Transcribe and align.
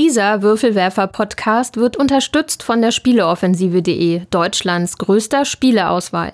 Dieser 0.00 0.42
Würfelwerfer-Podcast 0.42 1.76
wird 1.76 1.96
unterstützt 1.96 2.62
von 2.62 2.80
der 2.80 2.92
Spieleoffensive.de, 2.92 4.26
Deutschlands 4.30 4.96
größter 4.96 5.44
Spieleauswahl. 5.44 6.32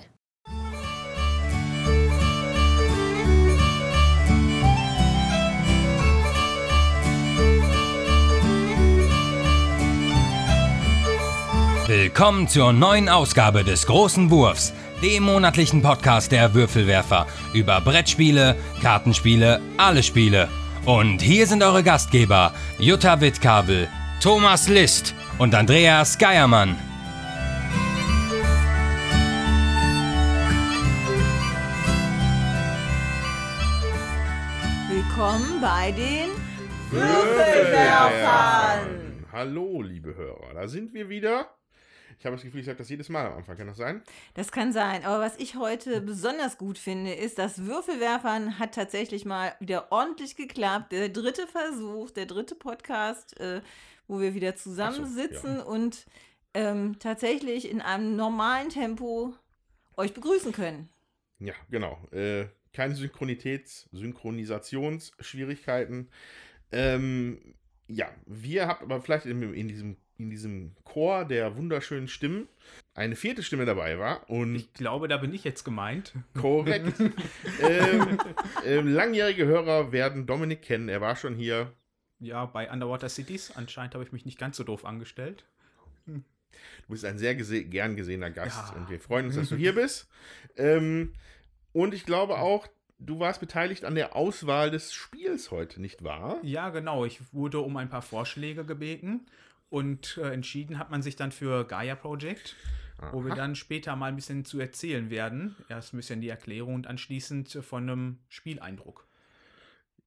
Willkommen 11.87 12.47
zur 12.47 12.71
neuen 12.71 13.09
Ausgabe 13.09 13.63
des 13.63 13.87
Großen 13.87 14.29
Wurfs, 14.29 14.73
dem 15.01 15.23
monatlichen 15.23 15.81
Podcast 15.81 16.31
der 16.31 16.53
Würfelwerfer 16.53 17.25
über 17.53 17.81
Brettspiele, 17.81 18.55
Kartenspiele, 18.83 19.59
alle 19.77 20.03
Spiele. 20.03 20.49
Und 20.85 21.19
hier 21.19 21.47
sind 21.47 21.63
eure 21.63 21.81
Gastgeber 21.81 22.53
Jutta 22.77 23.19
Wittkabel, 23.19 23.87
Thomas 24.21 24.67
List 24.67 25.15
und 25.39 25.55
Andreas 25.55 26.19
Geiermann. 26.19 26.75
Willkommen 34.87 35.59
bei 35.59 35.91
den 35.91 36.29
Würfelwerfern. 36.91 39.25
Hallo, 39.31 39.81
liebe 39.81 40.15
Hörer, 40.15 40.53
da 40.53 40.67
sind 40.67 40.93
wir 40.93 41.09
wieder. 41.09 41.49
Ich 42.25 42.27
habe 42.27 42.37
das 42.37 42.43
Gefühl, 42.43 42.61
ich 42.61 42.65
sage 42.65 42.79
das 42.79 42.89
jedes 42.89 43.09
Mal 43.09 43.27
am 43.27 43.37
Anfang. 43.37 43.55
Kann 43.55 43.67
das 43.67 43.77
sein? 43.77 44.01
Das 44.33 44.51
kann 44.51 44.73
sein. 44.73 45.05
Aber 45.05 45.23
was 45.23 45.37
ich 45.37 45.57
heute 45.57 46.01
besonders 46.01 46.57
gut 46.57 46.79
finde, 46.79 47.13
ist, 47.13 47.37
dass 47.37 47.67
Würfelwerfern 47.67 48.57
hat 48.57 48.73
tatsächlich 48.73 49.25
mal 49.25 49.53
wieder 49.59 49.91
ordentlich 49.91 50.35
geklappt. 50.35 50.91
Der 50.91 51.09
dritte 51.09 51.45
Versuch, 51.45 52.09
der 52.09 52.25
dritte 52.25 52.55
Podcast, 52.55 53.39
äh, 53.39 53.61
wo 54.07 54.21
wir 54.21 54.33
wieder 54.33 54.55
zusammensitzen 54.55 55.57
so, 55.57 55.59
ja. 55.59 55.65
und 55.65 56.07
ähm, 56.55 56.97
tatsächlich 56.97 57.69
in 57.69 57.79
einem 57.79 58.15
normalen 58.15 58.69
Tempo 58.69 59.35
euch 59.95 60.15
begrüßen 60.15 60.51
können. 60.51 60.89
Ja, 61.37 61.53
genau. 61.69 61.99
Äh, 62.11 62.47
keine 62.73 62.95
Synchronitäts-, 62.95 63.87
Synchronisationsschwierigkeiten. 63.91 66.09
Ähm, 66.71 67.53
ja, 67.87 68.09
wir 68.25 68.67
habt 68.67 68.81
aber 68.81 68.99
vielleicht 68.99 69.27
in, 69.27 69.53
in, 69.53 69.67
diesem, 69.67 69.97
in 70.17 70.29
diesem 70.29 70.71
Chor 70.83 71.25
der 71.25 71.57
wunderschönen 71.57 72.07
Stimmen 72.07 72.47
eine 72.93 73.15
vierte 73.15 73.43
Stimme 73.43 73.65
dabei 73.65 73.99
war. 73.99 74.29
Und 74.29 74.55
ich 74.55 74.73
glaube, 74.73 75.07
da 75.07 75.17
bin 75.17 75.33
ich 75.33 75.43
jetzt 75.43 75.63
gemeint. 75.63 76.13
Korrekt. 76.39 76.99
ähm, 77.61 78.17
ähm, 78.65 78.87
langjährige 78.87 79.45
Hörer 79.45 79.91
werden 79.91 80.25
Dominik 80.25 80.61
kennen. 80.61 80.89
Er 80.89 81.01
war 81.01 81.15
schon 81.15 81.35
hier. 81.35 81.73
Ja, 82.19 82.45
bei 82.45 82.71
Underwater 82.71 83.09
Cities. 83.09 83.51
Anscheinend 83.55 83.93
habe 83.93 84.03
ich 84.03 84.13
mich 84.13 84.25
nicht 84.25 84.39
ganz 84.39 84.57
so 84.57 84.63
doof 84.63 84.85
angestellt. 84.85 85.45
Du 86.05 86.23
bist 86.87 87.03
ein 87.03 87.17
sehr 87.17 87.35
gese 87.35 87.65
gern 87.65 87.97
gesehener 87.97 88.31
Gast 88.31 88.71
ja. 88.71 88.79
und 88.79 88.89
wir 88.89 88.99
freuen 88.99 89.25
uns, 89.25 89.35
dass 89.35 89.49
du 89.49 89.55
hier 89.55 89.75
bist. 89.75 90.07
Ähm, 90.55 91.13
und 91.73 91.93
ich 91.93 92.05
glaube 92.05 92.37
auch, 92.37 92.67
du 92.99 93.19
warst 93.19 93.41
beteiligt 93.41 93.83
an 93.83 93.95
der 93.95 94.15
Auswahl 94.15 94.71
des 94.71 94.93
Spiels 94.93 95.51
heute, 95.51 95.81
nicht 95.81 96.03
wahr? 96.03 96.39
Ja, 96.43 96.69
genau. 96.69 97.03
Ich 97.03 97.19
wurde 97.33 97.59
um 97.59 97.75
ein 97.75 97.89
paar 97.89 98.01
Vorschläge 98.01 98.63
gebeten 98.63 99.25
und 99.69 100.17
äh, 100.17 100.31
entschieden 100.31 100.79
hat 100.79 100.91
man 100.91 101.01
sich 101.01 101.15
dann 101.15 101.31
für 101.31 101.65
Gaia 101.65 101.95
Project, 101.95 102.55
Aha. 102.99 103.13
wo 103.13 103.25
wir 103.25 103.35
dann 103.35 103.55
später 103.55 103.95
mal 103.95 104.07
ein 104.07 104.15
bisschen 104.15 104.45
zu 104.45 104.59
erzählen 104.59 105.09
werden. 105.09 105.55
Erst 105.69 105.93
ein 105.93 105.97
bisschen 105.97 106.21
die 106.21 106.29
Erklärung 106.29 106.75
und 106.75 106.87
anschließend 106.87 107.59
von 107.61 107.83
einem 107.83 108.19
Spieleindruck. 108.29 109.07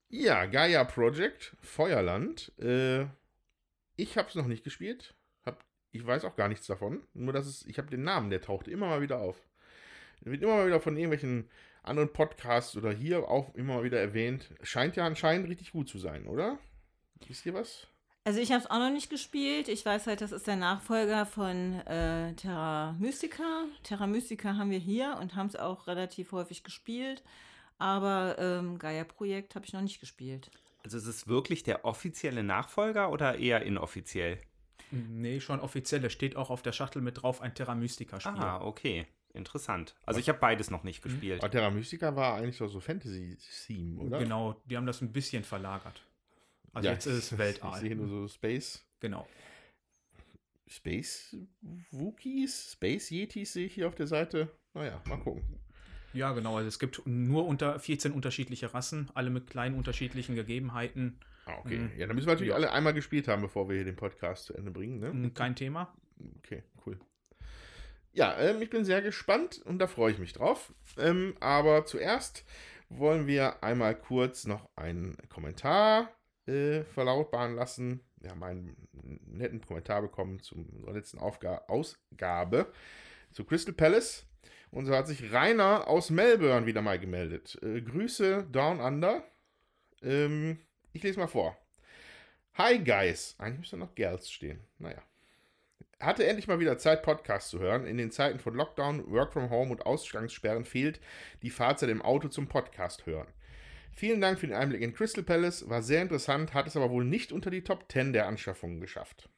Ja, 0.09 0.47
Gaia 0.47 0.85
Project, 0.85 1.57
Feuerland. 1.61 2.53
Äh, 2.59 3.07
ich 3.97 4.17
habe 4.17 4.29
es 4.29 4.35
noch 4.35 4.47
nicht 4.47 4.65
gespielt. 4.65 5.15
Hab, 5.45 5.63
ich 5.93 6.07
weiß 6.07 6.25
auch 6.25 6.37
gar 6.37 6.49
nichts 6.49 6.67
davon. 6.67 7.03
Nur, 7.13 7.33
dass 7.33 7.47
es, 7.47 7.67
ich 7.67 7.79
habe 7.79 7.91
den 7.91 8.05
Namen, 8.05 8.31
der 8.31 8.41
taucht 8.41 8.69
immer 8.69 8.87
mal 8.87 9.03
wieder 9.03 9.19
auf. 9.19 9.49
Wird 10.21 10.43
immer 10.43 10.57
mal 10.57 10.67
wieder 10.67 10.81
von 10.81 10.97
irgendwelchen 10.97 11.51
anderen 11.83 12.13
Podcasts 12.13 12.77
oder 12.77 12.91
hier 12.91 13.29
auch 13.29 13.55
immer 13.55 13.77
mal 13.77 13.85
wieder 13.85 14.01
erwähnt. 14.01 14.51
Scheint 14.63 14.97
ja 14.97 15.05
anscheinend 15.05 15.49
richtig 15.49 15.73
gut 15.73 15.89
zu 15.89 15.99
sein, 15.99 16.27
oder? 16.27 16.59
Wisst 17.27 17.47
ihr 17.47 17.55
was? 17.55 17.87
Also 18.25 18.41
ich 18.41 18.53
habe 18.53 18.63
es 18.63 18.71
auch 18.71 18.79
noch 18.79 18.91
nicht 18.91 19.09
gespielt. 19.09 19.69
Ich 19.69 19.87
weiß 19.87 20.07
halt, 20.07 20.21
das 20.21 20.33
ist 20.33 20.47
der 20.47 20.57
Nachfolger 20.57 21.25
von 21.25 21.75
äh, 21.87 22.35
Terra 22.35 22.95
Mystica. 22.99 23.65
Terra 23.83 24.07
Mystica 24.07 24.57
haben 24.57 24.71
wir 24.71 24.79
hier 24.79 25.17
und 25.21 25.35
haben 25.35 25.47
es 25.47 25.57
auch 25.57 25.87
relativ 25.87 26.33
häufig 26.33 26.63
gespielt. 26.63 27.23
Aber 27.79 28.37
ähm, 28.39 28.79
Gaia 28.79 29.05
Projekt 29.05 29.55
habe 29.55 29.65
ich 29.65 29.73
noch 29.73 29.81
nicht 29.81 30.01
gespielt. 30.01 30.51
Also 30.85 30.99
ist 30.99 31.07
es 31.07 31.29
wirklich 31.29 31.63
der 31.63 31.85
offizielle 31.85 32.43
Nachfolger 32.43 33.11
oder 33.11 33.39
eher 33.39 33.63
inoffiziell? 33.63 34.39
Nee, 34.91 35.41
schon 35.41 35.61
offiziell. 35.61 36.05
Es 36.05 36.13
steht 36.13 36.37
auch 36.37 36.51
auf 36.51 36.63
der 36.63 36.73
Schachtel 36.73 37.03
mit 37.03 37.23
drauf 37.23 37.41
ein 37.41 37.55
Terra 37.55 37.75
Mystica-Spiel. 37.75 38.33
Ah, 38.37 38.61
okay. 38.61 39.07
Interessant. 39.35 39.95
Also 40.07 40.21
ich 40.21 40.29
habe 40.29 40.39
beides 40.39 40.71
noch 40.71 40.83
nicht 40.83 41.05
mhm. 41.05 41.11
gespielt. 41.11 41.43
Aber 41.43 41.51
Terra 41.51 41.71
Mystica 41.71 42.17
war 42.17 42.37
eigentlich 42.37 42.57
so 42.57 42.81
Fantasy-Theme, 42.81 44.01
oder? 44.01 44.19
Genau, 44.19 44.57
die 44.65 44.77
haben 44.77 44.87
das 44.87 45.01
ein 45.01 45.13
bisschen 45.13 45.45
verlagert. 45.45 46.03
Also 46.73 46.87
ja, 46.87 46.95
jetzt 46.95 47.07
ist 47.07 47.33
es 47.33 47.39
Weltall. 47.39 47.75
Ich 47.75 47.81
sehe 47.81 47.97
nur 47.97 48.09
so 48.09 48.29
Space. 48.29 48.85
Genau. 49.01 49.27
Space 50.67 51.37
Wookies, 51.91 52.73
Space 52.73 53.11
Yetis 53.11 53.55
sehe 53.55 53.67
ich 53.67 53.75
hier 53.75 53.89
auf 53.89 53.95
der 53.95 54.07
Seite. 54.07 54.51
Naja, 54.75 55.01
mal 55.07 55.19
gucken. 55.19 55.43
Ja, 56.13 56.33
genau. 56.33 56.57
Also 56.57 56.69
es 56.69 56.79
gibt 56.79 57.03
nur 57.07 57.47
unter 57.47 57.79
14 57.79 58.13
unterschiedliche 58.13 58.75
Rassen, 58.75 59.11
alle 59.15 59.31
mit 59.31 59.49
kleinen 59.49 59.77
unterschiedlichen 59.77 60.35
Gegebenheiten. 60.35 61.19
Ah, 61.47 61.59
okay. 61.61 61.79
Mhm. 61.79 61.93
Ja, 61.97 62.07
dann 62.07 62.17
müssen 62.17 62.27
wir 62.27 62.35
natürlich 62.35 62.51
ja. 62.51 62.57
alle 62.57 62.73
einmal 62.73 62.93
gespielt 62.93 63.29
haben, 63.29 63.43
bevor 63.43 63.69
wir 63.69 63.77
hier 63.77 63.85
den 63.85 63.97
Podcast 63.97 64.47
zu 64.47 64.55
Ende 64.55 64.71
bringen, 64.71 65.01
ne? 65.01 65.31
Kein 65.31 65.57
Thema. 65.57 65.95
Okay, 66.39 66.63
cool. 66.87 66.99
Ja, 68.13 68.37
ähm, 68.39 68.61
ich 68.61 68.71
bin 68.71 68.85
sehr 68.85 69.01
gespannt 69.01 69.63
und 69.65 69.79
da 69.79 69.87
freue 69.87 70.13
ich 70.13 70.19
mich 70.19 70.33
drauf. 70.33 70.73
Ähm, 70.99 71.35
aber 71.41 71.87
zuerst 71.87 72.45
wollen 72.89 73.27
wir 73.27 73.63
einmal 73.63 73.95
kurz 73.95 74.47
noch 74.47 74.69
einen 74.77 75.17
Kommentar 75.29 76.11
äh, 76.49 76.85
verlautbaren 76.85 77.55
lassen. 77.55 78.01
Wir 78.21 78.31
haben 78.31 78.43
einen 78.43 78.89
netten 79.27 79.61
Kommentar 79.65 80.03
bekommen 80.03 80.41
zur 80.41 80.59
letzten 80.93 81.19
Aufga 81.19 81.63
Ausgabe 81.69 82.73
zu 83.33 83.45
Crystal 83.45 83.75
Palace. 83.75 84.25
Und 84.71 84.87
so 84.87 84.95
hat 84.95 85.07
sich 85.07 85.33
Rainer 85.33 85.87
aus 85.87 86.11
Melbourne 86.11 86.67
wieder 86.67 86.83
mal 86.83 86.99
gemeldet. 86.99 87.59
Äh, 87.63 87.81
Grüße 87.81 88.47
Down 88.51 88.81
Under. 88.81 89.25
Ähm, 90.03 90.59
ich 90.93 91.03
lese 91.03 91.19
mal 91.19 91.27
vor. 91.27 91.57
Hi 92.55 92.79
Guys. 92.79 93.35
Eigentlich 93.39 93.61
müsste 93.61 93.77
noch 93.77 93.95
Girls 93.95 94.31
stehen. 94.31 94.61
Naja. 94.79 95.01
Hatte 96.01 96.27
endlich 96.27 96.49
mal 96.49 96.61
wieder 96.61 96.79
Zeit, 96.79 97.03
Podcasts 97.03 97.51
zu 97.51 97.59
hören. 97.59 97.87
In 97.87 97.97
den 97.97 98.11
Zeiten 98.11 98.39
von 98.39 98.55
Lockdown, 98.55 99.11
Work 99.11 99.33
from 99.33 99.51
Home 99.51 99.73
und 99.73 99.87
Ausgangssperren 99.87 100.65
fehlt 100.65 101.01
die 101.43 101.51
Fahrzeit 101.51 101.89
im 101.89 102.03
Auto 102.03 102.29
zum 102.29 102.49
Podcast 102.49 103.07
hören. 103.07 103.27
Vielen 103.93 104.21
Dank 104.21 104.39
für 104.39 104.47
den 104.47 104.57
Einblick 104.57 104.83
in 104.83 104.95
Crystal 104.95 105.25
Palace. 105.25 105.69
War 105.69 105.83
sehr 105.83 106.03
interessant, 106.03 106.55
hat 106.55 106.67
es 106.67 106.77
aber 106.77 106.91
wohl 106.91 107.05
nicht 107.05 107.33
unter 107.33 107.51
die 107.51 107.65
Top 107.65 107.91
10 107.91 108.13
der 108.13 108.27
Anschaffungen 108.27 108.81
geschafft. 108.81 109.29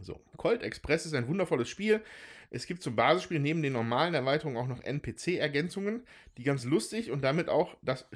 So, 0.00 0.20
Colt 0.36 0.62
Express 0.62 1.06
ist 1.06 1.14
ein 1.14 1.28
wundervolles 1.28 1.68
Spiel. 1.68 2.02
Es 2.50 2.66
gibt 2.66 2.82
zum 2.82 2.96
Basisspiel 2.96 3.38
neben 3.38 3.62
den 3.62 3.72
normalen 3.72 4.14
Erweiterungen 4.14 4.58
auch 4.58 4.66
noch 4.66 4.82
NPC-Ergänzungen, 4.82 6.04
die 6.36 6.42
ganz 6.42 6.64
lustig 6.64 7.10
und 7.10 7.22
damit 7.22 7.48
auch 7.48 7.76
das 7.82 8.06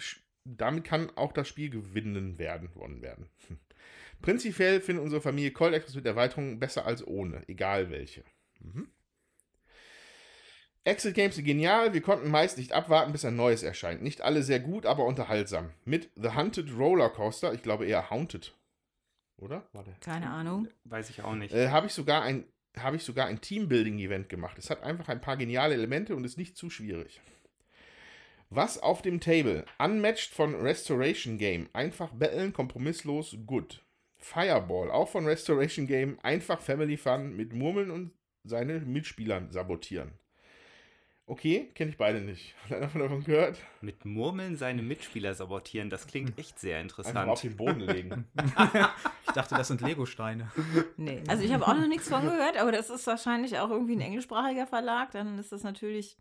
damit 0.47 0.85
kann 0.85 1.11
auch 1.17 1.33
das 1.33 1.49
Spiel 1.49 1.71
gewinnen 1.71 2.39
werden, 2.39 2.71
gewonnen 2.73 3.03
werden. 3.03 3.29
Prinzipiell 4.23 4.81
findet 4.81 5.05
unsere 5.05 5.21
Familie 5.21 5.51
Cold 5.51 5.75
Express 5.75 5.97
mit 5.97 6.07
Erweiterungen 6.07 6.59
besser 6.59 6.87
als 6.87 7.07
ohne, 7.07 7.43
egal 7.49 7.91
welche. 7.91 8.25
Mhm. 8.61 8.89
Exit 10.87 11.15
Games 11.15 11.35
sind 11.35 11.45
genial, 11.45 11.95
wir 11.95 12.01
konnten 12.01 12.31
meist 12.31 12.59
nicht 12.59 12.73
abwarten, 12.73 13.11
bis 13.11 13.25
ein 13.25 13.35
neues 13.35 13.65
erscheint. 13.65 14.03
Nicht 14.03 14.23
alle 14.23 14.45
sehr 14.45 14.61
gut, 14.61 14.87
aber 14.87 15.05
unterhaltsam. 15.05 15.71
Mit 15.85 16.11
The 16.15 16.31
Hunted 16.37 16.71
Roller 16.79 17.11
Coaster, 17.11 17.53
ich 17.53 17.63
glaube 17.63 17.87
eher 17.87 18.09
Haunted. 18.09 18.55
Oder? 19.37 19.69
Keine 20.01 20.31
Ahnung. 20.31 20.69
Weiß 20.85 21.11
ich 21.11 21.23
auch 21.23 21.35
nicht. 21.35 21.53
Äh, 21.53 21.71
Habe 21.71 21.89
ich 21.89 21.93
sogar 21.93 22.23
ein, 22.23 22.45
habe 22.79 22.95
ich 22.95 23.03
sogar 23.03 23.27
ein 23.27 23.41
Teambuilding-Event 23.41 24.29
gemacht. 24.29 24.59
Es 24.59 24.71
hat 24.71 24.85
einfach 24.85 25.09
ein 25.09 25.21
paar 25.21 25.37
geniale 25.37 25.75
Elemente 25.75 26.15
und 26.15 26.23
ist 26.23 26.39
nicht 26.39 26.57
zu 26.57 26.71
schwierig. 26.71 27.21
Was 28.49 28.79
auf 28.81 29.03
dem 29.03 29.19
Table? 29.19 29.65
Unmatched 29.79 30.33
von 30.33 30.55
Restoration 30.55 31.37
Game. 31.37 31.69
Einfach 31.73 32.13
betteln, 32.13 32.53
kompromisslos, 32.53 33.37
gut. 33.45 33.83
Fireball, 34.19 34.93
auch 34.93 35.09
von 35.09 35.27
Restoration 35.27 35.89
Game, 35.89 36.17
einfach 36.23 36.61
Family 36.61 36.97
Fun 36.97 37.35
mit 37.37 37.53
Murmeln 37.53 37.91
und 37.91 38.13
seine 38.45 38.79
Mitspielern 38.79 39.51
sabotieren. 39.51 40.13
Okay, 41.29 41.71
kenne 41.75 41.91
ich 41.91 41.97
beide 41.97 42.21
nicht. 42.21 42.55
Hat 42.71 42.95
einer 42.95 43.05
davon 43.05 43.25
gehört? 43.25 43.59
Mit 43.81 44.05
Murmeln 44.05 44.57
seine 44.57 44.83
Mitspieler 44.83 45.35
sabotieren, 45.35 45.91
das 45.91 46.07
klingt 46.07 46.39
echt 46.39 46.61
sehr 46.61 46.81
interessant. 46.81 47.17
Einfach 47.17 47.33
auf 47.33 47.41
den 47.41 47.57
Boden 47.57 47.81
legen. 47.81 48.27
ich 49.27 49.33
dachte, 49.33 49.57
das 49.57 49.67
sind 49.67 49.81
Lego-Steine. 49.81 50.53
Nee, 50.97 51.23
also 51.27 51.43
ich 51.43 51.53
habe 51.53 51.67
auch 51.67 51.75
noch 51.75 51.89
nichts 51.89 52.09
von 52.09 52.23
gehört, 52.23 52.57
aber 52.57 52.71
das 52.71 52.91
ist 52.91 53.09
wahrscheinlich 53.09 53.59
auch 53.59 53.71
irgendwie 53.71 53.97
ein 53.97 54.01
englischsprachiger 54.01 54.69
Verlag, 54.69 55.11
dann 55.11 55.37
ist 55.39 55.51
das 55.51 55.65
natürlich 55.65 56.17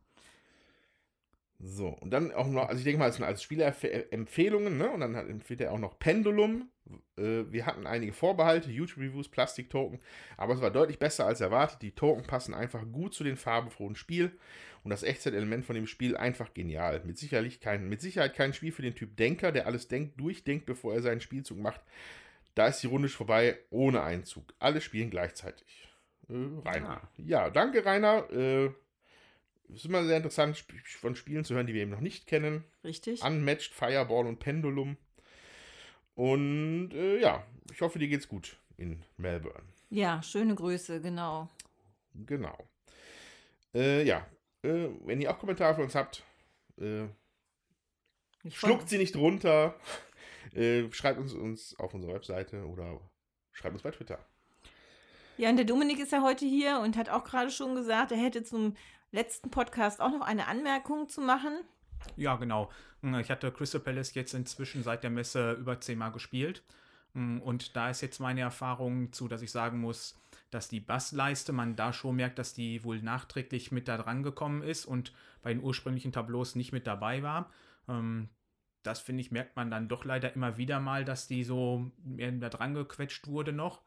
so, 1.59 1.87
und 1.87 2.11
dann 2.11 2.33
auch 2.33 2.47
noch, 2.47 2.67
also 2.67 2.77
ich 2.77 2.83
denke 2.83 2.99
mal, 2.99 3.09
es 3.09 3.15
sind 3.15 3.23
als 3.23 3.41
Spielerempfehlungen, 3.41 4.77
ne? 4.77 4.91
Und 4.91 4.99
dann 4.99 5.15
empfiehlt 5.15 5.61
er 5.61 5.71
auch 5.71 5.79
noch 5.79 5.97
Pendulum, 5.97 6.69
Äh, 7.17 7.51
wir 7.51 7.65
hatten 7.65 7.87
einige 7.87 8.13
Vorbehalte, 8.13 8.69
YouTube-Reviews, 8.69 9.29
Plastik-Token, 9.29 9.99
aber 10.37 10.53
es 10.53 10.61
war 10.61 10.69
deutlich 10.69 10.99
besser 10.99 11.25
als 11.25 11.41
erwartet. 11.41 11.81
Die 11.81 11.95
Token 11.95 12.23
passen 12.23 12.53
einfach 12.53 12.83
gut 12.91 13.13
zu 13.13 13.23
den 13.23 13.37
farbenfrohen 13.37 13.95
Spiel 13.95 14.37
und 14.85 14.91
das 14.91 15.01
Echtzeit-Element 15.01 15.65
von 15.65 15.73
dem 15.73 15.87
Spiel 15.87 16.15
einfach 16.15 16.53
genial. 16.53 17.01
Mit, 17.05 17.17
sicherlich 17.17 17.59
kein, 17.59 17.89
mit 17.89 18.01
Sicherheit 18.01 18.35
kein 18.35 18.53
Spiel 18.53 18.71
für 18.71 18.83
den 18.83 18.93
Typ 18.93 19.17
Denker, 19.17 19.51
der 19.51 19.65
alles 19.65 19.87
denkt, 19.87 20.19
durchdenkt, 20.19 20.67
bevor 20.67 20.93
er 20.93 21.01
seinen 21.01 21.21
Spielzug 21.21 21.57
macht. 21.57 21.81
Da 22.53 22.67
ist 22.67 22.81
die 22.81 22.87
Runde 22.87 23.09
vorbei, 23.09 23.57
ohne 23.71 24.03
Einzug. 24.03 24.53
Alle 24.59 24.81
spielen 24.81 25.09
gleichzeitig. 25.09 25.89
Äh, 26.29 26.33
Rainer. 26.63 27.01
Ja. 27.17 27.45
ja. 27.45 27.49
danke, 27.49 27.83
Rainer. 27.83 28.29
Äh, 28.31 28.65
es 29.69 29.77
ist 29.77 29.85
immer 29.85 30.05
sehr 30.05 30.17
interessant, 30.17 30.63
von 30.99 31.15
Spielen 31.15 31.45
zu 31.45 31.55
hören, 31.55 31.65
die 31.65 31.73
wir 31.73 31.81
eben 31.81 31.89
noch 31.89 31.99
nicht 31.99 32.27
kennen. 32.27 32.63
Richtig. 32.83 33.23
Unmatched, 33.23 33.73
Fireball 33.73 34.27
und 34.27 34.38
Pendulum. 34.38 34.97
Und 36.13 36.91
äh, 36.93 37.19
ja, 37.19 37.43
ich 37.73 37.81
hoffe, 37.81 37.97
dir 37.97 38.07
geht's 38.07 38.27
gut 38.27 38.55
in 38.77 39.01
Melbourne. 39.17 39.63
Ja, 39.89 40.21
schöne 40.21 40.53
Grüße, 40.53 41.01
genau. 41.01 41.49
Genau. 42.13 42.55
Äh, 43.73 44.03
ja, 44.03 44.27
äh, 44.65 44.89
wenn 45.06 45.21
ihr 45.21 45.31
auch 45.31 45.39
Kommentare 45.39 45.75
für 45.75 45.83
uns 45.83 45.95
habt, 45.95 46.23
äh, 46.77 47.06
schluckt 48.50 48.89
sie 48.89 48.97
nicht 48.97 49.15
runter. 49.15 49.75
Äh, 50.53 50.89
schreibt 50.94 51.19
uns, 51.19 51.33
uns 51.33 51.77
auf 51.79 51.94
unserer 51.95 52.13
Webseite 52.13 52.65
oder 52.65 53.01
schreibt 53.51 53.73
uns 53.73 53.81
bei 53.81 53.89
Twitter. 53.89 54.23
Ja, 55.38 55.50
und 55.50 55.57
der 55.57 55.65
Dominik 55.65 56.00
ist 56.00 56.12
ja 56.12 56.21
heute 56.21 56.45
hier 56.45 56.79
und 56.79 56.95
hat 56.95 57.09
auch 57.09 57.23
gerade 57.25 57.50
schon 57.50 57.75
gesagt, 57.75 58.12
er 58.12 58.17
hätte 58.17 58.44
zum 58.44 58.77
letzten 59.12 59.50
Podcast 59.50 60.00
auch 60.00 60.12
noch 60.12 60.21
eine 60.21 60.47
Anmerkung 60.47 61.09
zu 61.09 61.19
machen. 61.19 61.57
Ja, 62.15 62.35
genau. 62.35 62.69
Ich 63.19 63.29
hatte 63.31 63.51
Crystal 63.51 63.81
Palace 63.81 64.13
jetzt 64.13 64.33
inzwischen 64.33 64.83
seit 64.83 65.03
der 65.03 65.09
Messe 65.09 65.53
über 65.53 65.81
zehnmal 65.81 66.12
gespielt. 66.12 66.63
Und 67.13 67.75
da 67.75 67.89
ist 67.89 68.01
jetzt 68.01 68.19
meine 68.19 68.41
Erfahrung 68.41 69.12
zu, 69.12 69.27
dass 69.27 69.41
ich 69.41 69.51
sagen 69.51 69.79
muss, 69.79 70.15
dass 70.55 70.69
die 70.69 70.79
Bassleiste, 70.79 71.51
man 71.51 71.75
da 71.75 71.91
schon 71.91 72.15
merkt, 72.15 72.39
dass 72.39 72.53
die 72.53 72.83
wohl 72.85 73.01
nachträglich 73.01 73.73
mit 73.73 73.89
da 73.89 73.97
dran 73.97 74.23
gekommen 74.23 74.63
ist 74.63 74.85
und 74.85 75.13
bei 75.41 75.53
den 75.53 75.61
ursprünglichen 75.61 76.13
Tableaus 76.13 76.55
nicht 76.55 76.71
mit 76.71 76.87
dabei 76.87 77.21
war. 77.23 77.51
Ähm, 77.89 78.29
das 78.81 78.99
finde 78.99 79.21
ich, 79.21 79.31
merkt 79.31 79.57
man 79.57 79.69
dann 79.69 79.89
doch 79.89 80.05
leider 80.05 80.33
immer 80.33 80.57
wieder 80.57 80.79
mal, 80.79 81.03
dass 81.03 81.27
die 81.27 81.43
so 81.43 81.91
da 82.05 82.49
dran 82.49 82.73
gequetscht 82.73 83.27
wurde 83.27 83.51
noch. 83.51 83.81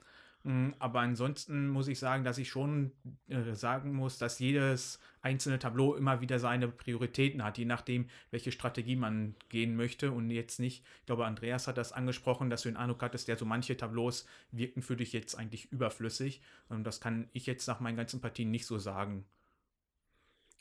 Mm, 0.44 0.70
aber 0.79 1.00
ansonsten 1.00 1.69
muss 1.69 1.88
ich 1.88 1.99
sagen, 1.99 2.25
dass 2.25 2.38
ich 2.38 2.49
schon 2.49 2.93
äh, 3.29 3.55
sagen 3.55 3.93
muss, 3.93 4.19
dass 4.19 4.38
jedes 4.38 5.00
einzelne 5.20 5.58
Tableau 5.58 5.94
immer 5.94 6.20
wieder 6.20 6.38
seine 6.38 6.69
Prioritäten 6.69 7.43
hat, 7.43 7.58
je 7.58 7.64
nachdem, 7.64 8.08
welche 8.31 8.52
Strategie 8.52 8.96
man 8.96 9.35
gehen 9.49 9.76
möchte 9.76 10.12
und 10.12 10.31
jetzt 10.31 10.61
nicht. 10.61 10.85
Ich 11.00 11.06
glaube, 11.06 11.26
Andreas 11.26 11.67
hat 11.67 11.76
das 11.76 11.93
angesprochen, 11.93 12.50
dass 12.50 12.62
du 12.62 12.69
den 12.69 12.76
Eindruck 12.76 13.02
hattest, 13.02 13.29
ja, 13.29 13.37
so 13.37 13.44
manche 13.44 13.76
Tableaus 13.76 14.26
wirken 14.52 14.82
für 14.82 14.96
dich 14.96 15.12
jetzt 15.12 15.35
eigentlich 15.35 15.73
überflüssig. 15.73 16.40
Und 16.69 16.85
das 16.85 17.00
kann 17.00 17.29
ich 17.32 17.46
jetzt 17.46 17.67
nach 17.67 17.81
meinen 17.81 17.96
ganzen 17.96 18.20
Partien 18.20 18.50
nicht 18.50 18.67
so 18.67 18.79
sagen. 18.79 19.25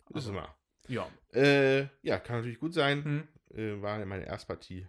Wissen 0.10 0.34
wir. 0.34 0.56
Ja. 0.88 1.08
Äh, 1.34 1.88
ja, 2.02 2.18
kann 2.20 2.38
natürlich 2.38 2.60
gut 2.60 2.74
sein. 2.74 3.04
Hm. 3.04 3.28
Äh, 3.54 3.82
war 3.82 4.04
meine 4.06 4.26
Erstpartie. 4.26 4.88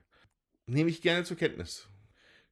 Nehme 0.67 0.90
ich 0.90 1.02
gerne 1.02 1.25
zur 1.25 1.37
Kenntnis, 1.37 1.88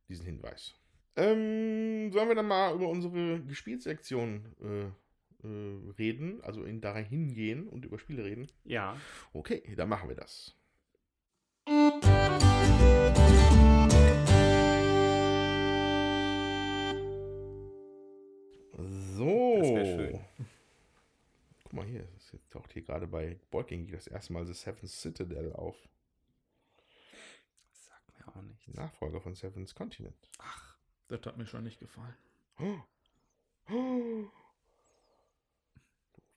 diesen 0.08 0.24
Hinweis. 0.24 0.74
Ähm, 1.18 2.12
sollen 2.12 2.28
wir 2.28 2.34
dann 2.34 2.46
mal 2.46 2.74
über 2.74 2.88
unsere 2.88 3.40
Gespielsektion 3.40 4.44
äh, 4.62 5.46
äh, 5.46 5.92
reden, 5.98 6.42
also 6.42 6.62
in 6.62 6.82
da 6.82 6.94
hingehen 6.96 7.68
und 7.68 7.86
über 7.86 7.98
Spiele 7.98 8.24
reden? 8.24 8.46
Ja. 8.64 8.96
Okay, 9.32 9.62
dann 9.76 9.88
machen 9.88 10.10
wir 10.10 10.16
das. 10.16 10.54
So. 19.16 19.58
Das 19.58 19.68
wäre 19.70 19.86
schön. 19.86 20.20
Guck 21.62 21.72
mal 21.72 21.86
hier, 21.86 22.06
das 22.14 22.34
taucht 22.50 22.72
hier 22.74 22.82
gerade 22.82 23.06
bei 23.06 23.38
Board 23.50 23.72
das 23.90 24.06
erste 24.06 24.34
Mal 24.34 24.44
The 24.44 24.52
Seventh 24.52 24.90
Citadel 24.90 25.54
auf. 25.54 25.76
Das 27.70 27.86
sagt 27.86 28.18
mir 28.18 28.28
auch 28.28 28.42
nichts. 28.42 28.68
Nachfolger 28.68 29.22
von 29.22 29.34
Seven's 29.34 29.74
Continent. 29.74 30.14
Ach. 30.38 30.65
Das 31.08 31.20
hat 31.24 31.36
mir 31.36 31.46
schon 31.46 31.64
nicht 31.64 31.78
gefallen. 31.78 32.14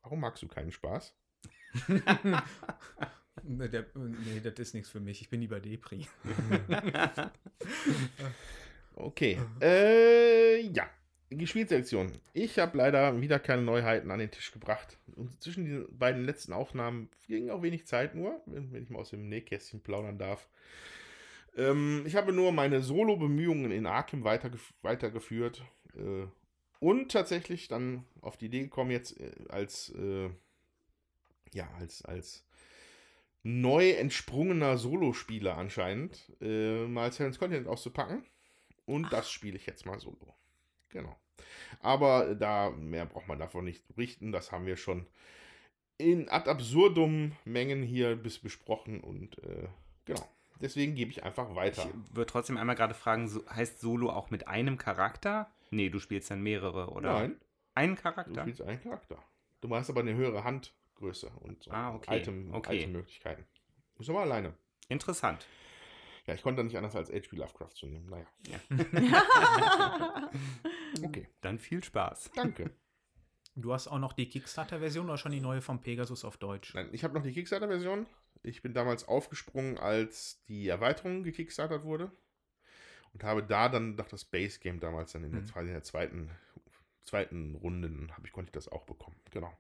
Warum 0.02 0.20
magst 0.20 0.44
du 0.44 0.48
keinen 0.48 0.72
Spaß? 0.72 1.14
nee, 3.44 3.68
der, 3.68 3.86
nee, 3.96 4.40
das 4.42 4.58
ist 4.60 4.74
nichts 4.74 4.90
für 4.90 5.00
mich. 5.00 5.22
Ich 5.22 5.30
bin 5.30 5.42
lieber 5.42 5.60
Depri. 5.60 6.08
okay. 8.96 9.40
Äh, 9.62 10.62
ja. 10.62 10.90
Gespielsektion. 11.32 12.12
Ich 12.34 12.58
habe 12.58 12.76
leider 12.78 13.22
wieder 13.22 13.38
keine 13.38 13.62
Neuheiten 13.62 14.10
an 14.10 14.18
den 14.18 14.32
Tisch 14.32 14.52
gebracht. 14.52 14.98
Und 15.16 15.40
zwischen 15.42 15.66
den 15.66 15.86
beiden 15.98 16.26
letzten 16.26 16.54
Aufnahmen 16.54 17.10
ging 17.28 17.52
auch 17.52 17.62
wenig 17.62 17.86
Zeit 17.86 18.16
nur, 18.16 18.42
wenn 18.48 18.82
ich 18.82 18.90
mal 18.90 19.00
aus 19.00 19.12
dem 19.12 19.30
Nähkästchen 19.30 19.82
plaudern 19.82 20.18
darf. 20.18 20.50
Ähm, 21.60 22.04
ich 22.06 22.16
habe 22.16 22.32
nur 22.32 22.52
meine 22.52 22.82
Solo-Bemühungen 22.82 23.72
in 23.72 23.86
Arkham 23.86 24.24
weitergef 24.24 24.74
weitergeführt. 24.82 25.64
Äh, 25.96 26.28
und 26.80 27.12
tatsächlich 27.12 27.68
dann 27.68 28.06
auf 28.22 28.38
die 28.38 28.46
Idee 28.46 28.62
gekommen, 28.62 28.92
jetzt 28.92 29.20
äh, 29.20 29.32
als, 29.50 29.90
äh, 29.90 30.30
ja, 31.54 31.70
als, 31.78 32.06
als 32.06 32.46
neu 33.44 33.92
entsprungener 33.92 34.78
Solospieler 34.78 35.58
anscheinend 35.58 36.32
äh, 36.42 36.86
mal 36.86 37.12
Seven's 37.12 37.40
Continent 37.40 37.68
auszupacken. 37.68 38.24
Und 38.86 39.06
Ach. 39.06 39.12
das 39.12 39.30
spiele 39.30 39.58
ich 39.58 39.66
jetzt 39.66 39.86
mal 39.86 40.00
solo. 40.00 40.34
Genau. 40.90 41.16
Aber 41.82 42.36
da 42.36 42.72
mehr 42.72 43.06
braucht 43.06 43.28
man 43.28 43.40
davon 43.40 43.66
nicht 43.66 43.88
berichten. 43.88 44.32
Das 44.32 44.52
haben 44.52 44.66
wir 44.66 44.78
schon 44.78 45.06
in 45.98 46.30
ad 46.30 46.50
absurdum 46.50 47.34
Mengen 47.44 47.84
hier 47.84 48.16
bis 48.16 48.40
besprochen 48.40 49.02
und 49.02 49.38
äh, 49.44 49.68
genau. 50.06 50.28
Deswegen 50.62 50.96
gebe 50.96 51.12
ich 51.12 51.24
einfach 51.24 51.56
weiter. 51.56 51.88
Ich 51.88 52.16
würde 52.16 52.32
trotzdem 52.32 52.58
einmal 52.58 52.76
gerade 52.76 52.94
fragen, 52.94 53.28
so, 53.28 53.48
heißt 53.50 53.80
Solo 53.80 54.10
auch 54.10 54.30
mit 54.30 54.48
einem 54.48 54.78
Charakter? 54.78 55.50
Nee, 55.72 55.90
du 55.90 56.00
spielst 56.00 56.30
dann 56.32 56.42
mehrere, 56.42 56.90
oder? 56.90 57.14
Nein. 57.14 57.40
Einen 57.76 57.96
Charakter? 57.96 58.34
Du 58.34 58.42
spielst 58.42 58.62
einen 58.62 58.82
Charakter. 58.82 59.18
Du 59.62 59.68
machst 59.68 59.90
aber 59.90 60.02
eine 60.02 60.14
höhere 60.14 60.44
Handgröße 60.44 61.32
und 61.42 61.64
so 61.64 61.72
ah, 61.72 61.96
okay. 61.96 62.20
Item, 62.20 62.54
okay. 62.54 62.78
Item-Möglichkeiten. 62.78 63.46
Du 63.94 64.00
bist 64.00 64.10
aber 64.10 64.22
alleine. 64.22 64.54
Interessant. 64.90 65.46
Ja, 66.26 66.34
ich 66.36 66.44
konnte 66.44 66.64
nicht 66.64 66.78
anders 66.78 66.96
als 66.96 67.10
H.P. 67.10 67.36
Lovecraft 67.38 67.72
zu 67.74 67.88
nehmen. 67.88 68.08
Naja. 68.08 68.26
Ja. 68.48 70.30
okay. 71.04 71.28
Dann 71.42 71.58
viel 71.58 71.84
Spaß. 71.84 72.32
Danke. 72.36 72.72
Du 73.56 73.74
hast 73.74 73.88
auch 73.88 74.00
noch 74.00 74.14
die 74.14 74.30
Kickstarter-Version 74.30 75.06
oder 75.06 75.18
schon 75.18 75.32
die 75.32 75.42
neue 75.42 75.62
vom 75.62 75.82
Pegasus 75.82 76.24
auf 76.24 76.38
Deutsch? 76.38 76.74
Nein, 76.76 76.90
ich 76.92 77.04
habe 77.04 77.14
noch 77.16 77.24
die 77.24 77.34
Kickstarter-Version. 77.34 78.06
Ich 78.42 78.62
bin 78.62 78.74
damals 78.74 79.08
aufgesprungen, 79.08 79.78
als 79.78 80.44
die 80.48 80.68
Erweiterung 80.68 81.24
gekickstartet 81.24 81.84
wurde. 81.84 82.12
Und 83.14 83.24
habe 83.24 83.44
da 83.44 83.70
dann 83.70 83.96
noch 83.96 84.08
das 84.08 84.24
Base 84.24 84.60
Game 84.60 84.80
damals 84.80 85.14
dann 85.14 85.24
in 85.24 85.32
der, 85.32 85.42
mhm. 85.42 85.68
in 85.68 85.74
der 85.74 85.84
zweiten, 85.84 86.30
zweiten 87.04 87.56
Runde, 87.56 87.90
habe 88.14 88.28
ich, 88.28 88.32
konnte 88.32 88.50
ich 88.50 88.54
das 88.54 88.68
auch 88.68 88.86
bekommen. 88.86 89.16
Genau. 89.32 89.52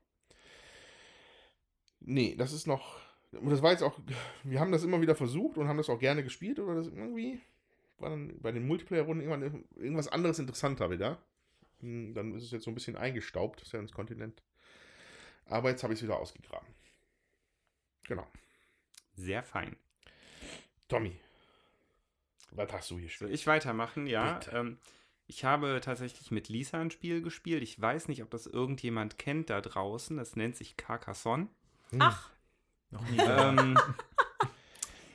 Nee, 1.99 2.35
das 2.35 2.53
ist 2.53 2.67
noch. 2.67 2.99
Und 3.31 3.49
das 3.49 3.61
war 3.61 3.71
jetzt 3.71 3.83
auch. 3.83 3.99
Wir 4.43 4.59
haben 4.59 4.71
das 4.71 4.83
immer 4.83 5.01
wieder 5.01 5.15
versucht 5.15 5.57
und 5.57 5.67
haben 5.67 5.77
das 5.77 5.89
auch 5.89 5.99
gerne 5.99 6.23
gespielt, 6.23 6.59
oder 6.59 6.75
das 6.75 6.87
irgendwie 6.87 7.41
war 7.97 8.09
dann 8.09 8.39
bei 8.39 8.51
den 8.51 8.67
Multiplayer-Runden 8.67 9.23
irgendwann 9.23 9.65
irgendwas 9.75 10.07
anderes 10.07 10.39
interessanter 10.39 10.89
wieder. 10.89 11.21
Hm, 11.81 12.13
dann 12.13 12.33
ist 12.35 12.43
es 12.43 12.51
jetzt 12.51 12.63
so 12.63 12.71
ein 12.71 12.75
bisschen 12.75 12.95
eingestaubt, 12.95 13.59
das 13.59 13.67
ist 13.67 13.73
ja 13.73 13.79
ins 13.79 13.91
Kontinent. 13.91 14.41
Aber 15.45 15.69
jetzt 15.69 15.83
habe 15.83 15.93
ich 15.93 15.99
es 15.99 16.03
wieder 16.03 16.17
ausgegraben. 16.17 16.67
Genau. 18.07 18.27
Sehr 19.19 19.43
fein. 19.43 19.75
Tommy, 20.87 21.19
was 22.51 22.71
hast 22.71 22.89
du 22.89 22.97
hier 22.97 23.09
Soll 23.09 23.31
ich 23.31 23.45
weitermachen? 23.47 24.07
Ja. 24.07 24.39
Ähm, 24.51 24.77
ich 25.27 25.43
habe 25.43 25.81
tatsächlich 25.83 26.31
mit 26.31 26.47
Lisa 26.47 26.79
ein 26.79 26.89
Spiel 26.89 27.21
gespielt. 27.21 27.61
Ich 27.61 27.79
weiß 27.79 28.07
nicht, 28.07 28.23
ob 28.23 28.29
das 28.29 28.47
irgendjemand 28.47 29.17
kennt 29.17 29.49
da 29.49 29.59
draußen. 29.59 30.15
Das 30.17 30.37
nennt 30.37 30.55
sich 30.55 30.77
Carcassonne. 30.77 31.47
Hm. 31.89 32.01
Ach. 32.01 32.29
Noch 32.91 33.07
nie. 33.09 33.19
Ähm, 33.19 33.77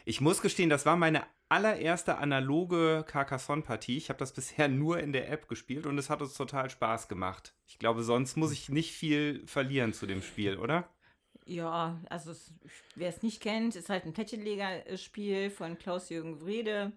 ich 0.05 0.21
muss 0.21 0.43
gestehen, 0.43 0.69
das 0.69 0.85
war 0.85 0.97
meine 0.97 1.25
allererste 1.49 2.19
analoge 2.19 3.05
Carcassonne-Partie. 3.09 3.97
Ich 3.97 4.11
habe 4.11 4.19
das 4.19 4.33
bisher 4.35 4.69
nur 4.69 5.01
in 5.01 5.13
der 5.13 5.31
App 5.31 5.49
gespielt 5.49 5.87
und 5.87 5.97
es 5.99 6.11
hat 6.11 6.21
uns 6.21 6.35
total 6.35 6.69
Spaß 6.69 7.09
gemacht. 7.09 7.55
Ich 7.67 7.79
glaube, 7.79 8.03
sonst 8.03 8.37
muss 8.37 8.53
ich 8.53 8.69
nicht 8.69 8.93
viel 8.93 9.47
verlieren 9.47 9.95
zu 9.95 10.07
dem 10.07 10.23
Spiel, 10.23 10.59
oder? 10.59 10.89
Ja, 11.47 12.01
also 12.09 12.35
wer 12.95 13.09
es 13.11 13.23
nicht 13.23 13.43
kennt, 13.43 13.77
ist 13.77 13.91
halt 13.91 14.05
ein 14.07 14.15
Plättchenleger-Spiel 14.15 15.51
von 15.51 15.79
Klaus-Jürgen 15.79 16.41
Wrede. 16.41 16.93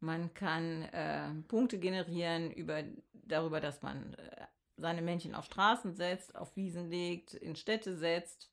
Man 0.00 0.32
kann 0.34 0.82
äh, 0.82 1.30
Punkte 1.48 1.78
generieren 1.78 2.50
über, 2.52 2.82
darüber, 3.12 3.60
dass 3.60 3.82
man 3.82 4.14
äh, 4.14 4.46
seine 4.76 5.02
Männchen 5.02 5.34
auf 5.34 5.46
Straßen 5.46 5.94
setzt, 5.94 6.34
auf 6.36 6.56
Wiesen 6.56 6.90
legt, 6.90 7.34
in 7.34 7.56
Städte 7.56 7.96
setzt. 7.96 8.50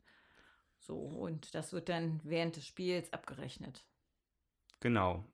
So, 0.79 0.97
und 0.97 1.55
das 1.55 1.73
wird 1.73 1.89
dann 1.89 2.21
während 2.23 2.55
des 2.55 2.65
Spiels 2.65 3.11
abgerechnet. 3.11 3.85
Genau. 4.79 5.25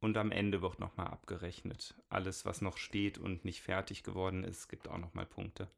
und 0.00 0.16
am 0.16 0.30
Ende 0.30 0.62
wird 0.62 0.78
nochmal 0.78 1.08
abgerechnet. 1.08 1.94
Alles, 2.08 2.44
was 2.44 2.60
noch 2.60 2.76
steht 2.76 3.18
und 3.18 3.44
nicht 3.44 3.62
fertig 3.62 4.02
geworden 4.02 4.44
ist, 4.44 4.68
gibt 4.68 4.88
auch 4.88 4.98
nochmal 4.98 5.26
Punkte. 5.26 5.68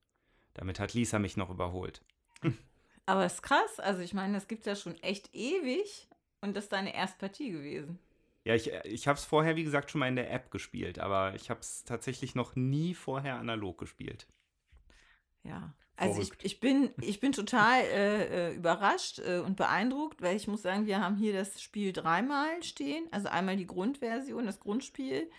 Damit 0.54 0.78
hat 0.80 0.94
Lisa 0.94 1.18
mich 1.18 1.36
noch 1.36 1.50
überholt. 1.50 2.02
Aber 3.10 3.24
es 3.24 3.34
ist 3.34 3.42
krass. 3.42 3.80
Also 3.80 4.02
ich 4.02 4.14
meine, 4.14 4.34
das 4.34 4.46
gibt 4.46 4.60
es 4.60 4.66
ja 4.66 4.76
schon 4.76 4.94
echt 5.02 5.34
ewig. 5.34 6.06
Und 6.40 6.56
das 6.56 6.64
ist 6.64 6.72
deine 6.72 6.94
Erstpartie 6.94 7.50
gewesen. 7.50 7.98
Ja, 8.44 8.54
ich, 8.54 8.70
ich 8.84 9.08
habe 9.08 9.18
es 9.18 9.24
vorher, 9.24 9.56
wie 9.56 9.64
gesagt, 9.64 9.90
schon 9.90 9.98
mal 9.98 10.08
in 10.08 10.16
der 10.16 10.32
App 10.32 10.50
gespielt, 10.50 10.98
aber 10.98 11.34
ich 11.34 11.50
habe 11.50 11.60
es 11.60 11.84
tatsächlich 11.84 12.34
noch 12.34 12.56
nie 12.56 12.94
vorher 12.94 13.34
analog 13.34 13.78
gespielt. 13.78 14.26
Ja, 15.42 15.74
also 15.96 16.22
ich, 16.22 16.30
ich, 16.40 16.60
bin, 16.60 16.90
ich 17.02 17.20
bin 17.20 17.32
total 17.32 17.80
äh, 17.84 18.50
äh, 18.50 18.54
überrascht 18.54 19.18
äh, 19.18 19.40
und 19.40 19.56
beeindruckt, 19.56 20.22
weil 20.22 20.36
ich 20.36 20.46
muss 20.46 20.62
sagen, 20.62 20.86
wir 20.86 21.00
haben 21.00 21.16
hier 21.16 21.34
das 21.34 21.60
Spiel 21.60 21.92
dreimal 21.92 22.62
stehen. 22.62 23.06
Also 23.10 23.28
einmal 23.28 23.56
die 23.56 23.66
Grundversion, 23.66 24.46
das 24.46 24.60
Grundspiel, 24.60 25.30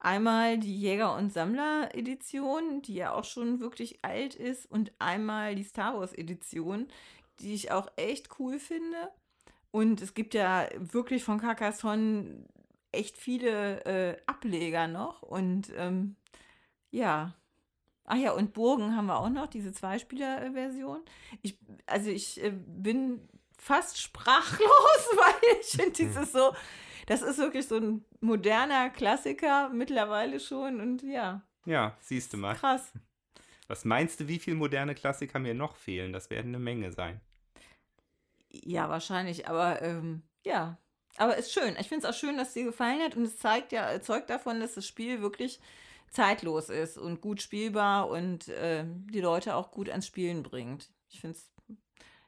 einmal 0.00 0.58
die 0.58 0.78
Jäger- 0.78 1.16
und 1.16 1.32
Sammler-Edition, 1.32 2.82
die 2.82 2.94
ja 2.94 3.12
auch 3.12 3.24
schon 3.24 3.60
wirklich 3.60 4.04
alt 4.04 4.34
ist, 4.34 4.70
und 4.70 4.92
einmal 4.98 5.54
die 5.54 5.64
Star 5.64 5.98
Wars-Edition, 5.98 6.88
die 7.40 7.54
ich 7.54 7.70
auch 7.70 7.88
echt 7.96 8.38
cool 8.38 8.58
finde. 8.58 9.10
Und 9.70 10.00
es 10.00 10.14
gibt 10.14 10.34
ja 10.34 10.68
wirklich 10.78 11.24
von 11.24 11.40
Carcassonne 11.40 12.44
echt 12.92 13.16
viele 13.18 13.84
äh, 13.84 14.16
Ableger 14.26 14.88
noch. 14.88 15.22
Und 15.22 15.72
ähm, 15.76 16.16
ja, 16.90 17.34
Ach 18.10 18.16
ja, 18.16 18.32
und 18.32 18.54
Burgen 18.54 18.96
haben 18.96 19.06
wir 19.06 19.18
auch 19.18 19.28
noch, 19.28 19.48
diese 19.48 19.70
Zweispieler-Version. 19.70 21.00
Ich, 21.42 21.58
also 21.84 22.08
ich 22.08 22.42
äh, 22.42 22.50
bin 22.50 23.28
fast 23.58 24.00
sprachlos, 24.00 25.08
weil 25.16 25.60
ich 25.60 25.66
finde 25.66 25.92
dieses 25.92 26.32
so, 26.32 26.54
das 27.08 27.22
ist 27.22 27.38
wirklich 27.38 27.66
so 27.66 27.76
ein 27.76 28.04
moderner 28.20 28.90
Klassiker 28.90 29.70
mittlerweile 29.70 30.38
schon 30.40 30.80
und 30.80 31.02
ja. 31.02 31.42
Ja, 31.64 31.96
siehst 32.00 32.32
du 32.32 32.36
mal. 32.36 32.54
Krass. 32.54 32.92
Was 33.66 33.84
meinst 33.84 34.20
du, 34.20 34.28
wie 34.28 34.38
viele 34.38 34.56
moderne 34.56 34.94
Klassiker 34.94 35.38
mir 35.38 35.54
noch 35.54 35.76
fehlen? 35.76 36.12
Das 36.12 36.30
werden 36.30 36.48
eine 36.48 36.58
Menge 36.58 36.92
sein. 36.92 37.20
Ja, 38.50 38.88
wahrscheinlich, 38.88 39.48
aber 39.48 39.82
ähm, 39.82 40.22
ja. 40.44 40.78
Aber 41.16 41.36
ist 41.36 41.52
schön. 41.52 41.76
Ich 41.80 41.88
finde 41.88 42.06
es 42.06 42.14
auch 42.14 42.18
schön, 42.18 42.36
dass 42.36 42.48
es 42.48 42.54
dir 42.54 42.64
gefallen 42.64 43.02
hat 43.02 43.16
und 43.16 43.24
es 43.24 43.38
zeigt 43.38 43.72
ja, 43.72 44.00
zeugt 44.00 44.30
davon, 44.30 44.60
dass 44.60 44.74
das 44.74 44.86
Spiel 44.86 45.20
wirklich 45.20 45.60
zeitlos 46.10 46.68
ist 46.68 46.96
und 46.96 47.20
gut 47.20 47.42
spielbar 47.42 48.08
und 48.08 48.48
äh, 48.48 48.84
die 48.86 49.20
Leute 49.20 49.54
auch 49.54 49.70
gut 49.70 49.88
ans 49.88 50.06
Spielen 50.06 50.42
bringt. 50.42 50.90
Ich 51.08 51.20
finde 51.20 51.38
es, 51.38 51.50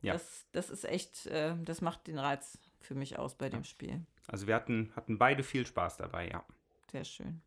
ja. 0.03 0.15
das, 0.15 0.47
das 0.53 0.71
ist 0.71 0.85
echt, 0.85 1.27
äh, 1.27 1.55
das 1.63 1.83
macht 1.83 2.07
den 2.07 2.19
Reiz 2.19 2.59
für 2.81 2.95
mich 2.95 3.19
aus 3.19 3.37
bei 3.37 3.49
dem 3.49 3.65
Spiel. 3.65 4.05
Also 4.29 4.47
wir 4.47 4.55
hatten, 4.55 4.93
hatten 4.97 5.19
beide 5.19 5.43
viel 5.43 5.67
Spaß 5.67 5.97
dabei, 5.97 6.29
ja. 6.29 6.45
Sehr 6.91 7.05
schön. 7.05 7.43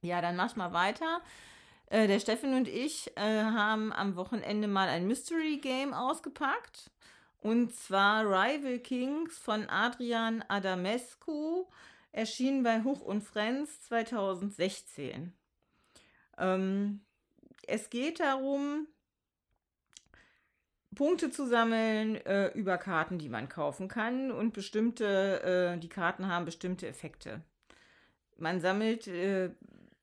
Ja, 0.00 0.20
dann 0.20 0.36
mach 0.36 0.56
mal 0.56 0.72
weiter. 0.72 1.20
Äh, 1.86 2.06
der 2.06 2.20
Steffen 2.20 2.54
und 2.54 2.68
ich 2.68 3.10
äh, 3.16 3.42
haben 3.42 3.92
am 3.92 4.16
Wochenende 4.16 4.68
mal 4.68 4.88
ein 4.88 5.06
Mystery 5.06 5.58
Game 5.58 5.94
ausgepackt. 5.94 6.90
Und 7.40 7.74
zwar 7.74 8.24
Rival 8.24 8.78
Kings 8.80 9.38
von 9.38 9.68
Adrian 9.68 10.44
Adamescu 10.48 11.66
erschienen 12.12 12.62
bei 12.62 12.82
Huch 12.82 13.00
und 13.00 13.22
Friends 13.22 13.80
2016. 13.82 15.32
Ähm, 16.36 17.00
es 17.66 17.90
geht 17.90 18.20
darum, 18.20 18.86
Punkte 20.94 21.30
zu 21.30 21.46
sammeln 21.46 22.16
äh, 22.26 22.48
über 22.48 22.78
Karten, 22.78 23.18
die 23.18 23.28
man 23.28 23.48
kaufen 23.48 23.88
kann 23.88 24.30
und 24.30 24.52
bestimmte, 24.52 25.74
äh, 25.76 25.78
die 25.78 25.88
Karten 25.88 26.26
haben 26.28 26.44
bestimmte 26.44 26.86
Effekte. 26.86 27.42
Man 28.38 28.60
sammelt, 28.60 29.06
äh, 29.06 29.50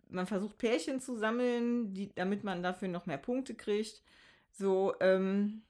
man 0.09 0.27
versucht 0.27 0.57
Pärchen 0.57 0.99
zu 0.99 1.17
sammeln, 1.17 1.93
die, 1.93 2.13
damit 2.13 2.43
man 2.43 2.61
dafür 2.61 2.87
noch 2.87 3.07
mehr 3.07 3.17
Punkte 3.17 3.55
kriegt. 3.55 4.03
So, 4.51 4.93
ähm, 4.99 5.63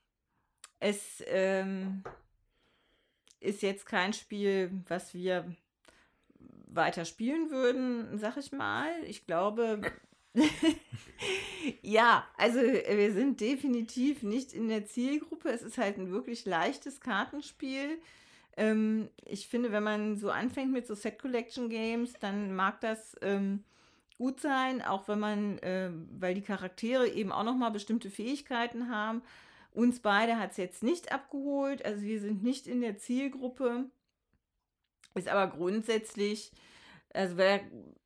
es 0.79 1.23
ähm, 1.27 2.03
ist 3.39 3.61
jetzt 3.61 3.85
kein 3.85 4.13
Spiel, 4.13 4.71
was 4.87 5.13
wir 5.13 5.55
weiter 6.67 7.05
spielen 7.05 7.49
würden, 7.49 8.17
sag 8.17 8.37
ich 8.37 8.51
mal. 8.51 8.91
Ich 9.05 9.25
glaube, 9.25 9.81
ja, 11.81 12.27
also 12.37 12.59
wir 12.59 13.13
sind 13.13 13.39
definitiv 13.39 14.23
nicht 14.23 14.53
in 14.53 14.67
der 14.67 14.85
Zielgruppe. 14.85 15.49
Es 15.49 15.61
ist 15.61 15.77
halt 15.77 15.97
ein 15.97 16.11
wirklich 16.11 16.45
leichtes 16.45 16.99
Kartenspiel. 16.99 17.99
Ähm, 18.57 19.09
ich 19.25 19.47
finde, 19.47 19.71
wenn 19.71 19.83
man 19.83 20.17
so 20.17 20.29
anfängt 20.29 20.71
mit 20.71 20.87
so 20.87 20.95
Set 20.95 21.19
Collection 21.19 21.69
Games, 21.69 22.13
dann 22.19 22.55
mag 22.55 22.79
das 22.81 23.15
ähm, 23.21 23.63
gut 24.17 24.39
sein, 24.39 24.81
auch 24.81 25.07
wenn 25.07 25.19
man, 25.19 25.59
äh, 25.59 25.91
weil 26.19 26.35
die 26.35 26.41
Charaktere 26.41 27.07
eben 27.07 27.31
auch 27.31 27.43
nochmal 27.43 27.71
bestimmte 27.71 28.09
Fähigkeiten 28.09 28.89
haben. 28.89 29.21
Uns 29.71 29.99
beide 29.99 30.39
hat 30.39 30.51
es 30.51 30.57
jetzt 30.57 30.83
nicht 30.83 31.11
abgeholt, 31.11 31.83
also 31.83 32.01
wir 32.01 32.21
sind 32.21 32.43
nicht 32.43 32.65
in 32.65 32.79
der 32.79 32.97
Zielgruppe. 32.97 33.85
Ist 35.15 35.27
aber 35.27 35.47
grundsätzlich, 35.47 36.51
also 37.13 37.37
wer, 37.37 37.61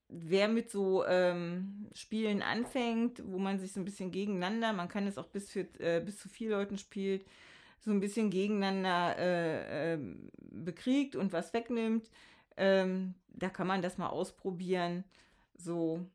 wer 0.09 0.47
mit 0.47 0.71
so 0.71 1.05
ähm, 1.05 1.87
Spielen 1.93 2.41
anfängt, 2.41 3.21
wo 3.25 3.37
man 3.37 3.59
sich 3.59 3.71
so 3.71 3.79
ein 3.79 3.85
bisschen 3.85 4.11
gegeneinander, 4.11 4.73
man 4.73 4.89
kann 4.89 5.07
es 5.07 5.17
auch 5.17 5.27
bis, 5.27 5.51
für, 5.51 5.67
äh, 5.79 6.01
bis 6.03 6.17
zu 6.17 6.29
vier 6.29 6.49
Leuten 6.49 6.77
spielt, 6.77 7.25
so 7.79 7.91
ein 7.91 7.99
bisschen 7.99 8.29
gegeneinander 8.29 9.17
äh, 9.17 9.93
äh, 9.93 9.99
bekriegt 10.51 11.15
und 11.15 11.31
was 11.31 11.53
wegnimmt, 11.53 12.09
ähm, 12.57 13.13
da 13.29 13.49
kann 13.49 13.67
man 13.67 13.81
das 13.81 13.97
mal 13.97 14.09
ausprobieren. 14.09 15.05
So, 15.55 16.05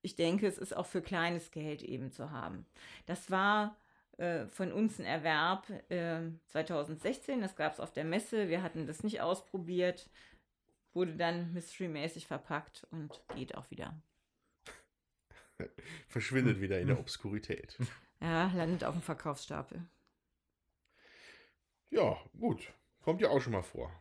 ich 0.00 0.16
denke, 0.16 0.46
es 0.46 0.58
ist 0.58 0.76
auch 0.76 0.86
für 0.86 1.02
kleines 1.02 1.50
Geld 1.50 1.82
eben 1.82 2.12
zu 2.12 2.30
haben. 2.30 2.64
Das 3.06 3.30
war 3.30 3.76
äh, 4.18 4.46
von 4.46 4.72
uns 4.72 4.98
ein 4.98 5.04
Erwerb 5.04 5.68
äh, 5.90 6.20
2016. 6.46 7.40
Das 7.40 7.56
gab 7.56 7.72
es 7.72 7.80
auf 7.80 7.92
der 7.92 8.04
Messe. 8.04 8.48
Wir 8.48 8.62
hatten 8.62 8.86
das 8.86 9.02
nicht 9.02 9.20
ausprobiert. 9.20 10.08
Wurde 10.94 11.16
dann 11.16 11.52
mystery-mäßig 11.52 12.26
verpackt 12.26 12.86
und 12.90 13.20
geht 13.34 13.56
auch 13.56 13.70
wieder. 13.70 14.00
Verschwindet 16.08 16.60
wieder 16.60 16.80
in 16.80 16.88
der 16.88 16.98
Obskurität. 16.98 17.76
Ja, 18.20 18.50
landet 18.54 18.84
auf 18.84 18.94
dem 18.94 19.02
Verkaufsstapel. 19.02 19.84
Ja, 21.90 22.16
gut. 22.38 22.72
Kommt 23.02 23.20
ja 23.20 23.28
auch 23.28 23.40
schon 23.40 23.52
mal 23.52 23.62
vor. 23.62 23.92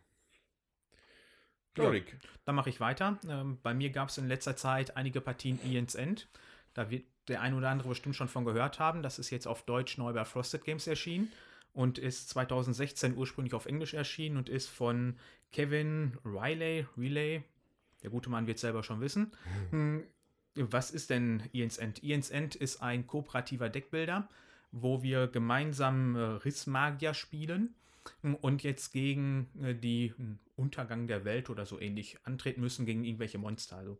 Dorik. 1.73 2.13
Ja, 2.13 2.29
dann 2.45 2.55
mache 2.55 2.69
ich 2.69 2.79
weiter. 2.79 3.19
Ähm, 3.27 3.59
bei 3.61 3.73
mir 3.73 3.89
gab 3.89 4.09
es 4.09 4.17
in 4.17 4.27
letzter 4.27 4.55
Zeit 4.55 4.95
einige 4.95 5.19
Partien 5.19 5.59
Ian's 5.65 5.95
End. 5.95 6.29
Da 6.73 6.89
wird 6.89 7.05
der 7.27 7.41
ein 7.41 7.55
oder 7.55 7.69
andere 7.69 7.89
bestimmt 7.89 8.15
schon 8.15 8.29
von 8.29 8.45
gehört 8.45 8.79
haben. 8.79 9.01
Das 9.01 9.17
ist 9.17 9.31
jetzt 9.31 9.47
auf 9.47 9.63
Deutsch 9.63 9.97
neu 9.97 10.13
bei 10.13 10.25
Frosted 10.25 10.63
Games 10.63 10.87
erschienen 10.87 11.31
und 11.73 11.97
ist 11.97 12.29
2016 12.29 13.17
ursprünglich 13.17 13.53
auf 13.53 13.65
Englisch 13.65 13.93
erschienen 13.93 14.37
und 14.37 14.49
ist 14.49 14.67
von 14.67 15.17
Kevin 15.51 16.17
Riley. 16.23 16.85
Relay. 16.97 17.43
Der 18.03 18.09
gute 18.09 18.29
Mann 18.29 18.47
wird 18.47 18.59
selber 18.59 18.83
schon 18.83 19.01
wissen. 19.01 19.31
Hm, 19.71 20.03
was 20.55 20.91
ist 20.91 21.09
denn 21.09 21.43
Ian's 21.51 21.77
End? 21.77 22.03
Ian's 22.03 22.29
End 22.29 22.55
ist 22.55 22.81
ein 22.81 23.07
kooperativer 23.07 23.69
Deckbilder, 23.69 24.29
wo 24.71 25.01
wir 25.01 25.27
gemeinsam 25.27 26.15
äh, 26.15 26.19
Rissmagier 26.19 27.13
spielen 27.13 27.75
hm, 28.21 28.35
und 28.35 28.61
jetzt 28.63 28.91
gegen 28.91 29.49
äh, 29.61 29.73
die 29.73 30.13
hm, 30.15 30.39
Untergang 30.55 31.07
der 31.07 31.25
Welt 31.25 31.49
oder 31.49 31.65
so 31.65 31.79
ähnlich 31.79 32.17
antreten 32.23 32.61
müssen, 32.61 32.85
gegen 32.85 33.03
irgendwelche 33.03 33.39
Monster. 33.39 33.77
Also 33.77 33.99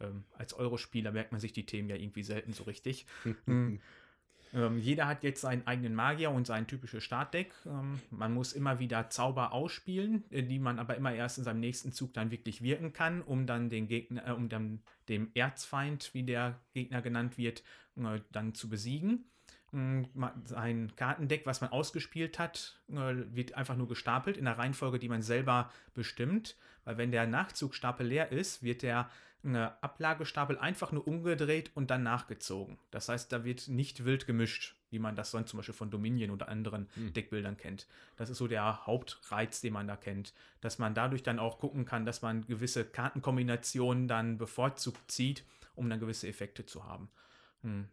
ähm, 0.00 0.24
als 0.32 0.54
Eurospieler 0.54 1.12
merkt 1.12 1.32
man 1.32 1.40
sich 1.40 1.52
die 1.52 1.66
Themen 1.66 1.88
ja 1.88 1.96
irgendwie 1.96 2.22
selten 2.22 2.52
so 2.52 2.64
richtig. 2.64 3.06
Hm. 4.52 4.62
ähm, 4.62 4.78
jeder 4.78 5.06
hat 5.06 5.22
jetzt 5.22 5.40
seinen 5.40 5.66
eigenen 5.66 5.94
Magier 5.94 6.30
und 6.30 6.46
sein 6.46 6.66
typisches 6.66 7.04
Startdeck. 7.04 7.52
Ähm, 7.66 8.00
man 8.10 8.32
muss 8.34 8.52
immer 8.52 8.78
wieder 8.78 9.10
Zauber 9.10 9.52
ausspielen, 9.52 10.24
äh, 10.30 10.42
die 10.42 10.58
man 10.58 10.78
aber 10.78 10.96
immer 10.96 11.12
erst 11.12 11.38
in 11.38 11.44
seinem 11.44 11.60
nächsten 11.60 11.92
Zug 11.92 12.12
dann 12.14 12.30
wirklich 12.30 12.62
wirken 12.62 12.92
kann, 12.92 13.22
um 13.22 13.46
dann 13.46 13.70
den 13.70 13.86
Gegner, 13.86 14.26
äh, 14.26 14.32
um 14.32 14.48
dann 14.48 14.80
dem 15.08 15.30
Erzfeind, 15.34 16.10
wie 16.14 16.22
der 16.22 16.58
Gegner 16.74 17.02
genannt 17.02 17.38
wird, 17.38 17.62
äh, 17.96 18.20
dann 18.32 18.54
zu 18.54 18.68
besiegen. 18.68 19.24
Sein 19.72 20.92
Kartendeck, 20.96 21.46
was 21.46 21.60
man 21.60 21.70
ausgespielt 21.70 22.38
hat, 22.38 22.80
äh, 22.88 23.14
wird 23.32 23.54
einfach 23.54 23.76
nur 23.76 23.86
gestapelt 23.86 24.36
in 24.36 24.44
der 24.44 24.58
Reihenfolge, 24.58 24.98
die 24.98 25.08
man 25.08 25.22
selber 25.22 25.70
bestimmt. 25.94 26.56
Weil 26.84 26.98
wenn 26.98 27.12
der 27.12 27.26
Nachzugstapel 27.26 28.06
leer 28.06 28.32
ist, 28.32 28.62
wird 28.62 28.82
der 28.82 29.08
eine 29.42 29.82
Ablagestapel 29.82 30.58
einfach 30.58 30.92
nur 30.92 31.06
umgedreht 31.06 31.70
und 31.74 31.90
dann 31.90 32.02
nachgezogen. 32.02 32.78
Das 32.90 33.08
heißt, 33.08 33.32
da 33.32 33.44
wird 33.44 33.68
nicht 33.68 34.04
wild 34.04 34.26
gemischt, 34.26 34.76
wie 34.90 34.98
man 34.98 35.16
das 35.16 35.30
sonst 35.30 35.50
zum 35.50 35.58
Beispiel 35.58 35.74
von 35.74 35.90
Dominion 35.90 36.30
oder 36.30 36.48
anderen 36.48 36.88
hm. 36.94 37.12
Deckbildern 37.12 37.56
kennt. 37.56 37.86
Das 38.16 38.28
ist 38.28 38.38
so 38.38 38.48
der 38.48 38.86
Hauptreiz, 38.86 39.60
den 39.60 39.72
man 39.72 39.88
da 39.88 39.96
kennt. 39.96 40.34
Dass 40.60 40.78
man 40.78 40.94
dadurch 40.94 41.22
dann 41.22 41.38
auch 41.38 41.58
gucken 41.58 41.84
kann, 41.84 42.04
dass 42.04 42.22
man 42.22 42.46
gewisse 42.46 42.84
Kartenkombinationen 42.84 44.08
dann 44.08 44.36
bevorzugt 44.36 45.10
zieht, 45.10 45.44
um 45.74 45.88
dann 45.88 46.00
gewisse 46.00 46.28
Effekte 46.28 46.66
zu 46.66 46.84
haben. 46.84 47.08
Hm. 47.62 47.88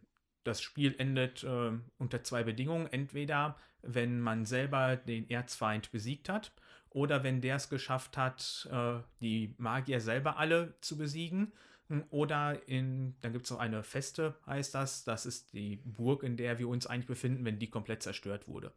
Das 0.48 0.60
Spiel 0.60 0.94
endet 0.98 1.44
äh, 1.44 1.72
unter 1.98 2.22
zwei 2.24 2.42
Bedingungen. 2.42 2.86
Entweder, 2.86 3.56
wenn 3.82 4.20
man 4.20 4.44
selber 4.44 4.96
den 4.96 5.28
Erzfeind 5.30 5.92
besiegt 5.92 6.28
hat 6.28 6.52
oder 6.90 7.22
wenn 7.22 7.40
der 7.40 7.56
es 7.56 7.68
geschafft 7.68 8.16
hat, 8.16 8.68
äh, 8.72 9.00
die 9.20 9.54
Magier 9.58 10.00
selber 10.00 10.38
alle 10.38 10.74
zu 10.80 10.96
besiegen. 10.96 11.52
Hm, 11.88 12.04
oder 12.10 12.66
in, 12.68 13.14
dann 13.20 13.32
gibt 13.32 13.44
es 13.44 13.50
noch 13.50 13.60
eine 13.60 13.82
Feste, 13.82 14.34
heißt 14.46 14.74
das. 14.74 15.04
Das 15.04 15.26
ist 15.26 15.52
die 15.52 15.76
Burg, 15.84 16.22
in 16.22 16.36
der 16.36 16.58
wir 16.58 16.68
uns 16.68 16.86
eigentlich 16.86 17.06
befinden, 17.06 17.44
wenn 17.44 17.58
die 17.58 17.70
komplett 17.70 18.02
zerstört 18.02 18.48
wurde. 18.48 18.72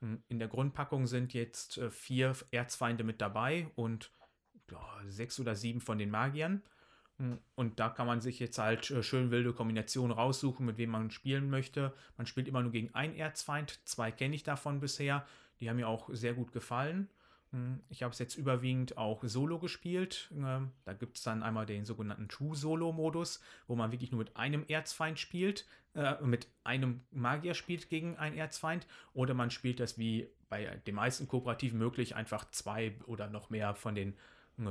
Hm, 0.00 0.22
in 0.28 0.38
der 0.38 0.48
Grundpackung 0.48 1.06
sind 1.06 1.34
jetzt 1.34 1.78
äh, 1.78 1.90
vier 1.90 2.34
Erzfeinde 2.50 3.04
mit 3.04 3.20
dabei 3.20 3.68
und 3.74 4.10
ja, 4.70 4.80
sechs 5.08 5.40
oder 5.40 5.56
sieben 5.56 5.80
von 5.80 5.98
den 5.98 6.10
Magiern. 6.10 6.62
Hm, 7.20 7.38
und 7.54 7.78
da 7.78 7.90
kann 7.90 8.06
man 8.06 8.22
sich 8.22 8.40
jetzt 8.40 8.58
halt 8.58 8.90
äh, 8.90 9.02
schön 9.02 9.30
wilde 9.30 9.52
Kombinationen 9.52 10.16
raussuchen, 10.16 10.64
mit 10.64 10.78
wem 10.78 10.90
man 10.90 11.10
spielen 11.10 11.50
möchte. 11.50 11.92
Man 12.16 12.26
spielt 12.26 12.48
immer 12.48 12.62
nur 12.62 12.72
gegen 12.72 12.94
einen 12.94 13.14
Erzfeind. 13.14 13.78
Zwei 13.84 14.10
kenne 14.10 14.34
ich 14.34 14.42
davon 14.42 14.80
bisher. 14.80 15.26
Die 15.60 15.68
haben 15.68 15.76
mir 15.76 15.88
auch 15.88 16.08
sehr 16.12 16.32
gut 16.32 16.50
gefallen. 16.50 17.10
Hm, 17.52 17.80
ich 17.90 18.02
habe 18.02 18.12
es 18.12 18.18
jetzt 18.18 18.36
überwiegend 18.36 18.96
auch 18.96 19.22
solo 19.22 19.58
gespielt. 19.58 20.30
Ähm, 20.34 20.72
da 20.86 20.94
gibt 20.94 21.18
es 21.18 21.22
dann 21.22 21.42
einmal 21.42 21.66
den 21.66 21.84
sogenannten 21.84 22.26
True-Solo-Modus, 22.28 23.42
wo 23.66 23.76
man 23.76 23.92
wirklich 23.92 24.12
nur 24.12 24.20
mit 24.20 24.36
einem 24.36 24.64
Erzfeind 24.66 25.18
spielt, 25.18 25.66
äh, 25.94 26.14
mit 26.22 26.48
einem 26.64 27.02
Magier 27.10 27.52
spielt 27.52 27.90
gegen 27.90 28.16
einen 28.16 28.38
Erzfeind. 28.38 28.86
Oder 29.12 29.34
man 29.34 29.50
spielt 29.50 29.78
das 29.78 29.98
wie 29.98 30.30
bei 30.48 30.80
den 30.86 30.94
meisten 30.94 31.28
Kooperativen 31.28 31.78
möglich, 31.78 32.16
einfach 32.16 32.50
zwei 32.50 32.96
oder 33.04 33.28
noch 33.28 33.50
mehr 33.50 33.74
von 33.74 33.94
den 33.94 34.14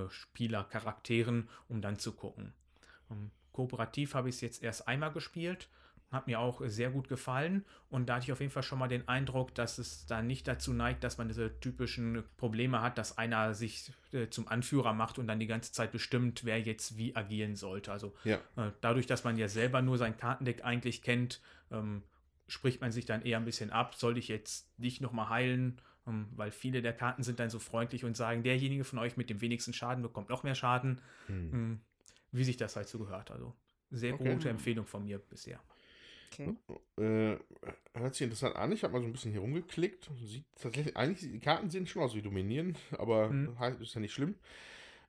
Spielercharakteren, 0.10 1.50
um 1.67 1.81
dann 1.81 2.00
zu 2.00 2.13
gucken. 2.13 2.53
Ähm, 3.12 3.31
kooperativ 3.51 4.13
habe 4.13 4.29
ich 4.29 4.36
es 4.36 4.41
jetzt 4.41 4.63
erst 4.63 4.88
einmal 4.88 5.12
gespielt, 5.12 5.69
hat 6.12 6.25
mir 6.25 6.39
auch 6.39 6.62
sehr 6.65 6.89
gut 6.89 7.08
gefallen 7.08 7.65
und 7.89 8.08
da 8.10 8.15
hatte 8.15 8.25
ich 8.25 8.31
auf 8.31 8.39
jeden 8.39 8.51
Fall 8.51 8.63
schon 8.63 8.79
mal 8.79 8.88
den 8.88 9.08
Eindruck, 9.08 9.53
dass 9.53 9.77
es 9.77 10.08
da 10.08 10.22
nicht 10.24 10.48
dazu 10.48 10.74
neigt, 10.74 11.03
dass 11.03 11.17
man 11.17 11.27
diese 11.27 11.60
typischen 11.60 12.24
Probleme 12.38 12.81
hat, 12.81 12.98
dass 12.98 13.17
einer 13.17 13.53
sich 13.53 13.91
äh, 14.12 14.27
zum 14.29 14.48
Anführer 14.48 14.93
macht 14.93 15.19
und 15.19 15.27
dann 15.27 15.39
die 15.39 15.48
ganze 15.48 15.72
Zeit 15.72 15.91
bestimmt, 15.91 16.46
wer 16.46 16.60
jetzt 16.60 16.98
wie 16.98 17.15
agieren 17.15 17.55
sollte. 17.55 17.91
Also 17.91 18.15
ja. 18.24 18.38
äh, 18.55 18.72
dadurch, 18.81 19.05
dass 19.05 19.24
man 19.24 19.38
ja 19.38 19.48
selber 19.48 19.81
nur 19.81 19.98
sein 19.98 20.17
Kartendeck 20.17 20.63
eigentlich 20.63 21.03
kennt, 21.03 21.41
ähm, 21.72 22.03
spricht 22.48 22.81
man 22.81 22.91
sich 22.91 23.05
dann 23.05 23.22
eher 23.22 23.38
ein 23.38 23.46
bisschen 23.46 23.69
ab, 23.69 23.93
soll 23.93 24.17
ich 24.17 24.27
jetzt 24.27 24.67
dich 24.77 25.01
nochmal 25.01 25.29
heilen 25.29 25.79
weil 26.35 26.51
viele 26.51 26.81
der 26.81 26.93
Karten 26.93 27.23
sind 27.23 27.39
dann 27.39 27.49
so 27.49 27.59
freundlich 27.59 28.05
und 28.05 28.17
sagen, 28.17 28.43
derjenige 28.43 28.83
von 28.83 28.99
euch 28.99 29.17
mit 29.17 29.29
dem 29.29 29.41
wenigsten 29.41 29.73
Schaden 29.73 30.01
bekommt 30.01 30.29
noch 30.29 30.43
mehr 30.43 30.55
Schaden. 30.55 31.01
Hm. 31.27 31.53
Ähm, 31.53 31.79
wie 32.31 32.43
sich 32.43 32.57
das 32.57 32.75
halt 32.75 32.87
so 32.87 32.99
gehört. 32.99 33.31
Also 33.31 33.53
sehr 33.91 34.13
okay. 34.13 34.33
gute 34.33 34.49
Empfehlung 34.49 34.85
von 34.85 35.03
mir 35.03 35.19
bisher. 35.19 35.59
Okay. 36.31 36.55
Äh, 36.97 37.37
hört 37.97 38.13
sich 38.13 38.21
interessant 38.21 38.55
an. 38.55 38.71
Ich 38.71 38.83
habe 38.83 38.93
mal 38.93 39.01
so 39.01 39.07
ein 39.07 39.11
bisschen 39.11 39.31
hier 39.31 39.41
rumgeklickt. 39.41 40.09
Sieht 40.23 40.45
tatsächlich, 40.59 40.95
eigentlich, 40.95 41.31
die 41.31 41.39
Karten 41.39 41.69
sehen 41.69 41.87
schon 41.87 42.03
aus 42.03 42.15
wie 42.15 42.21
Dominieren, 42.21 42.77
aber 42.97 43.29
hm. 43.29 43.57
ist 43.81 43.95
ja 43.95 44.01
nicht 44.01 44.13
schlimm. 44.13 44.35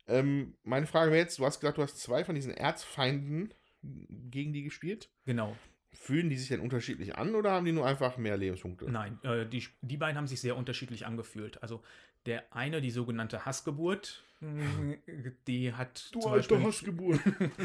Ähm, 0.09 0.55
meine 0.65 0.87
Frage 0.87 1.11
wäre 1.11 1.21
jetzt: 1.21 1.39
Du 1.39 1.45
hast 1.45 1.61
gesagt, 1.61 1.79
du 1.79 1.83
hast 1.83 1.99
zwei 1.99 2.25
von 2.25 2.35
diesen 2.35 2.53
Erzfeinden 2.53 3.53
gegen 3.83 4.53
die 4.53 4.63
gespielt. 4.63 5.11
Genau. 5.25 5.57
Fühlen 5.93 6.31
die 6.31 6.37
sich 6.37 6.49
denn 6.49 6.61
unterschiedlich 6.61 7.17
an 7.17 7.35
oder 7.35 7.53
haben 7.53 7.65
die 7.65 7.73
nur 7.73 7.87
einfach 7.87 8.17
mehr 8.17 8.37
Lebenspunkte? 8.37 8.91
Nein, 8.91 9.19
äh, 9.23 9.47
die, 9.47 9.67
die 9.83 9.97
beiden 9.97 10.17
haben 10.17 10.27
sich 10.27 10.41
sehr 10.41 10.57
unterschiedlich 10.57 11.05
angefühlt. 11.05 11.63
Also 11.63 11.83
der 12.27 12.45
eine, 12.55 12.81
die 12.81 12.91
sogenannte 12.91 13.45
Hassgeburt, 13.45 14.23
die 15.47 15.73
hat. 15.73 16.09
Du 16.13 16.21
alte 16.21 16.55
Beispiel, 16.55 16.67
Hassgeburt! 16.67 17.21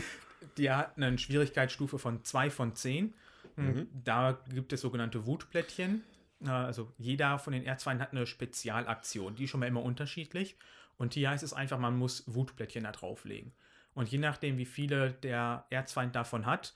die 0.58 0.72
hat 0.72 0.98
eine 0.98 1.18
Schwierigkeitsstufe 1.18 2.00
von 2.00 2.24
2 2.24 2.50
von 2.50 2.76
10. 2.76 3.14
Mhm. 3.56 3.88
Da 4.04 4.40
gibt 4.54 4.74
es 4.74 4.82
sogenannte 4.82 5.26
Wutplättchen. 5.26 6.04
Äh, 6.44 6.50
also 6.50 6.92
jeder 6.98 7.40
von 7.40 7.54
den 7.54 7.64
Erzfeinden 7.64 8.02
hat 8.02 8.12
eine 8.12 8.26
Spezialaktion, 8.26 9.36
die 9.36 9.46
ist 9.46 9.52
schon 9.52 9.60
mal 9.60 9.68
immer 9.68 9.84
unterschiedlich. 9.84 10.58
Und 10.98 11.14
hier 11.14 11.30
heißt 11.30 11.44
es 11.44 11.54
einfach, 11.54 11.78
man 11.78 11.98
muss 11.98 12.24
Wutplättchen 12.28 12.84
da 12.84 12.92
drauflegen. 12.92 13.54
Und 13.94 14.10
je 14.10 14.18
nachdem, 14.18 14.58
wie 14.58 14.66
viele 14.66 15.12
der 15.12 15.66
Erzfeind 15.70 16.16
davon 16.16 16.46
hat, 16.46 16.74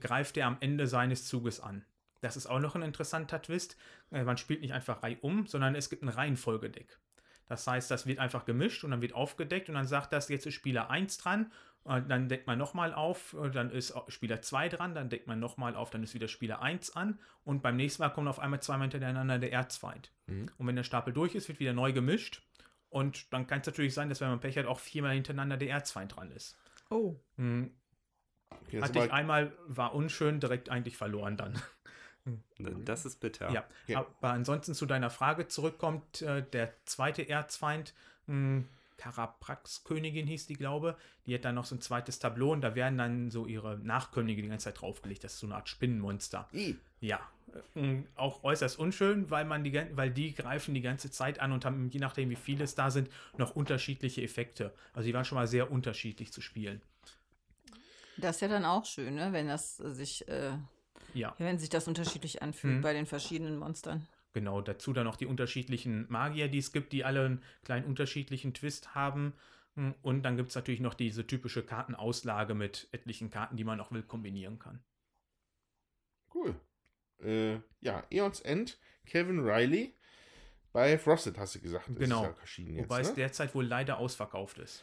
greift 0.00 0.36
er 0.36 0.46
am 0.46 0.56
Ende 0.60 0.86
seines 0.86 1.26
Zuges 1.26 1.60
an. 1.60 1.84
Das 2.20 2.36
ist 2.36 2.46
auch 2.46 2.60
noch 2.60 2.74
ein 2.74 2.82
interessanter 2.82 3.42
Twist. 3.42 3.76
Äh, 4.10 4.24
man 4.24 4.36
spielt 4.36 4.62
nicht 4.62 4.72
einfach 4.72 5.02
Reihe 5.02 5.18
um, 5.20 5.46
sondern 5.46 5.74
es 5.74 5.90
gibt 5.90 6.02
ein 6.02 6.08
Reihenfolgedeck. 6.08 6.98
Das 7.48 7.66
heißt, 7.66 7.90
das 7.90 8.06
wird 8.06 8.18
einfach 8.18 8.46
gemischt 8.46 8.84
und 8.84 8.92
dann 8.92 9.02
wird 9.02 9.14
aufgedeckt 9.14 9.68
und 9.68 9.74
dann 9.74 9.86
sagt 9.86 10.12
das, 10.12 10.28
jetzt 10.28 10.46
ist 10.46 10.54
Spieler 10.54 10.88
1 10.90 11.18
dran, 11.18 11.52
dann 11.84 12.28
deckt 12.28 12.46
man 12.46 12.58
nochmal 12.58 12.94
auf, 12.94 13.36
dann 13.52 13.70
ist 13.70 13.92
Spieler 14.08 14.40
2 14.40 14.68
dran, 14.68 14.94
dann 14.94 15.10
deckt 15.10 15.26
man 15.26 15.40
nochmal 15.40 15.74
auf, 15.74 15.90
dann 15.90 16.02
ist 16.02 16.14
wieder 16.14 16.28
Spieler 16.28 16.62
1 16.62 16.94
an 16.94 17.18
und 17.44 17.60
beim 17.60 17.76
nächsten 17.76 18.02
Mal 18.02 18.10
kommt 18.10 18.28
auf 18.28 18.38
einmal 18.38 18.62
zweimal 18.62 18.88
hintereinander 18.88 19.38
der 19.38 19.52
Erzfeind. 19.52 20.12
Mhm. 20.26 20.48
Und 20.56 20.66
wenn 20.66 20.76
der 20.76 20.84
Stapel 20.84 21.12
durch 21.12 21.34
ist, 21.34 21.48
wird 21.48 21.60
wieder 21.60 21.72
neu 21.72 21.92
gemischt 21.92 22.42
und 22.88 23.32
dann 23.32 23.46
kann 23.46 23.60
es 23.60 23.66
natürlich 23.66 23.94
sein, 23.94 24.08
dass 24.08 24.20
wenn 24.20 24.28
man 24.28 24.40
Pech 24.40 24.56
hat, 24.56 24.66
auch 24.66 24.78
viermal 24.78 25.14
hintereinander 25.14 25.56
der 25.56 25.70
Erzfeind 25.70 26.16
dran 26.16 26.30
ist. 26.30 26.56
Oh. 26.88 27.16
Okay, 28.66 28.80
Hatte 28.80 29.04
ich 29.04 29.12
einmal, 29.12 29.52
war 29.66 29.94
unschön, 29.94 30.40
direkt 30.40 30.68
eigentlich 30.68 30.96
verloren 30.96 31.36
dann. 31.36 31.60
Das 32.84 33.04
ist 33.04 33.18
bitter. 33.18 33.50
Ja, 33.50 33.64
okay. 33.82 33.96
aber 33.96 34.30
ansonsten 34.30 34.74
zu 34.74 34.86
deiner 34.86 35.10
Frage 35.10 35.48
zurückkommt, 35.48 36.22
äh, 36.22 36.44
der 36.52 36.72
zweite 36.84 37.28
Erzfeind, 37.28 37.94
hm, 38.26 38.68
Karaprax-Königin 38.96 40.28
hieß 40.28 40.46
die, 40.46 40.54
glaube 40.54 40.96
die 41.26 41.34
hat 41.34 41.44
dann 41.44 41.54
noch 41.54 41.64
so 41.64 41.76
ein 41.76 41.80
zweites 41.80 42.18
Tableau 42.18 42.52
und 42.52 42.62
da 42.62 42.74
werden 42.74 42.98
dann 42.98 43.30
so 43.30 43.46
ihre 43.46 43.78
Nachkönige 43.78 44.42
die 44.42 44.48
ganze 44.48 44.64
Zeit 44.64 44.80
draufgelegt. 44.80 45.22
Das 45.22 45.34
ist 45.34 45.40
so 45.40 45.46
eine 45.46 45.54
Art 45.54 45.68
Spinnenmonster. 45.68 46.48
I. 46.52 46.76
Ja, 47.00 47.20
äh, 47.74 48.02
auch 48.16 48.42
äußerst 48.42 48.78
unschön, 48.78 49.30
weil 49.30 49.44
man 49.44 49.62
die, 49.62 49.72
weil 49.94 50.10
die 50.10 50.34
greifen 50.34 50.74
die 50.74 50.80
ganze 50.80 51.10
Zeit 51.10 51.40
an 51.40 51.52
und 51.52 51.64
haben, 51.64 51.88
je 51.90 52.00
nachdem 52.00 52.30
wie 52.30 52.36
viele 52.36 52.64
es 52.64 52.74
da 52.74 52.90
sind, 52.90 53.08
noch 53.38 53.54
unterschiedliche 53.54 54.22
Effekte. 54.22 54.72
Also 54.94 55.06
die 55.06 55.14
waren 55.14 55.24
schon 55.24 55.36
mal 55.36 55.46
sehr 55.46 55.70
unterschiedlich 55.70 56.32
zu 56.32 56.40
spielen. 56.40 56.80
Das 58.16 58.36
ist 58.36 58.40
ja 58.42 58.48
dann 58.48 58.64
auch 58.64 58.84
schön, 58.84 59.14
ne? 59.14 59.32
wenn 59.32 59.48
das 59.48 59.76
sich, 59.76 60.26
äh, 60.28 60.52
ja. 61.14 61.34
wenn 61.38 61.58
sich 61.58 61.68
das 61.68 61.88
unterschiedlich 61.88 62.42
anfühlt 62.42 62.76
mhm. 62.76 62.80
bei 62.82 62.92
den 62.92 63.06
verschiedenen 63.06 63.58
Monstern. 63.58 64.06
Genau, 64.34 64.62
dazu 64.62 64.92
dann 64.92 65.04
noch 65.04 65.16
die 65.16 65.26
unterschiedlichen 65.26 66.10
Magier, 66.10 66.48
die 66.48 66.58
es 66.58 66.72
gibt, 66.72 66.92
die 66.92 67.04
alle 67.04 67.24
einen 67.24 67.42
kleinen 67.64 67.86
unterschiedlichen 67.86 68.54
Twist 68.54 68.94
haben. 68.94 69.34
Hm, 69.76 69.94
und 70.02 70.22
dann 70.22 70.36
gibt 70.36 70.50
es 70.50 70.54
natürlich 70.54 70.80
noch 70.80 70.94
diese 70.94 71.26
typische 71.26 71.62
Kartenauslage 71.62 72.54
mit 72.54 72.88
etlichen 72.92 73.30
Karten, 73.30 73.56
die 73.56 73.64
man 73.64 73.80
auch 73.80 73.92
will 73.92 74.02
kombinieren 74.02 74.58
kann. 74.58 74.82
Cool. 76.34 76.54
Äh, 77.22 77.58
ja, 77.80 78.04
Eons 78.10 78.40
End, 78.40 78.78
Kevin 79.04 79.40
Riley. 79.40 79.94
Bei 80.72 80.96
Frosted 80.96 81.36
hast 81.36 81.54
du 81.54 81.60
gesagt. 81.60 81.90
Genau. 81.94 82.24
Ja 82.24 82.34
Wobei 82.34 82.66
jetzt, 82.76 82.88
ne? 82.88 83.00
es 83.00 83.14
derzeit 83.14 83.54
wohl 83.54 83.66
leider 83.66 83.98
ausverkauft 83.98 84.58
ist 84.58 84.82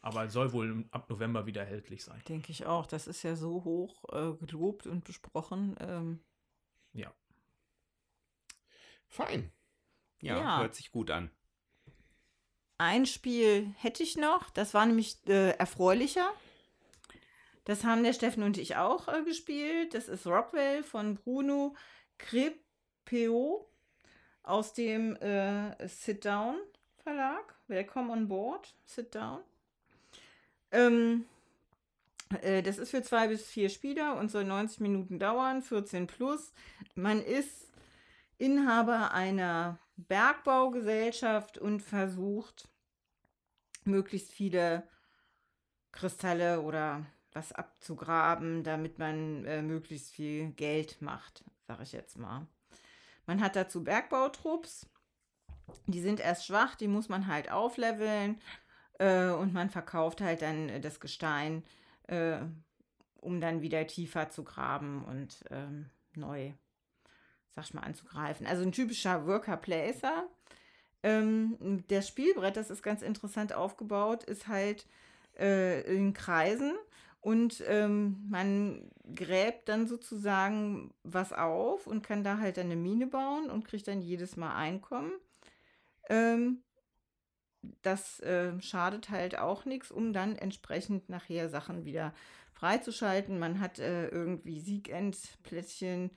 aber 0.00 0.28
soll 0.28 0.52
wohl 0.52 0.84
ab 0.90 1.08
November 1.10 1.46
wieder 1.46 1.62
erhältlich 1.62 2.04
sein. 2.04 2.22
Denke 2.28 2.52
ich 2.52 2.66
auch. 2.66 2.86
Das 2.86 3.06
ist 3.06 3.22
ja 3.22 3.36
so 3.36 3.64
hoch 3.64 4.04
äh, 4.12 4.32
gelobt 4.44 4.86
und 4.86 5.04
besprochen. 5.04 5.76
Ähm. 5.80 6.20
Ja. 6.92 7.12
Fein. 9.08 9.52
Ja, 10.20 10.38
ja, 10.38 10.60
hört 10.60 10.74
sich 10.74 10.90
gut 10.90 11.10
an. 11.10 11.30
Ein 12.78 13.04
Spiel 13.04 13.74
hätte 13.76 14.02
ich 14.02 14.16
noch, 14.16 14.50
das 14.50 14.72
war 14.72 14.86
nämlich 14.86 15.18
äh, 15.28 15.50
erfreulicher. 15.50 16.32
Das 17.64 17.84
haben 17.84 18.02
der 18.02 18.14
Steffen 18.14 18.42
und 18.42 18.56
ich 18.56 18.76
auch 18.76 19.08
äh, 19.08 19.22
gespielt. 19.22 19.92
Das 19.92 20.08
ist 20.08 20.26
Rockwell 20.26 20.82
von 20.82 21.16
Bruno 21.16 21.76
Crepeo 22.18 23.70
aus 24.42 24.72
dem 24.72 25.14
äh, 25.16 25.88
Sit 25.88 26.24
Down 26.24 26.56
Verlag. 26.96 27.54
Welcome 27.66 28.10
on 28.10 28.28
board. 28.28 28.74
Sit 28.86 29.14
Down. 29.14 29.40
Ähm, 30.72 31.24
äh, 32.42 32.62
das 32.62 32.78
ist 32.78 32.90
für 32.90 33.02
zwei 33.02 33.28
bis 33.28 33.46
vier 33.46 33.68
Spieler 33.68 34.16
und 34.16 34.30
soll 34.30 34.44
90 34.44 34.80
Minuten 34.80 35.18
dauern, 35.18 35.62
14 35.62 36.06
plus. 36.06 36.52
Man 36.94 37.22
ist 37.22 37.68
Inhaber 38.38 39.12
einer 39.12 39.78
Bergbaugesellschaft 39.96 41.58
und 41.58 41.80
versucht, 41.80 42.68
möglichst 43.84 44.32
viele 44.32 44.88
Kristalle 45.92 46.62
oder 46.62 47.06
was 47.32 47.52
abzugraben, 47.52 48.64
damit 48.64 48.98
man 48.98 49.44
äh, 49.44 49.62
möglichst 49.62 50.10
viel 50.10 50.50
Geld 50.52 51.00
macht, 51.00 51.44
sage 51.66 51.82
ich 51.82 51.92
jetzt 51.92 52.18
mal. 52.18 52.46
Man 53.26 53.40
hat 53.40 53.56
dazu 53.56 53.84
Bergbautrupps, 53.84 54.88
die 55.86 56.00
sind 56.00 56.20
erst 56.20 56.46
schwach, 56.46 56.74
die 56.74 56.88
muss 56.88 57.08
man 57.08 57.26
halt 57.26 57.50
aufleveln. 57.50 58.40
Äh, 59.00 59.30
und 59.30 59.54
man 59.54 59.70
verkauft 59.70 60.20
halt 60.20 60.42
dann 60.42 60.68
äh, 60.68 60.80
das 60.80 61.00
Gestein, 61.00 61.64
äh, 62.08 62.38
um 63.16 63.40
dann 63.40 63.62
wieder 63.62 63.86
tiefer 63.86 64.28
zu 64.28 64.44
graben 64.44 65.04
und 65.04 65.42
ähm, 65.50 65.86
neu, 66.14 66.52
sag 67.50 67.64
ich 67.64 67.74
mal, 67.74 67.80
anzugreifen. 67.82 68.46
Also 68.46 68.62
ein 68.62 68.72
typischer 68.72 69.26
Worker-Placer. 69.26 70.28
Ähm, 71.02 71.82
das 71.88 72.08
Spielbrett, 72.08 72.56
das 72.58 72.68
ist 72.68 72.82
ganz 72.82 73.00
interessant 73.00 73.54
aufgebaut, 73.54 74.24
ist 74.24 74.48
halt 74.48 74.86
äh, 75.38 75.80
in 75.82 76.12
Kreisen 76.12 76.74
Und 77.20 77.62
ähm, 77.68 78.26
man 78.28 78.90
gräbt 79.14 79.68
dann 79.70 79.86
sozusagen 79.86 80.92
was 81.04 81.32
auf 81.32 81.86
und 81.86 82.02
kann 82.02 82.24
da 82.24 82.38
halt 82.38 82.58
eine 82.58 82.76
Mine 82.76 83.06
bauen 83.06 83.50
und 83.50 83.64
kriegt 83.66 83.88
dann 83.88 84.02
jedes 84.02 84.36
Mal 84.36 84.54
Einkommen. 84.56 85.12
Ähm, 86.10 86.62
das 87.82 88.20
äh, 88.20 88.60
schadet 88.60 89.10
halt 89.10 89.38
auch 89.38 89.64
nichts, 89.64 89.90
um 89.90 90.12
dann 90.12 90.36
entsprechend 90.36 91.08
nachher 91.08 91.48
Sachen 91.48 91.84
wieder 91.84 92.14
freizuschalten. 92.52 93.38
Man 93.38 93.60
hat 93.60 93.78
äh, 93.78 94.08
irgendwie 94.08 94.60
Siegendplättchen. 94.60 96.10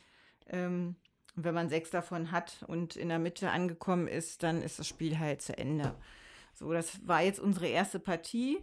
Ähm, 0.47 0.95
wenn 1.35 1.55
man 1.55 1.69
sechs 1.69 1.89
davon 1.89 2.31
hat 2.31 2.63
und 2.67 2.95
in 2.95 3.09
der 3.09 3.19
Mitte 3.19 3.49
angekommen 3.49 4.07
ist, 4.07 4.43
dann 4.43 4.61
ist 4.61 4.79
das 4.79 4.87
Spiel 4.87 5.17
halt 5.17 5.41
zu 5.41 5.57
Ende. 5.57 5.95
So, 6.53 6.71
das 6.71 7.07
war 7.07 7.21
jetzt 7.21 7.39
unsere 7.39 7.67
erste 7.67 7.99
Partie. 7.99 8.59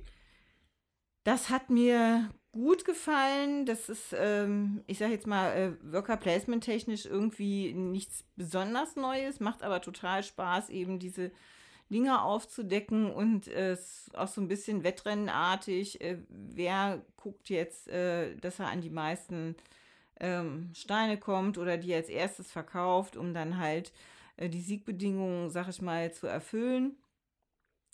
Das 1.25 1.51
hat 1.51 1.69
mir 1.69 2.31
gut 2.53 2.85
gefallen. 2.85 3.67
Das 3.67 3.89
ist, 3.89 4.15
ähm, 4.17 4.85
ich 4.87 4.99
sage 4.99 5.13
jetzt 5.13 5.27
mal, 5.27 5.53
äh, 5.53 5.93
Worker 5.93 6.17
Placement 6.17 6.65
technisch 6.65 7.07
irgendwie 7.07 7.73
nichts 7.75 8.25
besonders 8.37 8.97
Neues, 8.97 9.41
macht 9.41 9.63
aber 9.63 9.81
total 9.81 10.23
Spaß, 10.23 10.71
eben 10.71 10.99
diese 10.99 11.33
Dinge 11.91 12.23
aufzudecken 12.23 13.11
und 13.11 13.49
es 13.49 14.11
äh, 14.13 14.17
auch 14.17 14.29
so 14.29 14.41
ein 14.41 14.49
bisschen 14.49 14.85
wettrennenartig. 14.85 16.01
Äh, 16.01 16.19
wer 16.29 17.03
guckt 17.17 17.49
jetzt, 17.51 17.89
äh, 17.89 18.37
dass 18.37 18.61
er 18.61 18.69
an 18.69 18.81
die 18.81 18.91
meisten 18.91 19.57
ähm, 20.21 20.71
Steine 20.75 21.19
kommt 21.19 21.59
oder 21.59 21.77
die 21.77 21.95
als 21.95 22.09
erstes 22.09 22.51
verkauft, 22.51 23.17
um 23.17 23.35
dann 23.35 23.59
halt 23.59 23.93
äh, 24.37 24.49
die 24.49 24.61
Siegbedingungen, 24.61 25.51
sag 25.51 25.69
ich 25.69 25.83
mal, 25.83 26.13
zu 26.13 26.27
erfüllen 26.27 26.97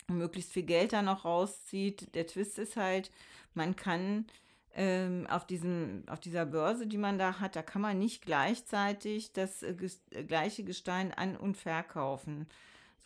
möglichst 0.09 0.53
viel 0.53 0.63
Geld 0.63 0.93
da 0.93 1.01
noch 1.01 1.25
rauszieht. 1.25 2.13
Der 2.15 2.27
Twist 2.27 2.59
ist 2.59 2.77
halt, 2.77 3.11
man 3.53 3.75
kann 3.75 4.25
ähm, 4.73 5.27
auf, 5.29 5.45
diesem, 5.45 6.03
auf 6.07 6.19
dieser 6.19 6.45
Börse, 6.45 6.87
die 6.87 6.97
man 6.97 7.17
da 7.17 7.39
hat, 7.39 7.55
da 7.55 7.61
kann 7.61 7.81
man 7.81 7.99
nicht 7.99 8.21
gleichzeitig 8.23 9.33
das 9.33 9.63
äh, 9.63 9.75
äh 10.11 10.23
gleiche 10.23 10.63
Gestein 10.63 11.13
an- 11.13 11.37
und 11.37 11.57
verkaufen. 11.57 12.47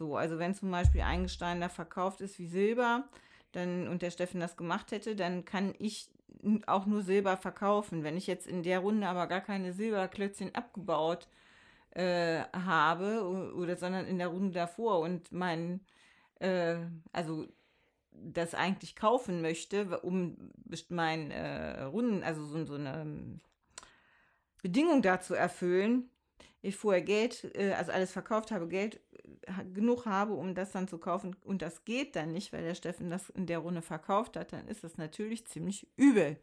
So, 0.02 0.18
also 0.18 0.40
wenn 0.40 0.56
zum 0.56 0.72
Beispiel 0.72 1.02
ein 1.02 1.22
Gestein 1.22 1.62
da 1.62 1.70
verkauft 1.70 2.22
ist 2.22 2.40
wie 2.40 2.48
Silber, 2.48 3.08
dann 3.52 3.88
und 3.88 4.02
der 4.02 4.10
Steffen 4.10 4.40
das 4.40 4.58
gemacht 4.58 4.92
hätte, 4.92 5.16
dann 5.16 5.46
kann 5.46 5.76
ich 5.78 6.10
auch 6.66 6.88
nur 6.88 7.04
Silber 7.04 7.38
verkaufen. 7.38 8.04
Wenn 8.04 8.18
ich 8.18 8.26
jetzt 8.26 8.48
in 8.48 8.64
der 8.64 8.80
Runde 8.80 9.08
aber 9.08 9.28
gar 9.28 9.42
keine 9.42 9.74
Silberklötzchen 9.74 10.56
abgebaut 10.56 11.28
äh, 11.92 12.40
habe, 12.52 13.54
oder 13.56 13.78
sondern 13.78 14.08
in 14.08 14.18
der 14.18 14.30
Runde 14.30 14.54
davor 14.54 15.02
und 15.02 15.32
mein 15.32 15.82
äh, 16.40 16.78
also 17.12 17.46
das 18.12 18.56
eigentlich 18.56 18.96
kaufen 18.96 19.44
möchte, 19.44 20.00
um 20.00 20.52
mein 20.90 21.30
äh, 21.30 21.84
Runden, 21.84 22.24
also 22.24 22.44
so, 22.44 22.66
so 22.66 22.74
eine 22.74 23.02
ähm, 23.02 23.40
Bedingung 24.64 25.04
dazu 25.04 25.36
erfüllen, 25.36 26.11
ich 26.62 26.76
vorher 26.76 27.02
Geld, 27.02 27.56
äh, 27.56 27.74
also 27.74 27.92
alles 27.92 28.12
verkauft 28.12 28.52
habe, 28.52 28.68
Geld 28.68 29.00
äh, 29.44 29.66
genug 29.74 30.06
habe, 30.06 30.34
um 30.34 30.56
das 30.56 30.72
dann 30.72 30.88
zu 30.88 30.98
kaufen 30.98 31.36
und 31.44 31.62
das 31.62 31.86
geht 31.86 32.16
dann 32.16 32.32
nicht, 32.32 32.54
weil 32.54 32.64
der 32.64 32.76
Steffen 32.76 33.10
das 33.10 33.30
in 33.30 33.48
der 33.48 33.60
Runde 33.60 33.82
verkauft 33.82 34.38
hat, 34.38 34.54
dann 34.54 34.68
ist 34.68 34.84
das 34.84 34.98
natürlich 34.98 35.46
ziemlich 35.48 35.88
übel. 35.98 36.38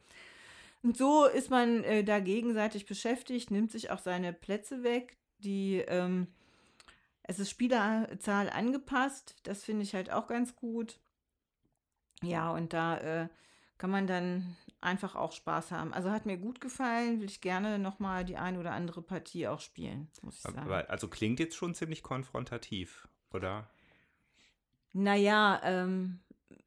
Und 0.83 0.97
so 0.97 1.27
ist 1.27 1.51
man 1.51 1.83
äh, 1.85 2.05
da 2.05 2.21
gegenseitig 2.21 2.87
beschäftigt, 2.87 3.51
nimmt 3.51 3.71
sich 3.71 3.91
auch 3.91 3.99
seine 3.99 4.33
Plätze 4.33 4.83
weg, 4.83 5.17
die 5.39 5.79
ähm, 5.89 6.29
es 7.29 7.39
ist 7.39 7.51
Spielerzahl 7.51 8.49
angepasst. 8.49 9.37
Das 9.43 9.63
finde 9.63 9.83
ich 9.83 9.95
halt 9.95 10.11
auch 10.11 10.29
ganz 10.29 10.57
gut. 10.57 10.99
Ja, 12.23 12.51
und 12.51 12.73
da 12.73 12.99
äh, 12.99 13.29
kann 13.77 13.91
man 13.91 14.07
dann 14.07 14.57
einfach 14.81 15.15
auch 15.15 15.33
Spaß 15.33 15.73
haben. 15.73 15.93
Also 15.93 16.11
hat 16.11 16.27
mir 16.27 16.39
gut 16.39 16.61
gefallen, 16.61 17.21
will 17.21 17.29
ich 17.29 17.41
gerne 17.41 17.79
nochmal 17.79 18.25
die 18.25 18.37
ein 18.37 18.59
oder 18.59 18.73
andere 18.73 19.03
Partie 19.03 19.49
auch 19.49 19.61
spielen, 19.61 20.09
muss 20.23 20.37
ich 20.37 20.43
sagen. 20.43 20.59
Aber, 20.59 20.89
also 20.91 21.09
klingt 21.09 21.41
jetzt 21.41 21.57
schon 21.57 21.75
ziemlich 21.75 22.03
konfrontativ, 22.03 23.09
oder? 23.33 23.69
Naja, 24.93 25.61
ähm, 25.65 26.21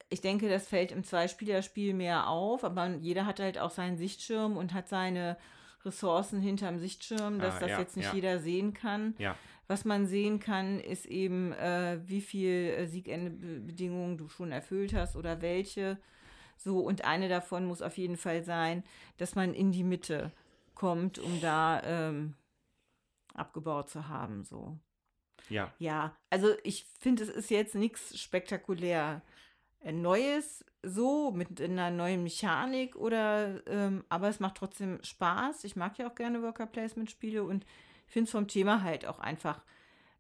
ich 0.09 0.21
denke, 0.21 0.49
das 0.49 0.67
fällt 0.67 0.91
im 0.91 1.03
Zweispielerspiel 1.03 1.93
mehr 1.93 2.27
auf, 2.27 2.63
aber 2.63 2.87
jeder 2.95 3.25
hat 3.25 3.39
halt 3.39 3.57
auch 3.57 3.71
seinen 3.71 3.97
Sichtschirm 3.97 4.57
und 4.57 4.73
hat 4.73 4.89
seine 4.89 5.37
Ressourcen 5.85 6.41
hinterm 6.41 6.77
Sichtschirm, 6.79 7.39
dass 7.39 7.55
ah, 7.55 7.59
das 7.61 7.69
ja, 7.71 7.79
jetzt 7.79 7.97
nicht 7.97 8.07
ja. 8.07 8.13
jeder 8.13 8.39
sehen 8.39 8.73
kann. 8.73 9.15
Ja. 9.17 9.35
Was 9.67 9.85
man 9.85 10.05
sehen 10.05 10.39
kann, 10.39 10.79
ist 10.79 11.05
eben, 11.05 11.53
äh, 11.53 11.99
wie 12.05 12.21
viel 12.21 12.51
äh, 12.51 12.87
Siegende-Bedingungen 12.87 14.17
du 14.17 14.27
schon 14.27 14.51
erfüllt 14.51 14.93
hast 14.93 15.15
oder 15.15 15.41
welche. 15.41 15.97
So, 16.63 16.79
und 16.79 17.05
eine 17.05 17.29
davon 17.29 17.65
muss 17.65 17.81
auf 17.81 17.97
jeden 17.97 18.17
Fall 18.17 18.43
sein, 18.43 18.83
dass 19.17 19.35
man 19.35 19.53
in 19.53 19.71
die 19.71 19.83
Mitte 19.83 20.31
kommt, 20.75 21.19
um 21.19 21.41
da 21.41 21.81
ähm, 21.83 22.35
abgebaut 23.33 23.89
zu 23.89 24.07
haben. 24.07 24.43
So. 24.43 24.77
Ja. 25.49 25.73
Ja, 25.79 26.15
also 26.29 26.53
ich 26.63 26.85
finde, 26.99 27.23
es 27.23 27.29
ist 27.29 27.49
jetzt 27.49 27.75
nichts 27.75 28.19
spektakulär 28.19 29.21
äh, 29.81 29.91
Neues, 29.91 30.65
so 30.83 31.31
mit 31.31 31.61
einer 31.61 31.91
neuen 31.91 32.23
Mechanik 32.23 32.95
oder, 32.95 33.61
ähm, 33.67 34.03
aber 34.09 34.29
es 34.29 34.39
macht 34.39 34.55
trotzdem 34.55 34.99
Spaß. 35.03 35.63
Ich 35.63 35.75
mag 35.75 35.97
ja 35.97 36.07
auch 36.09 36.15
gerne 36.15 36.41
Worker 36.41 36.65
Placement 36.65 37.11
Spiele 37.11 37.43
und 37.43 37.65
finde 38.07 38.25
es 38.25 38.31
vom 38.31 38.47
Thema 38.47 38.83
halt 38.83 39.05
auch 39.05 39.19
einfach 39.19 39.61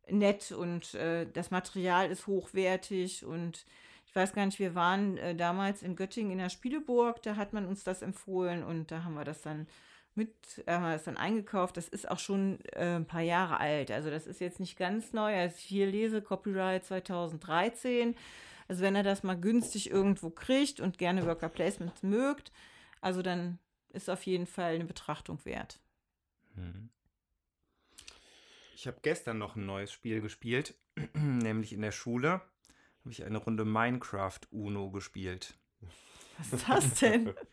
nett 0.07 0.51
und 0.51 0.93
äh, 0.95 1.27
das 1.31 1.51
Material 1.51 2.09
ist 2.09 2.27
hochwertig 2.27 3.25
und 3.25 3.65
ich 4.11 4.15
weiß 4.17 4.33
gar 4.33 4.45
nicht, 4.45 4.59
wir 4.59 4.75
waren 4.75 5.15
äh, 5.17 5.33
damals 5.33 5.81
in 5.81 5.95
Göttingen 5.95 6.33
in 6.33 6.37
der 6.39 6.49
Spieleburg, 6.49 7.21
da 7.21 7.37
hat 7.37 7.53
man 7.53 7.65
uns 7.65 7.85
das 7.85 8.01
empfohlen 8.01 8.61
und 8.61 8.91
da 8.91 9.05
haben 9.05 9.13
wir 9.13 9.23
das 9.23 9.41
dann 9.41 9.67
mit, 10.15 10.35
äh, 10.65 10.73
haben 10.73 10.83
wir 10.83 10.91
das 10.91 11.05
dann 11.05 11.15
eingekauft. 11.15 11.77
Das 11.77 11.87
ist 11.87 12.11
auch 12.11 12.19
schon 12.19 12.59
äh, 12.73 12.97
ein 12.97 13.05
paar 13.05 13.21
Jahre 13.21 13.61
alt. 13.61 13.89
Also 13.89 14.09
das 14.09 14.27
ist 14.27 14.41
jetzt 14.41 14.59
nicht 14.59 14.77
ganz 14.77 15.13
neu. 15.13 15.33
Als 15.33 15.59
ich 15.59 15.63
hier 15.63 15.87
lese, 15.87 16.21
Copyright 16.21 16.83
2013. 16.83 18.13
Also 18.67 18.81
wenn 18.81 18.97
er 18.97 19.03
das 19.03 19.23
mal 19.23 19.39
günstig 19.39 19.89
irgendwo 19.89 20.29
kriegt 20.29 20.81
und 20.81 20.97
gerne 20.97 21.25
Worker 21.25 21.47
Placement 21.47 22.03
mögt, 22.03 22.51
also 22.99 23.21
dann 23.21 23.59
ist 23.93 24.09
auf 24.09 24.23
jeden 24.23 24.45
Fall 24.45 24.75
eine 24.75 24.83
Betrachtung 24.83 25.39
wert. 25.45 25.79
Hm. 26.55 26.89
Ich 28.75 28.87
habe 28.87 28.97
gestern 29.03 29.37
noch 29.37 29.55
ein 29.55 29.65
neues 29.65 29.93
Spiel 29.93 30.19
gespielt, 30.19 30.75
nämlich 31.13 31.71
in 31.71 31.81
der 31.81 31.93
Schule 31.93 32.41
habe 33.01 33.11
ich 33.11 33.23
eine 33.23 33.37
Runde 33.37 33.65
Minecraft 33.65 34.39
Uno 34.51 34.91
gespielt. 34.91 35.55
Was 36.37 36.53
ist 36.53 36.69
das 36.69 36.93
denn? 36.95 37.33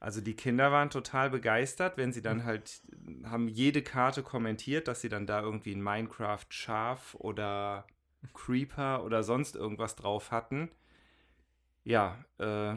Also 0.00 0.20
die 0.20 0.36
Kinder 0.36 0.70
waren 0.70 0.90
total 0.90 1.30
begeistert, 1.30 1.96
wenn 1.96 2.12
sie 2.12 2.20
dann 2.20 2.44
halt 2.44 2.82
haben 3.24 3.48
jede 3.48 3.80
Karte 3.80 4.22
kommentiert, 4.22 4.86
dass 4.86 5.00
sie 5.00 5.08
dann 5.08 5.26
da 5.26 5.40
irgendwie 5.40 5.74
ein 5.74 5.82
Minecraft 5.82 6.44
Schaf 6.50 7.14
oder 7.14 7.86
Creeper 8.34 9.02
oder 9.02 9.22
sonst 9.22 9.56
irgendwas 9.56 9.96
drauf 9.96 10.30
hatten. 10.30 10.70
Ja, 11.84 12.22
äh, 12.36 12.74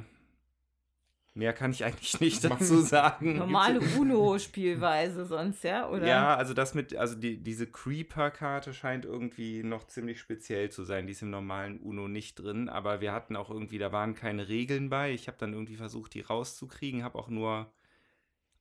Mehr 1.37 1.53
kann 1.53 1.69
ich 1.69 1.85
eigentlich 1.85 2.19
nicht 2.19 2.43
dazu 2.43 2.81
sagen. 2.81 3.37
Normale 3.37 3.79
UNO-Spielweise 3.79 5.25
sonst, 5.27 5.63
ja? 5.63 5.87
Oder? 5.87 6.07
Ja, 6.07 6.35
also 6.35 6.55
das 6.55 6.73
mit, 6.73 6.95
also 6.95 7.13
die, 7.13 7.37
diese 7.37 7.67
Creeper-Karte 7.67 8.73
scheint 8.73 9.05
irgendwie 9.05 9.61
noch 9.61 9.85
ziemlich 9.85 10.19
speziell 10.19 10.71
zu 10.71 10.83
sein. 10.83 11.05
Die 11.05 11.11
ist 11.11 11.21
im 11.21 11.29
normalen 11.29 11.79
UNO 11.79 12.07
nicht 12.07 12.39
drin, 12.39 12.69
aber 12.69 13.01
wir 13.01 13.13
hatten 13.13 13.35
auch 13.35 13.51
irgendwie, 13.51 13.77
da 13.77 13.91
waren 13.91 14.15
keine 14.15 14.47
Regeln 14.47 14.89
bei. 14.89 15.13
Ich 15.13 15.27
habe 15.27 15.37
dann 15.37 15.53
irgendwie 15.53 15.75
versucht, 15.75 16.15
die 16.15 16.21
rauszukriegen, 16.21 17.03
habe 17.03 17.19
auch 17.19 17.29
nur 17.29 17.71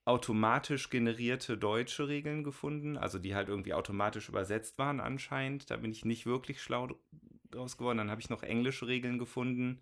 automatisch 0.05 0.91
generierte 0.91 1.57
deutsche 1.57 2.09
Regeln 2.09 2.45
gefunden, 2.45 2.99
also 2.99 3.19
die 3.19 3.35
halt 3.35 3.49
irgendwie 3.49 3.73
automatisch 3.73 4.29
übersetzt 4.29 4.79
waren 4.79 5.01
anscheinend. 5.01 5.71
Da 5.71 5.79
bin 5.79 5.93
ich 5.93 6.05
nicht 6.05 6.27
wirklich 6.27 6.61
schlau 6.61 6.91
draus 7.51 7.79
geworden. 7.79 7.99
Dann 7.99 8.11
habe 8.11 8.21
ich 8.21 8.29
noch 8.29 8.43
englische 8.43 8.87
Regeln 8.87 9.19
gefunden 9.19 9.81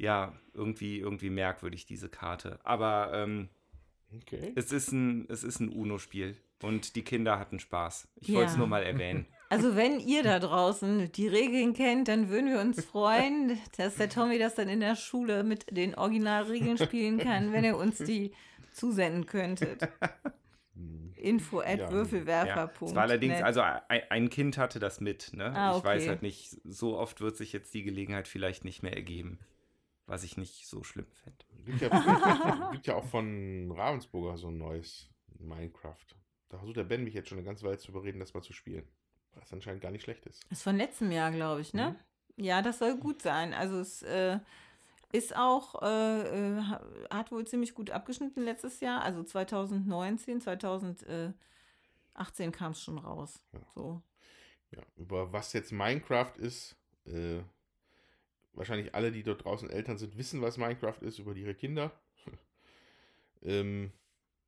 ja, 0.00 0.32
irgendwie, 0.54 0.98
irgendwie 0.98 1.30
merkwürdig, 1.30 1.84
diese 1.84 2.08
Karte. 2.08 2.58
Aber 2.64 3.10
ähm, 3.14 3.48
okay. 4.16 4.52
es 4.56 4.72
ist 4.72 4.92
ein, 4.92 5.26
es 5.28 5.44
ist 5.44 5.60
ein 5.60 5.68
UNO-Spiel 5.68 6.36
und 6.62 6.96
die 6.96 7.02
Kinder 7.02 7.38
hatten 7.38 7.58
Spaß. 7.58 8.08
Ich 8.16 8.28
ja. 8.28 8.36
wollte 8.36 8.52
es 8.52 8.56
nur 8.56 8.66
mal 8.66 8.82
erwähnen. 8.82 9.26
Also 9.52 9.74
wenn 9.74 9.98
ihr 9.98 10.22
da 10.22 10.38
draußen 10.38 11.10
die 11.10 11.26
Regeln 11.26 11.74
kennt, 11.74 12.06
dann 12.06 12.28
würden 12.28 12.52
wir 12.52 12.60
uns 12.60 12.84
freuen, 12.84 13.58
dass 13.76 13.96
der 13.96 14.08
Tommy 14.08 14.38
das 14.38 14.54
dann 14.54 14.68
in 14.68 14.78
der 14.78 14.94
Schule 14.94 15.42
mit 15.42 15.76
den 15.76 15.96
Originalregeln 15.96 16.78
spielen 16.78 17.18
kann, 17.18 17.52
wenn 17.52 17.64
ihr 17.64 17.76
uns 17.76 17.98
die 17.98 18.32
zusenden 18.72 19.26
könntet. 19.26 19.88
Info 21.16 21.58
at 21.58 21.80
ja. 21.80 21.90
Würfelwerfer. 21.90 22.46
Ja. 22.46 22.70
Es 22.80 22.94
war 22.94 23.02
allerdings, 23.02 23.42
also 23.42 23.60
ein, 23.88 24.30
Kind 24.30 24.56
hatte 24.56 24.78
das 24.78 25.00
mit. 25.00 25.32
Ne? 25.32 25.52
Ah, 25.52 25.70
okay. 25.70 25.78
Ich 25.78 25.84
weiß 25.84 26.08
halt 26.08 26.22
nicht, 26.22 26.56
so 26.62 26.96
oft 26.96 27.20
wird 27.20 27.36
sich 27.36 27.52
jetzt 27.52 27.74
die 27.74 27.82
Gelegenheit 27.82 28.28
vielleicht 28.28 28.64
nicht 28.64 28.84
mehr 28.84 28.94
ergeben 28.94 29.40
was 30.10 30.24
ich 30.24 30.36
nicht 30.36 30.66
so 30.66 30.82
schlimm 30.82 31.06
fände. 31.12 31.44
Gibt 31.64 31.80
ja, 31.82 32.70
gibt 32.72 32.86
ja 32.88 32.96
auch 32.96 33.04
von 33.04 33.70
Ravensburger 33.70 34.36
so 34.36 34.48
ein 34.48 34.58
neues 34.58 35.08
Minecraft. 35.38 36.04
Da 36.48 36.58
versucht 36.58 36.78
der 36.78 36.84
Ben 36.84 37.04
mich 37.04 37.14
jetzt 37.14 37.28
schon 37.28 37.38
eine 37.38 37.46
ganze 37.46 37.64
Weile 37.64 37.78
zu 37.78 37.92
überreden, 37.92 38.18
das 38.18 38.34
mal 38.34 38.42
zu 38.42 38.52
spielen. 38.52 38.88
Was 39.34 39.52
anscheinend 39.52 39.82
gar 39.82 39.92
nicht 39.92 40.02
schlecht 40.02 40.26
ist. 40.26 40.42
Das 40.50 40.58
ist 40.58 40.64
von 40.64 40.76
letztem 40.76 41.12
Jahr, 41.12 41.30
glaube 41.30 41.60
ich, 41.60 41.72
ne? 41.74 41.96
Mhm. 42.36 42.44
Ja, 42.44 42.60
das 42.60 42.80
soll 42.80 42.96
gut 42.96 43.22
sein. 43.22 43.54
Also 43.54 43.78
es, 43.78 44.02
äh, 44.02 44.40
Ist 45.12 45.36
auch, 45.36 45.82
äh, 45.82 46.58
äh, 46.58 46.62
hat 47.10 47.30
wohl 47.32 47.44
ziemlich 47.46 47.74
gut 47.74 47.90
abgeschnitten 47.90 48.42
letztes 48.44 48.80
Jahr. 48.80 49.02
Also 49.02 49.22
2019, 49.24 50.40
2018 50.40 51.34
kam 52.52 52.72
es 52.72 52.82
schon 52.82 52.98
raus. 52.98 53.40
Ja. 53.52 53.60
So. 53.74 54.02
Ja, 54.70 54.82
über 54.96 55.32
was 55.32 55.52
jetzt 55.52 55.72
Minecraft 55.72 56.36
ist, 56.36 56.76
äh, 57.06 57.40
wahrscheinlich 58.52 58.94
alle, 58.94 59.12
die 59.12 59.22
dort 59.22 59.44
draußen 59.44 59.70
Eltern 59.70 59.98
sind, 59.98 60.16
wissen, 60.16 60.42
was 60.42 60.56
Minecraft 60.58 61.00
ist, 61.02 61.18
über 61.18 61.34
ihre 61.34 61.54
Kinder. 61.54 61.92
ähm, 63.42 63.92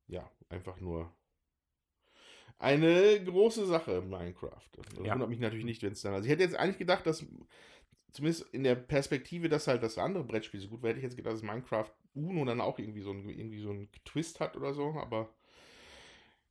ja, 0.09 0.31
einfach 0.49 0.81
nur 0.81 1.13
eine 2.59 3.23
große 3.25 3.67
Sache, 3.67 4.03
Minecraft. 4.03 4.69
Das 4.77 4.87
Ja. 5.05 5.13
wundert 5.15 5.29
mich 5.31 5.41
natürlich 5.41 5.65
nicht, 5.65 5.83
wenn 5.83 5.93
es 5.93 6.03
dann. 6.03 6.15
Also 6.15 6.27
ich 6.27 6.31
hätte 6.33 6.45
jetzt 6.45 6.57
eigentlich 6.57 6.79
gedacht, 6.79 7.07
dass 7.07 7.25
zumindest 8.13 8.43
in 8.55 8.63
der 8.63 8.75
Perspektive, 8.77 9.49
dass 9.49 9.67
halt 9.67 9.83
das 9.83 9.99
andere 9.99 10.25
Brettspiel 10.25 10.61
so 10.61 10.69
gut 10.69 10.83
wäre, 10.83 10.91
hätte 10.91 10.99
ich 10.99 11.05
jetzt 11.05 11.17
gedacht, 11.17 11.35
dass 11.35 11.43
Minecraft 11.43 11.91
Uno 12.15 12.45
dann 12.45 12.61
auch 12.61 12.79
irgendwie 12.79 13.01
so 13.01 13.11
ein, 13.11 13.29
irgendwie 13.29 13.61
so 13.61 13.71
einen 13.71 13.89
Twist 14.05 14.39
hat 14.39 14.57
oder 14.57 14.75
so, 14.75 14.93
aber 14.95 15.33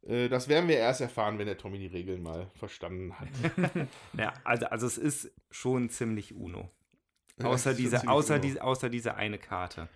äh, 0.02 0.28
das 0.28 0.48
werden 0.50 0.68
wir 0.68 0.78
erst 0.78 1.02
erfahren, 1.02 1.38
wenn 1.38 1.46
der 1.46 1.58
Tommy 1.58 1.78
die 1.78 1.88
Regeln 1.88 2.24
mal 2.24 2.50
verstanden 2.56 3.18
hat. 3.20 3.28
Ja, 4.18 4.34
also, 4.44 4.66
also 4.66 4.88
es 4.88 4.98
ist 4.98 5.32
schon 5.52 5.90
ziemlich 5.90 6.34
Uno. 6.36 6.70
Außer 7.46 7.74
diese, 7.74 8.08
außer, 8.08 8.40
diese, 8.40 8.64
außer 8.64 8.90
diese 8.90 9.16
eine 9.16 9.38
Karte. 9.38 9.88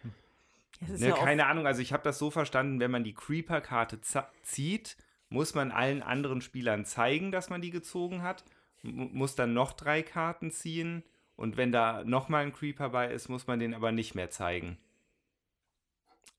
Ne, 0.81 1.07
ja 1.07 1.15
keine 1.15 1.45
Ahnung, 1.45 1.65
also 1.67 1.81
ich 1.81 1.93
habe 1.93 2.03
das 2.03 2.19
so 2.19 2.29
verstanden, 2.31 2.79
wenn 2.79 2.91
man 2.91 3.03
die 3.03 3.13
Creeper-Karte 3.13 3.99
zieht, 4.43 4.97
muss 5.29 5.55
man 5.55 5.71
allen 5.71 6.03
anderen 6.03 6.41
Spielern 6.41 6.85
zeigen, 6.85 7.31
dass 7.31 7.49
man 7.49 7.61
die 7.61 7.71
gezogen 7.71 8.21
hat, 8.23 8.43
muss 8.83 9.35
dann 9.35 9.53
noch 9.53 9.73
drei 9.73 10.03
Karten 10.03 10.51
ziehen 10.51 11.03
und 11.37 11.57
wenn 11.57 11.71
da 11.71 12.03
nochmal 12.03 12.43
ein 12.43 12.53
Creeper 12.53 12.89
bei 12.89 13.09
ist, 13.11 13.29
muss 13.29 13.47
man 13.47 13.59
den 13.59 13.73
aber 13.73 13.91
nicht 13.91 14.15
mehr 14.15 14.29
zeigen. 14.29 14.77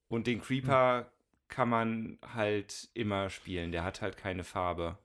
Und 0.08 0.26
den 0.26 0.40
Creeper 0.40 1.10
kann 1.48 1.68
man 1.68 2.18
halt 2.34 2.88
immer 2.94 3.30
spielen, 3.30 3.72
der 3.72 3.84
hat 3.84 4.02
halt 4.02 4.16
keine 4.16 4.44
Farbe. 4.44 4.98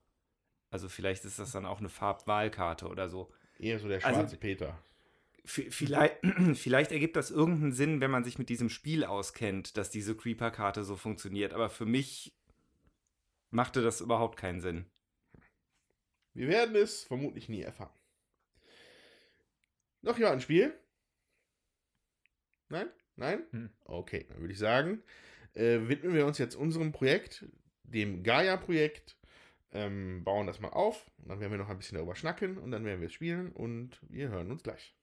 Also 0.70 0.90
vielleicht 0.90 1.26
ist 1.26 1.40
das 1.40 1.52
dann 1.52 1.66
auch 1.66 1.80
eine 1.80 1.90
Farbwahlkarte 1.90 2.88
oder 2.88 3.10
so. 3.10 3.32
Eher 3.60 3.80
so 3.80 3.88
der 3.88 4.04
Also- 4.06 4.20
schwarze 4.20 4.38
Peter. 4.38 4.78
Vielleicht, 5.44 6.18
vielleicht 6.56 6.92
ergibt 6.92 7.16
das 7.16 7.32
irgendeinen 7.32 7.74
Sinn, 7.74 8.02
wenn 8.02 8.12
man 8.12 8.24
sich 8.24 8.38
mit 8.38 8.50
diesem 8.50 8.70
Spiel 8.70 9.04
auskennt, 9.04 9.78
dass 9.78 9.90
diese 9.90 10.16
Creeper-Karte 10.16 10.84
so 10.84 10.96
funktioniert. 10.96 11.54
Aber 11.54 11.70
für 11.70 11.86
mich 11.86 12.36
machte 13.50 13.82
das 13.82 14.02
überhaupt 14.02 14.38
keinen 14.38 14.62
Sinn. 14.62 14.86
Wir 16.34 16.48
werden 16.48 16.76
es 16.76 17.04
vermutlich 17.04 17.50
nie 17.50 17.62
erfahren. 17.62 17.94
Noch 20.02 20.18
jemand 20.18 20.36
ein 20.36 20.42
Spiel? 20.42 20.74
Nein? 22.70 22.90
Nein? 23.16 23.44
Hm. 23.52 23.70
Okay, 23.84 24.26
dann 24.30 24.40
würde 24.40 24.54
ich 24.54 24.60
sagen, 24.60 25.04
äh, 25.54 25.80
widmen 25.88 26.14
wir 26.14 26.26
uns 26.26 26.38
jetzt 26.38 26.56
unserem 26.56 26.92
Projekt, 26.92 27.46
dem 27.84 28.24
Gaia-Projekt, 28.24 29.18
ähm, 29.74 30.24
bauen 30.24 30.48
das 30.48 30.60
mal 30.60 30.70
auf 30.70 31.10
und 31.18 31.30
dann 31.30 31.40
werden 31.40 31.52
wir 31.52 31.58
noch 31.58 31.70
ein 31.70 31.78
bisschen 31.78 31.96
darüber 31.96 32.16
schnacken 32.16 32.58
und 32.58 32.72
dann 32.72 32.86
werden 32.86 33.02
wir 33.02 33.08
es 33.08 33.14
spielen 33.14 33.52
und 33.52 34.00
wir 34.10 34.30
hören 34.30 34.52
uns 34.52 34.64
gleich. 34.64 34.96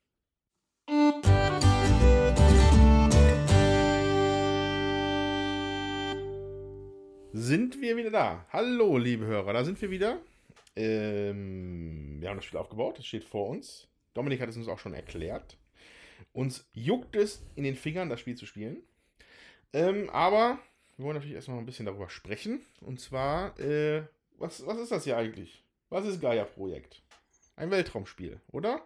Sind 7.34 7.82
wir 7.82 7.98
wieder 7.98 8.10
da? 8.10 8.46
Hallo, 8.50 8.96
liebe 8.96 9.26
Hörer, 9.26 9.52
da 9.52 9.62
sind 9.62 9.80
wir 9.82 9.90
wieder. 9.90 10.18
Ähm, 10.74 12.16
wir 12.20 12.30
haben 12.30 12.38
das 12.38 12.46
Spiel 12.46 12.58
aufgebaut, 12.58 12.98
es 12.98 13.06
steht 13.06 13.24
vor 13.24 13.48
uns. 13.48 13.86
Dominik 14.14 14.40
hat 14.40 14.48
es 14.48 14.56
uns 14.56 14.66
auch 14.66 14.78
schon 14.78 14.94
erklärt. 14.94 15.58
Uns 16.32 16.66
juckt 16.72 17.14
es 17.16 17.42
in 17.54 17.64
den 17.64 17.76
Fingern, 17.76 18.08
das 18.08 18.20
Spiel 18.20 18.36
zu 18.36 18.46
spielen. 18.46 18.78
Ähm, 19.74 20.08
aber 20.08 20.58
wir 20.96 21.04
wollen 21.04 21.16
natürlich 21.16 21.34
erstmal 21.34 21.58
ein 21.58 21.66
bisschen 21.66 21.84
darüber 21.84 22.08
sprechen. 22.08 22.62
Und 22.80 22.98
zwar, 22.98 23.60
äh, 23.60 24.04
was, 24.38 24.66
was 24.66 24.78
ist 24.78 24.90
das 24.90 25.04
hier 25.04 25.18
eigentlich? 25.18 25.62
Was 25.90 26.06
ist 26.06 26.22
Gaia-Projekt? 26.22 27.02
Ein 27.56 27.70
Weltraumspiel, 27.70 28.40
oder? 28.52 28.80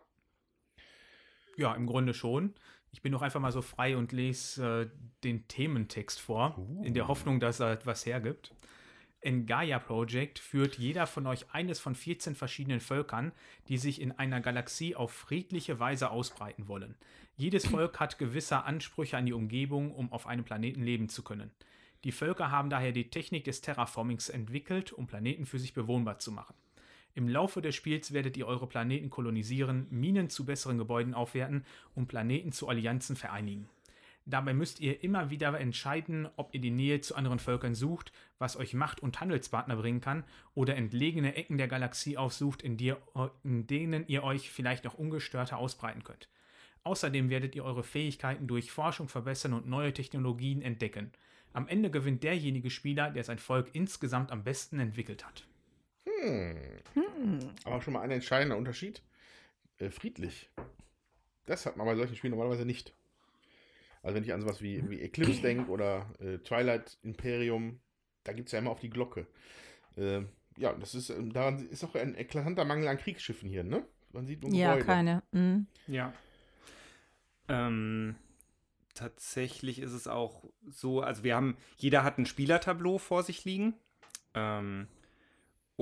Ja, 1.57 1.74
im 1.76 1.87
Grunde 1.87 2.12
schon. 2.12 2.55
Ich 2.92 3.00
bin 3.00 3.12
doch 3.12 3.22
einfach 3.22 3.40
mal 3.40 3.52
so 3.52 3.62
frei 3.62 3.96
und 3.96 4.12
lese 4.12 4.83
äh, 4.83 4.88
den 5.24 5.48
Thementext 5.48 6.20
vor, 6.20 6.57
in 6.83 6.94
der 6.94 7.09
Hoffnung, 7.09 7.40
dass 7.40 7.59
er 7.59 7.72
etwas 7.72 8.07
hergibt. 8.07 8.52
In 9.22 9.46
Gaia 9.46 9.78
Project 9.78 10.38
führt 10.38 10.78
jeder 10.78 11.07
von 11.07 11.26
euch 11.26 11.46
eines 11.52 11.78
von 11.78 11.94
14 11.94 12.35
verschiedenen 12.35 12.81
Völkern, 12.81 13.33
die 13.68 13.78
sich 13.78 14.00
in 14.00 14.12
einer 14.12 14.40
Galaxie 14.40 14.96
auf 14.96 15.12
friedliche 15.12 15.78
Weise 15.78 16.11
ausbreiten 16.11 16.66
wollen. 16.66 16.96
Jedes 17.37 17.66
Volk 17.66 18.00
hat 18.00 18.18
gewisse 18.18 18.64
Ansprüche 18.64 19.16
an 19.16 19.26
die 19.26 19.33
Umgebung, 19.33 19.94
um 19.94 20.12
auf 20.12 20.26
einem 20.26 20.44
Planeten 20.44 20.83
leben 20.83 21.09
zu 21.09 21.22
können. 21.22 21.50
Die 22.05 22.12
Völker 22.12 22.50
haben 22.50 22.68
daher 22.68 22.90
die 22.90 23.11
Technik 23.11 23.44
des 23.44 23.61
Terraformings 23.61 24.28
entwickelt, 24.28 24.92
um 24.92 25.07
Planeten 25.07 25.46
für 25.46 25.61
sich 25.61 25.72
bewohnbar 25.72 26.18
zu 26.18 26.33
machen. 26.33 26.55
Im 27.14 27.29
Laufe 27.29 27.61
des 27.61 27.75
Spiels 27.75 28.12
werdet 28.12 28.37
ihr 28.37 28.46
eure 28.46 28.66
Planeten 28.66 29.11
kolonisieren, 29.11 29.87
Minen 29.90 30.31
zu 30.31 30.46
besseren 30.46 30.79
Gebäuden 30.79 31.12
aufwerten 31.12 31.64
und 31.94 32.09
Planeten 32.09 32.53
zu 32.53 32.68
Allianzen 32.68 33.16
vereinigen. 33.16 33.68
Dabei 34.25 34.55
müsst 34.55 34.81
ihr 34.81 35.03
immer 35.03 35.31
wieder 35.31 35.59
entscheiden, 35.59 36.29
ob 36.37 36.55
ihr 36.55 36.61
die 36.61 36.70
Nähe 36.70 37.01
zu 37.01 37.16
anderen 37.16 37.40
Völkern 37.40 37.75
sucht, 37.75 38.12
was 38.38 38.57
euch 38.57 38.72
Macht 38.72 39.01
und 39.01 39.20
Handelspartner 39.20 39.77
bringen 39.77 40.01
kann, 40.01 40.25
oder 40.55 40.77
entlegene 40.77 41.35
Ecken 41.35 41.59
der 41.59 41.66
Galaxie 41.66 42.16
aufsucht, 42.16 42.62
in, 42.62 42.77
die, 42.77 42.94
in 43.42 43.66
denen 43.66 44.07
ihr 44.07 44.22
euch 44.22 44.51
vielleicht 44.51 44.85
noch 44.85 44.94
ungestörter 44.94 45.59
ausbreiten 45.59 46.05
könnt. 46.05 46.29
Außerdem 46.85 47.31
werdet 47.31 47.55
ihr 47.57 47.64
eure 47.64 47.83
Fähigkeiten 47.83 48.46
durch 48.46 48.70
Forschung 48.70 49.09
verbessern 49.09 49.53
und 49.53 49.68
neue 49.68 49.92
Technologien 49.92 50.62
entdecken. 50.62 51.12
Am 51.53 51.68
Ende 51.68 51.90
gewinnt 51.90 52.22
derjenige 52.22 52.70
Spieler, 52.70 53.11
der 53.11 53.25
sein 53.25 53.38
Volk 53.38 53.70
insgesamt 53.72 54.33
am 54.33 54.44
besten 54.44 54.79
entwickelt 54.79 55.27
hat. 55.27 55.46
Hm. 56.04 57.50
Aber 57.64 57.80
schon 57.82 57.94
mal 57.94 58.00
ein 58.00 58.10
entscheidender 58.10 58.56
Unterschied. 58.56 59.02
Äh, 59.78 59.90
friedlich. 59.90 60.50
Das 61.46 61.66
hat 61.66 61.76
man 61.76 61.86
bei 61.86 61.96
solchen 61.96 62.16
Spielen 62.16 62.32
normalerweise 62.32 62.64
nicht. 62.64 62.94
Also 64.02 64.16
wenn 64.16 64.24
ich 64.24 64.32
an 64.32 64.40
sowas 64.40 64.60
wie, 64.60 64.88
wie 64.90 65.00
Eclipse 65.00 65.42
denke 65.42 65.70
oder 65.70 66.06
äh, 66.20 66.38
Twilight 66.38 66.98
Imperium, 67.02 67.80
da 68.24 68.32
gibt 68.32 68.48
es 68.48 68.52
ja 68.52 68.58
immer 68.58 68.70
auf 68.70 68.80
die 68.80 68.90
Glocke. 68.90 69.26
Äh, 69.96 70.22
ja, 70.56 70.72
das 70.74 70.94
ist, 70.94 71.10
ähm, 71.10 71.32
daran 71.32 71.66
ist 71.68 71.84
auch 71.84 71.94
ein 71.94 72.16
eklatanter 72.16 72.64
Mangel 72.64 72.88
an 72.88 72.98
Kriegsschiffen 72.98 73.48
hier, 73.48 73.64
ne? 73.64 73.84
Man 74.12 74.26
sieht 74.26 74.42
nur 74.42 74.52
ja, 74.52 74.74
Gebäude. 74.74 74.86
keine. 74.86 75.22
Mhm. 75.32 75.66
Ja. 75.86 76.12
Ähm, 77.48 78.16
tatsächlich 78.94 79.78
ist 79.78 79.92
es 79.92 80.06
auch 80.06 80.44
so, 80.68 81.00
also 81.00 81.24
wir 81.24 81.34
haben, 81.34 81.56
jeder 81.76 82.04
hat 82.04 82.18
ein 82.18 82.26
Spielertableau 82.26 82.98
vor 82.98 83.22
sich 83.22 83.44
liegen. 83.44 83.74
Ähm, 84.34 84.88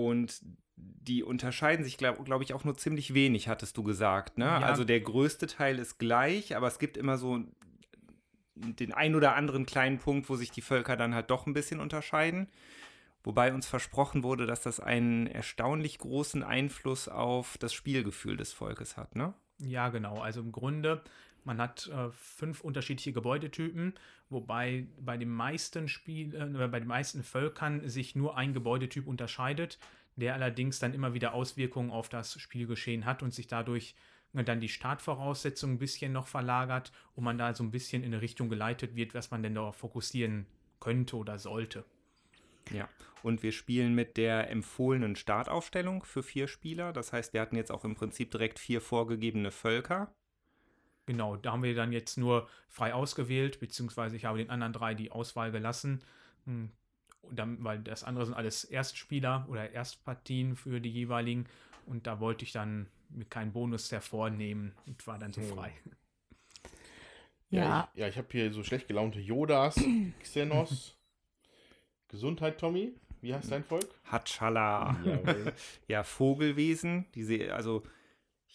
und 0.06 0.40
die 0.76 1.22
unterscheiden 1.22 1.84
sich, 1.84 1.98
glaube 1.98 2.22
glaub 2.24 2.42
ich, 2.42 2.54
auch 2.54 2.64
nur 2.64 2.76
ziemlich 2.76 3.14
wenig, 3.14 3.48
hattest 3.48 3.76
du 3.76 3.82
gesagt. 3.82 4.38
Ne? 4.38 4.44
Ja. 4.44 4.58
Also 4.60 4.84
der 4.84 5.00
größte 5.00 5.46
Teil 5.46 5.78
ist 5.78 5.98
gleich, 5.98 6.56
aber 6.56 6.66
es 6.66 6.78
gibt 6.78 6.96
immer 6.96 7.18
so 7.18 7.40
den 8.54 8.92
ein 8.92 9.14
oder 9.14 9.34
anderen 9.34 9.66
kleinen 9.66 9.98
Punkt, 9.98 10.28
wo 10.28 10.36
sich 10.36 10.50
die 10.50 10.60
Völker 10.60 10.96
dann 10.96 11.14
halt 11.14 11.30
doch 11.30 11.46
ein 11.46 11.54
bisschen 11.54 11.80
unterscheiden. 11.80 12.48
Wobei 13.22 13.52
uns 13.52 13.66
versprochen 13.66 14.22
wurde, 14.22 14.46
dass 14.46 14.62
das 14.62 14.80
einen 14.80 15.26
erstaunlich 15.26 15.98
großen 15.98 16.42
Einfluss 16.42 17.08
auf 17.08 17.58
das 17.58 17.74
Spielgefühl 17.74 18.36
des 18.36 18.52
Volkes 18.52 18.96
hat, 18.96 19.14
ne? 19.14 19.34
Ja, 19.58 19.90
genau. 19.90 20.20
Also 20.20 20.40
im 20.40 20.52
Grunde, 20.52 21.02
man 21.44 21.58
hat 21.58 21.88
äh, 21.88 22.10
fünf 22.10 22.60
unterschiedliche 22.60 23.12
Gebäudetypen, 23.12 23.94
wobei 24.28 24.86
bei 25.00 25.16
den 25.16 25.30
meisten 25.30 25.88
Spiel, 25.88 26.34
äh, 26.34 26.68
bei 26.68 26.80
den 26.80 26.88
meisten 26.88 27.22
Völkern 27.22 27.88
sich 27.88 28.14
nur 28.14 28.36
ein 28.36 28.52
Gebäudetyp 28.52 29.06
unterscheidet, 29.06 29.78
der 30.16 30.34
allerdings 30.34 30.78
dann 30.78 30.94
immer 30.94 31.14
wieder 31.14 31.34
Auswirkungen 31.34 31.90
auf 31.90 32.08
das 32.08 32.38
Spielgeschehen 32.40 33.04
hat 33.04 33.22
und 33.22 33.32
sich 33.32 33.46
dadurch 33.46 33.94
äh, 34.34 34.44
dann 34.44 34.60
die 34.60 34.68
Startvoraussetzungen 34.68 35.76
ein 35.76 35.78
bisschen 35.78 36.12
noch 36.12 36.26
verlagert 36.26 36.92
und 37.14 37.24
man 37.24 37.38
da 37.38 37.54
so 37.54 37.64
ein 37.64 37.70
bisschen 37.70 38.02
in 38.02 38.12
eine 38.12 38.22
Richtung 38.22 38.48
geleitet 38.48 38.96
wird, 38.96 39.14
was 39.14 39.30
man 39.30 39.42
denn 39.42 39.54
da 39.54 39.72
fokussieren 39.72 40.46
könnte 40.78 41.16
oder 41.16 41.38
sollte. 41.38 41.84
Ja, 42.72 42.88
und 43.22 43.42
wir 43.42 43.52
spielen 43.52 43.94
mit 43.94 44.16
der 44.16 44.50
empfohlenen 44.50 45.16
Startaufstellung 45.16 46.04
für 46.04 46.22
vier 46.22 46.48
Spieler. 46.48 46.92
Das 46.92 47.12
heißt, 47.12 47.32
wir 47.32 47.40
hatten 47.40 47.56
jetzt 47.56 47.72
auch 47.72 47.84
im 47.84 47.94
Prinzip 47.94 48.30
direkt 48.30 48.58
vier 48.58 48.80
vorgegebene 48.80 49.50
Völker. 49.50 50.14
Genau, 51.10 51.34
da 51.34 51.50
haben 51.50 51.64
wir 51.64 51.74
dann 51.74 51.90
jetzt 51.92 52.18
nur 52.18 52.48
frei 52.68 52.94
ausgewählt, 52.94 53.58
beziehungsweise 53.58 54.14
ich 54.14 54.26
habe 54.26 54.38
den 54.38 54.48
anderen 54.48 54.72
drei 54.72 54.94
die 54.94 55.10
Auswahl 55.10 55.50
gelassen, 55.50 56.04
hm, 56.44 56.70
und 57.22 57.36
dann, 57.36 57.64
weil 57.64 57.80
das 57.80 58.04
andere 58.04 58.26
sind 58.26 58.34
alles 58.36 58.62
Erstspieler 58.62 59.44
oder 59.48 59.72
Erstpartien 59.72 60.54
für 60.54 60.80
die 60.80 60.88
jeweiligen 60.92 61.46
und 61.86 62.06
da 62.06 62.20
wollte 62.20 62.44
ich 62.44 62.52
dann 62.52 62.86
mit 63.08 63.28
keinen 63.28 63.52
Bonus 63.52 63.90
hervornehmen 63.90 64.70
und 64.86 65.04
war 65.08 65.18
dann 65.18 65.32
so 65.32 65.40
Hm. 65.40 65.48
frei. 65.48 65.72
Ja, 67.50 67.64
Ja. 67.64 67.88
ich, 67.92 67.98
ja, 67.98 68.06
ich 68.06 68.16
habe 68.16 68.28
hier 68.30 68.52
so 68.52 68.62
schlecht 68.62 68.86
gelaunte 68.86 69.18
Yodas, 69.18 69.74
Xenos. 70.22 70.96
Gesundheit, 72.06 72.58
Tommy. 72.60 72.94
Wie 73.20 73.34
heißt 73.34 73.50
dein 73.50 73.64
Volk? 73.64 73.88
Hatschala. 74.04 74.96
Ja, 75.88 76.04
Vogelwesen. 76.04 77.06
Diese, 77.16 77.52
also, 77.52 77.82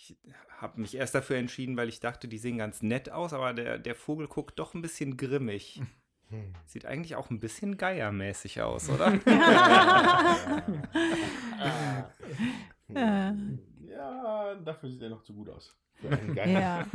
ich 0.10 0.18
habe 0.58 0.82
mich 0.82 0.96
erst 0.96 1.16
dafür 1.16 1.38
entschieden, 1.38 1.78
weil 1.78 1.90
ich 1.90 2.00
dachte, 2.00 2.28
die 2.28 2.38
sehen 2.38 2.58
ganz 2.58 2.82
nett 2.82 3.10
aus, 3.12 3.34
aber 3.34 3.54
der, 3.54 3.80
der 3.80 3.96
Vogel 3.96 4.28
guckt 4.28 4.60
doch 4.60 4.74
ein 4.74 4.82
bisschen 4.82 5.18
grimmig. 5.18 5.82
Hm. 6.30 6.54
Sieht 6.66 6.86
eigentlich 6.86 7.16
auch 7.16 7.30
ein 7.30 7.40
bisschen 7.40 7.78
geiermäßig 7.78 8.62
aus, 8.62 8.90
oder? 8.90 9.14
Ja. 12.88 13.36
Ja, 13.88 14.56
dafür 14.64 14.90
sieht 14.90 15.02
er 15.02 15.10
noch 15.10 15.24
zu 15.24 15.34
gut 15.34 15.50
aus. 15.50 15.76
Ja. 16.36 16.86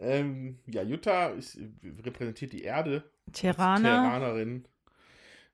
ähm, 0.00 0.58
ja, 0.66 0.82
Jutta 0.82 1.28
ist, 1.28 1.58
repräsentiert 2.02 2.52
die 2.52 2.62
Erde. 2.62 3.08
Terraner. 3.32 4.02
Terranerin. 4.02 4.66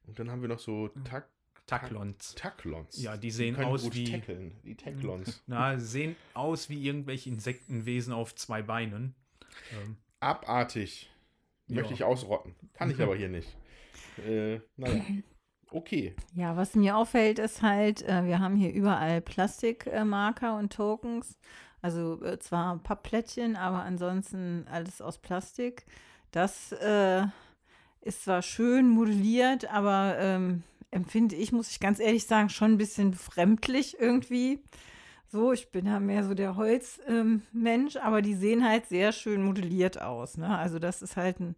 Und 0.06 0.18
dann 0.18 0.30
haben 0.30 0.40
wir 0.40 0.48
noch 0.48 0.58
so 0.58 0.88
Tak 1.04 1.28
Taklons. 1.66 2.35
Taklons. 2.35 3.01
Ja, 3.03 3.16
die 3.16 3.31
sehen 3.31 3.55
können 3.55 3.68
aus 3.68 3.83
gut 3.85 3.94
wie- 3.94 4.11
Tackeln. 4.11 4.53
Die 4.64 4.75
Taklons. 4.75 5.42
Na, 5.46 5.79
sehen 5.79 6.16
aus 6.35 6.68
wie 6.68 6.85
irgendwelche 6.87 7.31
Insektenwesen 7.31 8.12
auf 8.12 8.35
zwei 8.35 8.62
Beinen. 8.62 9.14
Ähm, 9.72 9.96
Abartig. 10.20 11.11
Möchte 11.68 11.90
Ja. 11.90 11.94
ich 11.94 12.05
ausrotten. 12.05 12.55
Kann 12.75 12.90
ich 12.90 13.01
aber 13.01 13.16
hier 13.16 13.29
nicht. 13.29 13.48
Äh, 14.27 14.61
naja. 14.77 15.03
Okay. 15.75 16.14
Ja, 16.35 16.55
was 16.55 16.75
mir 16.75 16.98
auffällt, 16.98 17.38
ist 17.38 17.62
halt, 17.62 18.03
äh, 18.03 18.27
wir 18.27 18.40
haben 18.40 18.57
hier 18.57 18.70
überall 18.75 19.22
Plastikmarker 19.22 20.59
und 20.59 20.70
Tokens. 20.70 21.38
Also 21.81 22.22
äh, 22.22 22.38
zwar 22.40 22.77
Pappplättchen, 22.81 23.57
aber 23.57 23.83
ansonsten 23.83 24.66
alles 24.70 25.01
aus 25.01 25.16
Plastik. 25.16 25.87
Das 26.31 26.72
äh, 26.72 27.22
ist 28.03 28.25
zwar 28.25 28.42
schön 28.42 28.90
modelliert, 28.90 29.64
aber 29.72 30.16
ähm, 30.18 30.62
empfinde 30.92 31.35
ich, 31.35 31.50
muss 31.50 31.70
ich 31.70 31.81
ganz 31.81 31.98
ehrlich 31.98 32.26
sagen, 32.26 32.48
schon 32.48 32.72
ein 32.72 32.78
bisschen 32.78 33.14
fremdlich 33.14 33.98
irgendwie. 33.98 34.62
So, 35.26 35.52
ich 35.52 35.72
bin 35.72 35.87
ja 35.87 35.98
mehr 35.98 36.24
so 36.24 36.35
der 36.35 36.57
Holzmensch, 36.57 37.96
ähm, 37.96 38.02
aber 38.02 38.22
die 38.22 38.35
sehen 38.35 38.68
halt 38.68 38.87
sehr 38.87 39.12
schön 39.12 39.42
modelliert 39.42 40.00
aus. 40.00 40.37
Ne? 40.37 40.57
Also 40.57 40.78
das 40.78 41.02
ist 41.02 41.16
halt 41.16 41.40
ein 41.40 41.57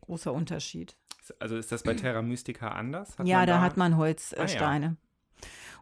großer 0.00 0.32
Unterschied. 0.32 0.96
Also 1.38 1.56
ist 1.56 1.70
das 1.70 1.84
bei 1.84 1.94
Terra 1.94 2.20
Mystica 2.20 2.68
anders? 2.68 3.16
Hat 3.18 3.26
ja, 3.26 3.38
man 3.38 3.46
da, 3.46 3.60
hat 3.60 3.76
man 3.76 3.96
Holzsteine. 3.96 4.86
Ah, 4.86 4.90
ja. 4.90 4.96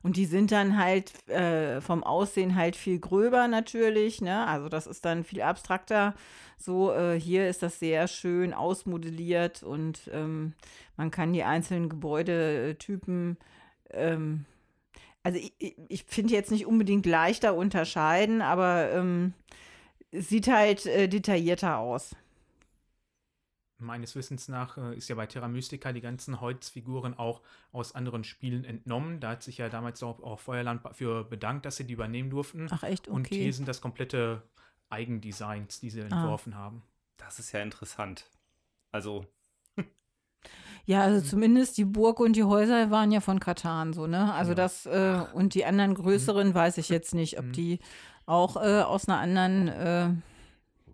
Und 0.03 0.17
die 0.17 0.25
sind 0.25 0.51
dann 0.51 0.79
halt 0.79 1.29
äh, 1.29 1.81
vom 1.83 2.03
Aussehen 2.05 2.55
halt 2.57 2.75
viel 2.77 2.99
gröber 2.99 3.49
natürlich, 3.49 4.23
ne? 4.23 4.47
Also 4.47 4.69
das 4.71 4.87
ist 4.87 5.05
dann 5.05 5.25
viel 5.25 5.43
abstrakter. 5.43 6.15
So, 6.59 6.93
äh, 6.93 7.19
hier 7.21 7.49
ist 7.49 7.63
das 7.63 7.79
sehr 7.79 8.09
schön 8.09 8.55
ausmodelliert 8.55 9.63
und 9.63 10.11
ähm, 10.13 10.55
man 10.97 11.11
kann 11.11 11.33
die 11.33 11.45
einzelnen 11.45 11.89
Gebäudetypen, 11.89 13.37
ähm, 13.93 14.45
also 15.23 15.39
ich, 15.39 15.55
ich- 15.89 16.05
finde 16.05 16.35
jetzt 16.35 16.51
nicht 16.51 16.67
unbedingt 16.67 17.07
leichter 17.07 17.55
unterscheiden, 17.55 18.43
aber 18.43 18.91
ähm, 18.93 19.35
sieht 20.13 20.49
halt 20.49 20.87
äh, 20.87 21.09
detaillierter 21.09 21.79
aus. 21.79 22.17
Meines 23.81 24.15
Wissens 24.17 24.49
nach 24.49 24.77
äh, 24.79 24.97
ist 24.97 25.09
ja 25.09 25.15
bei 25.17 25.27
Terra 25.27 25.49
Mystica 25.49 25.93
die 25.93 26.01
ganzen 26.01 26.41
Holzfiguren 26.41 27.15
auch 27.19 27.41
aus 27.73 27.95
anderen 27.95 28.25
Spielen 28.25 28.65
entnommen. 28.65 29.21
Da 29.21 29.31
hat 29.31 29.43
sich 29.43 29.59
ja 29.59 29.69
damals 29.69 30.03
auch, 30.03 30.23
auch 30.23 30.41
Feuerland 30.41 30.83
für 30.93 31.25
bedankt, 31.25 31.67
dass 31.67 31.77
sie 31.77 31.85
die 31.87 31.95
übernehmen 31.95 32.31
durften. 32.31 32.69
Ach 32.71 32.83
echt, 32.83 33.09
Und 33.09 33.27
okay. 33.27 33.37
hier 33.43 33.53
sind 33.53 33.67
das 33.69 33.81
komplette 33.81 34.43
Eigendesigns, 34.89 35.81
die 35.81 35.91
sie 35.91 36.01
entworfen 36.01 36.55
haben. 36.55 36.83
Das 37.17 37.39
ist 37.39 37.53
ja 37.53 37.61
interessant. 37.61 38.27
Also, 38.93 39.27
Ja, 40.87 41.03
also 41.03 41.25
zumindest 41.27 41.77
die 41.79 41.85
Burg 41.85 42.19
und 42.21 42.35
die 42.35 42.43
Häuser 42.45 42.91
waren 42.91 43.13
ja 43.13 43.21
von 43.21 43.39
Katan 43.39 43.93
so, 43.93 44.07
ne? 44.07 44.33
Also 44.33 44.53
Ja. 44.53 44.57
das 44.57 44.87
äh, 44.87 45.23
und 45.35 45.55
die 45.55 45.65
anderen 45.65 45.95
größeren 45.95 46.55
weiß 46.55 46.79
ich 46.79 46.89
jetzt 46.89 47.15
nicht, 47.15 47.39
ob 47.39 47.45
Mhm. 47.47 47.53
die 47.53 47.79
auch 48.27 48.57
äh, 48.57 48.81
aus 48.83 49.07
einer 49.09 49.19
anderen 49.19 49.69
äh, 49.69 50.09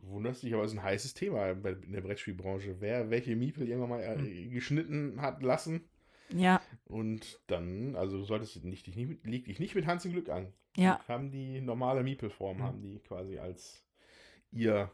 Wunderst 0.09 0.43
dich, 0.43 0.55
aber 0.55 0.65
es 0.65 0.73
ist 0.73 0.79
ein 0.79 0.85
heißes 0.85 1.15
Thema 1.15 1.55
bei- 1.55 1.73
in 1.73 1.93
der 1.93 2.01
Brettspielbranche. 2.01 2.77
Wer 2.81 3.11
welche 3.11 3.35
Miepel 3.37 3.69
irgendwann 3.69 3.91
mal 3.91 4.19
Hm. 4.19 4.27
äh, 4.27 4.47
geschnitten 4.49 5.21
hat 5.21 5.43
lassen. 5.43 5.85
ja, 6.31 6.61
Und 6.87 7.41
dann, 7.47 7.95
also 7.97 8.19
du 8.19 8.25
solltest 8.25 8.65
nicht, 8.65 8.87
dich 8.87 8.97
nicht, 8.97 9.09
mit- 9.09 9.27
leg 9.27 9.45
dich 9.45 9.59
nicht 9.61 9.75
mit 9.75 9.87
Hans 9.87 10.05
im 10.05 10.13
Glück 10.13 10.29
an. 10.29 10.53
ja, 10.77 11.01
Die 11.07 11.13
haben 11.13 11.31
die 11.31 11.61
normale 11.61 12.03
Miepelform, 12.03 12.59
Mhm. 12.59 12.63
haben 12.63 12.81
die 12.83 12.99
quasi 12.99 13.39
als 13.39 13.85
ihr 14.53 14.91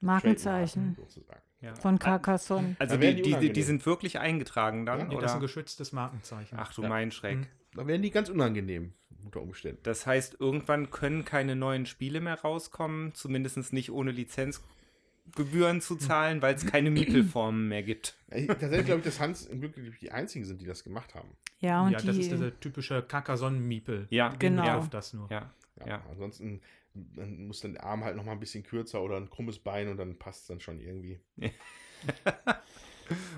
Markenzeichen 0.00 0.94
sozusagen. 0.96 1.40
Ja. 1.62 1.74
von 1.74 1.98
Carcassonne. 1.98 2.76
also 2.78 2.98
die, 2.98 3.14
die 3.22 3.34
die, 3.40 3.50
die, 3.50 3.62
sind 3.62 3.84
wirklich 3.86 4.18
eingetragen 4.18 4.84
dann, 4.84 4.98
Ja, 5.00 5.04
Nee, 5.06 5.14
das 5.16 5.30
ist 5.30 5.34
ein 5.36 5.40
geschütztes 5.40 5.90
Markenzeichen. 5.92 6.58
Ach 6.60 6.72
du 6.74 6.82
Ja. 6.82 6.88
mein 6.90 7.10
Schreck. 7.10 7.38
Mhm. 7.38 7.46
Da 7.74 7.86
werden 7.86 8.02
die 8.02 8.10
ganz 8.10 8.28
unangenehm 8.28 8.92
unter 9.26 9.42
Umständen. 9.42 9.80
Das 9.82 10.06
heißt, 10.06 10.36
irgendwann 10.40 10.90
können 10.90 11.24
keine 11.24 11.54
neuen 11.56 11.84
Spiele 11.86 12.20
mehr 12.20 12.40
rauskommen, 12.40 13.12
zumindest 13.14 13.72
nicht 13.72 13.90
ohne 13.90 14.12
Lizenzgebühren 14.12 15.80
zu 15.80 15.96
zahlen, 15.96 16.40
weil 16.42 16.54
es 16.54 16.64
keine 16.66 16.90
Miepelformen 16.90 17.68
mehr 17.68 17.82
gibt. 17.82 18.16
Äh, 18.30 18.46
Tatsächlich 18.46 18.86
glaube 18.86 19.00
ich, 19.00 19.04
dass 19.04 19.20
Hans 19.20 19.46
im 19.46 19.60
Glück 19.60 19.74
die 20.00 20.10
einzigen 20.12 20.44
sind, 20.44 20.60
die 20.60 20.66
das 20.66 20.82
gemacht 20.84 21.14
haben. 21.14 21.36
Ja, 21.60 21.82
und 21.82 21.92
ja, 21.92 21.98
die 22.00 22.06
das 22.06 22.16
ist 22.16 22.30
dieser 22.30 22.58
typische 22.60 23.02
Carcassonne-Miepel. 23.02 24.06
Ja, 24.10 24.34
Genau. 24.38 24.64
Ja, 24.64 24.78
auf 24.78 24.88
das 24.88 25.12
nur. 25.12 25.30
Ja, 25.30 25.52
Ja, 25.80 25.86
ja. 25.86 26.02
Ansonsten 26.10 26.60
dann 26.94 27.46
muss 27.46 27.60
dann 27.60 27.74
der 27.74 27.84
Arm 27.84 28.04
halt 28.04 28.16
noch 28.16 28.24
mal 28.24 28.32
ein 28.32 28.40
bisschen 28.40 28.62
kürzer 28.64 29.02
oder 29.02 29.18
ein 29.18 29.28
krummes 29.28 29.58
Bein 29.58 29.88
und 29.88 29.98
dann 29.98 30.16
passt 30.18 30.42
es 30.42 30.46
dann 30.46 30.60
schon 30.60 30.80
irgendwie. 30.80 31.20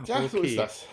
Ja, 0.07 0.27
so 0.29 0.39
Okay. 0.39 0.47
ist 0.49 0.59
das. 0.59 0.87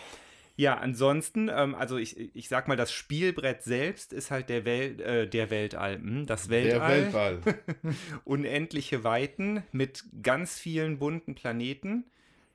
Ja, 0.58 0.78
ansonsten, 0.78 1.50
ähm, 1.54 1.74
also 1.74 1.98
ich, 1.98 2.34
ich 2.34 2.48
sag 2.48 2.66
mal, 2.66 2.76
das 2.76 2.90
Spielbrett 2.90 3.62
selbst 3.62 4.14
ist 4.14 4.30
halt 4.30 4.48
der, 4.48 4.64
Wel 4.64 5.00
äh, 5.00 5.28
der 5.28 5.50
Weltall, 5.50 5.96
hm, 5.96 6.26
das 6.26 6.48
Der 6.48 6.80
Weltall. 6.80 7.40
Unendliche 8.24 9.04
Weiten 9.04 9.62
mit 9.72 10.04
ganz 10.22 10.58
vielen 10.58 10.98
bunten 10.98 11.34
Planeten. 11.34 12.06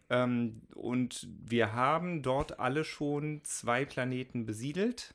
Ähm, 0.10 0.62
und 0.74 1.28
wir 1.46 1.74
haben 1.74 2.24
dort 2.24 2.60
alle 2.60 2.84
schon 2.84 3.42
zwei 3.44 3.86
Planeten 3.86 4.48
besiedelt 4.48 5.14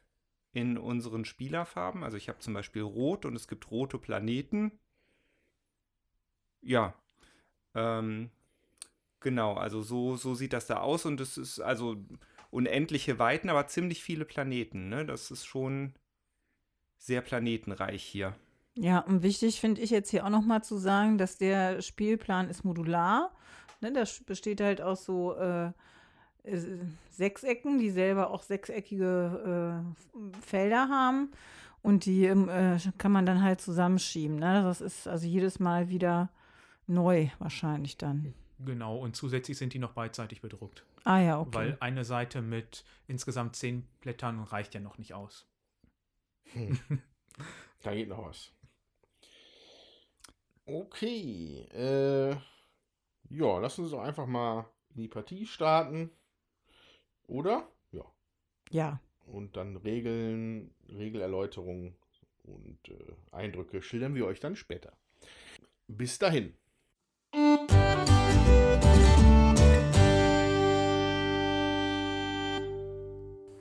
in 0.52 0.78
unseren 0.78 1.24
Spielerfarben. 1.24 2.04
Also 2.04 2.16
ich 2.16 2.28
habe 2.28 2.38
zum 2.38 2.54
Beispiel 2.54 2.82
Rot 2.82 3.24
und 3.24 3.34
es 3.34 3.48
gibt 3.48 3.68
rote 3.72 3.98
Planeten. 3.98 4.70
Ja. 6.62 6.94
Ähm, 7.74 8.30
genau, 9.18 9.54
also 9.54 9.82
so, 9.82 10.16
so 10.16 10.36
sieht 10.36 10.52
das 10.52 10.68
da 10.68 10.78
aus 10.78 11.04
und 11.04 11.20
es 11.20 11.36
ist 11.36 11.60
also 11.60 11.96
unendliche 12.50 13.18
Weiten, 13.18 13.48
aber 13.48 13.66
ziemlich 13.66 14.02
viele 14.02 14.24
Planeten. 14.24 14.88
Ne? 14.88 15.04
Das 15.04 15.30
ist 15.30 15.44
schon 15.44 15.94
sehr 16.98 17.20
planetenreich 17.20 18.02
hier. 18.02 18.34
Ja, 18.74 19.00
und 19.00 19.22
wichtig 19.22 19.60
finde 19.60 19.80
ich 19.80 19.90
jetzt 19.90 20.10
hier 20.10 20.24
auch 20.26 20.30
noch 20.30 20.42
mal 20.42 20.62
zu 20.62 20.76
sagen, 20.76 21.16
dass 21.16 21.38
der 21.38 21.80
Spielplan 21.80 22.50
ist 22.50 22.64
modular. 22.64 23.34
Ne, 23.80 23.92
das 23.92 24.20
besteht 24.20 24.60
halt 24.60 24.82
aus 24.82 25.04
so 25.04 25.34
äh, 25.36 25.72
Sechsecken, 27.10 27.78
die 27.78 27.90
selber 27.90 28.30
auch 28.30 28.42
sechseckige 28.42 29.82
äh, 29.82 30.40
Felder 30.46 30.88
haben. 30.88 31.30
Und 31.82 32.04
die 32.04 32.24
ähm, 32.24 32.48
äh, 32.48 32.78
kann 32.98 33.12
man 33.12 33.26
dann 33.26 33.42
halt 33.42 33.60
zusammenschieben. 33.60 34.38
Ne? 34.38 34.62
Das 34.62 34.80
ist 34.80 35.06
also 35.06 35.26
jedes 35.26 35.58
Mal 35.58 35.88
wieder 35.88 36.30
neu 36.86 37.28
wahrscheinlich 37.38 37.96
dann. 37.96 38.34
Genau, 38.58 38.96
und 38.98 39.16
zusätzlich 39.16 39.58
sind 39.58 39.74
die 39.74 39.78
noch 39.78 39.92
beidseitig 39.92 40.40
bedruckt. 40.40 40.84
Ah 41.04 41.20
ja, 41.20 41.38
okay. 41.38 41.54
Weil 41.54 41.76
eine 41.80 42.04
Seite 42.04 42.40
mit 42.40 42.84
insgesamt 43.06 43.56
zehn 43.56 43.86
Blättern 44.00 44.42
reicht 44.42 44.74
ja 44.74 44.80
noch 44.80 44.98
nicht 44.98 45.14
aus. 45.14 45.46
Hm. 46.52 46.78
Da 47.82 47.94
geht 47.94 48.08
noch 48.08 48.24
was. 48.24 48.50
Okay. 50.64 51.68
Äh, 51.72 52.30
ja, 53.28 53.58
lass 53.60 53.78
uns 53.78 53.92
doch 53.92 54.00
einfach 54.00 54.26
mal 54.26 54.68
in 54.94 55.02
die 55.02 55.08
Partie 55.08 55.46
starten. 55.46 56.10
Oder? 57.28 57.70
Ja. 57.92 58.04
ja, 58.70 59.00
Und 59.26 59.56
dann 59.56 59.76
Regeln, 59.76 60.74
Regelerläuterungen 60.88 61.94
und 62.42 62.88
äh, 62.88 63.12
Eindrücke 63.30 63.82
schildern 63.82 64.14
wir 64.14 64.26
euch 64.26 64.40
dann 64.40 64.56
später. 64.56 64.96
Bis 65.86 66.18
dahin. 66.18 66.54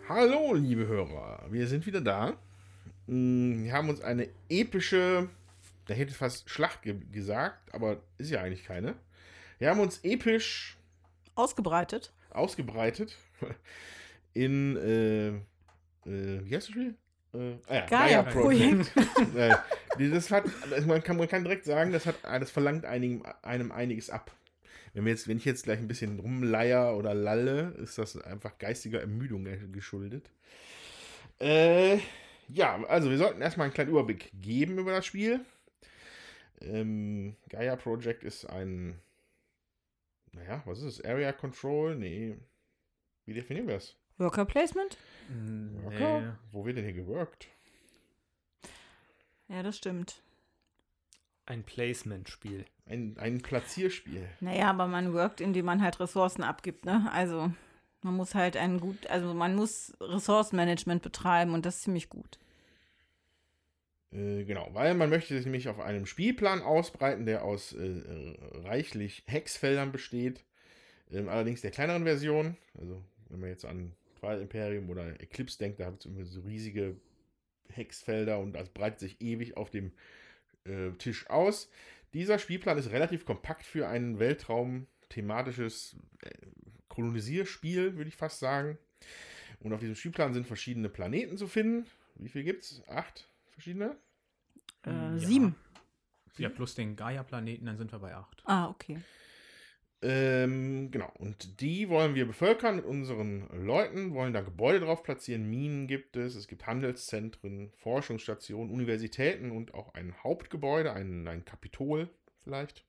Hallo, 0.07 0.53
liebe 0.53 0.85
Hörer. 0.85 1.47
Wir 1.49 1.65
sind 1.65 1.87
wieder 1.87 1.99
da. 1.99 2.37
Mm, 3.07 3.63
Wir 3.63 3.73
haben 3.73 3.89
uns 3.89 4.01
eine 4.01 4.29
epische, 4.49 5.29
da 5.87 5.95
hätte 5.95 6.11
ich 6.11 6.17
fast 6.17 6.47
Schlacht 6.47 6.83
ge 6.83 6.95
gesagt, 7.11 7.73
aber 7.73 7.97
ist 8.19 8.29
ja 8.29 8.41
eigentlich 8.41 8.65
keine. 8.65 8.93
Wir 9.57 9.71
haben 9.71 9.79
uns 9.79 10.01
episch 10.03 10.77
ausgebreitet. 11.33 12.13
ausgebreitet 12.29 13.17
in, 14.35 14.77
äh, 14.77 15.29
äh, 15.29 15.41
wie 16.05 16.55
heißt 16.55 16.67
das 16.67 16.71
Spiel? 16.71 16.93
Äh, 17.33 17.55
ah 17.65 17.73
ja, 17.73 17.85
Gaia-Projekt. 17.87 18.91
äh, 19.35 19.55
das 20.11 20.29
hat, 20.29 20.43
also 20.71 20.87
man, 20.87 21.01
kann, 21.01 21.17
man 21.17 21.27
kann 21.27 21.43
direkt 21.43 21.65
sagen, 21.65 21.91
das 21.91 22.05
hat, 22.05 22.17
das 22.23 22.51
verlangt 22.51 22.85
einigen, 22.85 23.23
einem 23.41 23.71
einiges 23.71 24.11
ab. 24.11 24.29
Wenn, 24.95 25.03
wir 25.03 25.11
jetzt, 25.11 25.27
wenn 25.27 25.35
ich 25.37 25.43
jetzt 25.43 25.65
gleich 25.65 25.79
ein 25.79 25.89
bisschen 25.89 26.19
rumleier 26.19 26.95
oder 26.95 27.13
lalle, 27.13 27.71
ist 27.79 27.97
das 27.97 28.15
einfach 28.15 28.57
geistiger 28.57 29.01
Ermüdung 29.01 29.45
geschuldet. 29.73 30.31
Äh, 31.41 31.99
ja, 32.47 32.81
also 32.85 33.09
wir 33.09 33.17
sollten 33.17 33.41
erstmal 33.41 33.65
einen 33.65 33.73
kleinen 33.73 33.89
Überblick 33.89 34.31
geben 34.41 34.77
über 34.77 34.93
das 34.93 35.05
Spiel. 35.05 35.41
Ähm, 36.61 37.35
Gaia 37.49 37.75
Project 37.75 38.23
ist 38.23 38.45
ein, 38.45 38.97
naja, 40.31 40.63
was 40.65 40.79
ist 40.79 40.99
es? 40.99 41.03
Area 41.03 41.33
Control? 41.33 41.97
Nee. 41.97 42.37
Wie 43.25 43.33
definieren 43.33 43.67
wir 43.67 43.75
es? 43.75 43.97
Worker 44.17 44.45
Placement? 44.45 44.97
Worker? 45.83 46.39
Wo 46.53 46.65
wird 46.65 46.77
denn 46.77 46.85
hier 46.85 46.93
geworkt? 46.93 47.49
Ja, 49.49 49.61
das 49.61 49.75
stimmt. 49.75 50.23
Ein 51.45 51.63
Placement-Spiel. 51.63 52.65
Ein, 52.87 53.15
ein 53.19 53.41
Platzierspiel. 53.41 54.27
Naja, 54.39 54.69
aber 54.69 54.87
man 54.87 55.13
workt, 55.13 55.41
indem 55.41 55.65
man 55.65 55.81
halt 55.81 55.99
Ressourcen 55.99 56.43
abgibt, 56.43 56.85
ne? 56.85 57.09
Also 57.11 57.51
man 58.01 58.15
muss 58.15 58.35
halt 58.35 58.57
ein 58.57 58.79
gut, 58.79 59.07
also 59.07 59.33
man 59.33 59.55
muss 59.55 59.93
Ressourcenmanagement 59.99 61.01
betreiben 61.01 61.53
und 61.53 61.65
das 61.65 61.77
ist 61.77 61.83
ziemlich 61.83 62.09
gut. 62.09 62.39
Äh, 64.11 64.43
genau, 64.45 64.69
weil 64.73 64.93
man 64.93 65.09
möchte 65.09 65.35
sich 65.35 65.45
nämlich 65.45 65.67
auf 65.67 65.79
einem 65.79 66.05
Spielplan 66.05 66.61
ausbreiten, 66.61 67.25
der 67.25 67.43
aus 67.43 67.73
äh, 67.73 68.01
reichlich 68.63 69.23
Hexfeldern 69.27 69.91
besteht. 69.91 70.43
Ähm, 71.11 71.29
allerdings 71.29 71.61
der 71.61 71.71
kleineren 71.71 72.03
Version. 72.03 72.57
Also 72.79 73.03
wenn 73.29 73.39
man 73.39 73.49
jetzt 73.49 73.65
an 73.65 73.93
Twilight 74.19 74.41
Imperium 74.41 74.89
oder 74.89 75.19
Eclipse 75.21 75.57
denkt, 75.57 75.79
da 75.79 75.87
hat 75.87 76.05
es 76.05 76.31
so 76.31 76.41
riesige 76.41 76.95
Hexfelder 77.69 78.39
und 78.39 78.53
das 78.53 78.69
breitet 78.69 78.99
sich 78.99 79.21
ewig 79.21 79.57
auf 79.57 79.69
dem 79.69 79.91
äh, 80.65 80.91
Tisch 80.97 81.29
aus. 81.29 81.69
Dieser 82.13 82.39
Spielplan 82.39 82.77
ist 82.77 82.91
relativ 82.91 83.25
kompakt 83.25 83.65
für 83.65 83.87
ein 83.87 84.19
Weltraum-thematisches 84.19 85.95
äh, 86.21 86.29
Kolonisierspiel, 86.87 87.95
würde 87.97 88.07
ich 88.07 88.15
fast 88.15 88.39
sagen. 88.39 88.77
Und 89.59 89.73
auf 89.73 89.79
diesem 89.79 89.95
Spielplan 89.95 90.33
sind 90.33 90.47
verschiedene 90.47 90.89
Planeten 90.89 91.37
zu 91.37 91.47
finden. 91.47 91.87
Wie 92.15 92.29
viel 92.29 92.43
gibt 92.43 92.63
es? 92.63 92.81
Acht 92.87 93.27
verschiedene? 93.51 93.97
Äh, 94.85 94.91
Ja. 94.91 95.17
Sieben. 95.17 95.55
Ja, 96.37 96.49
plus 96.49 96.75
den 96.75 96.95
Gaia-Planeten, 96.97 97.65
dann 97.65 97.77
sind 97.77 97.91
wir 97.93 97.99
bei 97.99 98.13
8. 98.13 98.43
Ah, 98.45 98.67
okay. 98.67 98.99
Ähm, 100.07 100.91
genau. 100.91 101.11
Und 101.17 101.61
die 101.61 101.89
wollen 101.89 102.13
wir 102.13 102.27
bevölkern 102.27 102.75
mit 102.75 102.85
unseren 102.85 103.49
Leuten, 103.65 104.13
wollen 104.13 104.33
da 104.33 104.41
Gebäude 104.41 104.81
drauf 104.81 105.01
platzieren. 105.01 105.49
Minen 105.49 105.87
gibt 105.87 106.15
es, 106.15 106.35
es 106.35 106.47
gibt 106.47 106.67
Handelszentren, 106.67 107.71
Forschungsstationen, 107.77 108.71
Universitäten 108.71 109.49
und 109.49 109.73
auch 109.73 109.95
ein 109.95 110.13
Hauptgebäude, 110.21 110.93
ein, 110.93 111.27
ein 111.27 111.43
Kapitol 111.43 112.07
vielleicht. 112.43 112.85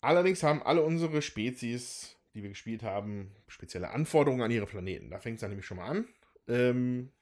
Allerdings 0.00 0.42
haben 0.42 0.60
alle 0.64 0.82
unsere 0.82 1.22
Spezies, 1.22 2.16
die 2.34 2.42
wir 2.42 2.48
gespielt 2.48 2.82
haben, 2.82 3.30
spezielle 3.46 3.90
Anforderungen 3.90 4.42
an 4.42 4.50
ihre 4.50 4.66
Planeten. 4.66 5.10
Da 5.10 5.20
fängt 5.20 5.36
es 5.36 5.40
dann 5.42 5.50
nämlich 5.50 5.66
schon 5.66 5.76
mal 5.76 5.86
an. 5.86 6.08
Ähm, 6.48 7.12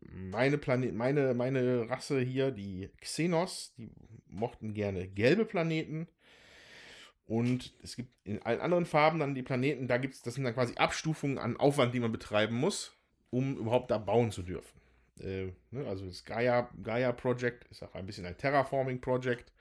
meine, 0.00 0.56
Planet, 0.56 0.94
meine, 0.94 1.34
meine 1.34 1.90
Rasse 1.90 2.20
hier, 2.20 2.52
die 2.52 2.88
Xenos, 3.02 3.74
die 3.76 3.90
mochten 4.28 4.72
gerne 4.72 5.08
gelbe 5.08 5.44
Planeten. 5.44 6.08
Und 7.26 7.72
es 7.82 7.96
gibt 7.96 8.10
in 8.24 8.42
allen 8.42 8.60
anderen 8.60 8.84
Farben 8.84 9.18
dann 9.18 9.34
die 9.34 9.42
Planeten, 9.42 9.88
da 9.88 9.96
gibt 9.96 10.14
es, 10.14 10.22
das 10.22 10.34
sind 10.34 10.44
dann 10.44 10.54
quasi 10.54 10.74
Abstufungen 10.74 11.38
an 11.38 11.56
Aufwand, 11.56 11.94
die 11.94 12.00
man 12.00 12.12
betreiben 12.12 12.56
muss, 12.56 12.94
um 13.30 13.56
überhaupt 13.56 13.90
da 13.90 13.98
bauen 13.98 14.30
zu 14.30 14.42
dürfen. 14.42 14.80
Äh, 15.20 15.52
ne, 15.70 15.86
also 15.86 16.06
das 16.06 16.24
Gaia, 16.24 16.68
Gaia 16.82 17.12
Project 17.12 17.64
ist 17.70 17.82
auch 17.82 17.94
ein 17.94 18.06
bisschen 18.06 18.26
ein 18.26 18.36
Terraforming 18.36 19.00
Project. 19.00 19.52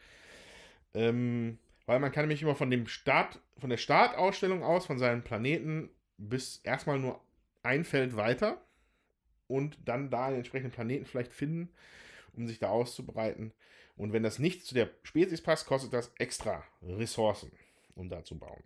Ähm, 0.93 1.57
weil 1.85 1.99
man 1.99 2.11
kann 2.11 2.23
nämlich 2.23 2.41
immer 2.41 2.55
von 2.55 2.69
dem 2.69 2.87
Start, 2.87 3.39
von 3.57 3.69
der 3.69 3.77
Startausstellung 3.77 4.63
aus, 4.63 4.85
von 4.85 4.99
seinem 4.99 5.23
Planeten, 5.23 5.89
bis 6.17 6.57
erstmal 6.63 6.99
nur 6.99 7.21
ein 7.61 7.83
Feld 7.83 8.15
weiter 8.15 8.61
und 9.47 9.77
dann 9.85 10.09
da 10.09 10.27
einen 10.27 10.37
entsprechenden 10.37 10.71
Planeten 10.71 11.05
vielleicht 11.05 11.33
finden, 11.33 11.69
um 12.33 12.47
sich 12.47 12.59
da 12.59 12.69
auszubreiten. 12.69 13.53
Und 13.95 14.13
wenn 14.13 14.23
das 14.23 14.39
nicht 14.39 14.65
zu 14.65 14.73
der 14.73 14.89
Spezies 15.03 15.41
passt, 15.41 15.67
kostet 15.67 15.93
das 15.93 16.11
extra 16.17 16.63
Ressourcen, 16.81 17.51
um 17.95 18.09
da 18.09 18.23
zu 18.23 18.37
bauen. 18.37 18.63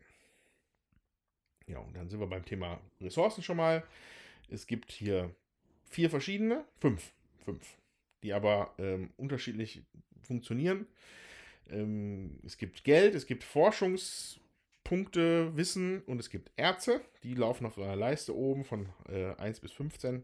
Ja, 1.67 1.79
und 1.79 1.95
dann 1.95 2.09
sind 2.09 2.19
wir 2.19 2.27
beim 2.27 2.45
Thema 2.45 2.79
Ressourcen 3.01 3.43
schon 3.43 3.57
mal. 3.57 3.83
Es 4.49 4.67
gibt 4.67 4.91
hier 4.91 5.35
vier 5.89 6.09
verschiedene, 6.09 6.63
fünf, 6.79 7.11
fünf, 7.43 7.77
die 8.23 8.31
aber 8.31 8.73
ähm, 8.77 9.11
unterschiedlich 9.17 9.83
funktionieren. 10.23 10.87
Ähm, 11.69 12.39
es 12.45 12.57
gibt 12.57 12.85
Geld, 12.85 13.15
es 13.15 13.25
gibt 13.25 13.43
Forschungspunkte, 13.43 15.57
Wissen 15.57 16.03
und 16.03 16.19
es 16.19 16.29
gibt 16.29 16.51
Erze. 16.55 17.01
Die 17.23 17.33
laufen 17.33 17.65
auf 17.65 17.77
einer 17.77 17.97
Leiste 17.97 18.33
oben 18.33 18.63
von 18.63 18.87
äh, 19.09 19.35
1 19.35 19.59
bis 19.59 19.73
15 19.73 20.23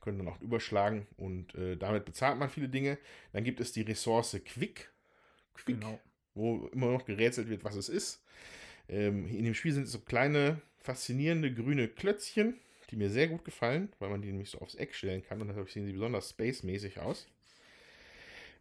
können 0.00 0.18
dann 0.18 0.28
auch 0.28 0.40
überschlagen 0.40 1.06
und 1.16 1.54
äh, 1.54 1.76
damit 1.76 2.04
bezahlt 2.04 2.38
man 2.38 2.48
viele 2.50 2.68
Dinge. 2.68 2.98
Dann 3.32 3.44
gibt 3.44 3.60
es 3.60 3.72
die 3.72 3.82
Ressource 3.82 4.36
Quick, 4.44 4.90
Quick 5.54 5.80
Genau. 5.80 6.00
wo 6.34 6.66
immer 6.68 6.90
noch 6.90 7.04
gerätselt 7.04 7.48
wird, 7.48 7.64
was 7.64 7.76
es 7.76 7.88
ist. 7.88 8.22
Ähm, 8.88 9.26
in 9.28 9.44
dem 9.44 9.54
Spiel 9.54 9.72
sind 9.72 9.84
es 9.84 9.92
so 9.92 10.00
kleine, 10.00 10.60
faszinierende 10.78 11.52
grüne 11.52 11.88
Klötzchen, 11.88 12.58
die 12.90 12.96
mir 12.96 13.10
sehr 13.10 13.28
gut 13.28 13.44
gefallen, 13.44 13.92
weil 13.98 14.10
man 14.10 14.22
die 14.22 14.28
nämlich 14.28 14.50
so 14.50 14.58
aufs 14.58 14.74
Eck 14.74 14.94
stellen 14.94 15.22
kann 15.22 15.40
und 15.40 15.48
dadurch 15.48 15.72
sehen 15.72 15.86
sie 15.86 15.92
besonders 15.92 16.30
space-mäßig 16.30 16.98
aus. 17.00 17.28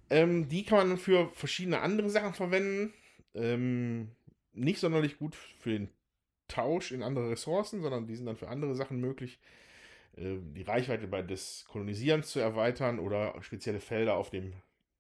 Ähm, 0.10 0.50
die 0.50 0.64
kann 0.66 0.88
man 0.90 0.98
für 0.98 1.30
verschiedene 1.34 1.82
andere 1.82 2.10
Sachen 2.10 2.34
verwenden. 2.34 2.94
Ähm, 3.36 4.10
nicht 4.54 4.80
sonderlich 4.80 5.18
gut 5.18 5.36
für 5.36 5.70
den 5.70 5.90
Tausch 6.48 6.92
in 6.92 7.04
andere 7.04 7.30
Ressourcen, 7.30 7.82
sondern 7.82 8.08
die 8.08 8.16
sind 8.16 8.26
dann 8.26 8.36
für 8.38 8.50
andere 8.50 8.76
Sachen 8.76 9.00
möglich 9.00 9.40
äh, 10.20 10.38
die 10.56 10.64
Reichweite 10.64 11.08
bei 11.08 11.22
des 11.22 11.66
Kolonisierens 11.68 12.30
zu 12.30 12.40
erweitern 12.40 13.00
oder 13.00 13.42
spezielle 13.42 13.80
Felder 13.80 14.16
auf 14.16 14.30
dem, 14.30 14.54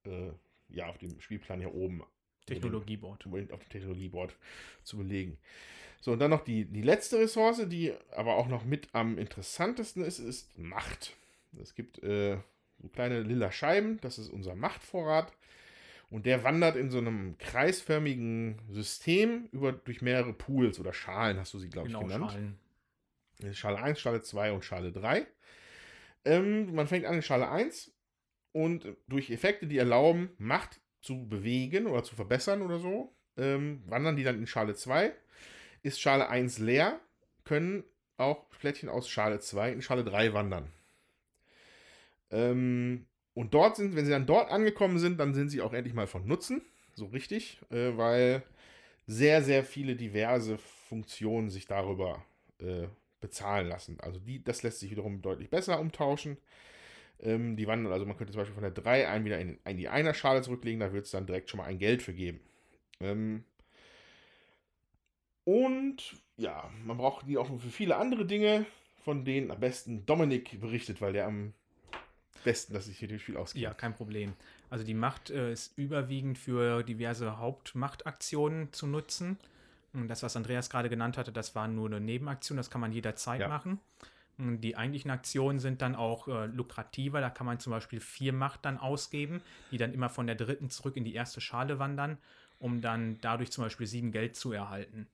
äh, 0.06 0.32
ja, 0.70 0.88
auf 0.88 0.98
dem 0.98 1.20
Spielplan 1.20 1.60
hier 1.60 1.74
oben 1.74 2.04
Technologieboard. 2.46 3.26
unbedingt 3.26 3.52
auf 3.52 3.60
dem 3.60 3.70
Technologieboard 3.70 4.36
zu 4.84 4.98
belegen. 4.98 5.38
So, 6.02 6.14
und 6.14 6.20
dann 6.20 6.32
noch 6.32 6.44
die, 6.44 6.66
die 6.66 6.82
letzte 6.82 7.20
Ressource, 7.20 7.62
die 7.68 7.94
aber 8.16 8.36
auch 8.36 8.48
noch 8.48 8.64
mit 8.64 8.88
am 8.94 9.18
interessantesten 9.18 10.04
ist, 10.04 10.20
ist 10.20 10.58
Macht. 10.58 11.16
Es 11.62 11.76
gibt 11.76 12.02
äh, 12.04 12.38
so 12.82 12.88
kleine 12.88 13.22
lila 13.22 13.52
Scheiben, 13.52 14.00
das 14.02 14.18
ist 14.18 14.30
unser 14.30 14.56
Machtvorrat. 14.56 15.34
Und 16.10 16.26
der 16.26 16.44
wandert 16.44 16.76
in 16.76 16.90
so 16.90 16.98
einem 16.98 17.38
kreisförmigen 17.38 18.60
System 18.72 19.48
über, 19.52 19.74
durch 19.74 20.02
mehrere 20.02 20.34
Pools 20.34 20.80
oder 20.80 20.92
Schalen, 20.94 21.38
hast 21.38 21.54
du 21.54 21.60
sie, 21.60 21.70
glaube 21.70 21.88
Genau, 21.88 22.02
ich, 22.02 22.08
genannt. 22.08 22.32
Schalen. 22.32 22.60
Ist 23.40 23.58
Schale 23.58 23.80
1, 23.82 24.00
Schale 24.00 24.22
2 24.22 24.52
und 24.52 24.66
Schale 24.66 24.92
3. 24.92 25.26
Ähm, 26.26 26.74
man 26.74 26.88
fängt 26.88 27.06
an 27.06 27.16
in 27.16 27.22
Schale 27.22 27.50
1 27.50 27.92
und 28.52 28.86
durch 29.08 29.30
Effekte, 29.30 29.68
die 29.68 29.78
erlauben, 29.78 30.32
Macht 30.38 30.82
zu 31.02 31.28
bewegen 31.28 31.88
oder 31.88 32.04
zu 32.04 32.16
verbessern 32.16 32.62
oder 32.62 32.80
so, 32.80 33.14
ähm, 33.38 33.82
wandern 33.88 34.16
die 34.16 34.24
dann 34.24 34.38
in 34.38 34.48
Schale 34.48 34.76
2. 34.76 35.14
Ist 35.82 36.02
Schale 36.02 36.28
1 36.28 36.60
leer, 36.60 37.00
können 37.46 37.84
auch 38.18 38.50
Plättchen 38.50 38.90
aus 38.90 39.10
Schale 39.10 39.40
2 39.40 39.72
in 39.72 39.82
Schale 39.82 40.04
3 40.04 40.34
wandern. 40.34 40.72
Ähm, 42.32 43.06
und 43.34 43.54
dort 43.54 43.78
sind, 43.78 43.96
wenn 43.96 44.06
sie 44.06 44.12
dann 44.12 44.26
dort 44.26 44.52
angekommen 44.52 45.00
sind, 45.00 45.20
dann 45.20 45.34
sind 45.34 45.50
sie 45.50 45.62
auch 45.62 45.74
endlich 45.74 45.94
mal 45.94 46.08
von 46.08 46.28
Nutzen, 46.28 46.62
so 46.94 47.06
richtig, 47.06 47.60
äh, 47.72 47.96
weil 47.96 48.44
sehr, 49.08 49.42
sehr 49.42 49.64
viele 49.64 49.96
diverse 49.96 50.58
Funktionen 50.58 51.50
sich 51.50 51.66
darüber 51.66 52.24
äh, 52.60 52.88
bezahlen 53.22 53.68
lassen. 53.68 54.00
Also 54.00 54.20
die, 54.20 54.44
das 54.44 54.64
lässt 54.64 54.80
sich 54.80 54.92
wiederum 54.92 55.22
deutlich 55.22 55.50
besser 55.50 55.80
umtauschen. 55.80 56.38
Ähm, 57.22 57.58
die 57.58 57.68
wandern, 57.68 57.92
also 57.92 58.06
man 58.06 58.18
könnte 58.18 58.32
zum 58.32 58.42
Beispiel 58.42 58.56
von 58.56 58.64
der 58.64 58.72
3 58.72 59.10
ein 59.10 59.26
wieder 59.26 59.40
in, 59.40 59.60
in 59.66 59.78
die 59.78 59.90
Einer-Schale 59.90 60.42
zurücklegen, 60.42 60.80
da 60.80 60.94
wird 60.94 61.06
es 61.06 61.12
dann 61.12 61.26
direkt 61.26 61.50
schon 61.50 61.58
mal 61.58 61.66
ein 61.66 61.80
Geld 61.80 62.02
für 62.02 62.14
geben. 62.14 62.40
Ähm, 63.02 63.44
und 65.44 66.16
ja, 66.38 66.70
man 66.86 66.98
braucht 66.98 67.28
die 67.28 67.38
auch 67.38 67.48
für 67.48 67.70
viele 67.70 67.98
andere 67.98 68.26
Dinge, 68.26 68.66
von 69.04 69.26
denen 69.26 69.52
am 69.52 69.60
besten 69.60 70.06
Dominik 70.06 70.62
berichtet, 70.62 71.02
weil 71.02 71.14
der 71.14 71.28
am 71.28 71.54
besten, 72.44 72.74
dass 72.74 72.86
sich 72.86 73.00
hier 73.00 73.08
das 73.08 73.22
Spiel 73.22 73.38
ausgeht. 73.38 73.62
Ja, 73.62 73.74
kein 73.74 73.94
Problem. 73.94 74.34
Also 74.70 74.86
die 74.86 74.94
Macht 74.94 75.30
äh, 75.30 75.52
ist 75.52 75.78
überwiegend 75.78 76.38
für 76.38 76.84
diverse 76.84 77.38
Hauptmachtaktionen 77.38 78.72
zu 78.72 78.88
nutzen. 78.88 79.38
Und 79.94 80.08
das, 80.08 80.24
was 80.24 80.36
Andreas 80.36 80.70
gerade 80.70 80.90
genannt 80.90 81.18
hatte, 81.18 81.32
das 81.32 81.56
war 81.56 81.68
nur 81.68 81.88
eine 81.88 82.00
Nebenaktion, 82.00 82.58
das 82.58 82.70
kann 82.70 82.82
man 82.82 82.92
jederzeit 82.92 83.42
Ja. 83.42 83.48
machen. 83.48 83.80
Die 84.38 84.78
eigentlichen 84.78 85.12
Aktionen 85.12 85.60
sind 85.60 85.82
dann 85.82 85.96
auch 85.96 86.30
äh, 86.30 86.46
lukrativer. 86.46 87.20
Da 87.20 87.30
kann 87.30 87.46
man 87.46 87.60
zum 87.60 87.72
Beispiel 87.72 88.00
vier 88.00 88.32
Macht 88.32 88.64
dann 88.64 88.78
ausgeben, 88.78 89.42
die 89.72 89.78
dann 89.78 89.92
immer 89.94 90.10
von 90.10 90.28
der 90.28 90.36
dritten 90.36 90.70
zurück 90.70 90.96
in 90.96 91.04
die 91.04 91.14
erste 91.14 91.42
Schale 91.42 91.78
wandern, 91.78 92.18
um 92.58 92.80
dann 92.80 93.18
dadurch 93.20 93.52
zum 93.52 93.66
Beispiel 93.66 93.86
sieben 93.86 94.14
Geld 94.14 94.38
zu 94.38 94.54
erhalten. 94.54 95.08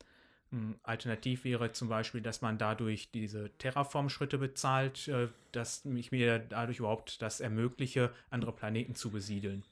Mm, 0.51 0.73
Alternativ 0.83 1.43
wäre 1.43 1.71
zum 1.71 1.89
Beispiel, 1.89 2.21
dass 2.21 2.41
man 2.43 2.59
dadurch 2.59 3.09
diese 3.11 3.49
Terraform-Schritte 3.57 4.37
bezahlt, 4.37 5.07
äh, 5.07 5.29
dass 5.53 5.85
ich 5.85 6.11
mir 6.11 6.37
dadurch 6.37 6.77
überhaupt 6.77 7.23
das 7.23 7.39
ermögliche, 7.39 8.13
andere 8.29 8.51
Planeten 8.51 8.93
zu 8.93 9.09
besiedeln. 9.09 9.63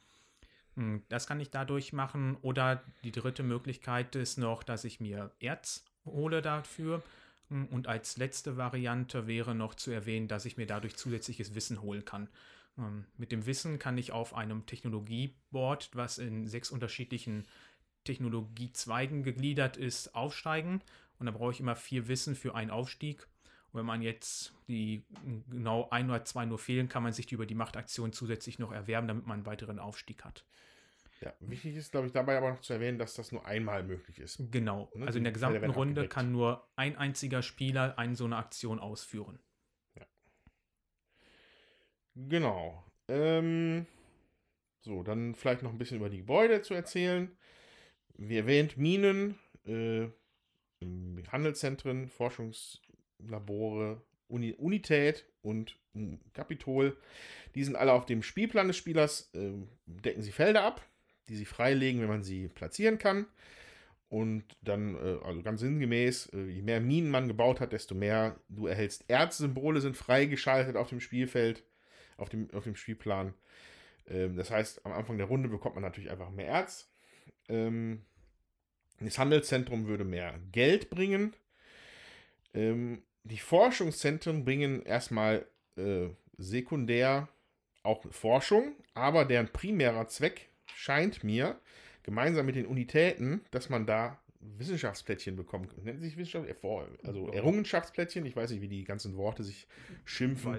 Mm, 0.75 0.97
Das 1.09 1.27
kann 1.27 1.39
ich 1.39 1.49
dadurch 1.49 1.93
machen. 1.93 2.37
Oder 2.41 2.83
die 3.03 3.11
dritte 3.11 3.43
Möglichkeit 3.43 4.15
ist 4.15 4.37
noch, 4.37 4.63
dass 4.63 4.83
ich 4.83 4.99
mir 4.99 5.31
Erz 5.39 5.85
hole 6.05 6.41
dafür. 6.41 7.03
Mm, 7.49 7.65
Und 7.65 7.87
als 7.87 8.17
letzte 8.17 8.57
Variante 8.57 9.27
wäre 9.27 9.55
noch 9.55 9.75
zu 9.75 9.91
erwähnen, 9.91 10.27
dass 10.27 10.45
ich 10.45 10.57
mir 10.57 10.65
dadurch 10.65 10.95
zusätzliches 10.95 11.55
Wissen 11.55 11.81
holen 11.81 12.05
kann. 12.05 12.29
Ähm, 12.77 13.05
mit 13.17 13.31
dem 13.31 13.45
Wissen 13.45 13.79
kann 13.79 13.97
ich 13.97 14.11
auf 14.11 14.33
einem 14.33 14.65
Technologieboard, 14.65 15.91
was 15.93 16.17
in 16.17 16.47
sechs 16.47 16.71
unterschiedlichen 16.71 17.45
Technologiezweigen 18.03 19.23
gegliedert 19.23 19.77
ist, 19.77 20.15
aufsteigen. 20.15 20.81
Und 21.19 21.27
da 21.27 21.31
brauche 21.31 21.51
ich 21.51 21.59
immer 21.59 21.75
vier 21.75 22.07
Wissen 22.07 22.35
für 22.35 22.55
einen 22.55 22.71
Aufstieg. 22.71 23.27
Wenn 23.73 23.85
man 23.85 24.01
jetzt 24.01 24.53
die 24.67 25.03
genau 25.49 25.89
ein 25.89 26.09
oder 26.09 26.23
zwei 26.25 26.45
nur 26.45 26.59
fehlen, 26.59 26.89
kann 26.89 27.03
man 27.03 27.11
sich 27.11 27.25
die 27.25 27.35
über 27.35 27.47
die 27.47 27.55
Machtaktion 27.55 28.13
zusätzlich 28.13 28.59
noch 28.59 28.71
erwerben, 28.71 29.07
damit 29.07 29.25
man 29.25 29.39
einen 29.39 29.45
weiteren 29.45 29.79
Aufstieg 29.79 30.23
hat. 30.23 30.45
Ja, 31.21 31.33
wichtig 31.39 31.75
ist, 31.75 31.91
glaube 31.91 32.07
ich, 32.07 32.13
dabei 32.13 32.37
aber 32.37 32.51
noch 32.51 32.59
zu 32.59 32.73
erwähnen, 32.73 32.99
dass 32.99 33.15
das 33.15 33.31
nur 33.31 33.45
einmal 33.45 33.83
möglich 33.83 34.19
ist. 34.19 34.39
Genau. 34.51 34.91
Ne, 34.93 35.07
Also 35.07 35.17
in 35.17 35.23
der 35.23 35.33
gesamten 35.33 35.69
Runde 35.71 36.01
abgedeckt. 36.01 36.13
kann 36.13 36.31
nur 36.31 36.67
ein 36.75 36.97
einziger 36.97 37.41
Spieler 37.41 37.97
eine 37.97 38.15
so 38.15 38.25
eine 38.25 38.37
Aktion 38.37 38.79
ausführen. 38.79 39.39
Genau. 42.15 42.83
Ähm, 43.07 43.87
so, 44.81 45.01
dann 45.03 45.33
vielleicht 45.33 45.63
noch 45.63 45.71
ein 45.71 45.77
bisschen 45.77 45.97
über 45.97 46.09
die 46.09 46.19
Gebäude 46.19 46.61
zu 46.61 46.73
erzählen. 46.73 47.35
Wie 48.15 48.37
erwähnt, 48.37 48.77
Minen, 48.77 49.39
äh, 49.65 50.09
Handelszentren, 51.31 52.09
Forschungslabore, 53.23 54.01
Uni 54.27 54.53
Unität 54.53 55.25
und 55.41 55.77
mm, 55.93 56.15
Kapitol. 56.33 56.97
Die 57.55 57.63
sind 57.63 57.75
alle 57.75 57.93
auf 57.93 58.05
dem 58.05 58.23
Spielplan 58.23 58.67
des 58.67 58.77
Spielers, 58.77 59.29
ähm, 59.33 59.67
decken 59.85 60.21
sie 60.21 60.31
Felder 60.31 60.63
ab, 60.63 60.85
die 61.27 61.35
sie 61.35 61.45
freilegen, 61.45 62.01
wenn 62.01 62.07
man 62.07 62.23
sie 62.23 62.47
platzieren 62.47 62.97
kann. 62.97 63.25
Und 64.09 64.43
dann, 64.61 64.95
äh, 64.95 65.17
also 65.23 65.41
ganz 65.41 65.61
sinngemäß, 65.61 66.27
äh, 66.33 66.45
je 66.45 66.61
mehr 66.61 66.79
Minen 66.79 67.09
man 67.09 67.27
gebaut 67.27 67.59
hat, 67.59 67.73
desto 67.73 67.95
mehr 67.95 68.39
du 68.47 68.67
erhältst. 68.67 69.05
Erzsymbole 69.07 69.81
sind 69.81 69.97
freigeschaltet 69.97 70.75
auf 70.75 70.89
dem 70.89 70.99
Spielfeld, 70.99 71.63
auf 72.17 72.29
dem, 72.29 72.49
auf 72.53 72.63
dem 72.63 72.75
Spielplan. 72.75 73.33
Ähm, 74.07 74.35
das 74.35 74.51
heißt, 74.51 74.85
am 74.85 74.91
Anfang 74.91 75.17
der 75.17 75.27
Runde 75.27 75.49
bekommt 75.49 75.75
man 75.75 75.83
natürlich 75.83 76.11
einfach 76.11 76.29
mehr 76.29 76.47
Erz. 76.47 76.91
Ähm, 77.49 78.05
das 78.99 79.17
Handelszentrum 79.17 79.87
würde 79.87 80.05
mehr 80.05 80.39
Geld 80.51 80.89
bringen. 80.89 81.35
Ähm, 82.53 83.01
die 83.23 83.37
Forschungszentren 83.37 84.43
bringen 84.43 84.83
erstmal 84.83 85.45
äh, 85.75 86.09
sekundär 86.37 87.27
auch 87.83 88.05
Forschung, 88.11 88.75
aber 88.93 89.25
deren 89.25 89.49
primärer 89.49 90.07
Zweck 90.07 90.49
scheint 90.75 91.23
mir, 91.23 91.59
gemeinsam 92.03 92.45
mit 92.45 92.55
den 92.55 92.65
Unitäten, 92.65 93.41
dass 93.51 93.69
man 93.69 93.85
da 93.85 94.19
Wissenschaftsplättchen 94.39 95.35
bekommt. 95.35 95.83
Nennt 95.83 96.01
sich 96.01 96.17
Wissenschaft, 96.17 96.49
äh, 96.49 97.07
also 97.07 97.29
Errungenschaftsplättchen, 97.29 98.25
ich 98.25 98.35
weiß 98.35 98.51
nicht, 98.51 98.61
wie 98.61 98.67
die 98.67 98.83
ganzen 98.83 99.15
Worte 99.15 99.43
sich 99.43 99.67
schimpfen. 100.03 100.57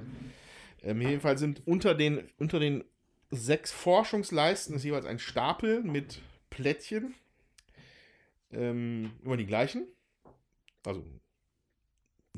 Ähm, 0.82 1.00
jedenfalls 1.00 1.40
sind 1.40 1.62
unter 1.66 1.94
den, 1.94 2.28
unter 2.38 2.58
den 2.60 2.84
sechs 3.30 3.72
Forschungsleisten 3.72 4.76
ist 4.76 4.84
jeweils 4.84 5.06
ein 5.06 5.18
Stapel 5.18 5.82
mit 5.82 6.20
Plättchen. 6.50 7.14
Ähm, 8.52 9.12
immer 9.24 9.36
die 9.36 9.46
gleichen. 9.46 9.86
Also 10.84 11.04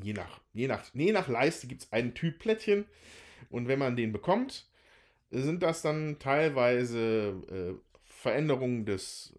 je 0.01 0.13
nach, 0.13 0.41
je 0.53 0.67
nach, 0.67 0.83
je 0.93 1.11
nach 1.11 1.27
Leiste 1.27 1.67
gibt 1.67 1.83
es 1.83 1.91
einen 1.91 2.13
Typ 2.13 2.39
Plättchen. 2.39 2.85
Und 3.49 3.67
wenn 3.67 3.79
man 3.79 3.95
den 3.95 4.11
bekommt, 4.11 4.67
sind 5.31 5.63
das 5.63 5.81
dann 5.81 6.19
teilweise 6.19 7.41
äh, 7.49 7.73
Veränderungen 8.03 8.85
des, 8.85 9.33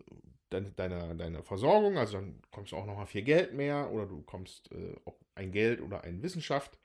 dein- 0.51 0.75
deiner, 0.77 1.15
deiner 1.15 1.43
Versorgung. 1.43 1.99
Also 1.99 2.19
dann 2.19 2.41
kommst 2.51 2.73
du 2.73 2.77
auch 2.77 2.87
nochmal 2.87 3.07
vier 3.07 3.23
Geld 3.23 3.55
mehr 3.55 3.91
oder 3.91 4.07
du 4.07 4.23
kommst 4.23 4.71
äh, 4.73 4.95
auch 5.05 5.17
ein 5.35 5.53
Geld 5.53 5.81
oder 5.81 6.05
eine 6.05 6.23
Wissenschaft. 6.23 6.79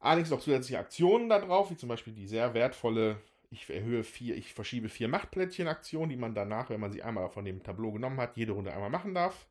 Allerdings 0.00 0.30
noch 0.30 0.40
zusätzliche 0.40 0.78
Aktionen 0.78 1.28
da 1.28 1.38
drauf, 1.38 1.70
wie 1.70 1.76
zum 1.76 1.88
Beispiel 1.88 2.12
die 2.12 2.26
sehr 2.26 2.54
wertvolle, 2.54 3.16
ich 3.50 3.68
erhöhe 3.70 4.04
vier, 4.04 4.36
ich 4.36 4.52
verschiebe 4.52 4.88
vier 4.88 5.08
Machtplättchen-Aktion, 5.08 6.08
die 6.08 6.16
man 6.16 6.34
danach, 6.34 6.68
wenn 6.70 6.80
man 6.80 6.92
sie 6.92 7.02
einmal 7.02 7.30
von 7.30 7.44
dem 7.44 7.62
Tableau 7.62 7.92
genommen 7.92 8.20
hat, 8.20 8.36
jede 8.36 8.52
Runde 8.52 8.72
einmal 8.72 8.90
machen 8.90 9.14
darf. 9.14 9.46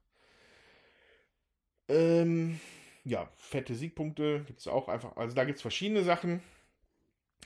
Ähm, 1.88 2.60
ja, 3.06 3.30
fette 3.36 3.76
Siegpunkte 3.76 4.44
gibt 4.46 4.60
es 4.60 4.68
auch 4.68 4.90
einfach. 4.90 5.16
Also 5.16 5.36
da 5.36 5.46
gibt 5.46 5.58
es 5.58 5.62
verschiedene 5.62 6.04
Sachen. 6.04 6.42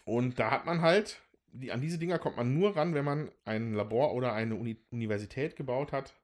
Und 0.06 0.40
da 0.40 0.50
hat 0.52 0.66
man 0.66 0.82
halt, 0.82 1.22
die, 1.52 1.72
an 1.72 1.82
diese 1.82 2.00
Dinger 2.00 2.18
kommt 2.18 2.38
man 2.38 2.54
nur 2.54 2.76
ran, 2.76 2.96
wenn 2.96 3.06
man 3.06 3.32
ein 3.46 3.74
Labor 3.74 4.14
oder 4.14 4.34
eine 4.34 4.56
Uni 4.56 4.78
Universität 4.90 5.56
gebaut 5.56 5.92
hat. 5.92 6.16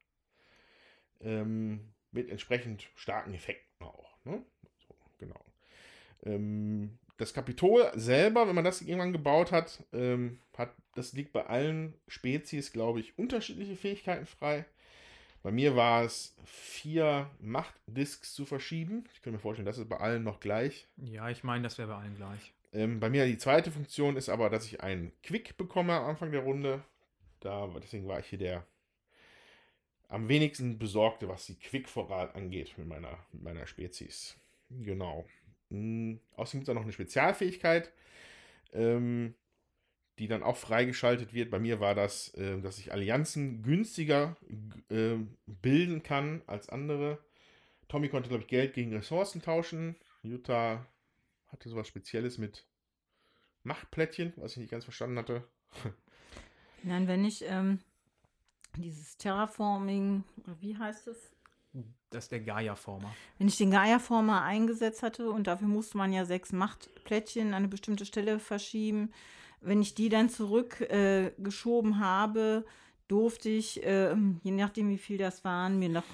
Ähm, 1.22 1.94
mit 2.12 2.30
entsprechend 2.30 2.88
starken 2.96 3.34
Effekten 3.34 3.86
auch. 3.86 4.18
Ne? 4.24 4.42
So, 4.88 4.96
genau. 5.18 5.46
Ähm, 6.24 6.98
das 7.18 7.34
Kapitol 7.34 7.92
selber, 7.96 8.48
wenn 8.48 8.56
man 8.56 8.64
das 8.64 8.82
irgendwann 8.82 9.14
gebaut 9.14 9.52
hat, 9.52 9.84
ähm, 9.92 10.40
hat, 10.58 10.74
das 10.96 11.14
liegt 11.14 11.34
bei 11.34 11.46
allen 11.46 11.94
Spezies, 12.08 12.72
glaube 12.72 13.02
ich, 13.02 13.18
unterschiedliche 13.18 13.76
Fähigkeiten 13.76 14.26
frei. 14.26 14.66
Bei 15.46 15.52
mir 15.52 15.76
war 15.76 16.04
es 16.04 16.36
vier 16.44 17.30
Machtdisks 17.40 18.34
zu 18.34 18.46
verschieben. 18.48 19.04
Ich 19.14 19.22
kann 19.22 19.32
mir 19.32 19.38
vorstellen, 19.38 19.68
das 19.68 19.78
ist 19.78 19.88
bei 19.88 19.98
allen 19.98 20.24
noch 20.24 20.40
gleich. 20.40 20.88
Ja, 20.98 21.30
ich 21.30 21.44
meine, 21.44 21.62
das 21.62 21.78
wäre 21.78 21.90
bei 21.90 21.98
allen 21.98 22.16
gleich. 22.16 22.52
Ähm, 22.74 23.00
bei 23.00 23.12
mir 23.12 23.28
die 23.28 23.38
zweite 23.38 23.72
Funktion 23.72 24.18
ist 24.18 24.28
aber, 24.28 24.50
dass 24.50 24.66
ich 24.66 24.82
einen 24.82 25.12
Quick 25.22 25.56
bekomme 25.56 25.94
am 25.94 26.06
Anfang 26.06 26.32
der 26.32 26.42
Runde. 26.42 26.84
Da, 27.42 27.68
deswegen 27.80 28.08
war 28.08 28.20
ich 28.20 28.26
hier 28.26 28.40
der 28.40 28.66
am 30.08 30.30
wenigsten 30.30 30.80
besorgte, 30.80 31.30
was 31.30 31.46
die 31.46 31.60
Quick-Vorrat 31.60 32.34
angeht 32.34 32.76
mit 32.80 32.88
meiner, 32.88 33.20
mit 33.32 33.44
meiner 33.44 33.68
Spezies. 33.68 34.36
Genau. 34.72 35.28
Mm, 35.70 36.16
außerdem 36.38 36.62
gibt 36.62 36.64
es 36.64 36.72
auch 36.72 36.80
noch 36.80 36.82
eine 36.82 36.92
Spezialfähigkeit, 36.92 37.92
ähm, 38.74 39.36
die 40.20 40.28
dann 40.28 40.44
auch 40.44 40.58
freigeschaltet 40.58 41.34
wird. 41.34 41.52
Bei 41.52 41.60
mir 41.60 41.80
war 41.80 41.96
das, 41.96 42.34
äh, 42.36 42.60
dass 42.62 42.80
ich 42.80 42.92
Allianzen 42.92 43.64
günstiger 43.64 44.38
äh, 44.90 45.16
bilden 45.46 46.04
kann 46.04 46.42
als 46.48 46.70
andere. 46.70 47.20
Tommy 47.88 48.10
konnte, 48.10 48.30
glaube 48.30 48.44
ich, 48.44 48.50
Geld 48.50 48.74
gegen 48.74 48.94
Ressourcen 48.94 49.42
tauschen. 49.42 49.96
Jutta 50.24 50.86
hatte 51.48 51.70
sowas 51.70 51.88
Spezielles 51.88 52.38
mit 52.38 52.66
Machtplättchen, 53.64 54.34
was 54.38 54.54
ich 54.54 54.58
nicht 54.58 54.72
ganz 54.72 54.84
verstanden 54.84 55.18
hatte. 55.18 55.44
Nein, 56.84 57.08
wenn 57.08 57.26
ich 57.26 57.44
ähm, 57.48 57.80
dieses 58.78 59.18
Terraforming, 59.18 60.24
wie 60.60 60.78
heißt 60.78 61.08
es? 61.08 61.32
Das 62.10 62.26
ist 62.26 62.32
der 62.32 62.40
Gaia-Former. 62.40 63.14
Wenn 63.38 63.48
ich 63.48 63.58
den 63.58 63.72
Gaia-Former 63.72 64.44
eingesetzt 64.44 65.04
hatte 65.04 65.30
und 65.30 65.48
dafür 65.48 65.68
musste 65.68 65.98
man 65.98 66.14
ja 66.14 66.24
sechs 66.24 66.54
Machtplättchen 66.54 67.50
an 67.50 67.56
eine 67.56 67.68
bestimmte 67.68 68.06
Stelle 68.06 68.40
verschieben, 68.40 69.12
wenn 69.66 69.82
ich 69.82 69.96
die 69.96 70.10
dann 70.10 70.30
zurückgeschoben 70.30 71.92
äh, 71.94 71.96
habe, 71.96 72.66
durfte 73.08 73.50
ich, 73.50 73.82
ähm, 73.84 74.40
je 74.44 74.52
nachdem 74.52 74.90
wie 74.90 74.98
viel 74.98 75.18
das 75.18 75.44
waren, 75.44 75.80
mir 75.80 75.90
noch 75.90 76.06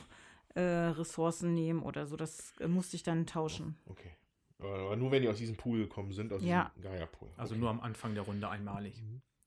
äh, 0.55 0.61
Ressourcen 0.61 1.53
nehmen 1.53 1.83
oder 1.83 2.05
so. 2.07 2.17
Das 2.17 2.53
äh, 2.59 2.67
musste 2.67 2.95
ich 2.95 3.03
dann 3.03 3.25
tauschen. 3.25 3.77
Okay. 3.85 4.11
Aber 4.59 4.95
nur 4.95 5.11
wenn 5.11 5.23
die 5.23 5.29
aus 5.29 5.37
diesem 5.37 5.55
Pool 5.55 5.79
gekommen 5.79 6.11
sind, 6.11 6.31
aus 6.33 6.43
Ja. 6.43 6.71
diesem 6.75 6.91
Gaia-Pool. 6.91 7.29
Also 7.37 7.53
okay. 7.53 7.61
nur 7.61 7.69
am 7.69 7.79
Anfang 7.79 8.13
der 8.13 8.23
Runde 8.23 8.47
einmalig. 8.49 9.01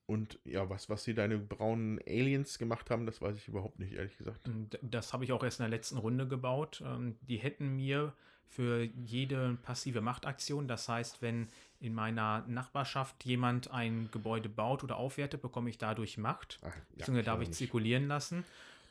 Und 0.06 0.38
ja, 0.44 0.68
was, 0.68 0.90
was 0.90 1.04
sie 1.04 1.14
deine 1.14 1.38
braunen 1.38 1.98
Aliens 2.06 2.58
gemacht 2.58 2.90
haben, 2.90 3.06
das 3.06 3.22
weiß 3.22 3.36
ich 3.36 3.48
überhaupt 3.48 3.78
nicht, 3.78 3.92
ehrlich 3.92 4.18
gesagt. 4.18 4.46
Und 4.48 4.78
Das 4.82 5.12
habe 5.12 5.24
ich 5.24 5.32
auch 5.32 5.42
erst 5.42 5.60
in 5.60 5.64
der 5.64 5.70
letzten 5.70 5.98
Runde 5.98 6.26
gebaut. 6.26 6.82
Ähm, 6.84 7.16
Die 7.22 7.36
hätten 7.36 7.76
mir 7.76 8.12
für 8.48 8.82
jede 8.82 9.56
passive 9.62 10.00
Machtaktion, 10.00 10.68
das 10.68 10.88
heißt, 10.88 11.22
wenn 11.22 11.48
in 11.80 11.94
meiner 11.94 12.44
Nachbarschaft 12.46 13.24
jemand 13.24 13.70
ein 13.70 14.08
Gebäude 14.10 14.48
baut 14.48 14.84
oder 14.84 14.96
aufwertet, 14.96 15.42
bekomme 15.42 15.70
ich 15.70 15.78
dadurch 15.78 16.16
Macht. 16.18 16.58
Ah, 16.62 16.68
ja, 16.68 16.72
Beziehungsweise 16.96 17.26
darf 17.26 17.40
ich 17.42 17.48
nicht. 17.48 17.58
zirkulieren 17.58 18.08
lassen. 18.08 18.44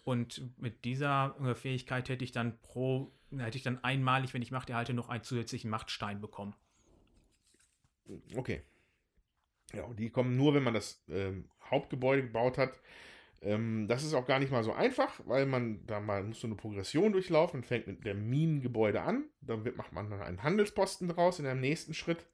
Und 0.03 0.41
mit 0.61 0.83
dieser 0.85 1.35
äh, 1.41 1.55
Fähigkeit 1.55 2.09
hätte 2.09 2.23
ich 2.23 2.31
dann 2.31 2.59
pro, 2.59 3.11
hätte 3.37 3.57
ich 3.57 3.63
dann 3.63 3.83
einmalig, 3.83 4.33
wenn 4.33 4.41
ich 4.41 4.51
Macht 4.51 4.69
erhalte, 4.69 4.93
noch 4.93 5.09
einen 5.09 5.23
zusätzlichen 5.23 5.69
Machtstein 5.69 6.19
bekommen. 6.21 6.53
Okay. 8.35 8.61
Ja, 9.73 9.83
und 9.83 9.97
die 9.97 10.09
kommen 10.09 10.35
nur, 10.37 10.53
wenn 10.53 10.63
man 10.63 10.73
das 10.73 11.01
ähm, 11.07 11.49
Hauptgebäude 11.69 12.23
gebaut 12.23 12.57
hat. 12.57 12.79
Ähm, 13.41 13.87
das 13.87 14.03
ist 14.03 14.13
auch 14.13 14.25
gar 14.25 14.39
nicht 14.39 14.51
mal 14.51 14.63
so 14.63 14.73
einfach, 14.73 15.19
weil 15.25 15.45
man 15.45 15.85
da 15.87 15.99
mal 15.99 16.23
muss 16.23 16.41
so 16.41 16.47
eine 16.47 16.55
Progression 16.55 17.11
durchlaufen. 17.11 17.61
Man 17.61 17.67
fängt 17.67 17.87
mit 17.87 18.05
dem 18.05 18.29
Minengebäude 18.29 19.01
an, 19.01 19.25
dann 19.41 19.65
wird, 19.65 19.77
macht 19.77 19.93
man 19.93 20.09
dann 20.09 20.21
einen 20.21 20.43
Handelsposten 20.43 21.07
draus 21.09 21.39
in 21.39 21.45
einem 21.45 21.61
nächsten 21.61 21.93
Schritt. 21.93 22.25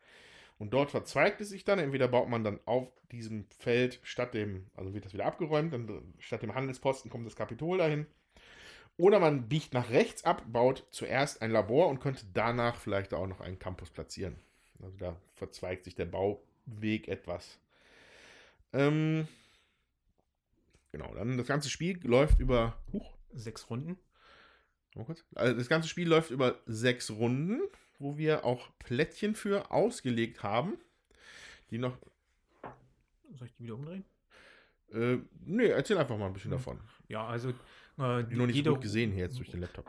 Und 0.59 0.71
dort 0.73 0.91
verzweigt 0.91 1.41
es 1.41 1.49
sich 1.49 1.63
dann. 1.63 1.79
Entweder 1.79 2.07
baut 2.07 2.29
man 2.29 2.43
dann 2.43 2.59
auf 2.65 2.91
diesem 3.11 3.45
Feld 3.57 3.99
statt 4.03 4.33
dem, 4.33 4.67
also 4.75 4.93
wird 4.93 5.05
das 5.05 5.13
wieder 5.13 5.25
abgeräumt, 5.25 5.73
dann 5.73 6.13
statt 6.19 6.43
dem 6.43 6.53
Handelsposten 6.53 7.09
kommt 7.09 7.25
das 7.25 7.35
Kapitol 7.35 7.79
dahin. 7.79 8.05
Oder 8.97 9.19
man 9.19 9.47
biegt 9.47 9.73
nach 9.73 9.89
rechts 9.89 10.25
ab, 10.25 10.43
baut 10.47 10.85
zuerst 10.91 11.41
ein 11.41 11.51
Labor 11.51 11.87
und 11.87 12.01
könnte 12.01 12.25
danach 12.33 12.75
vielleicht 12.75 13.13
auch 13.13 13.27
noch 13.27 13.39
einen 13.39 13.57
Campus 13.57 13.89
platzieren. 13.89 14.35
Also 14.83 14.97
da 14.97 15.15
verzweigt 15.31 15.85
sich 15.85 15.95
der 15.95 16.05
Bauweg 16.05 17.07
etwas. 17.07 17.57
Ähm, 18.73 19.27
genau, 20.91 21.13
dann 21.15 21.37
das 21.37 21.47
ganze 21.47 21.69
Spiel 21.69 21.99
läuft 22.05 22.39
über. 22.39 22.77
Huch, 22.91 23.13
Sechs 23.33 23.69
Runden. 23.69 23.97
mal 24.95 25.05
kurz. 25.05 25.23
Also 25.35 25.55
das 25.55 25.69
ganze 25.69 25.87
Spiel 25.87 26.07
läuft 26.07 26.31
über 26.31 26.59
sechs 26.65 27.11
Runden, 27.11 27.61
wo 27.99 28.17
wir 28.17 28.45
auch 28.45 28.69
Plättchen 28.79 29.35
für 29.35 29.71
ausgelegt 29.71 30.41
haben, 30.43 30.77
die 31.71 31.77
noch 31.77 31.97
Soll 33.37 33.47
ich 33.47 33.53
die 33.53 33.63
wieder 33.63 33.75
umdrehen? 33.75 34.03
Äh, 34.91 35.17
nee, 35.45 35.67
erzähl 35.67 35.97
einfach 35.97 36.17
mal 36.17 36.25
ein 36.27 36.33
bisschen 36.33 36.51
Hm. 36.51 36.57
davon. 36.57 36.79
Ja, 37.07 37.27
also 37.27 37.49
äh, 37.49 37.53
Die 38.23 38.35
noch 38.35 38.47
nicht 38.47 38.55
jede- 38.55 38.69
so 38.69 38.73
gut 38.75 38.81
gesehen 38.81 39.11
hier 39.11 39.25
jetzt 39.25 39.37
durch 39.37 39.51
den 39.51 39.61
Laptop. 39.61 39.85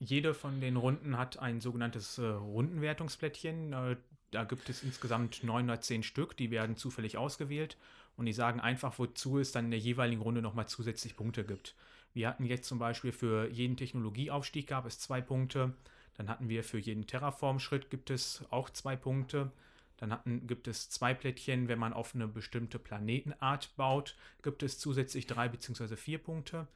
Jede 0.00 0.34
von 0.34 0.60
den 0.60 0.76
Runden 0.76 1.16
hat 1.18 1.38
ein 1.38 1.60
sogenanntes 1.60 2.18
äh, 2.18 2.24
Rundenwertungsplättchen. 2.26 3.72
Äh, 3.72 3.96
da 4.30 4.44
gibt 4.44 4.68
es 4.68 4.82
insgesamt 4.82 5.44
910 5.44 6.02
Stück, 6.02 6.36
die 6.36 6.50
werden 6.50 6.76
zufällig 6.76 7.16
ausgewählt 7.16 7.76
und 8.16 8.26
die 8.26 8.32
sagen 8.32 8.60
einfach, 8.60 8.98
wozu 8.98 9.38
es 9.38 9.52
dann 9.52 9.66
in 9.66 9.70
der 9.72 9.80
jeweiligen 9.80 10.22
Runde 10.22 10.40
nochmal 10.42 10.66
zusätzlich 10.68 11.16
Punkte 11.16 11.44
gibt. 11.44 11.74
Wir 12.14 12.28
hatten 12.28 12.44
jetzt 12.44 12.66
zum 12.66 12.78
Beispiel 12.78 13.12
für 13.12 13.48
jeden 13.50 13.76
Technologieaufstieg 13.76 14.66
gab 14.66 14.86
es 14.86 14.98
zwei 14.98 15.20
Punkte. 15.20 15.74
Dann 16.20 16.28
hatten 16.28 16.50
wir 16.50 16.64
für 16.64 16.78
jeden 16.78 17.06
Terraform-Schritt 17.06 17.88
gibt 17.88 18.10
es 18.10 18.44
auch 18.50 18.68
zwei 18.68 18.94
Punkte. 18.94 19.52
Dann 19.96 20.12
hatten, 20.12 20.46
gibt 20.46 20.68
es 20.68 20.90
zwei 20.90 21.14
Plättchen, 21.14 21.66
wenn 21.66 21.78
man 21.78 21.94
auf 21.94 22.14
eine 22.14 22.28
bestimmte 22.28 22.78
Planetenart 22.78 23.74
baut, 23.76 24.18
gibt 24.42 24.62
es 24.62 24.78
zusätzlich 24.78 25.26
drei 25.26 25.48
bzw. 25.48 25.96
vier 25.96 26.18
Punkte. 26.18 26.68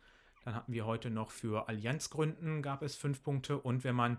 Dann 0.47 0.55
hatten 0.55 0.73
wir 0.73 0.87
heute 0.87 1.11
noch 1.11 1.31
für 1.31 1.69
Allianzgründen 1.69 2.63
gab 2.63 2.81
es 2.81 2.97
fünf 2.97 3.23
Punkte 3.23 3.59
und 3.59 3.85
wenn 3.85 3.95
man 3.95 4.17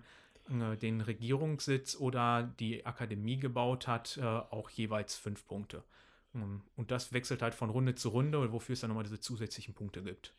äh, 0.48 0.78
den 0.78 1.02
Regierungssitz 1.02 1.96
oder 1.96 2.44
die 2.60 2.86
Akademie 2.86 3.38
gebaut 3.38 3.88
hat, 3.88 4.18
äh, 4.18 4.22
auch 4.24 4.70
jeweils 4.70 5.16
fünf 5.16 5.48
Punkte. 5.48 5.84
Ähm, 6.36 6.62
Und 6.76 6.92
das 6.92 7.14
wechselt 7.14 7.42
halt 7.42 7.56
von 7.56 7.72
Runde 7.72 7.96
zu 7.96 8.10
Runde, 8.10 8.52
wofür 8.52 8.74
es 8.74 8.82
dann 8.82 8.90
nochmal 8.90 9.06
diese 9.06 9.20
zusätzlichen 9.20 9.74
Punkte 9.74 10.04
gibt. 10.04 10.36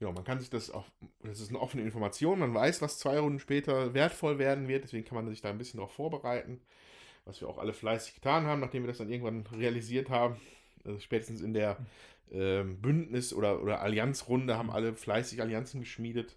Ja, 0.00 0.12
man 0.12 0.24
kann 0.24 0.40
sich 0.40 0.50
das 0.50 0.70
auch, 0.70 0.84
das 1.22 1.40
ist 1.40 1.48
eine 1.48 1.60
offene 1.60 1.82
Information, 1.82 2.38
man 2.38 2.52
weiß, 2.52 2.82
was 2.82 2.98
zwei 2.98 3.18
Runden 3.18 3.40
später 3.40 3.94
wertvoll 3.94 4.38
werden 4.38 4.68
wird, 4.68 4.84
deswegen 4.84 5.06
kann 5.06 5.14
man 5.16 5.28
sich 5.28 5.40
da 5.40 5.48
ein 5.48 5.56
bisschen 5.56 5.78
darauf 5.78 5.92
vorbereiten, 5.94 6.60
was 7.24 7.40
wir 7.40 7.48
auch 7.48 7.56
alle 7.56 7.72
fleißig 7.72 8.14
getan 8.14 8.44
haben, 8.44 8.60
nachdem 8.60 8.82
wir 8.82 8.88
das 8.88 8.98
dann 8.98 9.10
irgendwann 9.10 9.46
realisiert 9.58 10.10
haben. 10.10 10.36
Also 10.84 11.00
spätestens 11.00 11.40
in 11.40 11.54
der 11.54 11.78
ähm, 12.30 12.80
Bündnis- 12.80 13.32
oder, 13.32 13.62
oder 13.62 13.80
Allianzrunde 13.80 14.56
haben 14.56 14.70
alle 14.70 14.94
fleißig 14.94 15.40
Allianzen 15.40 15.80
geschmiedet. 15.80 16.36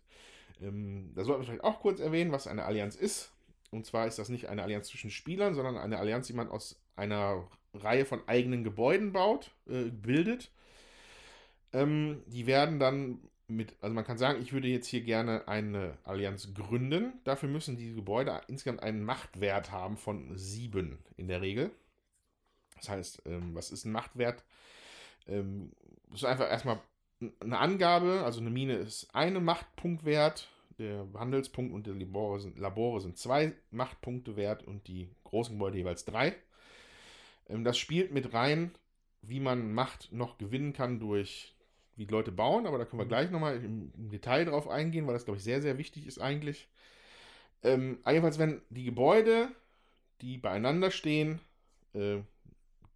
Ähm, 0.61 1.11
da 1.15 1.23
sollten 1.23 1.41
wir 1.41 1.45
vielleicht 1.45 1.63
auch 1.63 1.81
kurz 1.81 1.99
erwähnen, 1.99 2.31
was 2.31 2.47
eine 2.47 2.65
Allianz 2.65 2.95
ist. 2.95 3.31
Und 3.71 3.85
zwar 3.85 4.07
ist 4.07 4.17
das 4.17 4.29
nicht 4.29 4.47
eine 4.47 4.63
Allianz 4.63 4.87
zwischen 4.87 5.11
Spielern, 5.11 5.53
sondern 5.53 5.77
eine 5.77 5.99
Allianz, 5.99 6.27
die 6.27 6.33
man 6.33 6.49
aus 6.49 6.79
einer 6.95 7.47
Reihe 7.73 8.05
von 8.05 8.27
eigenen 8.27 8.63
Gebäuden 8.63 9.11
baut, 9.11 9.51
äh, 9.67 9.83
bildet. 9.91 10.49
Ähm, 11.71 12.23
die 12.25 12.47
werden 12.47 12.79
dann 12.79 13.19
mit, 13.49 13.75
also 13.81 13.93
man 13.93 14.05
kann 14.05 14.17
sagen, 14.17 14.41
ich 14.41 14.53
würde 14.53 14.67
jetzt 14.67 14.87
hier 14.87 15.01
gerne 15.01 15.47
eine 15.47 15.97
Allianz 16.03 16.53
gründen. 16.53 17.13
Dafür 17.23 17.49
müssen 17.49 17.77
die 17.77 17.93
Gebäude 17.93 18.41
insgesamt 18.47 18.83
einen 18.83 19.03
Machtwert 19.03 19.71
haben 19.71 19.97
von 19.97 20.37
sieben 20.37 20.99
in 21.17 21.27
der 21.27 21.41
Regel. 21.41 21.71
Das 22.77 22.89
heißt, 22.89 23.23
ähm, 23.25 23.55
was 23.55 23.71
ist 23.71 23.85
ein 23.85 23.91
Machtwert? 23.91 24.43
Ähm, 25.27 25.71
das 26.09 26.21
ist 26.21 26.25
einfach 26.25 26.49
erstmal 26.49 26.79
eine 27.39 27.57
Angabe, 27.57 28.21
also 28.23 28.39
eine 28.39 28.49
Mine 28.49 28.75
ist 28.75 29.13
eine 29.13 29.39
Machtpunktwert, 29.39 30.47
der 30.77 31.05
Handelspunkt 31.13 31.73
und 31.73 31.85
der 31.85 31.95
Labore 31.95 32.39
sind, 32.39 32.57
Labore 32.57 33.01
sind 33.01 33.17
zwei 33.17 33.53
Machtpunkte 33.71 34.37
wert 34.37 34.63
und 34.63 34.87
die 34.87 35.09
großen 35.25 35.55
Gebäude 35.55 35.77
jeweils 35.77 36.05
drei. 36.05 36.35
Ähm, 37.47 37.63
das 37.63 37.77
spielt 37.77 38.11
mit 38.11 38.33
rein, 38.33 38.71
wie 39.21 39.39
man 39.39 39.73
Macht 39.73 40.11
noch 40.13 40.37
gewinnen 40.37 40.71
kann 40.73 40.99
durch 40.99 41.55
wie 41.99 42.05
die 42.05 42.11
Leute 42.11 42.31
bauen, 42.31 42.65
aber 42.65 42.77
da 42.77 42.85
können 42.85 43.01
wir 43.01 43.07
gleich 43.07 43.29
nochmal 43.29 43.57
im, 43.57 43.91
im 43.95 44.09
Detail 44.09 44.45
drauf 44.45 44.69
eingehen, 44.69 45.05
weil 45.05 45.13
das, 45.13 45.25
glaube 45.25 45.37
ich, 45.37 45.43
sehr, 45.43 45.61
sehr 45.61 45.77
wichtig 45.77 46.07
ist 46.07 46.19
eigentlich. 46.19 46.69
Ähm, 47.61 47.99
jedenfalls, 48.07 48.39
wenn 48.39 48.61
die 48.69 48.85
Gebäude, 48.85 49.49
die 50.21 50.37
beieinander 50.37 50.91
stehen, 50.91 51.41
äh, 51.93 52.19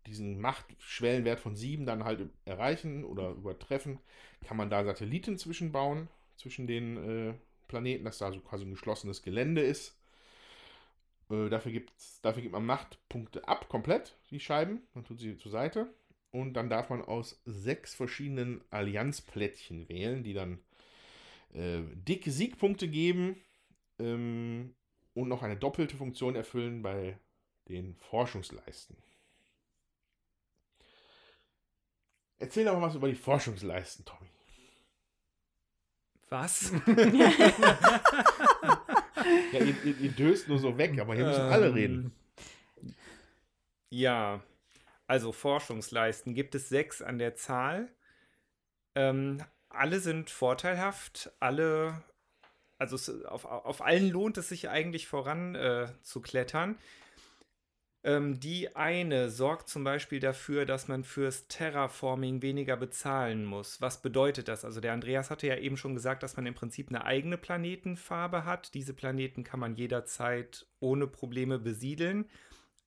diesen 0.08 0.40
Machtschwellenwert 0.40 1.42
von 1.42 1.56
7 1.56 1.86
dann 1.86 2.06
halt 2.06 2.30
erreichen 2.46 3.04
oder 3.04 3.32
übertreffen, 3.32 4.00
kann 4.46 4.58
man 4.58 4.70
da 4.70 4.86
Satelliten 4.86 5.38
zwischenbauen, 5.38 6.08
zwischen 6.38 6.66
den 6.66 6.98
äh, 7.30 7.34
Planeten, 7.68 8.06
dass 8.06 8.18
da 8.18 8.32
so 8.32 8.40
quasi 8.40 8.66
ein 8.66 8.72
geschlossenes 8.72 9.22
Gelände 9.22 9.62
ist. 9.62 9.98
Äh, 11.30 11.50
dafür, 11.50 11.74
gibt's, 11.74 12.22
dafür 12.22 12.42
gibt 12.42 12.54
man 12.54 12.66
Machtpunkte 12.66 13.48
ab, 13.48 13.68
komplett, 13.68 14.18
die 14.30 14.40
Scheiben, 14.40 14.82
man 14.94 15.04
tut 15.04 15.20
sie 15.20 15.38
zur 15.38 15.52
Seite. 15.52 15.94
Und 16.34 16.54
dann 16.56 16.68
darf 16.68 16.90
man 16.90 17.02
aus 17.04 17.42
sechs 17.46 17.94
verschiedenen 17.94 18.64
Allianzplättchen 18.72 19.88
wählen, 19.88 20.24
die 20.24 20.34
dann 20.34 20.58
äh, 21.54 21.84
dicke 21.94 22.32
Siegpunkte 22.32 22.88
geben 22.88 23.38
ähm, 24.00 24.74
und 25.14 25.28
noch 25.28 25.44
eine 25.44 25.56
doppelte 25.56 25.96
Funktion 25.96 26.36
erfüllen 26.36 26.82
bei 26.82 27.20
den 27.70 27.96
Forschungsleisten. 27.96 28.98
Erzähl 32.40 32.66
doch 32.66 32.74
mal 32.74 32.88
was 32.88 32.96
über 32.96 33.08
die 33.08 33.16
Forschungsleisten, 33.16 34.04
Tommy. 34.04 34.30
Was? 36.30 36.74
Ja, 39.54 39.60
ihr, 39.60 39.76
ihr, 39.86 39.98
ihr 40.00 40.12
döst 40.12 40.48
nur 40.48 40.58
so 40.60 40.78
weg, 40.78 41.00
aber 41.00 41.16
hier 41.16 41.26
müssen 41.26 41.42
alle 41.42 41.68
Ähm, 41.68 41.74
reden. 41.74 42.12
Ja, 43.90 44.44
also 45.14 45.32
Forschungsleisten 45.32 46.34
gibt 46.34 46.56
es 46.56 46.70
sechs 46.70 47.04
an 47.04 47.20
der 47.20 47.36
Zahl. 47.36 47.88
Ähm, 48.96 49.44
alle 49.70 50.00
sind 50.00 50.32
vorteilhaft, 50.32 51.32
alle, 51.40 52.02
also 52.80 52.96
es, 52.96 53.24
auf, 53.26 53.46
auf 53.46 53.84
allen 53.84 54.10
lohnt 54.10 54.40
es 54.40 54.50
sich 54.50 54.70
eigentlich 54.70 55.06
voran 55.06 55.54
äh, 55.54 55.86
zu 56.02 56.20
klettern. 56.20 56.80
Ähm, 58.04 58.40
die 58.40 58.76
eine 58.76 59.30
sorgt 59.30 59.70
zum 59.70 59.84
Beispiel 59.84 60.20
dafür, 60.20 60.66
dass 60.66 60.88
man 60.88 61.04
fürs 61.04 61.48
Terraforming 61.48 62.42
weniger 62.42 62.76
bezahlen 62.76 63.46
muss. 63.46 63.82
Was 63.82 64.02
bedeutet 64.02 64.48
das? 64.48 64.66
Also 64.66 64.82
der 64.82 64.94
Andreas 64.94 65.30
hatte 65.30 65.46
ja 65.46 65.58
eben 65.58 65.78
schon 65.78 65.94
gesagt, 65.94 66.24
dass 66.24 66.38
man 66.38 66.48
im 66.48 66.56
Prinzip 66.56 66.90
eine 66.90 67.06
eigene 67.06 67.38
Planetenfarbe 67.38 68.46
hat. 68.46 68.74
Diese 68.74 68.96
Planeten 68.96 69.44
kann 69.44 69.60
man 69.60 69.76
jederzeit 69.76 70.66
ohne 70.80 71.06
Probleme 71.06 71.60
besiedeln. 71.60 72.26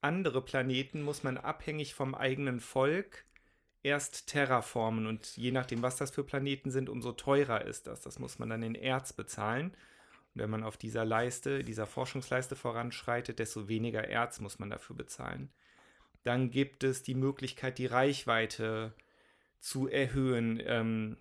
Andere 0.07 0.41
Planeten 0.41 1.03
muss 1.03 1.25
man 1.25 1.37
abhängig 1.37 1.95
vom 1.95 2.15
eigenen 2.15 2.61
Volk 2.61 3.25
erst 3.83 4.29
terraformen 4.29 5.05
und 5.09 5.37
je 5.37 5.51
nachdem, 5.51 5.83
was 5.83 5.97
das 5.97 6.13
für 6.13 6.23
Planeten 6.23 6.71
sind, 6.71 6.89
umso 6.89 7.11
teurer 7.11 7.65
ist 7.65 7.89
das. 7.89 8.03
Das 8.03 8.21
muss 8.21 8.39
man 8.39 8.49
dann 8.49 8.63
in 8.63 8.77
Erz 8.77 9.13
bezahlen. 9.13 9.73
Und 10.33 10.43
wenn 10.43 10.51
man 10.51 10.63
auf 10.63 10.77
dieser 10.77 11.05
Leiste, 11.05 11.65
dieser 11.65 11.87
Forschungsleiste 11.87 12.55
voranschreitet, 12.55 13.41
desto 13.41 13.67
weniger 13.67 14.07
Erz 14.07 14.39
muss 14.39 14.61
man 14.61 14.71
dafür 14.71 14.95
bezahlen. 14.95 15.51
Dann 16.23 16.51
gibt 16.53 16.85
es 16.85 17.03
die 17.03 17.17
Möglichkeit, 17.17 17.77
die 17.77 17.87
Reichweite 17.87 18.95
zu 19.59 19.89
erhöhen. 19.89 20.63
Ähm, 20.65 21.17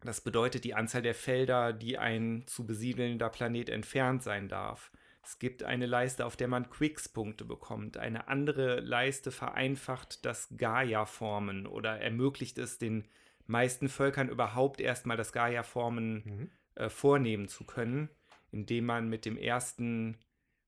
das 0.00 0.22
bedeutet 0.22 0.64
die 0.64 0.74
Anzahl 0.74 1.02
der 1.02 1.14
Felder, 1.14 1.72
die 1.72 1.98
ein 1.98 2.48
zu 2.48 2.66
besiedelnder 2.66 3.28
Planet 3.28 3.68
entfernt 3.68 4.24
sein 4.24 4.48
darf. 4.48 4.90
Es 5.24 5.38
gibt 5.38 5.62
eine 5.62 5.86
Leiste, 5.86 6.26
auf 6.26 6.36
der 6.36 6.48
man 6.48 6.68
Quicks-Punkte 6.68 7.44
bekommt. 7.44 7.96
Eine 7.96 8.28
andere 8.28 8.80
Leiste 8.80 9.30
vereinfacht 9.30 10.24
das 10.24 10.48
Gaia-Formen 10.56 11.66
oder 11.66 12.00
ermöglicht 12.00 12.58
es 12.58 12.78
den 12.78 13.06
meisten 13.46 13.88
Völkern 13.88 14.28
überhaupt 14.28 14.80
erstmal 14.80 15.16
das 15.16 15.32
Gaia-Formen 15.32 16.22
Mhm. 16.24 16.50
äh, 16.74 16.88
vornehmen 16.88 17.48
zu 17.48 17.64
können, 17.64 18.08
indem 18.50 18.86
man 18.86 19.08
mit 19.08 19.24
dem 19.24 19.36
ersten 19.36 20.16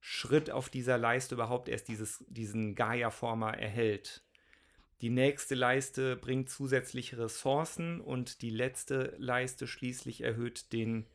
Schritt 0.00 0.50
auf 0.50 0.68
dieser 0.68 0.98
Leiste 0.98 1.34
überhaupt 1.34 1.68
erst 1.68 1.88
dieses, 1.88 2.24
diesen 2.28 2.74
Gaia-Former 2.74 3.56
erhält. 3.56 4.22
Die 5.00 5.10
nächste 5.10 5.54
Leiste 5.54 6.16
bringt 6.16 6.48
zusätzliche 6.48 7.18
Ressourcen 7.18 8.00
und 8.00 8.42
die 8.42 8.50
letzte 8.50 9.14
Leiste 9.18 9.66
schließlich 9.66 10.20
erhöht 10.20 10.72
den, 10.72 11.06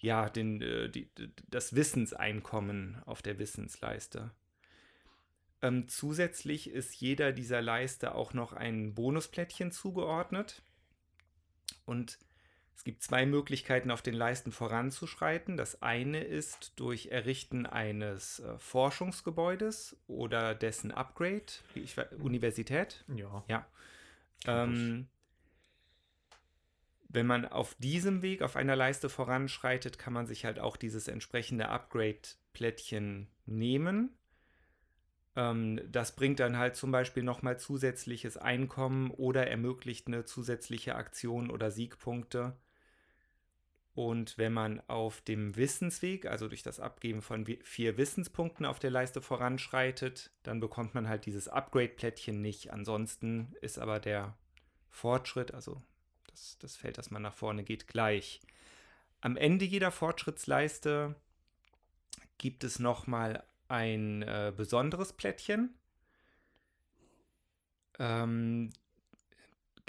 ja, 0.00 0.28
den, 0.28 0.62
äh, 0.62 0.88
die, 0.88 1.10
das 1.48 1.74
Wissenseinkommen 1.74 3.02
auf 3.04 3.22
der 3.22 3.38
Wissensleiste. 3.38 4.30
Ähm, 5.62 5.88
zusätzlich 5.88 6.70
ist 6.70 6.94
jeder 7.00 7.32
dieser 7.32 7.60
Leiste 7.60 8.14
auch 8.14 8.32
noch 8.32 8.54
ein 8.54 8.94
Bonusplättchen 8.94 9.72
zugeordnet. 9.72 10.62
Und 11.84 12.18
es 12.74 12.84
gibt 12.84 13.02
zwei 13.02 13.26
Möglichkeiten, 13.26 13.90
auf 13.90 14.00
den 14.00 14.14
Leisten 14.14 14.52
voranzuschreiten. 14.52 15.58
Das 15.58 15.82
eine 15.82 16.24
ist 16.24 16.72
durch 16.76 17.08
Errichten 17.08 17.66
eines 17.66 18.40
äh, 18.40 18.58
Forschungsgebäudes 18.58 19.98
oder 20.06 20.54
dessen 20.54 20.92
Upgrade, 20.92 21.44
wie 21.74 21.80
ich, 21.80 21.96
Universität. 22.18 23.04
Ja. 23.14 23.44
Ja. 23.48 23.66
Ähm, 24.46 25.08
wenn 27.12 27.26
man 27.26 27.44
auf 27.44 27.74
diesem 27.74 28.22
Weg 28.22 28.42
auf 28.42 28.54
einer 28.54 28.76
Leiste 28.76 29.08
voranschreitet, 29.08 29.98
kann 29.98 30.12
man 30.12 30.26
sich 30.26 30.44
halt 30.44 30.60
auch 30.60 30.76
dieses 30.76 31.08
entsprechende 31.08 31.68
Upgrade-Plättchen 31.68 33.26
nehmen. 33.46 34.16
Ähm, 35.34 35.80
das 35.90 36.14
bringt 36.14 36.38
dann 36.38 36.56
halt 36.56 36.76
zum 36.76 36.92
Beispiel 36.92 37.24
nochmal 37.24 37.58
zusätzliches 37.58 38.36
Einkommen 38.36 39.10
oder 39.10 39.48
ermöglicht 39.48 40.06
eine 40.06 40.24
zusätzliche 40.24 40.94
Aktion 40.94 41.50
oder 41.50 41.72
Siegpunkte. 41.72 42.56
Und 43.92 44.38
wenn 44.38 44.52
man 44.52 44.80
auf 44.86 45.20
dem 45.20 45.56
Wissensweg, 45.56 46.26
also 46.26 46.46
durch 46.46 46.62
das 46.62 46.78
Abgeben 46.78 47.22
von 47.22 47.44
vier 47.44 47.96
Wissenspunkten 47.98 48.64
auf 48.64 48.78
der 48.78 48.92
Leiste 48.92 49.20
voranschreitet, 49.20 50.30
dann 50.44 50.60
bekommt 50.60 50.94
man 50.94 51.08
halt 51.08 51.26
dieses 51.26 51.48
Upgrade-Plättchen 51.48 52.40
nicht. 52.40 52.72
Ansonsten 52.72 53.52
ist 53.60 53.80
aber 53.80 53.98
der 53.98 54.36
Fortschritt, 54.90 55.52
also 55.52 55.82
das, 56.30 56.58
das 56.58 56.76
Feld, 56.76 56.98
das 56.98 57.10
man 57.10 57.22
nach 57.22 57.34
vorne 57.34 57.64
geht, 57.64 57.86
gleich. 57.86 58.40
Am 59.20 59.36
Ende 59.36 59.64
jeder 59.64 59.90
Fortschrittsleiste 59.90 61.14
gibt 62.38 62.64
es 62.64 62.78
nochmal 62.78 63.44
ein 63.68 64.22
äh, 64.22 64.52
besonderes 64.56 65.12
Plättchen. 65.12 65.74
Ähm, 67.98 68.72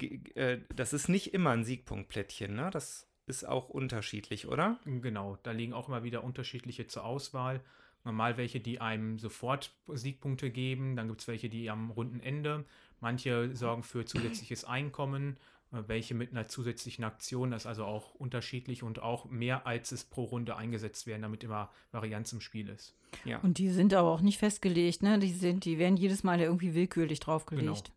äh, 0.00 0.58
das 0.74 0.92
ist 0.92 1.08
nicht 1.08 1.34
immer 1.34 1.50
ein 1.50 1.64
Siegpunktplättchen, 1.64 2.54
ne? 2.54 2.70
Das 2.70 3.08
ist 3.26 3.44
auch 3.48 3.68
unterschiedlich, 3.68 4.46
oder? 4.48 4.78
Genau, 4.84 5.38
da 5.42 5.52
liegen 5.52 5.72
auch 5.72 5.88
immer 5.88 6.02
wieder 6.02 6.24
unterschiedliche 6.24 6.86
zur 6.86 7.04
Auswahl. 7.04 7.60
Normal 8.04 8.36
welche, 8.36 8.60
die 8.60 8.80
einem 8.80 9.18
sofort 9.18 9.74
Siegpunkte 9.86 10.50
geben, 10.50 10.96
dann 10.96 11.08
gibt 11.08 11.20
es 11.20 11.28
welche, 11.28 11.48
die 11.48 11.70
am 11.70 11.90
Rundenende. 11.90 12.64
Manche 13.00 13.54
sorgen 13.54 13.84
für 13.84 14.04
zusätzliches 14.04 14.64
Einkommen, 14.64 15.36
welche 15.72 16.14
mit 16.14 16.30
einer 16.30 16.46
zusätzlichen 16.46 17.04
Aktion, 17.04 17.50
das 17.50 17.62
ist 17.62 17.66
also 17.66 17.84
auch 17.84 18.14
unterschiedlich 18.14 18.82
und 18.82 19.00
auch 19.00 19.24
mehr 19.26 19.66
als 19.66 19.90
es 19.90 20.04
pro 20.04 20.24
Runde 20.24 20.56
eingesetzt 20.56 21.06
werden, 21.06 21.22
damit 21.22 21.42
immer 21.42 21.70
Varianz 21.90 22.32
im 22.32 22.40
Spiel 22.40 22.68
ist. 22.68 22.94
Ja. 23.24 23.38
Und 23.38 23.58
die 23.58 23.70
sind 23.70 23.94
aber 23.94 24.10
auch 24.10 24.20
nicht 24.20 24.38
festgelegt, 24.38 25.02
ne? 25.02 25.18
Die 25.18 25.32
sind, 25.32 25.64
die 25.64 25.78
werden 25.78 25.96
jedes 25.96 26.24
Mal 26.24 26.40
irgendwie 26.40 26.74
willkürlich 26.74 27.20
draufgelegt. 27.20 27.92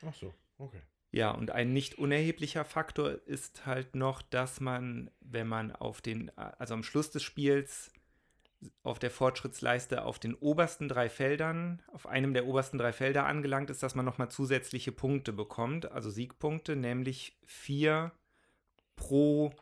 Genau. 0.00 0.10
Ach 0.10 0.14
so, 0.14 0.32
okay. 0.58 0.80
Ja, 1.10 1.30
und 1.30 1.50
ein 1.50 1.72
nicht 1.72 1.98
unerheblicher 1.98 2.64
Faktor 2.64 3.18
ist 3.26 3.64
halt 3.66 3.94
noch, 3.94 4.20
dass 4.22 4.60
man, 4.60 5.10
wenn 5.20 5.48
man 5.48 5.72
auf 5.72 6.00
den, 6.02 6.30
also 6.36 6.74
am 6.74 6.82
Schluss 6.82 7.10
des 7.10 7.22
Spiels 7.22 7.90
auf 8.82 8.98
der 8.98 9.10
Fortschrittsleiste 9.10 10.04
auf 10.04 10.18
den 10.18 10.34
obersten 10.34 10.88
drei 10.88 11.08
Feldern, 11.08 11.82
auf 11.92 12.06
einem 12.06 12.34
der 12.34 12.46
obersten 12.46 12.78
drei 12.78 12.92
Felder 12.92 13.26
angelangt 13.26 13.70
ist, 13.70 13.82
dass 13.82 13.94
man 13.94 14.04
nochmal 14.04 14.30
zusätzliche 14.30 14.92
Punkte 14.92 15.32
bekommt, 15.32 15.90
also 15.92 16.10
Siegpunkte, 16.10 16.74
nämlich 16.74 17.38
vier 17.44 18.12
pro 18.96 19.52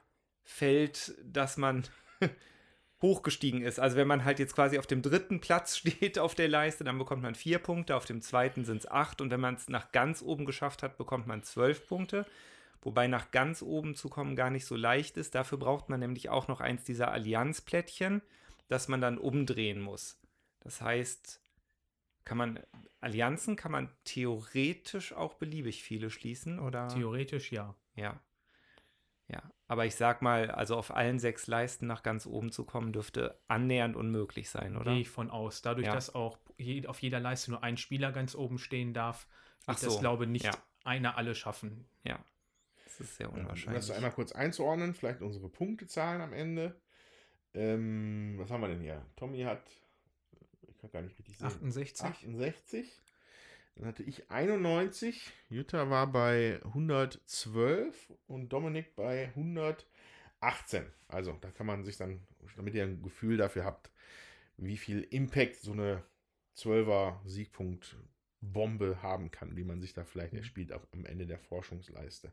Feld, 0.44 1.14
das 1.24 1.56
man 1.56 1.84
hochgestiegen 3.02 3.62
ist. 3.62 3.78
Also 3.78 3.96
wenn 3.96 4.08
man 4.08 4.24
halt 4.24 4.38
jetzt 4.38 4.54
quasi 4.54 4.78
auf 4.78 4.86
dem 4.86 5.02
dritten 5.02 5.40
Platz 5.40 5.76
steht 5.78 6.18
auf 6.18 6.34
der 6.34 6.48
Leiste, 6.48 6.84
dann 6.84 6.98
bekommt 6.98 7.22
man 7.22 7.34
vier 7.34 7.58
Punkte, 7.58 7.96
auf 7.96 8.06
dem 8.06 8.22
zweiten 8.22 8.64
sind 8.64 8.78
es 8.78 8.90
acht 8.90 9.20
und 9.20 9.30
wenn 9.30 9.40
man 9.40 9.56
es 9.56 9.68
nach 9.68 9.92
ganz 9.92 10.22
oben 10.22 10.46
geschafft 10.46 10.82
hat, 10.82 10.96
bekommt 10.96 11.26
man 11.26 11.42
zwölf 11.42 11.86
Punkte. 11.86 12.24
Wobei 12.82 13.08
nach 13.08 13.32
ganz 13.32 13.62
oben 13.62 13.96
zu 13.96 14.08
kommen 14.08 14.36
gar 14.36 14.50
nicht 14.50 14.64
so 14.64 14.76
leicht 14.76 15.16
ist. 15.16 15.34
Dafür 15.34 15.58
braucht 15.58 15.88
man 15.88 15.98
nämlich 15.98 16.28
auch 16.28 16.46
noch 16.46 16.60
eins 16.60 16.84
dieser 16.84 17.10
Allianzplättchen, 17.10 18.22
das 18.68 18.88
man 18.88 19.00
dann 19.00 19.18
umdrehen 19.18 19.80
muss. 19.80 20.20
Das 20.60 20.80
heißt, 20.80 21.40
kann 22.24 22.38
man 22.38 22.60
Allianzen 23.00 23.56
kann 23.56 23.72
man 23.72 23.88
theoretisch 24.04 25.12
auch 25.12 25.34
beliebig 25.34 25.82
viele 25.82 26.10
schließen, 26.10 26.58
oder? 26.58 26.88
Theoretisch 26.88 27.52
ja. 27.52 27.74
Ja. 27.94 28.20
Ja, 29.28 29.42
aber 29.66 29.86
ich 29.86 29.96
sag 29.96 30.22
mal, 30.22 30.50
also 30.52 30.76
auf 30.76 30.94
allen 30.94 31.18
sechs 31.18 31.48
Leisten 31.48 31.86
nach 31.88 32.04
ganz 32.04 32.26
oben 32.26 32.52
zu 32.52 32.64
kommen, 32.64 32.92
dürfte 32.92 33.40
annähernd 33.48 33.96
unmöglich 33.96 34.48
sein, 34.50 34.76
oder? 34.76 34.92
Gehe 34.92 35.00
ich 35.00 35.10
von 35.10 35.30
aus. 35.30 35.62
Dadurch, 35.62 35.86
ja. 35.86 35.94
dass 35.94 36.14
auch 36.14 36.38
je, 36.58 36.86
auf 36.86 37.02
jeder 37.02 37.18
Leiste 37.18 37.50
nur 37.50 37.62
ein 37.64 37.76
Spieler 37.76 38.12
ganz 38.12 38.36
oben 38.36 38.58
stehen 38.58 38.94
darf, 38.94 39.26
wird 39.66 39.78
so. 39.80 39.86
das, 39.86 39.98
glaube 39.98 40.24
ich, 40.24 40.30
nicht 40.30 40.44
ja. 40.44 40.52
einer 40.84 41.16
alle 41.16 41.34
schaffen. 41.34 41.88
Ja. 42.04 42.20
Das 42.84 43.00
ist 43.00 43.16
sehr 43.16 43.32
unwahrscheinlich. 43.32 43.66
Um 43.66 43.74
das 43.74 43.90
einmal 43.90 44.12
kurz 44.12 44.30
einzuordnen, 44.30 44.94
vielleicht 44.94 45.22
unsere 45.22 45.48
Punktezahlen 45.48 46.20
am 46.20 46.32
Ende. 46.32 46.80
Ähm, 47.56 48.34
was 48.36 48.50
haben 48.50 48.60
wir 48.60 48.68
denn 48.68 48.80
hier? 48.80 49.04
Tommy 49.16 49.42
hat, 49.42 49.62
ich 50.68 50.76
kann 50.78 50.90
gar 50.90 51.02
nicht 51.02 51.18
richtig 51.18 51.38
sehen. 51.38 51.46
68. 51.46 52.06
68. 52.06 53.02
Dann 53.76 53.88
hatte 53.88 54.02
ich 54.02 54.30
91, 54.30 55.32
Jutta 55.50 55.90
war 55.90 56.06
bei 56.06 56.60
112 56.64 58.12
und 58.26 58.50
Dominik 58.50 58.94
bei 58.96 59.28
118. 59.36 60.86
Also 61.08 61.32
da 61.40 61.50
kann 61.50 61.66
man 61.66 61.84
sich 61.84 61.96
dann, 61.96 62.26
damit 62.56 62.74
ihr 62.74 62.84
ein 62.84 63.02
Gefühl 63.02 63.36
dafür 63.36 63.64
habt, 63.64 63.90
wie 64.56 64.78
viel 64.78 65.02
Impact 65.02 65.56
so 65.56 65.72
eine 65.72 66.02
12er 66.56 67.18
Siegpunkt 67.26 67.96
Bombe 68.40 69.02
haben 69.02 69.30
kann, 69.30 69.56
wie 69.56 69.64
man 69.64 69.80
sich 69.80 69.92
da 69.92 70.04
vielleicht 70.04 70.32
mhm. 70.32 70.38
erspielt 70.38 70.72
auf, 70.72 70.86
am 70.92 71.04
Ende 71.04 71.26
der 71.26 71.38
Forschungsleiste. 71.38 72.32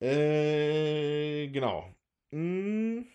Äh, 0.00 1.48
genau. 1.48 1.94
Hm. 2.30 3.06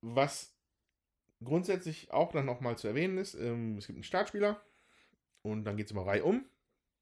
Was 0.00 0.54
grundsätzlich 1.42 2.10
auch 2.12 2.32
dann 2.32 2.46
nochmal 2.46 2.76
zu 2.78 2.88
erwähnen 2.88 3.18
ist, 3.18 3.34
ähm, 3.34 3.76
es 3.78 3.86
gibt 3.86 3.96
einen 3.96 4.04
Startspieler 4.04 4.60
und 5.42 5.64
dann 5.64 5.76
geht 5.76 5.86
es 5.86 5.92
immer 5.92 6.06
Reihe 6.06 6.24
um. 6.24 6.44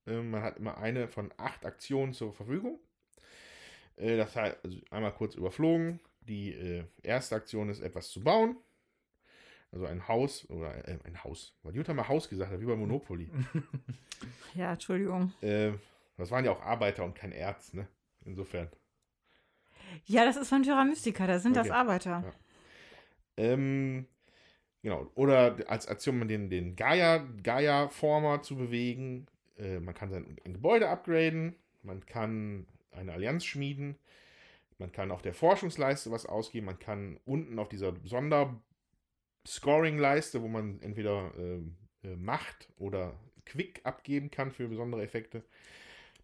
Ähm, 0.07 0.31
man 0.31 0.43
hat 0.43 0.57
immer 0.57 0.79
eine 0.79 1.09
von 1.09 1.33
acht 1.37 1.65
Aktionen 1.65 2.13
zur 2.13 2.33
Verfügung. 2.33 2.79
Äh, 3.97 4.17
das 4.17 4.35
heißt, 4.35 4.59
also 4.65 4.79
einmal 4.91 5.13
kurz 5.13 5.35
überflogen. 5.35 6.01
Die 6.21 6.53
äh, 6.53 6.85
erste 7.03 7.37
Aktion 7.37 7.69
ist 7.69 7.81
etwas 7.81 8.11
zu 8.11 8.21
bauen. 8.23 8.57
Also 9.71 9.87
ein 9.87 10.09
Haus 10.09 10.49
oder 10.49 10.89
äh, 10.89 10.99
ein 11.05 11.23
Haus. 11.25 11.59
Weil 11.63 11.75
Jutta 11.75 11.93
mal 11.93 12.09
Haus 12.09 12.29
gesagt 12.29 12.53
hat, 12.53 12.61
wie 12.61 12.67
bei 12.67 12.77
Monopoly. 12.77 13.31
ja, 14.55 14.73
Entschuldigung. 14.73 15.33
Äh, 15.43 15.73
das 16.17 16.31
waren 16.31 16.45
ja 16.45 16.53
auch 16.53 16.63
Arbeiter 16.63 17.05
und 17.05 17.15
kein 17.15 17.33
Erz, 17.33 17.75
ne? 17.75 17.87
Insofern. 18.25 18.69
Ja, 20.05 20.25
das 20.25 20.37
ist 20.37 20.49
von 20.49 20.63
Tyra 20.63 20.85
Mystica, 20.85 21.27
da 21.27 21.39
sind 21.39 21.57
okay. 21.57 21.69
das 21.69 21.77
Arbeiter. 21.77 22.23
Ja. 22.25 22.33
Ähm, 23.39 24.07
Genau. 24.83 25.11
Oder 25.15 25.57
als 25.69 25.87
Aktion 25.89 26.29
den, 26.29 26.51
den 26.51 26.77
Gaia, 26.77 27.27
Gaia-Former 27.43 28.43
zu 28.43 28.57
bewegen. 28.57 29.27
Äh, 29.59 29.81
man 29.81 29.95
kann 29.95 30.11
sein 30.11 30.37
ein 30.45 30.53
Gebäude 30.53 30.89
upgraden. 30.89 31.57
Man 31.83 32.07
kann 32.07 32.69
eine 32.93 33.13
Allianz 33.13 33.45
schmieden. 33.45 33.97
Man 34.79 34.93
kann 34.93 35.11
auf 35.11 35.23
der 35.23 35.35
Forschungsleiste 35.35 36.13
was 36.13 36.27
ausgeben. 36.27 36.67
Man 36.67 36.79
kann 36.79 37.19
unten 37.25 37.59
auf 37.59 37.69
dieser 37.69 37.95
Sonder-Scoring-Leiste, 38.05 40.41
wo 40.43 40.49
man 40.49 40.81
entweder 40.81 41.33
äh, 41.37 41.59
äh, 42.09 42.15
Macht 42.17 42.69
oder 42.77 43.19
Quick 43.45 43.81
abgeben 43.83 44.31
kann 44.31 44.53
für 44.53 44.69
besondere 44.69 45.03
Effekte. 45.03 45.43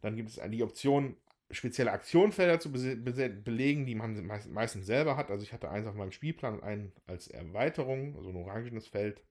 Dann 0.00 0.14
gibt 0.16 0.30
es 0.30 0.40
die 0.50 0.62
Option, 0.62 1.16
spezielle 1.55 1.92
Aktionfelder 1.92 2.61
zu 2.61 2.72
be 2.72 2.96
be 2.96 3.30
belegen, 3.30 3.86
die 3.86 3.94
man 3.94 4.26
meistens 4.26 4.86
selber 4.86 5.16
hat. 5.16 5.30
Also 5.30 5.44
ich 5.44 5.52
hatte 5.52 5.70
eins 5.70 5.86
auf 5.86 5.94
meinem 5.94 6.12
Spielplan 6.12 6.55
und 6.55 6.62
einen 6.62 6.92
als 7.07 7.28
Erweiterung, 7.28 8.16
also 8.16 8.30
ein 8.30 8.36
orangenes 8.36 8.86
Feld. 8.86 9.22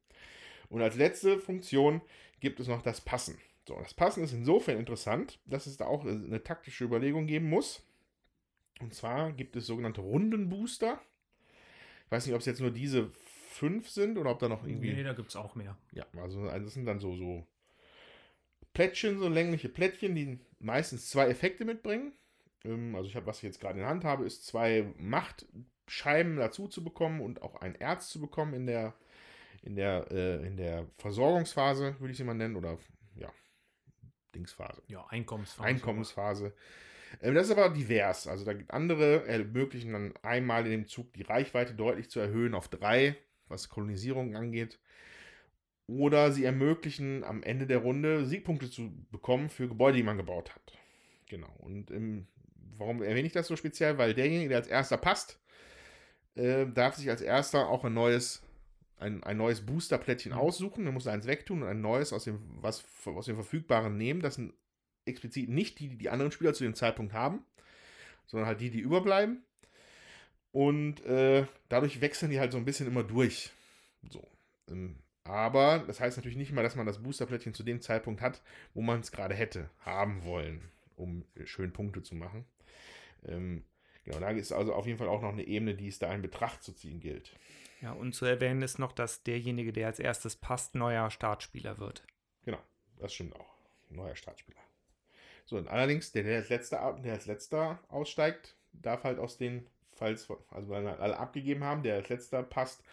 Und 0.69 0.81
als 0.81 0.95
letzte 0.95 1.39
Funktion 1.39 2.01
gibt 2.39 2.59
es 2.59 2.67
noch 2.67 2.81
das 2.81 3.01
Passen. 3.01 3.37
So, 3.67 3.77
das 3.79 3.93
Passen 3.93 4.23
ist 4.23 4.33
insofern 4.33 4.77
interessant, 4.77 5.39
dass 5.45 5.67
es 5.67 5.77
da 5.77 5.85
auch 5.85 6.05
eine 6.05 6.43
taktische 6.43 6.83
Überlegung 6.83 7.27
geben 7.27 7.49
muss. 7.49 7.85
Und 8.81 8.93
zwar 8.93 9.31
gibt 9.31 9.55
es 9.55 9.65
sogenannte 9.65 10.01
Rundenbooster. 10.01 10.99
Ich 12.05 12.11
weiß 12.11 12.25
nicht, 12.25 12.35
ob 12.35 12.41
es 12.41 12.45
jetzt 12.45 12.59
nur 12.59 12.71
diese 12.71 13.09
fünf 13.53 13.89
sind 13.89 14.17
oder 14.17 14.31
ob 14.31 14.39
da 14.39 14.49
noch 14.49 14.65
irgendwie. 14.65 14.93
Nee, 14.93 15.03
da 15.03 15.13
gibt 15.13 15.29
es 15.29 15.35
auch 15.35 15.55
mehr. 15.55 15.77
Ja, 15.91 16.05
also, 16.17 16.41
also 16.41 16.65
das 16.65 16.73
sind 16.73 16.85
dann 16.85 16.99
so, 16.99 17.15
so 17.15 17.47
Plättchen, 18.73 19.19
so 19.19 19.29
längliche 19.29 19.69
Plättchen, 19.69 20.15
die 20.15 20.39
meistens 20.63 21.09
zwei 21.09 21.27
Effekte 21.27 21.65
mitbringen. 21.65 22.13
Ähm, 22.63 22.95
also 22.95 23.07
ich 23.07 23.15
habe, 23.15 23.25
was 23.25 23.37
ich 23.37 23.43
jetzt 23.43 23.59
gerade 23.59 23.75
in 23.75 23.81
der 23.81 23.89
Hand 23.89 24.03
habe, 24.03 24.25
ist 24.25 24.45
zwei 24.45 24.93
Machtscheiben 24.97 26.37
dazu 26.37 26.67
zu 26.67 26.83
bekommen 26.83 27.21
und 27.21 27.41
auch 27.41 27.55
ein 27.55 27.75
Erz 27.75 28.09
zu 28.09 28.19
bekommen 28.19 28.53
in 28.53 28.65
der, 28.65 28.93
in 29.61 29.75
der, 29.75 30.11
äh, 30.11 30.45
in 30.45 30.57
der 30.57 30.87
Versorgungsphase, 30.97 31.95
würde 31.99 32.11
ich 32.11 32.17
sie 32.17 32.23
mal 32.23 32.33
nennen, 32.33 32.55
oder 32.55 32.77
ja, 33.15 33.31
Dingsphase. 34.35 34.81
Ja, 34.87 35.05
Einkommensphase. 35.07 35.67
Einkommensphase. 35.67 36.53
Ähm, 37.21 37.35
das 37.35 37.47
ist 37.47 37.57
aber 37.57 37.69
divers. 37.69 38.27
Also 38.27 38.45
da 38.45 38.53
gibt 38.53 38.71
andere 38.71 39.27
ermöglichen 39.27 39.93
dann 39.93 40.13
einmal 40.21 40.65
in 40.65 40.71
dem 40.71 40.87
Zug 40.87 41.13
die 41.13 41.23
Reichweite 41.23 41.73
deutlich 41.73 42.09
zu 42.09 42.19
erhöhen 42.19 42.55
auf 42.55 42.67
drei, 42.67 43.15
was 43.47 43.69
Kolonisierung 43.69 44.35
angeht. 44.35 44.79
Oder 45.87 46.31
sie 46.31 46.45
ermöglichen 46.45 47.23
am 47.23 47.43
Ende 47.43 47.67
der 47.67 47.79
Runde 47.79 48.25
Siegpunkte 48.25 48.69
zu 48.69 48.91
bekommen 49.11 49.49
für 49.49 49.67
Gebäude, 49.67 49.97
die 49.97 50.03
man 50.03 50.17
gebaut 50.17 50.55
hat. 50.55 50.77
Genau. 51.27 51.53
Und 51.59 51.91
ähm, 51.91 52.27
warum 52.77 53.01
erwähne 53.01 53.27
ich 53.27 53.33
das 53.33 53.47
so 53.47 53.55
speziell? 53.55 53.97
Weil 53.97 54.13
derjenige, 54.13 54.49
der 54.49 54.59
als 54.59 54.67
erster 54.67 54.97
passt, 54.97 55.39
äh, 56.35 56.65
darf 56.67 56.95
sich 56.95 57.09
als 57.09 57.21
erster 57.21 57.67
auch 57.67 57.83
ein 57.83 57.93
neues, 57.93 58.41
ein, 58.97 59.23
ein 59.23 59.37
neues 59.37 59.65
Booster-Plättchen 59.65 60.31
mhm. 60.31 60.37
aussuchen. 60.37 60.85
Er 60.85 60.93
muss 60.93 61.07
eins 61.07 61.27
wegtun 61.27 61.63
und 61.63 61.67
ein 61.67 61.81
neues 61.81 62.13
aus 62.13 62.23
dem, 62.23 62.39
was, 62.61 62.85
aus 63.05 63.25
dem 63.25 63.35
Verfügbaren 63.35 63.97
nehmen. 63.97 64.21
Das 64.21 64.35
sind 64.35 64.53
explizit 65.05 65.49
nicht 65.49 65.79
die, 65.79 65.89
die 65.89 65.97
die 65.97 66.09
anderen 66.09 66.31
Spieler 66.31 66.53
zu 66.53 66.63
dem 66.63 66.75
Zeitpunkt 66.75 67.13
haben, 67.13 67.43
sondern 68.25 68.47
halt 68.47 68.61
die, 68.61 68.69
die 68.69 68.79
überbleiben. 68.79 69.43
Und 70.51 71.03
äh, 71.05 71.45
dadurch 71.67 71.99
wechseln 71.99 72.31
die 72.31 72.39
halt 72.39 72.51
so 72.51 72.57
ein 72.57 72.65
bisschen 72.65 72.87
immer 72.87 73.03
durch. 73.03 73.51
So. 74.09 74.25
Ähm, 74.69 74.95
aber 75.23 75.79
das 75.79 75.99
heißt 75.99 76.17
natürlich 76.17 76.37
nicht 76.37 76.51
mal, 76.51 76.63
dass 76.63 76.75
man 76.75 76.85
das 76.85 77.01
Boosterplättchen 77.01 77.53
zu 77.53 77.63
dem 77.63 77.81
Zeitpunkt 77.81 78.21
hat, 78.21 78.41
wo 78.73 78.81
man 78.81 78.99
es 78.99 79.11
gerade 79.11 79.35
hätte 79.35 79.69
haben 79.79 80.23
wollen, 80.23 80.61
um 80.95 81.25
schön 81.45 81.71
Punkte 81.73 82.03
zu 82.03 82.15
machen. 82.15 82.45
Ähm, 83.25 83.63
Genau, 84.03 84.19
da 84.19 84.29
ist 84.31 84.51
also 84.51 84.73
auf 84.73 84.85
jeden 84.85 84.97
Fall 84.97 85.07
auch 85.07 85.21
noch 85.21 85.31
eine 85.31 85.45
Ebene, 85.45 85.75
die 85.75 85.87
es 85.87 85.99
da 85.99 86.13
in 86.13 86.21
Betracht 86.21 86.61
zu 86.61 86.73
ziehen 86.73 86.99
gilt. 86.99 87.31
Ja, 87.81 87.93
und 87.93 88.13
zu 88.13 88.25
erwähnen 88.25 88.61
ist 88.61 88.79
noch, 88.79 88.91
dass 88.91 89.23
derjenige, 89.23 89.73
der 89.73 89.87
als 89.87 89.99
erstes 89.99 90.35
passt, 90.35 90.75
neuer 90.75 91.09
Startspieler 91.09 91.77
wird. 91.77 92.03
Genau, 92.43 92.59
das 92.99 93.13
stimmt 93.13 93.35
auch. 93.35 93.53
Neuer 93.89 94.15
Startspieler. 94.15 94.59
So, 95.45 95.57
und 95.57 95.67
allerdings, 95.67 96.11
der, 96.11 96.23
der 96.23 96.37
als 96.37 96.49
letzter, 96.49 96.99
der 97.03 97.13
als 97.13 97.25
letzter 97.25 97.79
aussteigt, 97.89 98.55
darf 98.73 99.03
halt 99.03 99.19
aus 99.19 99.37
den, 99.37 99.67
falls, 99.93 100.29
also 100.49 100.69
wenn 100.69 100.87
alle 100.87 101.17
abgegeben 101.17 101.63
haben, 101.63 101.83
der 101.83 101.95
als 101.95 102.09
letzter 102.09 102.43
passt, 102.43 102.83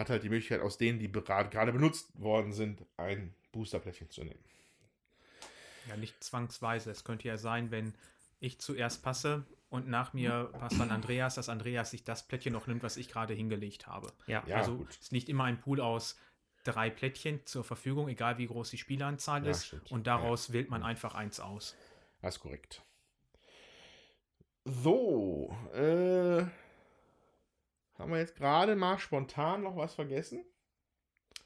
hat 0.00 0.10
halt 0.10 0.22
die 0.22 0.30
Möglichkeit, 0.30 0.62
aus 0.62 0.78
denen, 0.78 0.98
die 0.98 1.12
gerade 1.12 1.72
benutzt 1.72 2.10
worden 2.18 2.52
sind, 2.52 2.84
ein 2.96 3.34
Boosterplättchen 3.52 4.10
zu 4.10 4.24
nehmen. 4.24 4.42
Ja, 5.88 5.96
nicht 5.96 6.24
zwangsweise. 6.24 6.90
Es 6.90 7.04
könnte 7.04 7.28
ja 7.28 7.36
sein, 7.36 7.70
wenn 7.70 7.92
ich 8.40 8.58
zuerst 8.60 9.02
passe 9.02 9.44
und 9.68 9.88
nach 9.88 10.14
mir 10.14 10.50
passt 10.58 10.80
dann 10.80 10.90
Andreas, 10.90 11.34
dass 11.34 11.50
Andreas 11.50 11.90
sich 11.90 12.02
das 12.02 12.26
Plättchen 12.26 12.54
noch 12.54 12.66
nimmt, 12.66 12.82
was 12.82 12.96
ich 12.96 13.08
gerade 13.08 13.34
hingelegt 13.34 13.86
habe. 13.86 14.10
Ja, 14.26 14.42
Ja, 14.46 14.56
also 14.56 14.78
gut. 14.78 14.88
es 15.00 15.10
liegt 15.10 15.28
immer 15.28 15.44
ein 15.44 15.60
Pool 15.60 15.80
aus 15.82 16.18
drei 16.64 16.88
Plättchen 16.88 17.44
zur 17.44 17.62
Verfügung, 17.64 18.08
egal 18.08 18.38
wie 18.38 18.46
groß 18.46 18.70
die 18.70 18.78
Spieleranzahl 18.78 19.44
Ja, 19.44 19.50
ist. 19.50 19.66
stimmt. 19.66 19.92
Und 19.92 20.06
daraus 20.06 20.52
wählt 20.52 20.70
man 20.70 20.82
einfach 20.82 21.14
eins 21.14 21.40
aus. 21.40 21.76
Das 22.22 22.36
ist 22.36 22.40
korrekt. 22.40 22.82
So, 24.64 25.54
äh, 25.74 26.44
haben 28.00 28.12
wir 28.12 28.18
jetzt 28.18 28.36
gerade 28.36 28.74
mal 28.76 28.98
spontan 28.98 29.62
noch 29.62 29.76
was 29.76 29.94
vergessen? 29.94 30.44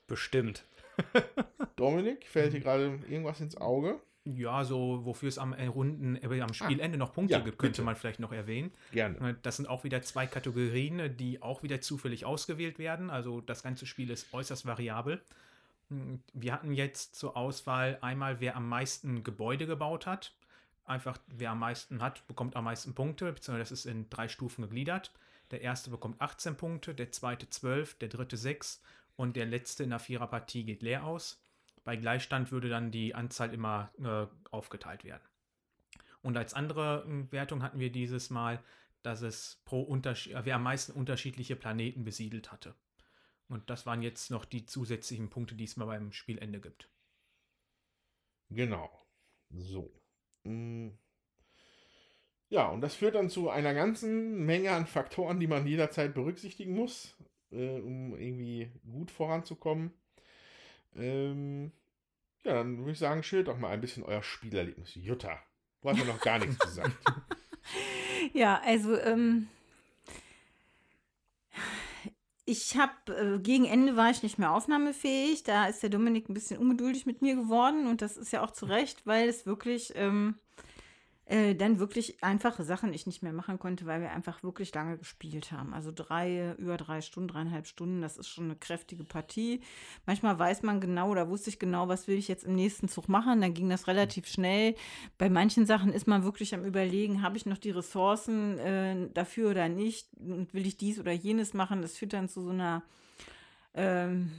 bestimmt. 0.07 0.65
Dominik, 1.77 2.27
fällt 2.29 2.53
dir 2.53 2.61
gerade 2.61 3.01
irgendwas 3.09 3.41
ins 3.41 3.57
Auge? 3.57 4.01
Ja, 4.27 4.65
so 4.65 5.05
wofür 5.05 5.29
es 5.29 5.39
am 5.39 5.53
äh, 5.53 5.67
Runden, 5.67 6.17
äh, 6.17 6.41
am 6.41 6.55
Spielende 6.55 6.97
noch 6.99 7.13
Punkte 7.13 7.35
Ah, 7.37 7.39
ja, 7.39 7.45
gibt, 7.45 7.59
könnte 7.59 7.79
bitte. 7.79 7.85
man 7.85 7.97
vielleicht 7.97 8.21
noch 8.21 8.33
erwähnen. 8.33 8.73
Gerne. 8.93 9.31
Äh, 9.31 9.35
Das 9.43 9.57
sind 9.57 9.69
auch 9.69 9.85
wieder 9.85 10.01
zwei 10.03 10.27
Kategorien, 10.27 11.17
die 11.17 11.43
auch 11.43 11.63
wieder 11.63 11.81
zufällig 11.81 12.25
ausgewählt 12.25 12.79
werden. 12.79 13.11
Also 13.11 13.41
das 13.41 13.63
ganze 13.63 13.87
Spiel 13.87 14.11
ist 14.11 14.33
äußerst 14.33 14.65
variabel. 14.67 15.21
Hm, 15.91 16.23
Wir 16.33 16.53
hatten 16.55 16.73
jetzt 16.73 17.17
zur 17.17 17.37
Auswahl 17.37 17.99
einmal, 18.01 18.41
wer 18.41 18.57
am 18.57 18.69
meisten 18.69 19.25
Gebäude 19.25 19.67
gebaut 19.67 20.07
hat. 20.07 20.35
Einfach, 20.87 21.19
wer 21.29 21.51
am 21.51 21.59
meisten 21.61 22.01
hat, 22.03 22.27
bekommt 22.27 22.57
am 22.57 22.65
meisten 22.65 22.95
Punkte, 22.95 23.33
beziehungsweise 23.33 23.71
das 23.71 23.73
ist 23.81 23.87
in 23.87 24.09
drei 24.11 24.29
Stufen 24.29 24.63
gegliedert. 24.63 25.13
Der 25.51 25.61
erste 25.61 25.90
bekommt 25.90 26.20
18 26.20 26.57
Punkte, 26.57 26.95
der 26.95 27.12
zweite 27.12 27.49
12, 27.49 27.99
der 27.99 28.09
dritte 28.09 28.36
6 28.36 28.82
und 29.16 29.36
der 29.36 29.47
letzte 29.47 29.84
in 29.84 29.90
der 29.90 29.99
Viererpartie 29.99 30.64
geht 30.64 30.82
leer 30.82 31.05
aus. 31.05 31.42
Bei 31.84 31.97
Gleichstand 31.97 32.51
würde 32.51 32.68
dann 32.68 32.90
die 32.90 33.14
Anzahl 33.14 33.53
immer 33.53 33.92
äh, 34.03 34.26
aufgeteilt 34.51 35.05
werden. 35.05 35.22
Und 36.22 36.36
als 36.36 36.55
andere 36.55 37.05
äh, 37.07 37.32
Wertung 37.32 37.62
hatten 37.62 37.78
wir 37.78 37.92
dieses 37.92 38.30
Mal, 38.30 38.62
dass 39.03 39.20
es 39.20 39.61
pro 39.66 39.82
Unterschied, 39.82 40.34
wer 40.42 40.57
am 40.57 40.62
meisten 40.62 40.92
unterschiedliche 40.92 41.57
Planeten 41.57 42.05
besiedelt 42.05 42.51
hatte. 42.51 42.74
Und 43.49 43.68
das 43.68 43.84
waren 43.84 44.01
jetzt 44.01 44.30
noch 44.30 44.47
die 44.47 44.64
zusätzlichen 44.64 45.28
Punkte, 45.28 45.55
die 45.55 45.64
es 45.64 45.76
mal 45.76 45.84
beim 45.84 46.12
Spielende 46.12 46.61
gibt. 46.61 46.88
Genau. 48.49 49.07
So. 49.51 49.92
Mm. 50.45 50.90
Ja, 52.55 52.69
und 52.69 52.83
das 52.83 52.95
führt 52.95 53.17
dann 53.17 53.31
zu 53.31 53.51
einer 53.51 53.75
ganzen 53.75 54.47
Menge 54.47 54.71
an 54.71 54.87
Faktoren, 54.87 55.41
die 55.41 55.49
man 55.49 55.67
jederzeit 55.67 56.15
berücksichtigen 56.15 56.73
muss, 56.73 57.17
äh, 57.51 57.81
um 57.81 58.17
irgendwie 58.17 58.71
gut 58.89 59.11
voranzukommen. 59.11 59.93
Ähm, 60.95 61.73
ja, 62.45 62.55
dann 62.55 62.79
würde 62.79 62.93
ich 62.93 62.99
sagen, 63.01 63.25
schildert 63.25 63.49
doch 63.49 63.59
mal 63.59 63.71
ein 63.71 63.81
bisschen 63.81 64.05
euer 64.05 64.23
Spielerlebnis. 64.23 64.95
Jutta, 64.95 65.37
du 65.83 65.89
hast 65.89 65.99
ja 65.99 66.05
noch 66.05 66.21
gar 66.21 66.39
nichts 66.39 66.59
gesagt. 66.61 66.93
Ja, 68.33 68.63
also 68.65 68.97
ähm, 68.99 69.49
ich 72.47 72.77
habe 72.77 72.93
äh, 73.13 73.39
gegen 73.39 73.67
Ende 73.67 73.97
war 73.97 74.11
ich 74.11 74.23
nicht 74.23 74.39
mehr 74.39 74.53
aufnahmefähig. 74.53 75.43
Da 75.43 75.67
ist 75.67 75.83
der 75.83 75.91
Dominik 75.91 76.29
ein 76.29 76.35
bisschen 76.35 76.59
ungeduldig 76.59 77.05
mit 77.05 77.21
mir 77.21 77.35
geworden 77.35 77.87
und 77.87 78.01
das 78.01 78.17
ist 78.17 78.33
ja 78.33 78.43
auch 78.43 78.53
zu 78.53 78.65
Recht, 78.67 79.07
weil 79.07 79.29
es 79.29 79.45
wirklich 79.45 79.93
ähm, 79.97 80.37
äh, 81.27 81.55
dann 81.55 81.79
wirklich 81.79 82.22
einfache 82.22 82.64
Sachen 82.64 82.93
ich 82.93 83.07
nicht 83.07 83.22
mehr 83.22 83.33
machen 83.33 83.59
konnte, 83.59 83.87
weil 83.87 84.03
wir 84.03 84.11
einfach 84.11 84.43
wirklich 84.43 84.75
lange 84.75 84.99
gespielt 84.99 85.53
haben. 85.53 85.72
Also 85.72 85.91
drei, 85.91 86.55
über 86.59 86.77
drei 86.77 87.01
Stunden, 87.01 87.29
dreieinhalb 87.29 87.66
Stunden, 87.66 88.03
das 88.03 88.18
ist 88.18 88.29
schon 88.29 88.45
eine 88.45 88.57
kräftige 88.57 89.05
Partie. 89.05 89.62
Manchmal 90.05 90.39
weiß 90.39 90.62
man 90.62 90.81
genau 90.81 91.11
oder 91.11 91.31
wusste 91.31 91.49
ich 91.49 91.59
genau, 91.59 91.89
was 91.89 92.09
will 92.09 92.18
ich 92.18 92.29
jetzt 92.29 92.45
im 92.45 92.55
nächsten 92.55 92.89
Zug 92.89 93.09
machen. 93.09 93.41
Dann 93.41 93.55
ging 93.55 93.70
das 93.70 93.87
relativ 93.87 94.27
schnell. 94.27 94.75
Bei 95.16 95.31
manchen 95.31 95.64
Sachen 95.64 95.93
ist 95.93 96.07
man 96.07 96.25
wirklich 96.25 96.55
am 96.55 96.64
Überlegen, 96.64 97.22
habe 97.22 97.39
ich 97.39 97.47
noch 97.47 97.59
die 97.59 97.70
Ressourcen 97.70 98.59
äh, 98.59 99.09
dafür 99.14 99.51
oder 99.51 99.70
nicht 99.70 100.09
und 100.18 100.53
will 100.53 100.66
ich 100.66 100.77
dies 100.77 100.99
oder 100.99 101.12
jenes 101.12 101.55
machen. 101.55 101.81
Das 101.81 101.97
führt 101.97 102.12
dann 102.12 102.29
zu 102.29 102.43
so 102.43 102.51
einer 102.51 102.83
ähm, 103.72 104.31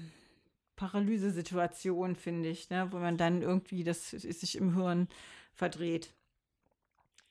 Paralysesituation, 0.76 2.16
finde 2.16 2.50
ich, 2.50 2.70
ne? 2.70 2.88
wo 2.92 2.98
man 2.98 3.18
dann 3.18 3.42
irgendwie 3.42 3.84
das 3.84 4.12
sich 4.12 4.56
im 4.56 4.76
Hirn 4.76 5.08
verdreht. 5.54 6.14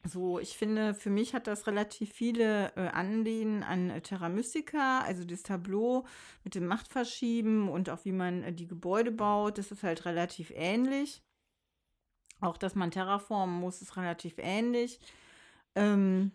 So, 0.07 0.38
ich 0.38 0.59
finde, 0.59 0.92
für 0.94 1.09
mich 1.09 1.32
hat 1.32 1.46
das 1.46 1.66
relativ 1.66 2.12
viele 2.12 2.72
äh, 2.76 2.88
Anlehnen 2.88 3.62
an 3.62 3.88
äh, 3.88 4.02
Terra 4.02 4.28
Mystica, 4.28 5.00
also 5.00 5.24
das 5.24 5.42
Tableau 5.42 6.05
mit 6.44 6.55
dem 6.55 6.66
Machtverschieben 6.66 7.70
und 7.70 7.88
auch 7.88 8.05
wie 8.05 8.12
man 8.12 8.42
äh, 8.42 8.52
die 8.52 8.66
Gebäude 8.66 9.11
baut, 9.11 9.57
das 9.57 9.72
ist 9.72 9.82
halt 9.82 10.05
relativ 10.05 10.52
ähnlich. 10.55 11.22
Auch, 12.40 12.59
dass 12.59 12.74
man 12.74 12.90
terraformen 12.90 13.59
muss, 13.59 13.80
ist 13.80 13.96
relativ 13.96 14.34
ähnlich. 14.36 15.00
Ähm, 15.74 16.32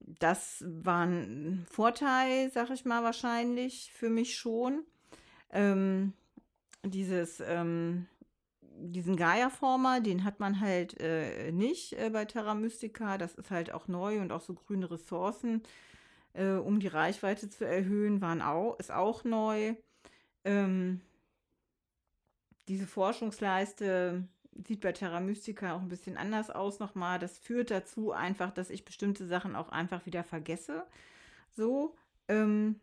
das 0.00 0.64
war 0.66 1.06
ein 1.06 1.64
Vorteil, 1.70 2.50
sag 2.50 2.70
ich 2.70 2.84
mal, 2.84 3.04
wahrscheinlich 3.04 3.92
für 3.92 4.10
mich 4.10 4.36
schon. 4.36 4.84
Ähm, 5.52 6.14
dieses, 6.82 7.40
ähm, 7.40 8.08
diesen 8.80 9.16
Gaia-Former, 9.16 10.00
den 10.00 10.24
hat 10.24 10.40
man 10.40 10.60
halt 10.60 11.00
äh, 11.00 11.52
nicht 11.52 11.92
äh, 11.92 12.10
bei 12.10 12.24
Terra 12.24 12.54
Mystica. 12.54 13.18
Das 13.18 13.34
ist 13.34 13.50
halt 13.50 13.72
auch 13.72 13.88
neu 13.88 14.20
und 14.20 14.32
auch 14.32 14.40
so 14.40 14.54
grüne 14.54 14.90
Ressourcen, 14.90 15.62
äh, 16.32 16.52
um 16.52 16.80
die 16.80 16.88
Reichweite 16.88 17.48
zu 17.50 17.66
erhöhen, 17.66 18.20
waren 18.20 18.42
auch, 18.42 18.78
ist 18.78 18.90
auch 18.90 19.24
neu. 19.24 19.74
Ähm, 20.44 21.00
diese 22.68 22.86
Forschungsleiste 22.86 24.28
sieht 24.66 24.80
bei 24.80 24.92
Terra 24.92 25.20
Mystica 25.20 25.74
auch 25.74 25.80
ein 25.80 25.88
bisschen 25.88 26.16
anders 26.16 26.50
aus 26.50 26.78
nochmal. 26.78 27.18
Das 27.18 27.38
führt 27.38 27.70
dazu 27.70 28.12
einfach, 28.12 28.50
dass 28.52 28.70
ich 28.70 28.84
bestimmte 28.84 29.26
Sachen 29.26 29.56
auch 29.56 29.68
einfach 29.70 30.06
wieder 30.06 30.24
vergesse. 30.24 30.84
So, 31.50 31.96
ähm, 32.28 32.80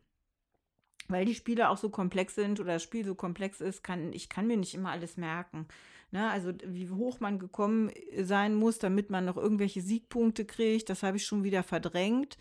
weil 1.08 1.26
die 1.26 1.36
Spiele 1.36 1.70
auch 1.70 1.78
so 1.78 1.90
komplex 1.90 2.36
sind 2.36 2.60
oder 2.60 2.74
das 2.74 2.84
Spiel 2.84 3.06
so 3.06 3.16
komplex 3.16 3.62
ist, 3.62 3.84
kann 3.84 4.14
ich 4.14 4.30
kann 4.30 4.48
mir 4.48 4.58
nicht 4.58 4.74
immer 4.74 4.92
alles 4.92 5.18
merken. 5.18 5.68
Ne? 6.12 6.30
Also 6.30 6.54
wie 6.64 6.90
hoch 6.90 7.20
man 7.20 7.40
gekommen 7.40 7.92
sein 8.22 8.56
muss, 8.56 8.80
damit 8.80 9.10
man 9.10 9.26
noch 9.26 9.38
irgendwelche 9.38 9.82
Siegpunkte 9.82 10.46
kriegt, 10.46 10.90
das 10.90 11.04
habe 11.04 11.18
ich 11.18 11.26
schon 11.26 11.44
wieder 11.44 11.64
verdrängt. 11.64 12.38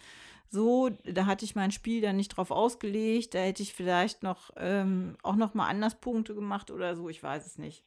So, 0.49 0.91
da 1.05 1.27
hatte 1.27 1.45
ich 1.45 1.57
mein 1.57 1.73
Spiel 1.73 2.01
dann 2.01 2.17
nicht 2.17 2.29
drauf 2.29 2.53
ausgelegt, 2.53 3.35
da 3.35 3.41
hätte 3.41 3.65
ich 3.65 3.75
vielleicht 3.75 4.23
noch 4.23 4.51
ähm, 4.57 5.17
auch 5.25 5.35
noch 5.35 5.55
mal 5.55 5.69
anders 5.69 5.97
Punkte 5.97 6.35
gemacht 6.37 6.71
oder 6.71 6.95
so, 6.95 7.09
ich 7.09 7.21
weiß 7.21 7.47
es 7.47 7.59
nicht. 7.59 7.85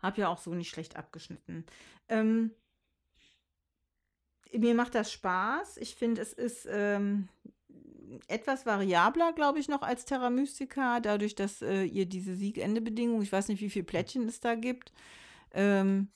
Hab 0.00 0.18
ja 0.18 0.28
auch 0.28 0.38
so 0.38 0.54
nicht 0.54 0.70
schlecht 0.70 0.96
abgeschnitten. 0.96 1.64
Ähm, 2.08 2.50
mir 4.52 4.74
macht 4.74 4.94
das 4.94 5.12
Spaß. 5.12 5.76
Ich 5.78 5.94
finde, 5.94 6.22
es 6.22 6.32
ist 6.32 6.66
ähm, 6.70 7.28
etwas 8.26 8.66
variabler, 8.66 9.32
glaube 9.32 9.58
ich, 9.58 9.68
noch 9.68 9.82
als 9.82 10.04
Terra 10.04 10.30
Mystica, 10.30 11.00
dadurch, 11.00 11.34
dass 11.34 11.62
äh, 11.62 11.84
ihr 11.84 12.06
diese 12.06 12.34
Siegende-Bedingung, 12.34 13.22
ich 13.22 13.32
weiß 13.32 13.48
nicht, 13.48 13.60
wie 13.60 13.70
viele 13.70 13.84
Plättchen 13.84 14.26
es 14.28 14.40
da 14.40 14.54
gibt. 14.54 14.92
Ähm, 15.52 16.08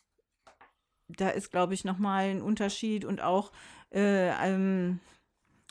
da 1.09 1.31
ist, 1.31 1.51
glaube 1.51 1.75
ich, 1.75 1.85
nochmal 1.85 2.31
ein 2.31 2.43
Unterschied 2.43 3.05
und 3.05 3.21
auch 3.21 3.53
äh, 3.93 4.31
ähm, 4.45 5.01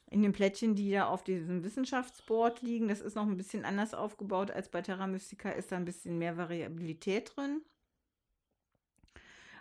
in 0.09 0.21
den 0.21 0.33
Plättchen, 0.33 0.75
die 0.75 0.91
da 0.91 1.07
auf 1.07 1.23
diesem 1.23 1.63
Wissenschaftsboard 1.63 2.61
liegen, 2.61 2.89
das 2.89 3.01
ist 3.01 3.15
noch 3.15 3.25
ein 3.25 3.37
bisschen 3.37 3.65
anders 3.65 3.93
aufgebaut 3.93 4.51
als 4.51 4.69
bei 4.69 4.81
Terra 4.81 5.07
Mystica, 5.07 5.49
ist 5.49 5.71
da 5.71 5.77
ein 5.77 5.85
bisschen 5.85 6.17
mehr 6.17 6.37
Variabilität 6.37 7.35
drin. 7.35 7.61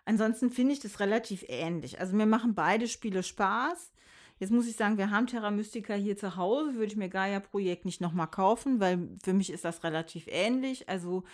Ansonsten 0.05 0.51
finde 0.51 0.73
ich 0.73 0.81
das 0.81 0.99
relativ 0.99 1.45
ähnlich. 1.47 2.01
Also 2.01 2.17
mir 2.17 2.27
machen 2.27 2.55
beide 2.55 2.89
Spiele 2.89 3.23
Spaß. 3.23 3.93
Jetzt 4.41 4.53
muss 4.53 4.67
ich 4.67 4.75
sagen, 4.75 4.97
wir 4.97 5.11
haben 5.11 5.27
Terra 5.27 5.51
Mystica 5.51 5.93
hier 5.93 6.17
zu 6.17 6.37
Hause, 6.37 6.75
würde 6.75 6.87
ich 6.87 6.97
mir 6.97 7.11
Gaia-Projekt 7.11 7.85
nicht 7.85 8.01
nochmal 8.01 8.27
kaufen, 8.27 8.81
weil 8.81 9.11
für 9.23 9.35
mich 9.35 9.51
ist 9.51 9.67
das 9.67 9.85
relativ 9.85 10.25
ähnlich. 10.29 10.89
Also 10.89 11.25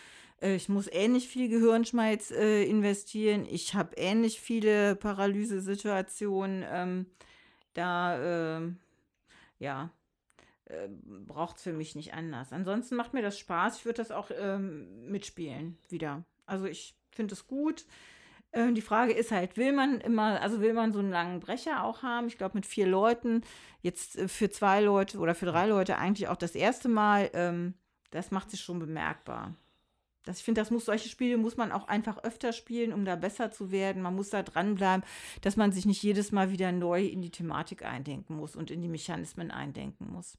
äh, 0.43 0.57
ich 0.57 0.69
muss 0.69 0.89
ähnlich 0.91 1.29
viel 1.29 1.49
Gehirnschmalz 1.49 2.33
äh, 2.33 2.65
investieren. 2.65 3.47
Ich 3.49 3.75
habe 3.75 3.95
ähnlich 3.97 4.41
viele 4.41 4.97
Paralysesituationen. 4.97 6.65
Ähm, 6.69 7.07
da, 7.75 8.59
äh, 8.59 8.73
ja, 9.61 9.91
äh, 10.65 10.89
braucht 10.89 11.59
es 11.59 11.63
für 11.63 11.73
mich 11.73 11.95
nicht 11.95 12.13
anders. 12.13 12.53
Ansonsten 12.53 12.97
macht 12.97 13.15
mir 13.15 13.23
das 13.23 13.39
Spaß. 13.39 13.79
Ich 13.79 13.85
würde 13.85 13.99
das 13.99 14.11
auch 14.11 14.33
ähm, 14.37 15.09
mitspielen 15.09 15.79
wieder. 15.89 16.25
Also 16.45 16.67
ich 16.67 16.97
finde 17.13 17.35
es 17.35 17.47
gut. 17.47 17.87
Äh, 18.57 18.73
die 18.73 18.83
Frage 18.83 19.13
ist 19.13 19.31
halt, 19.31 19.57
will 19.57 19.73
man 19.73 20.01
immer, 20.01 20.41
also 20.41 20.61
will 20.61 20.73
man 20.73 20.93
so 20.93 20.99
einen 20.99 21.11
langen 21.11 21.41
Brecher 21.41 21.85
auch 21.85 22.03
haben? 22.03 22.27
Ich 22.27 22.39
glaube, 22.39 22.57
mit 22.57 22.65
vier 22.65 22.87
Leuten, 22.87 23.43
jetzt 23.83 24.17
äh, 24.17 24.29
für 24.29 24.51
zwei 24.51 24.81
Leute 24.81 25.19
oder 25.19 25.35
für 25.35 25.47
drei 25.47 25.67
Leute 25.67 25.99
eigentlich 25.99 26.29
auch 26.29 26.37
das 26.37 26.55
erste 26.55 26.89
Mal, 26.89 27.31
ähm, 27.35 27.75
das 28.11 28.31
macht 28.31 28.51
sich 28.51 28.61
schon 28.61 28.79
bemerkbar. 28.79 29.55
Das, 30.25 30.39
ich 30.39 30.45
finde, 30.45 30.61
das 30.61 30.71
muss, 30.71 30.87
solche 30.87 31.09
Spiele 31.09 31.37
muss 31.37 31.57
man 31.57 31.71
auch 31.71 31.87
einfach 31.87 32.25
öfter 32.25 32.53
spielen, 32.53 32.93
um 32.93 33.05
da 33.05 33.15
besser 33.15 33.53
zu 33.53 33.71
werden. 33.71 34.03
Man 34.03 34.17
muss 34.17 34.31
da 34.31 34.43
dranbleiben, 34.43 35.05
dass 35.43 35.57
man 35.57 35.71
sich 35.71 35.85
nicht 35.85 36.03
jedes 36.03 36.33
Mal 36.33 36.51
wieder 36.51 36.73
neu 36.73 37.05
in 37.05 37.21
die 37.21 37.31
Thematik 37.31 37.85
eindenken 37.85 38.37
muss 38.37 38.57
und 38.57 38.71
in 38.71 38.81
die 38.81 38.89
Mechanismen 38.89 39.51
eindenken 39.51 40.11
muss. 40.11 40.39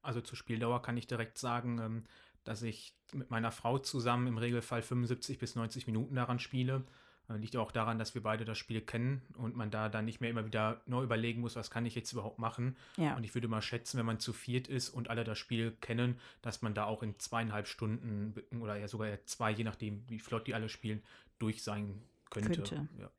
Also 0.00 0.20
zur 0.20 0.38
Spieldauer 0.38 0.80
kann 0.80 0.96
ich 0.96 1.06
direkt 1.06 1.36
sagen, 1.36 1.78
ähm, 1.80 2.04
dass 2.48 2.62
ich 2.62 2.94
mit 3.12 3.30
meiner 3.30 3.50
Frau 3.50 3.78
zusammen 3.78 4.26
im 4.26 4.38
Regelfall 4.38 4.82
75 4.82 5.38
bis 5.38 5.54
90 5.54 5.86
Minuten 5.86 6.14
daran 6.14 6.38
spiele. 6.38 6.84
Äh, 7.28 7.36
liegt 7.36 7.56
auch 7.56 7.72
daran, 7.72 7.98
dass 7.98 8.14
wir 8.14 8.22
beide 8.22 8.44
das 8.44 8.56
Spiel 8.56 8.80
kennen 8.80 9.22
und 9.36 9.54
man 9.54 9.70
da 9.70 9.88
dann 9.88 10.06
nicht 10.06 10.20
mehr 10.20 10.30
immer 10.30 10.46
wieder 10.46 10.80
neu 10.86 11.02
überlegen 11.02 11.40
muss, 11.40 11.56
was 11.56 11.70
kann 11.70 11.84
ich 11.84 11.94
jetzt 11.94 12.12
überhaupt 12.12 12.38
machen. 12.38 12.76
Ja. 12.96 13.16
Und 13.16 13.24
ich 13.24 13.34
würde 13.34 13.48
mal 13.48 13.60
schätzen, 13.60 13.98
wenn 13.98 14.06
man 14.06 14.18
zu 14.18 14.32
viert 14.32 14.66
ist 14.66 14.88
und 14.88 15.10
alle 15.10 15.24
das 15.24 15.38
Spiel 15.38 15.76
kennen, 15.80 16.18
dass 16.42 16.62
man 16.62 16.74
da 16.74 16.84
auch 16.84 17.02
in 17.02 17.18
zweieinhalb 17.18 17.66
Stunden 17.66 18.34
oder 18.60 18.76
ja 18.76 18.88
sogar 18.88 19.08
zwei, 19.26 19.50
je 19.50 19.64
nachdem, 19.64 20.08
wie 20.08 20.18
flott 20.18 20.46
die 20.46 20.54
alle 20.54 20.68
spielen, 20.68 21.02
durch 21.38 21.62
sein 21.62 22.02
könnte. 22.30 22.62
könnte. 22.62 22.88
Ja. 22.98 23.10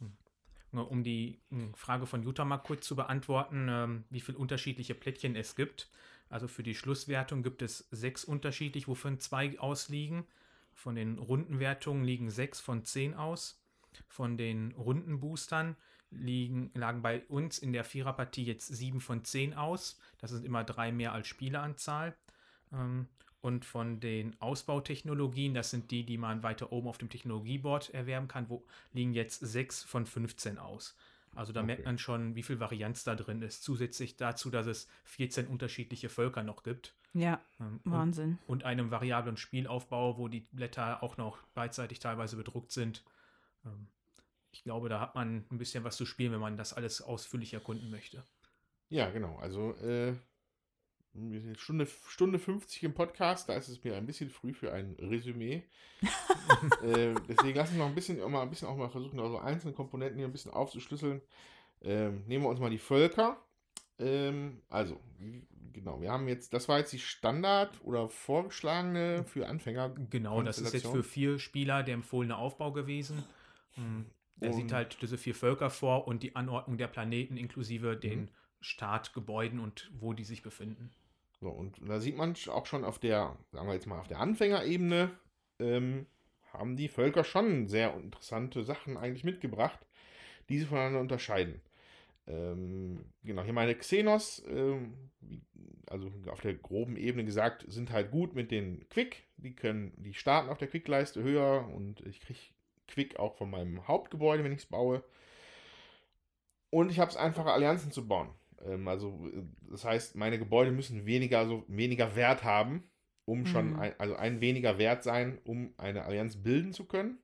Hm. 0.00 0.78
Um 0.78 1.02
die 1.02 1.40
hm, 1.50 1.72
Frage 1.74 2.06
von 2.06 2.22
Jutta 2.22 2.44
mal 2.44 2.58
kurz 2.58 2.86
zu 2.86 2.94
beantworten, 2.94 3.68
ähm, 3.70 4.04
wie 4.10 4.20
viele 4.20 4.38
unterschiedliche 4.38 4.94
Plättchen 4.94 5.34
es 5.34 5.56
gibt. 5.56 5.88
Also 6.30 6.48
für 6.48 6.62
die 6.62 6.74
Schlusswertung 6.74 7.42
gibt 7.42 7.60
es 7.60 7.88
sechs 7.90 8.24
unterschiedlich, 8.24 8.88
wovon 8.88 9.18
zwei 9.18 9.58
ausliegen. 9.58 10.24
Von 10.72 10.94
den 10.94 11.18
Rundenwertungen 11.18 12.04
liegen 12.04 12.30
sechs 12.30 12.60
von 12.60 12.84
zehn 12.84 13.14
aus. 13.14 13.60
Von 14.08 14.38
den 14.38 14.72
Rundenboostern 14.72 15.76
liegen, 16.10 16.70
lagen 16.74 17.02
bei 17.02 17.22
uns 17.26 17.58
in 17.58 17.72
der 17.72 17.84
Viererpartie 17.84 18.44
jetzt 18.44 18.68
sieben 18.68 19.00
von 19.00 19.24
zehn 19.24 19.54
aus. 19.54 19.98
Das 20.18 20.30
sind 20.30 20.44
immer 20.44 20.64
drei 20.64 20.92
mehr 20.92 21.12
als 21.12 21.26
Spieleranzahl. 21.26 22.16
Ähm, 22.72 23.08
und 23.40 23.64
von 23.64 24.00
den 24.00 24.40
Ausbautechnologien, 24.40 25.54
das 25.54 25.70
sind 25.70 25.90
die, 25.90 26.04
die 26.04 26.18
man 26.18 26.42
weiter 26.42 26.72
oben 26.72 26.88
auf 26.88 26.98
dem 26.98 27.08
Technologieboard 27.08 27.94
erwerben 27.94 28.28
kann, 28.28 28.50
wo 28.50 28.64
liegen 28.92 29.14
jetzt 29.14 29.40
sechs 29.40 29.82
von 29.82 30.04
15 30.04 30.58
aus. 30.58 30.94
Also 31.34 31.52
da 31.52 31.60
okay. 31.60 31.66
merkt 31.66 31.84
man 31.84 31.98
schon, 31.98 32.34
wie 32.34 32.42
viel 32.42 32.58
Varianz 32.58 33.04
da 33.04 33.14
drin 33.14 33.42
ist. 33.42 33.62
Zusätzlich 33.62 34.16
dazu, 34.16 34.50
dass 34.50 34.66
es 34.66 34.88
14 35.04 35.46
unterschiedliche 35.46 36.08
Völker 36.08 36.42
noch 36.42 36.62
gibt. 36.62 36.94
Ja, 37.12 37.40
ähm, 37.60 37.80
Wahnsinn. 37.84 38.38
Und, 38.46 38.62
und, 38.62 38.64
einem 38.64 38.90
variablen 38.90 39.36
Spielaufbau, 39.36 40.18
wo 40.18 40.28
die 40.28 40.40
Blätter 40.40 41.02
auch 41.02 41.16
noch 41.16 41.42
beidseitig 41.54 42.00
teilweise 42.00 42.36
bedruckt 42.36 42.72
sind. 42.72 43.04
Ähm, 43.64 43.88
ich 44.52 44.64
glaube, 44.64 44.88
da 44.88 45.00
hat 45.00 45.14
man 45.14 45.44
ein 45.50 45.58
bisschen 45.58 45.84
was 45.84 45.96
zu 45.96 46.04
spielen, 46.04 46.32
wenn 46.32 46.40
man 46.40 46.56
das 46.56 46.72
alles 46.72 47.00
ausführlich 47.00 47.54
erkunden 47.54 47.90
möchte. 47.90 48.24
Ja, 48.88 49.10
genau. 49.10 49.38
Also 49.38 49.76
äh, 49.76 50.14
Stunde, 51.56 51.88
Stunde 52.06 52.38
50 52.38 52.84
im 52.84 52.94
Podcast, 52.94 53.48
da 53.48 53.54
ist 53.54 53.68
es 53.68 53.82
mir 53.82 53.96
ein 53.96 54.06
bisschen 54.06 54.30
früh 54.30 54.54
für 54.54 54.72
ein 54.72 54.96
Resümee. 55.00 55.64
äh, 56.82 57.14
deswegen 57.28 57.56
lassen 57.56 57.74
wir 57.74 57.80
noch 57.80 57.88
ein 57.88 57.94
bisschen, 57.94 58.22
auch 58.22 58.28
mal 58.28 58.42
ein 58.42 58.50
bisschen 58.50 58.68
auch 58.68 58.76
mal 58.76 58.90
versuchen, 58.90 59.18
also 59.18 59.38
einzelne 59.38 59.72
Komponenten 59.72 60.18
hier 60.18 60.26
ein 60.26 60.32
bisschen 60.32 60.52
aufzuschlüsseln. 60.52 61.20
Ähm, 61.82 62.24
nehmen 62.26 62.44
wir 62.44 62.48
uns 62.48 62.60
mal 62.60 62.70
die 62.70 62.78
Völker. 62.78 63.42
Ähm, 63.98 64.62
also, 64.68 65.00
genau, 65.72 66.00
wir 66.00 66.10
haben 66.10 66.28
jetzt, 66.28 66.54
das 66.54 66.68
war 66.68 66.78
jetzt 66.78 66.92
die 66.92 66.98
Standard 66.98 67.82
oder 67.84 68.08
vorgeschlagene 68.08 69.24
für 69.24 69.48
Anfänger. 69.48 69.94
Genau, 70.10 70.42
das 70.42 70.58
ist 70.58 70.72
jetzt 70.72 70.86
für 70.86 71.02
vier 71.02 71.38
Spieler 71.38 71.82
der 71.82 71.94
empfohlene 71.94 72.36
Aufbau 72.36 72.72
gewesen. 72.72 73.24
Hm, 73.74 74.06
er 74.40 74.52
sieht 74.52 74.72
halt 74.72 74.98
diese 75.02 75.18
vier 75.18 75.34
Völker 75.34 75.70
vor 75.70 76.06
und 76.06 76.22
die 76.22 76.34
Anordnung 76.36 76.78
der 76.78 76.88
Planeten 76.88 77.36
inklusive 77.36 77.96
den 77.96 78.20
mhm. 78.20 78.28
Startgebäuden 78.60 79.58
und 79.58 79.90
wo 79.98 80.12
die 80.12 80.24
sich 80.24 80.42
befinden. 80.42 80.90
So, 81.40 81.48
und 81.48 81.76
da 81.86 82.00
sieht 82.00 82.16
man 82.16 82.34
auch 82.48 82.66
schon 82.66 82.84
auf 82.84 82.98
der, 82.98 83.36
sagen 83.52 83.66
wir 83.66 83.74
jetzt 83.74 83.86
mal, 83.86 83.98
auf 83.98 84.08
der 84.08 84.20
Anfängerebene, 84.20 85.10
ähm, 85.58 86.06
haben 86.52 86.76
die 86.76 86.88
Völker 86.88 87.24
schon 87.24 87.68
sehr 87.68 87.94
interessante 87.94 88.62
Sachen 88.62 88.96
eigentlich 88.96 89.24
mitgebracht, 89.24 89.78
die 90.48 90.58
sie 90.58 90.66
voneinander 90.66 91.00
unterscheiden. 91.00 91.60
Ähm, 92.26 93.04
genau, 93.24 93.42
hier 93.42 93.52
meine 93.52 93.74
Xenos, 93.74 94.42
ähm, 94.48 94.94
also 95.86 96.12
auf 96.28 96.40
der 96.40 96.54
groben 96.54 96.96
Ebene 96.96 97.24
gesagt, 97.24 97.64
sind 97.68 97.90
halt 97.90 98.10
gut 98.10 98.34
mit 98.34 98.50
den 98.50 98.88
Quick. 98.90 99.24
Die 99.36 99.54
können, 99.54 99.92
die 99.96 100.14
starten 100.14 100.50
auf 100.50 100.58
der 100.58 100.68
Quick-Leiste 100.68 101.22
höher 101.22 101.68
und 101.74 102.00
ich 102.06 102.20
kriege 102.20 102.38
Quick 102.86 103.18
auch 103.18 103.36
von 103.36 103.50
meinem 103.50 103.86
Hauptgebäude, 103.88 104.44
wenn 104.44 104.52
ich 104.52 104.60
es 104.60 104.66
baue. 104.66 105.02
Und 106.70 106.90
ich 106.90 107.00
habe 107.00 107.10
es 107.10 107.16
einfacher, 107.16 107.52
Allianzen 107.52 107.90
zu 107.90 108.06
bauen. 108.06 108.28
Ähm, 108.64 108.88
also, 108.88 109.28
äh, 109.32 109.42
das 109.70 109.84
heißt, 109.84 110.16
meine 110.16 110.38
Gebäude 110.38 110.70
müssen 110.72 111.06
weniger, 111.06 111.46
so 111.46 111.64
weniger 111.68 112.16
Wert 112.16 112.44
haben, 112.44 112.84
um 113.24 113.46
schon, 113.46 113.72
mhm. 113.72 113.78
ein, 113.78 113.94
also 113.98 114.16
ein 114.16 114.40
weniger 114.40 114.78
Wert 114.78 115.02
sein, 115.02 115.38
um 115.44 115.72
eine 115.76 116.04
Allianz 116.04 116.36
bilden 116.36 116.72
zu 116.72 116.84
können. 116.84 117.18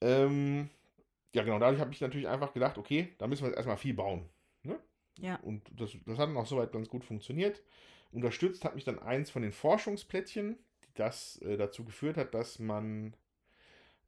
Ähm, 0.00 0.68
ja, 1.34 1.42
genau, 1.42 1.58
dadurch 1.58 1.80
habe 1.80 1.92
ich 1.92 2.00
natürlich 2.00 2.28
einfach 2.28 2.52
gedacht, 2.52 2.76
okay, 2.78 3.08
da 3.18 3.26
müssen 3.26 3.42
wir 3.42 3.48
jetzt 3.48 3.56
erstmal 3.56 3.76
viel 3.76 3.94
bauen. 3.94 4.28
Ne? 4.62 4.78
Ja. 5.18 5.36
Und 5.36 5.62
das, 5.80 5.92
das 6.04 6.18
hat 6.18 6.28
dann 6.28 6.36
auch 6.36 6.46
soweit 6.46 6.72
ganz 6.72 6.88
gut 6.88 7.04
funktioniert. 7.04 7.62
Unterstützt 8.10 8.64
hat 8.64 8.74
mich 8.74 8.84
dann 8.84 8.98
eins 8.98 9.30
von 9.30 9.42
den 9.42 9.52
Forschungsplättchen, 9.52 10.58
das 10.94 11.38
äh, 11.38 11.56
dazu 11.56 11.84
geführt 11.84 12.18
hat, 12.18 12.34
dass 12.34 12.58
man, 12.58 13.16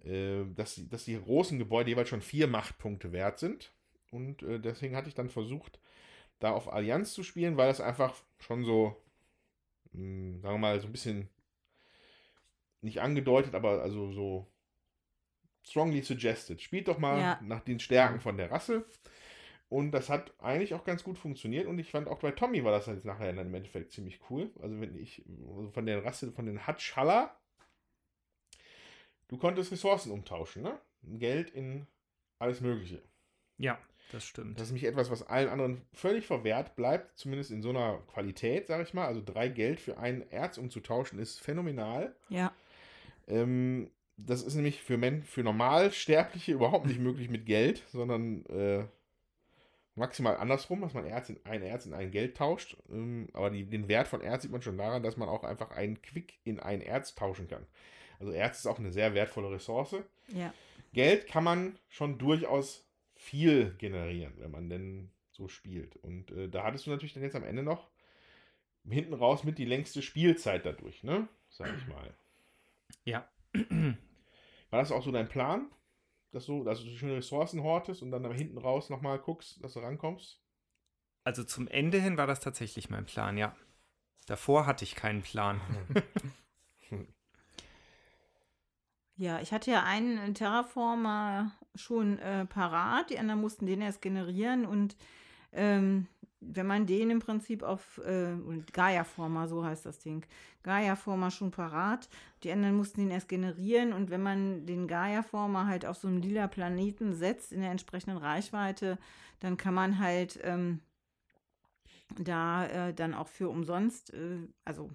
äh, 0.04 0.44
dass, 0.54 0.86
dass 0.88 1.06
die 1.06 1.18
großen 1.18 1.58
Gebäude 1.58 1.90
jeweils 1.90 2.10
schon 2.10 2.20
vier 2.20 2.46
Machtpunkte 2.46 3.12
wert 3.12 3.38
sind. 3.38 3.72
Und 4.14 4.42
äh, 4.42 4.60
deswegen 4.60 4.96
hatte 4.96 5.08
ich 5.08 5.14
dann 5.14 5.28
versucht, 5.28 5.78
da 6.38 6.52
auf 6.52 6.72
Allianz 6.72 7.12
zu 7.12 7.22
spielen, 7.22 7.56
weil 7.56 7.68
das 7.68 7.80
einfach 7.80 8.14
schon 8.38 8.64
so, 8.64 8.96
mh, 9.92 10.00
hm, 10.00 10.40
sagen 10.40 10.54
wir 10.54 10.58
mal, 10.58 10.80
so 10.80 10.86
ein 10.86 10.92
bisschen 10.92 11.28
nicht 12.80 13.00
angedeutet, 13.00 13.54
aber 13.54 13.82
also 13.82 14.12
so 14.12 14.46
strongly 15.66 16.02
suggested. 16.02 16.60
Spielt 16.60 16.88
doch 16.88 16.98
mal 16.98 17.18
ja. 17.18 17.40
nach 17.42 17.60
den 17.60 17.80
Stärken 17.80 18.20
von 18.20 18.36
der 18.36 18.50
Rasse. 18.50 18.84
Und 19.68 19.92
das 19.92 20.08
hat 20.10 20.32
eigentlich 20.40 20.74
auch 20.74 20.84
ganz 20.84 21.02
gut 21.02 21.18
funktioniert. 21.18 21.66
Und 21.66 21.78
ich 21.78 21.90
fand 21.90 22.06
auch 22.06 22.20
bei 22.20 22.30
Tommy 22.30 22.62
war 22.62 22.72
das 22.72 22.86
jetzt 22.86 23.06
nachher 23.06 23.30
im 23.30 23.54
Endeffekt 23.54 23.92
ziemlich 23.92 24.20
cool. 24.30 24.52
Also 24.60 24.78
wenn 24.80 24.96
ich 24.96 25.24
also 25.56 25.70
von 25.70 25.86
der 25.86 26.04
Rasse, 26.04 26.30
von 26.32 26.46
den 26.46 26.66
Hatschhaller, 26.66 27.34
du 29.28 29.38
konntest 29.38 29.72
Ressourcen 29.72 30.12
umtauschen, 30.12 30.62
ne? 30.62 30.78
Geld 31.02 31.50
in 31.50 31.86
alles 32.38 32.60
Mögliche. 32.60 33.02
Ja. 33.58 33.78
Das 34.12 34.24
stimmt. 34.24 34.58
Das 34.58 34.68
ist 34.68 34.72
nämlich 34.72 34.88
etwas, 34.88 35.10
was 35.10 35.26
allen 35.26 35.48
anderen 35.48 35.82
völlig 35.92 36.26
verwehrt 36.26 36.76
bleibt, 36.76 37.18
zumindest 37.18 37.50
in 37.50 37.62
so 37.62 37.70
einer 37.70 37.98
Qualität, 38.12 38.66
sage 38.66 38.82
ich 38.82 38.94
mal. 38.94 39.06
Also 39.06 39.22
drei 39.24 39.48
Geld 39.48 39.80
für 39.80 39.98
ein 39.98 40.28
Erz 40.30 40.58
umzutauschen 40.58 41.18
ist 41.18 41.40
phänomenal. 41.40 42.14
Ja. 42.28 42.52
Ähm, 43.26 43.90
das 44.16 44.42
ist 44.42 44.54
nämlich 44.54 44.82
für, 44.82 44.96
Men 44.96 45.22
für 45.22 45.42
Normalsterbliche 45.42 46.52
überhaupt 46.54 46.86
nicht 46.86 47.00
möglich 47.00 47.28
mit 47.28 47.46
Geld, 47.46 47.82
sondern 47.88 48.44
äh, 48.46 48.84
maximal 49.96 50.36
andersrum, 50.36 50.80
dass 50.80 50.94
man 50.94 51.06
Erz 51.06 51.30
in 51.30 51.40
ein 51.44 51.62
Erz 51.62 51.86
in 51.86 51.94
ein 51.94 52.10
Geld 52.10 52.36
tauscht. 52.36 52.76
Ähm, 52.90 53.28
aber 53.32 53.50
die, 53.50 53.64
den 53.64 53.88
Wert 53.88 54.08
von 54.08 54.20
Erz 54.20 54.42
sieht 54.42 54.52
man 54.52 54.62
schon 54.62 54.78
daran, 54.78 55.02
dass 55.02 55.16
man 55.16 55.28
auch 55.28 55.44
einfach 55.44 55.70
einen 55.70 56.00
Quick 56.02 56.38
in 56.44 56.60
ein 56.60 56.80
Erz 56.80 57.14
tauschen 57.14 57.48
kann. 57.48 57.66
Also 58.20 58.32
Erz 58.32 58.58
ist 58.58 58.66
auch 58.66 58.78
eine 58.78 58.92
sehr 58.92 59.14
wertvolle 59.14 59.50
Ressource. 59.50 59.96
Ja. 60.28 60.52
Geld 60.92 61.26
kann 61.26 61.44
man 61.44 61.78
schon 61.88 62.18
durchaus 62.18 62.83
viel 63.24 63.74
generieren, 63.78 64.34
wenn 64.36 64.50
man 64.50 64.68
denn 64.68 65.10
so 65.30 65.48
spielt. 65.48 65.96
Und 65.96 66.30
äh, 66.30 66.48
da 66.48 66.64
hattest 66.64 66.86
du 66.86 66.90
natürlich 66.90 67.14
dann 67.14 67.22
jetzt 67.22 67.36
am 67.36 67.44
Ende 67.44 67.62
noch 67.62 67.90
hinten 68.86 69.14
raus 69.14 69.44
mit 69.44 69.58
die 69.58 69.64
längste 69.64 70.02
Spielzeit 70.02 70.66
dadurch, 70.66 71.02
ne? 71.02 71.26
Sag 71.48 71.74
ich 71.76 71.86
mal. 71.86 72.14
Ja. 73.04 73.28
War 74.70 74.80
das 74.80 74.92
auch 74.92 75.02
so 75.02 75.10
dein 75.10 75.28
Plan? 75.28 75.70
Dass 76.32 76.46
du, 76.46 76.64
dass 76.64 76.82
du 76.82 76.90
schöne 76.96 77.16
Ressourcen 77.16 77.62
hortest 77.62 78.02
und 78.02 78.10
dann 78.10 78.30
hinten 78.32 78.58
raus 78.58 78.90
nochmal 78.90 79.18
guckst, 79.18 79.62
dass 79.64 79.72
du 79.72 79.80
rankommst? 79.80 80.42
Also 81.22 81.44
zum 81.44 81.66
Ende 81.68 82.00
hin 82.00 82.18
war 82.18 82.26
das 82.26 82.40
tatsächlich 82.40 82.90
mein 82.90 83.06
Plan, 83.06 83.38
ja. 83.38 83.56
Davor 84.26 84.66
hatte 84.66 84.84
ich 84.84 84.96
keinen 84.96 85.22
Plan. 85.22 85.60
Ja, 89.16 89.40
ich 89.40 89.52
hatte 89.52 89.70
ja 89.70 89.84
einen 89.84 90.34
Terraformer 90.34 91.52
schon 91.76 92.18
äh, 92.18 92.46
parat, 92.46 93.10
die 93.10 93.18
anderen 93.18 93.40
mussten 93.40 93.66
den 93.66 93.80
erst 93.80 94.02
generieren 94.02 94.66
und 94.66 94.96
ähm, 95.52 96.08
wenn 96.40 96.66
man 96.66 96.86
den 96.86 97.10
im 97.10 97.20
Prinzip 97.20 97.62
auf 97.62 97.98
äh, 98.04 98.34
Gaia-Former, 98.72 99.48
so 99.48 99.64
heißt 99.64 99.86
das 99.86 100.00
Ding, 100.00 100.26
Gaia-Former 100.62 101.30
schon 101.30 101.52
parat, 101.52 102.08
die 102.42 102.52
anderen 102.52 102.76
mussten 102.76 103.00
den 103.00 103.10
erst 103.10 103.28
generieren 103.28 103.92
und 103.92 104.10
wenn 104.10 104.22
man 104.22 104.66
den 104.66 104.88
Gaia-Former 104.88 105.66
halt 105.66 105.86
auf 105.86 105.96
so 105.96 106.08
einem 106.08 106.20
lila 106.20 106.48
Planeten 106.48 107.14
setzt 107.14 107.52
in 107.52 107.60
der 107.60 107.70
entsprechenden 107.70 108.18
Reichweite, 108.18 108.98
dann 109.40 109.56
kann 109.56 109.74
man 109.74 110.00
halt 110.00 110.38
ähm, 110.42 110.80
da 112.18 112.66
äh, 112.66 112.94
dann 112.94 113.14
auch 113.14 113.28
für 113.28 113.48
umsonst, 113.48 114.12
äh, 114.12 114.48
also 114.64 114.90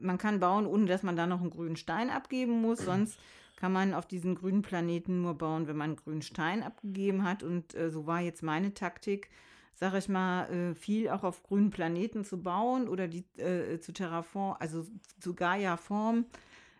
man 0.00 0.18
kann 0.18 0.40
bauen, 0.40 0.66
ohne 0.66 0.86
dass 0.86 1.02
man 1.02 1.16
da 1.16 1.26
noch 1.26 1.40
einen 1.40 1.50
grünen 1.50 1.76
Stein 1.76 2.10
abgeben 2.10 2.60
muss. 2.60 2.80
Sonst 2.80 3.18
kann 3.56 3.72
man 3.72 3.94
auf 3.94 4.06
diesen 4.06 4.34
grünen 4.34 4.62
Planeten 4.62 5.22
nur 5.22 5.34
bauen, 5.34 5.66
wenn 5.68 5.76
man 5.76 5.90
einen 5.90 5.96
grünen 5.96 6.22
Stein 6.22 6.62
abgegeben 6.62 7.24
hat. 7.24 7.42
Und 7.42 7.74
äh, 7.74 7.90
so 7.90 8.06
war 8.06 8.20
jetzt 8.20 8.42
meine 8.42 8.72
Taktik, 8.72 9.28
sage 9.74 9.98
ich 9.98 10.08
mal, 10.08 10.50
äh, 10.50 10.74
viel 10.74 11.08
auch 11.10 11.24
auf 11.24 11.42
grünen 11.42 11.70
Planeten 11.70 12.24
zu 12.24 12.42
bauen 12.42 12.88
oder 12.88 13.06
die 13.06 13.24
äh, 13.38 13.78
zu 13.80 13.92
Terraform, 13.92 14.56
also 14.58 14.86
zu 15.20 15.34
Gaia-Form 15.34 16.24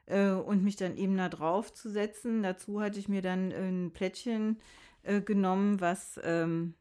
äh, 0.07 0.31
und 0.31 0.65
mich 0.65 0.77
dann 0.77 0.97
eben 0.97 1.17
da 1.17 1.29
drauf 1.29 1.73
zu 1.73 1.91
setzen. 1.91 2.43
Dazu 2.43 2.81
hatte 2.81 2.99
ich 2.99 3.09
mir 3.09 3.23
dann 3.23 3.53
ein 3.53 3.91
Plättchen 3.93 4.59
äh, 5.03 5.21
genommen, 5.21 5.81
was 5.81 6.19
ähm, 6.25 6.75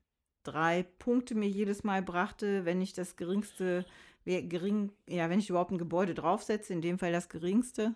drei 0.44 0.84
Punkte 0.98 1.36
mir 1.36 1.50
jedes 1.50 1.84
Mal 1.84 2.02
brachte, 2.02 2.66
wenn 2.66 2.82
ich 2.82 2.94
das 2.94 3.16
geringste, 3.16 3.86
gering, 4.26 4.92
ja, 5.08 5.30
wenn 5.30 5.40
ich 5.40 5.50
überhaupt 5.50 5.72
ein 5.72 5.78
Gebäude 5.78 6.14
draufsetze, 6.14 6.74
in 6.74 6.82
dem 6.82 7.00
Fall 7.00 7.12
das 7.12 7.30
geringste. 7.30 7.96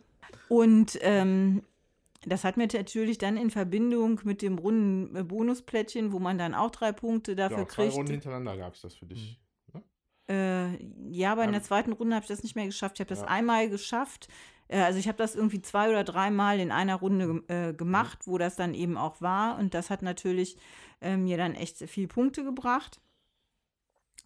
Und 0.49 0.97
ähm, 1.01 1.63
das 2.25 2.43
hat 2.43 2.57
mir 2.57 2.67
natürlich 2.71 3.17
dann 3.17 3.37
in 3.37 3.49
Verbindung 3.49 4.21
mit 4.23 4.41
dem 4.41 4.57
runden 4.57 5.15
äh, 5.15 5.23
Bonusplättchen, 5.23 6.11
wo 6.11 6.19
man 6.19 6.37
dann 6.37 6.53
auch 6.53 6.71
drei 6.71 6.91
Punkte 6.91 7.35
dafür 7.35 7.59
ja, 7.59 7.67
zwei 7.67 7.83
kriegt. 7.83 7.97
Runden 7.97 8.11
hintereinander 8.11 8.57
gab 8.57 8.73
es 8.73 8.81
das 8.81 8.95
für 8.95 9.05
dich. 9.05 9.39
Mhm. 9.73 9.81
Ne? 10.27 10.77
Äh, 10.79 11.11
ja, 11.11 11.33
aber 11.33 11.43
in 11.43 11.51
der 11.51 11.63
zweiten 11.63 11.91
Runde 11.91 12.15
habe 12.15 12.23
ich 12.23 12.29
das 12.29 12.43
nicht 12.43 12.55
mehr 12.55 12.65
geschafft. 12.65 12.95
Ich 12.95 13.01
habe 13.01 13.09
das 13.09 13.21
ja. 13.21 13.27
einmal 13.27 13.69
geschafft. 13.69 14.29
Äh, 14.69 14.79
also 14.79 14.99
ich 14.99 15.07
habe 15.07 15.17
das 15.17 15.35
irgendwie 15.35 15.61
zwei 15.61 15.89
oder 15.89 16.03
dreimal 16.03 16.59
in 16.59 16.71
einer 16.71 16.95
Runde 16.95 17.43
äh, 17.47 17.73
gemacht, 17.73 18.25
mhm. 18.25 18.31
wo 18.31 18.37
das 18.37 18.55
dann 18.55 18.73
eben 18.73 18.97
auch 18.97 19.21
war. 19.21 19.59
Und 19.59 19.73
das 19.73 19.89
hat 19.89 20.01
natürlich 20.01 20.57
äh, 21.01 21.17
mir 21.17 21.37
dann 21.37 21.55
echt 21.55 21.77
viel 21.89 22.07
Punkte 22.07 22.43
gebracht. 22.43 23.01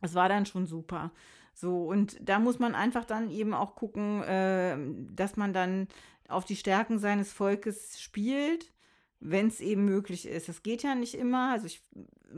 Das 0.02 0.14
war 0.14 0.30
dann 0.30 0.46
schon 0.46 0.68
super. 0.68 1.12
So, 1.60 1.86
und 1.86 2.18
da 2.22 2.38
muss 2.38 2.60
man 2.60 2.76
einfach 2.76 3.04
dann 3.04 3.32
eben 3.32 3.56
auch 3.56 3.74
gucken, 3.74 4.22
äh, 4.22 4.78
dass 5.16 5.38
man 5.38 5.54
dann 5.54 5.88
auf 6.28 6.46
die 6.46 6.56
Stärken 6.56 7.00
seines 7.00 7.34
Volkes 7.34 8.00
spielt, 8.00 8.72
wenn 9.20 9.48
es 9.48 9.60
eben 9.60 9.84
möglich 9.84 10.28
ist. 10.28 10.48
Das 10.48 10.62
geht 10.62 10.84
ja 10.84 10.94
nicht 10.94 11.16
immer. 11.16 11.52
Also 11.54 11.66
ich, 11.66 11.82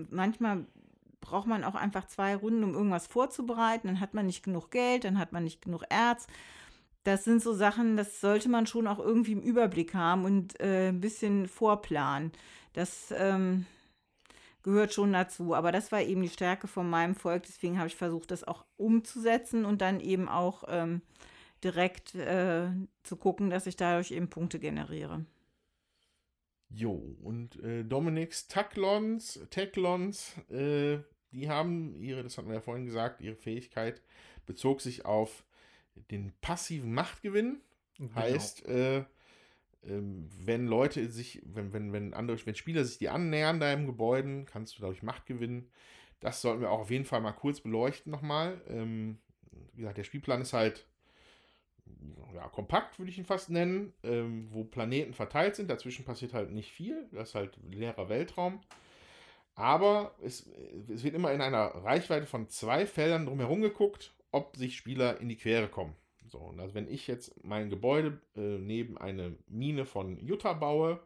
manchmal 0.10 0.66
braucht 1.20 1.48
man 1.48 1.66
auch 1.66 1.76
einfach 1.76 2.08
zwei 2.08 2.34
Runden, 2.34 2.64
um 2.64 2.74
irgendwas 2.74 3.08
vorzubereiten. 3.08 3.88
Dann 3.88 4.00
hat 4.00 4.14
man 4.14 4.26
nicht 4.26 4.42
genug 4.42 4.72
Geld, 4.72 5.04
dann 5.04 5.20
hat 5.20 5.34
man 5.34 5.44
nicht 5.44 5.62
genug 5.62 5.84
Erz. 5.90 6.28
Das 7.04 7.26
sind 7.26 7.42
so 7.42 7.54
Sachen, 7.54 7.98
das 7.98 8.22
sollte 8.22 8.48
man 8.48 8.68
schon 8.68 8.88
auch 8.88 9.00
irgendwie 9.00 9.34
im 9.34 9.42
Überblick 9.42 9.94
haben 9.96 10.24
und 10.24 10.58
äh, 10.62 10.90
ein 10.90 11.02
bisschen 11.02 11.50
vorplanen. 11.50 12.32
Das 12.72 13.14
ähm, 13.18 13.66
gehört 14.64 14.94
schon 14.94 15.14
dazu. 15.14 15.56
Aber 15.56 15.72
das 15.72 15.92
war 15.92 16.02
eben 16.02 16.22
die 16.22 16.30
Stärke 16.30 16.68
von 16.68 16.90
meinem 16.90 17.16
Volk. 17.16 17.44
Deswegen 17.44 17.78
habe 17.78 17.88
ich 17.88 17.96
versucht, 17.96 18.32
das 18.32 18.44
auch 18.44 18.66
umzusetzen 18.78 19.66
und 19.66 19.82
dann 19.82 20.00
eben 20.00 20.28
auch 20.28 20.64
ähm, 20.68 21.02
direkt 21.64 22.16
äh, 22.16 22.70
zu 23.04 23.16
gucken, 23.18 23.50
dass 23.50 23.68
ich 23.68 23.76
dadurch 23.76 24.12
eben 24.12 24.30
Punkte 24.30 24.60
generiere. 24.60 25.26
Jo, 26.70 27.16
und 27.24 27.62
äh, 27.64 27.84
Dominiks 27.84 28.48
Taklons, 28.48 29.40
Taklons, 29.50 30.36
äh, 30.50 31.00
die 31.32 31.50
haben 31.50 31.96
ihre, 31.96 32.24
das 32.24 32.38
hatten 32.38 32.48
wir 32.48 32.56
ja 32.56 32.62
vorhin 32.62 32.86
gesagt, 32.86 33.22
ihre 33.22 33.36
Fähigkeit 33.36 34.02
bezog 34.46 34.82
sich 34.82 35.06
auf 35.06 35.44
den 36.12 36.32
passiven 36.42 36.94
Machtgewinn. 36.94 37.62
Genau. 37.98 38.16
Heißt, 38.16 38.66
äh, 38.68 39.04
ähm, 39.84 40.30
wenn 40.44 40.68
Leute 40.68 41.10
sich, 41.10 41.42
wenn, 41.46 41.74
wenn, 41.74 41.94
wenn 41.94 42.14
andere, 42.14 42.38
wenn 42.46 42.56
Spieler 42.56 42.84
sich 42.84 42.98
die 42.98 43.10
annähern 43.10 43.60
deinem 43.60 43.86
Gebäuden, 43.86 44.46
kannst 44.46 44.78
du 44.78 44.82
dadurch 44.82 45.04
Macht 45.04 45.26
gewinnen. 45.26 45.70
Das 46.20 46.42
sollten 46.42 46.62
wir 46.62 46.72
auch 46.72 46.82
auf 46.82 46.92
jeden 46.92 47.06
Fall 47.06 47.22
mal 47.22 47.32
kurz 47.32 47.62
beleuchten 47.62 48.12
nochmal. 48.12 48.62
Ähm, 48.68 49.20
wie 49.74 49.82
gesagt, 49.82 49.98
der 49.98 50.04
Spielplan 50.04 50.42
ist 50.42 50.54
halt 50.54 50.86
ja, 52.34 52.48
kompakt, 52.50 53.00
würde 53.00 53.12
ich 53.12 53.18
ihn 53.18 53.26
fast 53.26 53.50
nennen, 53.50 53.94
ähm, 54.04 54.48
wo 54.52 54.64
Planeten 54.64 55.14
verteilt 55.14 55.56
sind. 55.56 55.70
Dazwischen 55.70 56.06
passiert 56.06 56.34
halt 56.34 56.52
nicht 56.52 56.72
viel. 56.72 57.08
Das 57.12 57.30
ist 57.30 57.36
halt 57.36 57.58
leerer 57.70 58.10
Weltraum. 58.10 58.62
Aber 59.56 60.16
es, 60.22 60.50
es 60.94 61.04
wird 61.04 61.16
immer 61.16 61.34
in 61.34 61.42
einer 61.42 61.68
Reichweite 61.68 62.26
von 62.26 62.48
zwei 62.48 62.86
Feldern 62.86 63.26
drumherum 63.26 63.62
geguckt, 63.62 64.14
ob 64.32 64.56
sich 64.56 64.78
Spieler 64.78 65.20
in 65.20 65.28
die 65.30 65.38
Quere 65.38 65.68
kommen. 65.68 65.96
So, 66.30 66.38
und 66.40 66.60
also 66.60 66.76
wenn 66.76 66.88
ich 66.88 67.08
jetzt 67.08 67.44
mein 67.44 67.70
Gebäude 67.70 68.20
äh, 68.36 68.58
neben 68.58 68.98
eine 68.98 69.36
Mine 69.48 69.86
von 69.86 70.20
Jutta 70.20 70.54
baue, 70.54 71.00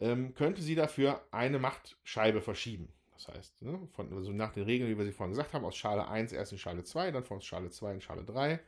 ähm, 0.00 0.34
könnte 0.34 0.62
sie 0.62 0.74
dafür 0.74 1.20
eine 1.30 1.58
Machtscheibe 1.58 2.40
verschieben. 2.40 2.88
Das 3.14 3.28
heißt, 3.28 3.62
ne, 3.62 3.88
von, 3.94 4.12
also 4.12 4.30
nach 4.32 4.52
den 4.52 4.62
Regeln, 4.62 4.88
wie 4.88 4.96
wir 4.96 5.04
sie 5.04 5.12
vorhin 5.12 5.32
gesagt 5.32 5.52
haben, 5.52 5.64
aus 5.64 5.76
Schale 5.76 6.08
1 6.08 6.32
erst 6.32 6.52
in 6.52 6.58
Schale 6.58 6.84
2, 6.84 7.10
dann 7.10 7.24
von 7.24 7.40
Schale 7.40 7.70
2 7.70 7.94
in 7.94 8.00
Schale 8.00 8.24
3. 8.24 8.60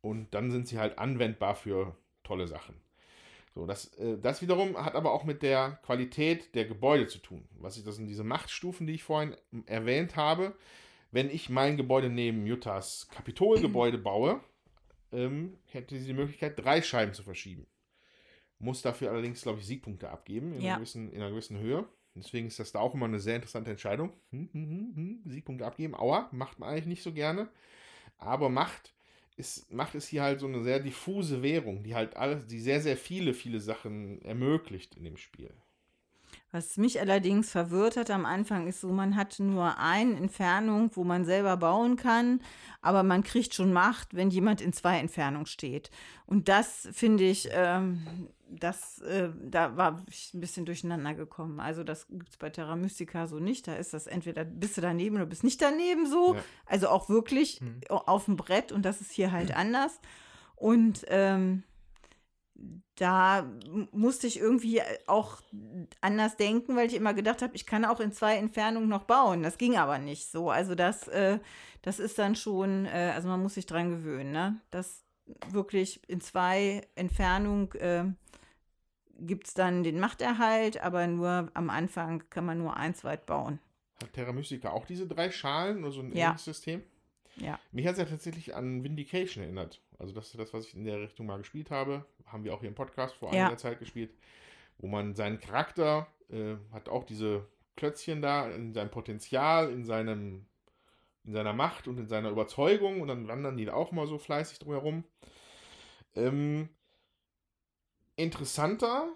Und 0.00 0.32
dann 0.32 0.50
sind 0.50 0.66
sie 0.68 0.78
halt 0.78 0.98
anwendbar 0.98 1.54
für 1.54 1.94
tolle 2.22 2.48
Sachen. 2.48 2.74
So, 3.54 3.66
das, 3.66 3.92
äh, 3.98 4.16
das 4.18 4.40
wiederum 4.40 4.76
hat 4.82 4.94
aber 4.94 5.12
auch 5.12 5.24
mit 5.24 5.42
der 5.42 5.80
Qualität 5.84 6.54
der 6.54 6.64
Gebäude 6.64 7.08
zu 7.08 7.18
tun. 7.18 7.46
Was 7.58 7.76
ich, 7.76 7.84
das 7.84 7.96
sind 7.96 8.06
diese 8.06 8.24
Machtstufen, 8.24 8.86
die 8.86 8.94
ich 8.94 9.02
vorhin 9.02 9.36
erwähnt 9.66 10.16
habe. 10.16 10.54
Wenn 11.10 11.30
ich 11.30 11.48
mein 11.50 11.76
Gebäude 11.76 12.08
neben 12.08 12.46
Juttas 12.46 13.08
Kapitolgebäude 13.10 13.98
baue, 13.98 14.40
ähm, 15.12 15.58
hätte 15.66 15.98
sie 15.98 16.06
die 16.06 16.12
Möglichkeit, 16.12 16.58
drei 16.58 16.82
Scheiben 16.82 17.14
zu 17.14 17.22
verschieben. 17.22 17.66
Muss 18.58 18.82
dafür 18.82 19.10
allerdings, 19.10 19.42
glaube 19.42 19.60
ich, 19.60 19.66
Siegpunkte 19.66 20.10
abgeben 20.10 20.52
in, 20.54 20.62
ja. 20.62 20.70
einer 20.70 20.78
gewissen, 20.78 21.12
in 21.12 21.20
einer 21.20 21.30
gewissen 21.30 21.58
Höhe. 21.58 21.88
Deswegen 22.14 22.48
ist 22.48 22.58
das 22.58 22.72
da 22.72 22.80
auch 22.80 22.94
immer 22.94 23.06
eine 23.06 23.20
sehr 23.20 23.36
interessante 23.36 23.70
Entscheidung. 23.70 24.12
Hm, 24.30 24.48
hm, 24.52 24.70
hm, 24.70 24.96
hm, 24.96 25.22
Siegpunkte 25.26 25.64
abgeben. 25.64 25.94
Aua, 25.94 26.28
macht 26.32 26.58
man 26.58 26.70
eigentlich 26.70 26.86
nicht 26.86 27.02
so 27.02 27.12
gerne. 27.12 27.48
Aber 28.18 28.48
Macht 28.48 28.94
ist, 29.36 29.72
Macht 29.72 29.94
ist 29.94 30.08
hier 30.08 30.22
halt 30.22 30.40
so 30.40 30.46
eine 30.46 30.62
sehr 30.64 30.80
diffuse 30.80 31.42
Währung, 31.42 31.84
die 31.84 31.94
halt 31.94 32.16
alles, 32.16 32.46
die 32.46 32.60
sehr, 32.60 32.80
sehr 32.80 32.96
viele, 32.96 33.34
viele 33.34 33.60
Sachen 33.60 34.20
ermöglicht 34.22 34.96
in 34.96 35.04
dem 35.04 35.16
Spiel. 35.16 35.54
Was 36.50 36.78
mich 36.78 36.98
allerdings 36.98 37.50
verwirrt 37.50 37.98
hat 37.98 38.10
am 38.10 38.24
Anfang 38.24 38.68
ist 38.68 38.80
so, 38.80 38.88
man 38.88 39.16
hat 39.16 39.38
nur 39.38 39.78
eine 39.78 40.16
Entfernung, 40.16 40.90
wo 40.94 41.04
man 41.04 41.26
selber 41.26 41.58
bauen 41.58 41.96
kann, 41.96 42.40
aber 42.80 43.02
man 43.02 43.22
kriegt 43.22 43.54
schon 43.54 43.72
Macht, 43.72 44.14
wenn 44.14 44.30
jemand 44.30 44.62
in 44.62 44.72
zwei 44.72 44.98
Entfernungen 44.98 45.44
steht. 45.46 45.90
Und 46.24 46.48
das 46.48 46.88
finde 46.92 47.24
ich, 47.24 47.50
ähm, 47.52 48.30
das, 48.48 49.00
äh, 49.00 49.28
da 49.42 49.76
war 49.76 50.02
ich 50.08 50.32
ein 50.32 50.40
bisschen 50.40 50.64
durcheinander 50.64 51.14
gekommen. 51.14 51.60
Also 51.60 51.84
das 51.84 52.08
gibt 52.08 52.30
es 52.30 52.36
bei 52.38 52.48
Terra 52.48 52.76
Mystica 52.76 53.26
so 53.26 53.38
nicht. 53.38 53.68
Da 53.68 53.74
ist 53.74 53.92
das 53.92 54.06
entweder 54.06 54.44
bist 54.44 54.78
du 54.78 54.80
daneben 54.80 55.16
oder 55.16 55.26
bist 55.26 55.44
nicht 55.44 55.60
daneben 55.60 56.06
so. 56.06 56.34
Ja. 56.34 56.40
Also 56.64 56.88
auch 56.88 57.10
wirklich 57.10 57.60
hm. 57.60 57.80
auf 57.88 58.24
dem 58.24 58.36
Brett 58.36 58.72
und 58.72 58.86
das 58.86 59.02
ist 59.02 59.12
hier 59.12 59.32
halt 59.32 59.54
anders. 59.54 60.00
Und 60.56 61.04
ähm, 61.08 61.62
da 62.96 63.48
musste 63.92 64.26
ich 64.26 64.38
irgendwie 64.40 64.82
auch 65.06 65.40
anders 66.00 66.36
denken, 66.36 66.74
weil 66.76 66.88
ich 66.88 66.94
immer 66.94 67.14
gedacht 67.14 67.42
habe, 67.42 67.54
ich 67.54 67.66
kann 67.66 67.84
auch 67.84 68.00
in 68.00 68.12
zwei 68.12 68.36
Entfernungen 68.36 68.88
noch 68.88 69.04
bauen. 69.04 69.42
Das 69.42 69.58
ging 69.58 69.76
aber 69.76 69.98
nicht 69.98 70.30
so. 70.30 70.50
Also 70.50 70.74
das, 70.74 71.06
äh, 71.08 71.38
das 71.82 72.00
ist 72.00 72.18
dann 72.18 72.34
schon, 72.34 72.86
äh, 72.86 73.12
also 73.14 73.28
man 73.28 73.42
muss 73.42 73.54
sich 73.54 73.66
dran 73.66 73.90
gewöhnen, 73.90 74.32
ne? 74.32 74.60
Das 74.70 75.04
wirklich 75.50 76.00
in 76.08 76.20
zwei 76.20 76.82
Entfernungen 76.94 77.70
äh, 77.72 78.04
gibt 79.20 79.46
es 79.46 79.54
dann 79.54 79.82
den 79.82 80.00
Machterhalt, 80.00 80.82
aber 80.82 81.06
nur 81.06 81.50
am 81.54 81.70
Anfang 81.70 82.24
kann 82.30 82.46
man 82.46 82.58
nur 82.58 82.76
eins 82.76 83.04
weit 83.04 83.26
bauen. 83.26 83.60
Hat 84.02 84.12
Terra 84.12 84.32
Mystica 84.32 84.70
auch 84.70 84.86
diese 84.86 85.06
drei 85.06 85.30
Schalen 85.30 85.84
oder 85.84 85.92
so 85.92 86.00
ein 86.00 86.16
ja. 86.16 86.36
System? 86.38 86.82
Ja. 87.36 87.58
Mich 87.72 87.86
hat 87.86 87.92
es 87.92 87.98
ja 87.98 88.04
tatsächlich 88.04 88.54
an 88.54 88.82
Vindication 88.82 89.44
erinnert. 89.44 89.80
Also 89.98 90.14
das 90.14 90.26
ist 90.26 90.38
das, 90.38 90.52
was 90.52 90.66
ich 90.66 90.74
in 90.74 90.84
der 90.84 91.00
Richtung 91.00 91.26
mal 91.26 91.38
gespielt 91.38 91.70
habe. 91.70 92.04
Haben 92.26 92.44
wir 92.44 92.54
auch 92.54 92.60
hier 92.60 92.68
im 92.68 92.74
Podcast 92.74 93.16
vor 93.16 93.32
ja. 93.34 93.42
einiger 93.42 93.58
Zeit 93.58 93.78
gespielt. 93.78 94.14
Wo 94.78 94.86
man 94.86 95.14
seinen 95.14 95.40
Charakter 95.40 96.06
äh, 96.30 96.56
hat 96.72 96.88
auch 96.88 97.04
diese 97.04 97.46
Klötzchen 97.76 98.22
da 98.22 98.48
in 98.48 98.72
seinem 98.72 98.90
Potenzial, 98.90 99.70
in 99.70 99.84
seinem 99.84 100.46
in 101.28 101.34
seiner 101.34 101.52
Macht 101.52 101.86
und 101.88 101.98
in 101.98 102.08
seiner 102.08 102.30
Überzeugung 102.30 103.02
und 103.02 103.08
dann 103.08 103.28
wandern 103.28 103.58
die 103.58 103.66
da 103.66 103.74
auch 103.74 103.92
mal 103.92 104.06
so 104.06 104.16
fleißig 104.18 104.60
drumherum. 104.60 105.04
Ähm, 106.14 106.70
interessanter 108.16 109.12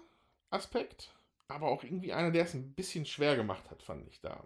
Aspekt, 0.51 1.11
aber 1.47 1.69
auch 1.69 1.83
irgendwie 1.83 2.13
einer, 2.13 2.29
der 2.29 2.43
es 2.43 2.53
ein 2.53 2.75
bisschen 2.75 3.07
schwer 3.07 3.35
gemacht 3.35 3.69
hat, 3.71 3.81
fand 3.81 4.07
ich 4.07 4.21
da, 4.21 4.45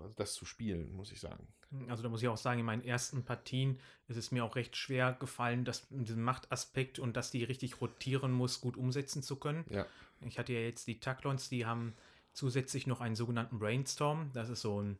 also 0.00 0.14
das 0.16 0.32
zu 0.32 0.46
spielen, 0.46 0.90
muss 0.92 1.12
ich 1.12 1.20
sagen. 1.20 1.46
Also 1.88 2.02
da 2.02 2.08
muss 2.08 2.22
ich 2.22 2.28
auch 2.28 2.36
sagen, 2.36 2.60
in 2.60 2.66
meinen 2.66 2.84
ersten 2.84 3.24
Partien 3.24 3.78
ist 4.08 4.16
es 4.16 4.30
mir 4.30 4.44
auch 4.44 4.56
recht 4.56 4.76
schwer 4.76 5.16
gefallen, 5.18 5.64
das, 5.64 5.86
diesen 5.90 6.22
Machtaspekt 6.22 6.98
und 6.98 7.16
dass 7.16 7.30
die 7.30 7.44
richtig 7.44 7.80
rotieren 7.80 8.32
muss, 8.32 8.60
gut 8.60 8.76
umsetzen 8.76 9.22
zu 9.22 9.36
können. 9.36 9.64
Ja. 9.70 9.86
Ich 10.20 10.38
hatte 10.38 10.52
ja 10.52 10.60
jetzt 10.60 10.86
die 10.86 11.00
Taklons, 11.00 11.48
die 11.48 11.66
haben 11.66 11.94
zusätzlich 12.32 12.86
noch 12.86 13.00
einen 13.00 13.16
sogenannten 13.16 13.58
Brainstorm. 13.58 14.30
Das 14.34 14.48
ist 14.48 14.60
so 14.60 14.80
ein 14.80 14.98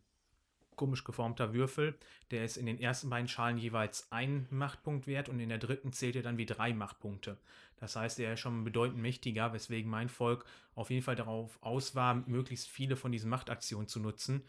komisch 0.75 1.05
geformter 1.05 1.53
Würfel. 1.53 1.95
Der 2.31 2.45
ist 2.45 2.57
in 2.57 2.67
den 2.67 2.81
ersten 2.81 3.11
beiden 3.11 3.29
Schalen 3.29 3.59
jeweils 3.59 4.11
ein 4.11 4.47
Machtpunkt 4.51 5.07
wert 5.07 5.29
und 5.29 5.39
in 5.41 5.51
der 5.51 5.59
dritten 5.59 5.93
zählt 5.93 6.17
er 6.17 6.23
dann 6.23 6.39
wie 6.39 6.47
drei 6.47 6.73
Machtpunkte. 6.73 7.37
Das 7.77 7.97
heißt, 7.97 8.19
er 8.21 8.35
ist 8.35 8.41
schon 8.41 8.65
bedeutend 8.65 9.01
mächtiger, 9.01 9.53
weswegen 9.53 9.91
mein 9.91 10.09
Volk 10.09 10.45
auf 10.75 10.91
jeden 10.91 11.03
Fall 11.03 11.17
darauf 11.17 11.59
aus 11.61 11.95
war, 11.95 12.15
möglichst 12.27 12.69
viele 12.69 12.97
von 12.97 13.13
diesen 13.13 13.29
Machtaktionen 13.29 13.89
zu 13.89 14.01
nutzen 14.01 14.43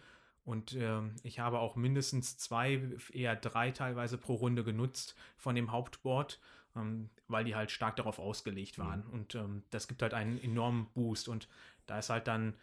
Und 0.45 0.73
äh, 0.73 1.01
ich 1.23 1.39
habe 1.39 1.59
auch 1.59 1.75
mindestens 1.75 2.37
zwei, 2.37 2.81
eher 3.11 3.35
drei 3.35 3.71
teilweise 3.71 4.17
pro 4.17 4.35
Runde 4.35 4.63
genutzt 4.63 5.15
von 5.37 5.55
dem 5.55 5.71
Hauptboard, 5.71 6.39
ähm, 6.75 7.09
weil 7.27 7.45
die 7.45 7.55
halt 7.55 7.71
stark 7.71 7.95
darauf 7.95 8.19
ausgelegt 8.19 8.77
waren. 8.77 9.05
Mhm. 9.07 9.13
Und 9.13 9.35
ähm, 9.35 9.63
das 9.69 9.87
gibt 9.87 10.01
halt 10.01 10.13
einen 10.13 10.41
enormen 10.43 10.87
Boost. 10.93 11.29
Und 11.29 11.47
da 11.85 11.99
ist 11.99 12.09
halt 12.09 12.27
dann 12.27 12.55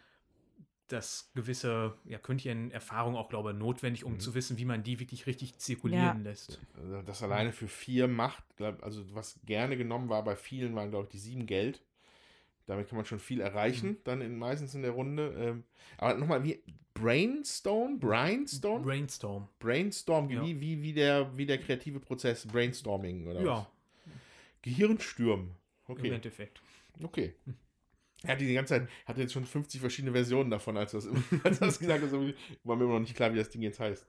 das 0.91 1.31
gewisse 1.33 1.93
ja, 2.05 2.19
Erfahrung 2.71 3.15
auch, 3.15 3.29
glaube 3.29 3.51
ich, 3.51 3.57
notwendig, 3.57 4.03
um 4.03 4.13
mhm. 4.13 4.19
zu 4.19 4.35
wissen, 4.35 4.57
wie 4.57 4.65
man 4.65 4.83
die 4.83 4.99
wirklich 4.99 5.25
richtig 5.25 5.57
zirkulieren 5.57 6.23
ja. 6.23 6.29
lässt. 6.29 6.59
Also 6.75 7.01
das 7.01 7.23
alleine 7.23 7.53
für 7.53 7.67
vier 7.67 8.07
macht, 8.07 8.43
also 8.81 9.03
was 9.15 9.39
gerne 9.45 9.77
genommen 9.77 10.09
war 10.09 10.23
bei 10.23 10.35
vielen, 10.35 10.75
waren, 10.75 10.89
glaube 10.89 11.05
ich, 11.05 11.11
die 11.11 11.19
sieben 11.19 11.45
Geld. 11.45 11.81
Damit 12.71 12.87
kann 12.87 12.95
man 12.95 13.05
schon 13.05 13.19
viel 13.19 13.41
erreichen, 13.41 13.89
mhm. 13.89 13.97
dann 14.05 14.21
in, 14.21 14.39
meistens 14.39 14.73
in 14.73 14.81
der 14.81 14.91
Runde. 14.91 15.35
Ähm, 15.37 15.63
aber 15.97 16.17
nochmal, 16.17 16.41
wie 16.45 16.63
Brainstorm? 16.93 17.99
Brainstorm? 17.99 18.81
Brainstorm. 18.81 19.49
Brainstorm, 19.59 20.29
ja. 20.29 20.41
wie, 20.41 20.61
wie, 20.61 20.81
wie, 20.81 20.93
der, 20.93 21.35
wie 21.35 21.45
der 21.45 21.57
kreative 21.57 21.99
Prozess 21.99 22.47
Brainstorming 22.47 23.27
oder 23.27 23.41
ja. 23.41 23.57
was? 23.57 23.65
Gehirnstürm. 24.61 25.51
Okay. 25.85 26.07
Im 26.07 26.13
Endeffekt. 26.13 26.61
Okay. 27.03 27.33
Er 28.23 28.33
hat 28.33 28.39
die 28.39 28.53
ganze 28.53 28.75
Zeit, 28.75 28.89
hatte 29.05 29.19
jetzt 29.19 29.33
schon 29.33 29.45
50 29.45 29.81
verschiedene 29.81 30.13
Versionen 30.13 30.49
davon, 30.49 30.77
als 30.77 30.93
das, 30.93 31.09
als 31.43 31.59
das 31.59 31.77
gesagt 31.77 32.03
hat. 32.03 32.11
War 32.13 32.75
mir 32.77 32.85
immer 32.85 32.93
noch 32.93 32.99
nicht 33.01 33.17
klar, 33.17 33.33
wie 33.33 33.37
das 33.37 33.49
Ding 33.49 33.63
jetzt 33.63 33.81
heißt. 33.81 34.07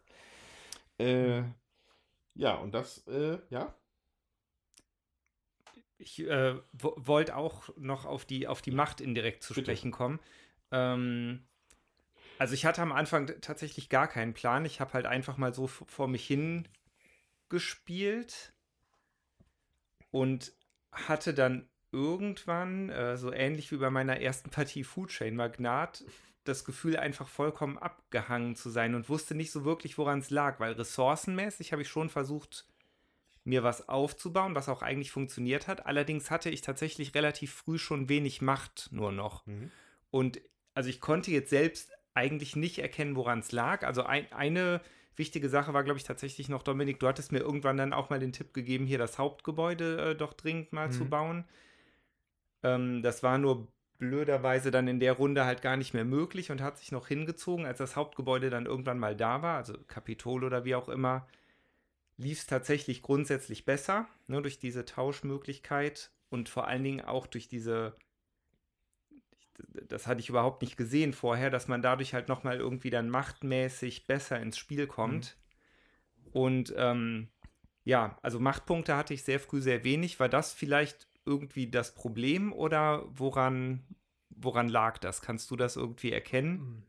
Äh, 0.98 1.42
ja, 2.36 2.54
und 2.54 2.72
das, 2.72 3.04
äh, 3.08 3.38
ja. 3.50 3.74
Ich 6.02 6.20
äh, 6.20 6.56
wollte 6.72 7.36
auch 7.36 7.68
noch 7.76 8.06
auf 8.06 8.24
die, 8.24 8.48
auf 8.48 8.60
die 8.60 8.72
Macht 8.72 9.00
indirekt 9.00 9.42
zu 9.42 9.54
Bitte. 9.54 9.66
sprechen 9.66 9.92
kommen. 9.92 10.18
Ähm, 10.72 11.44
also 12.38 12.54
ich 12.54 12.66
hatte 12.66 12.82
am 12.82 12.92
Anfang 12.92 13.26
tatsächlich 13.40 13.88
gar 13.88 14.08
keinen 14.08 14.34
Plan. 14.34 14.64
Ich 14.64 14.80
habe 14.80 14.94
halt 14.94 15.06
einfach 15.06 15.36
mal 15.36 15.54
so 15.54 15.68
vor 15.68 16.08
mich 16.08 16.26
hin 16.26 16.66
gespielt 17.48 18.52
und 20.10 20.52
hatte 20.90 21.34
dann 21.34 21.68
irgendwann, 21.92 22.88
äh, 22.88 23.16
so 23.16 23.32
ähnlich 23.32 23.70
wie 23.70 23.76
bei 23.76 23.90
meiner 23.90 24.20
ersten 24.20 24.50
Partie 24.50 24.82
Food 24.82 25.10
Chain 25.10 25.36
Magnat, 25.36 26.04
das 26.44 26.64
Gefühl, 26.64 26.96
einfach 26.96 27.28
vollkommen 27.28 27.78
abgehangen 27.78 28.56
zu 28.56 28.70
sein 28.70 28.94
und 28.96 29.08
wusste 29.08 29.36
nicht 29.36 29.52
so 29.52 29.64
wirklich, 29.64 29.98
woran 29.98 30.18
es 30.18 30.30
lag, 30.30 30.58
weil 30.58 30.72
ressourcenmäßig 30.72 31.72
habe 31.72 31.82
ich 31.82 31.88
schon 31.88 32.08
versucht, 32.08 32.66
mir 33.44 33.62
was 33.62 33.88
aufzubauen, 33.88 34.54
was 34.54 34.68
auch 34.68 34.82
eigentlich 34.82 35.10
funktioniert 35.10 35.66
hat. 35.66 35.86
Allerdings 35.86 36.30
hatte 36.30 36.50
ich 36.50 36.60
tatsächlich 36.60 37.14
relativ 37.14 37.52
früh 37.52 37.78
schon 37.78 38.08
wenig 38.08 38.40
Macht 38.40 38.88
nur 38.92 39.12
noch. 39.12 39.46
Mhm. 39.46 39.70
Und 40.10 40.40
also 40.74 40.88
ich 40.88 41.00
konnte 41.00 41.30
jetzt 41.30 41.50
selbst 41.50 41.90
eigentlich 42.14 42.56
nicht 42.56 42.78
erkennen, 42.78 43.16
woran 43.16 43.40
es 43.40 43.52
lag. 43.52 43.84
Also 43.84 44.04
ein, 44.04 44.30
eine 44.32 44.80
wichtige 45.16 45.48
Sache 45.48 45.74
war, 45.74 45.84
glaube 45.84 45.98
ich, 45.98 46.04
tatsächlich 46.04 46.48
noch, 46.48 46.62
Dominik, 46.62 47.00
du 47.00 47.08
hattest 47.08 47.32
mir 47.32 47.40
irgendwann 47.40 47.76
dann 47.76 47.92
auch 47.92 48.10
mal 48.10 48.20
den 48.20 48.32
Tipp 48.32 48.54
gegeben, 48.54 48.86
hier 48.86 48.98
das 48.98 49.18
Hauptgebäude 49.18 50.10
äh, 50.10 50.14
doch 50.14 50.34
dringend 50.34 50.72
mal 50.72 50.88
mhm. 50.88 50.92
zu 50.92 51.04
bauen. 51.06 51.44
Ähm, 52.62 53.02
das 53.02 53.22
war 53.22 53.38
nur 53.38 53.68
blöderweise 53.98 54.70
dann 54.70 54.88
in 54.88 55.00
der 55.00 55.12
Runde 55.12 55.44
halt 55.44 55.62
gar 55.62 55.76
nicht 55.76 55.94
mehr 55.94 56.04
möglich 56.04 56.50
und 56.50 56.60
hat 56.60 56.78
sich 56.78 56.90
noch 56.90 57.08
hingezogen, 57.08 57.66
als 57.66 57.78
das 57.78 57.94
Hauptgebäude 57.94 58.50
dann 58.50 58.66
irgendwann 58.66 58.98
mal 58.98 59.16
da 59.16 59.42
war, 59.42 59.56
also 59.56 59.74
Kapitol 59.86 60.44
oder 60.44 60.64
wie 60.64 60.74
auch 60.74 60.88
immer, 60.88 61.26
lief 62.16 62.40
es 62.40 62.46
tatsächlich 62.46 63.02
grundsätzlich 63.02 63.64
besser, 63.64 64.06
ne, 64.26 64.42
durch 64.42 64.58
diese 64.58 64.84
Tauschmöglichkeit 64.84 66.12
und 66.28 66.48
vor 66.48 66.66
allen 66.66 66.84
Dingen 66.84 67.00
auch 67.00 67.26
durch 67.26 67.48
diese, 67.48 67.96
das 69.88 70.06
hatte 70.06 70.20
ich 70.20 70.28
überhaupt 70.28 70.62
nicht 70.62 70.76
gesehen 70.76 71.12
vorher, 71.12 71.50
dass 71.50 71.68
man 71.68 71.82
dadurch 71.82 72.14
halt 72.14 72.28
nochmal 72.28 72.58
irgendwie 72.58 72.90
dann 72.90 73.10
machtmäßig 73.10 74.06
besser 74.06 74.40
ins 74.40 74.58
Spiel 74.58 74.86
kommt. 74.86 75.36
Mhm. 76.16 76.32
Und 76.32 76.74
ähm, 76.76 77.28
ja, 77.84 78.18
also 78.22 78.38
Machtpunkte 78.40 78.96
hatte 78.96 79.14
ich 79.14 79.24
sehr 79.24 79.40
früh 79.40 79.60
sehr 79.60 79.84
wenig. 79.84 80.20
War 80.20 80.28
das 80.28 80.52
vielleicht 80.52 81.08
irgendwie 81.24 81.70
das 81.70 81.94
Problem 81.94 82.52
oder 82.52 83.04
woran, 83.08 83.84
woran 84.30 84.68
lag 84.68 84.98
das? 84.98 85.20
Kannst 85.20 85.50
du 85.50 85.56
das 85.56 85.76
irgendwie 85.76 86.12
erkennen? 86.12 86.58
Hm. 86.58 86.82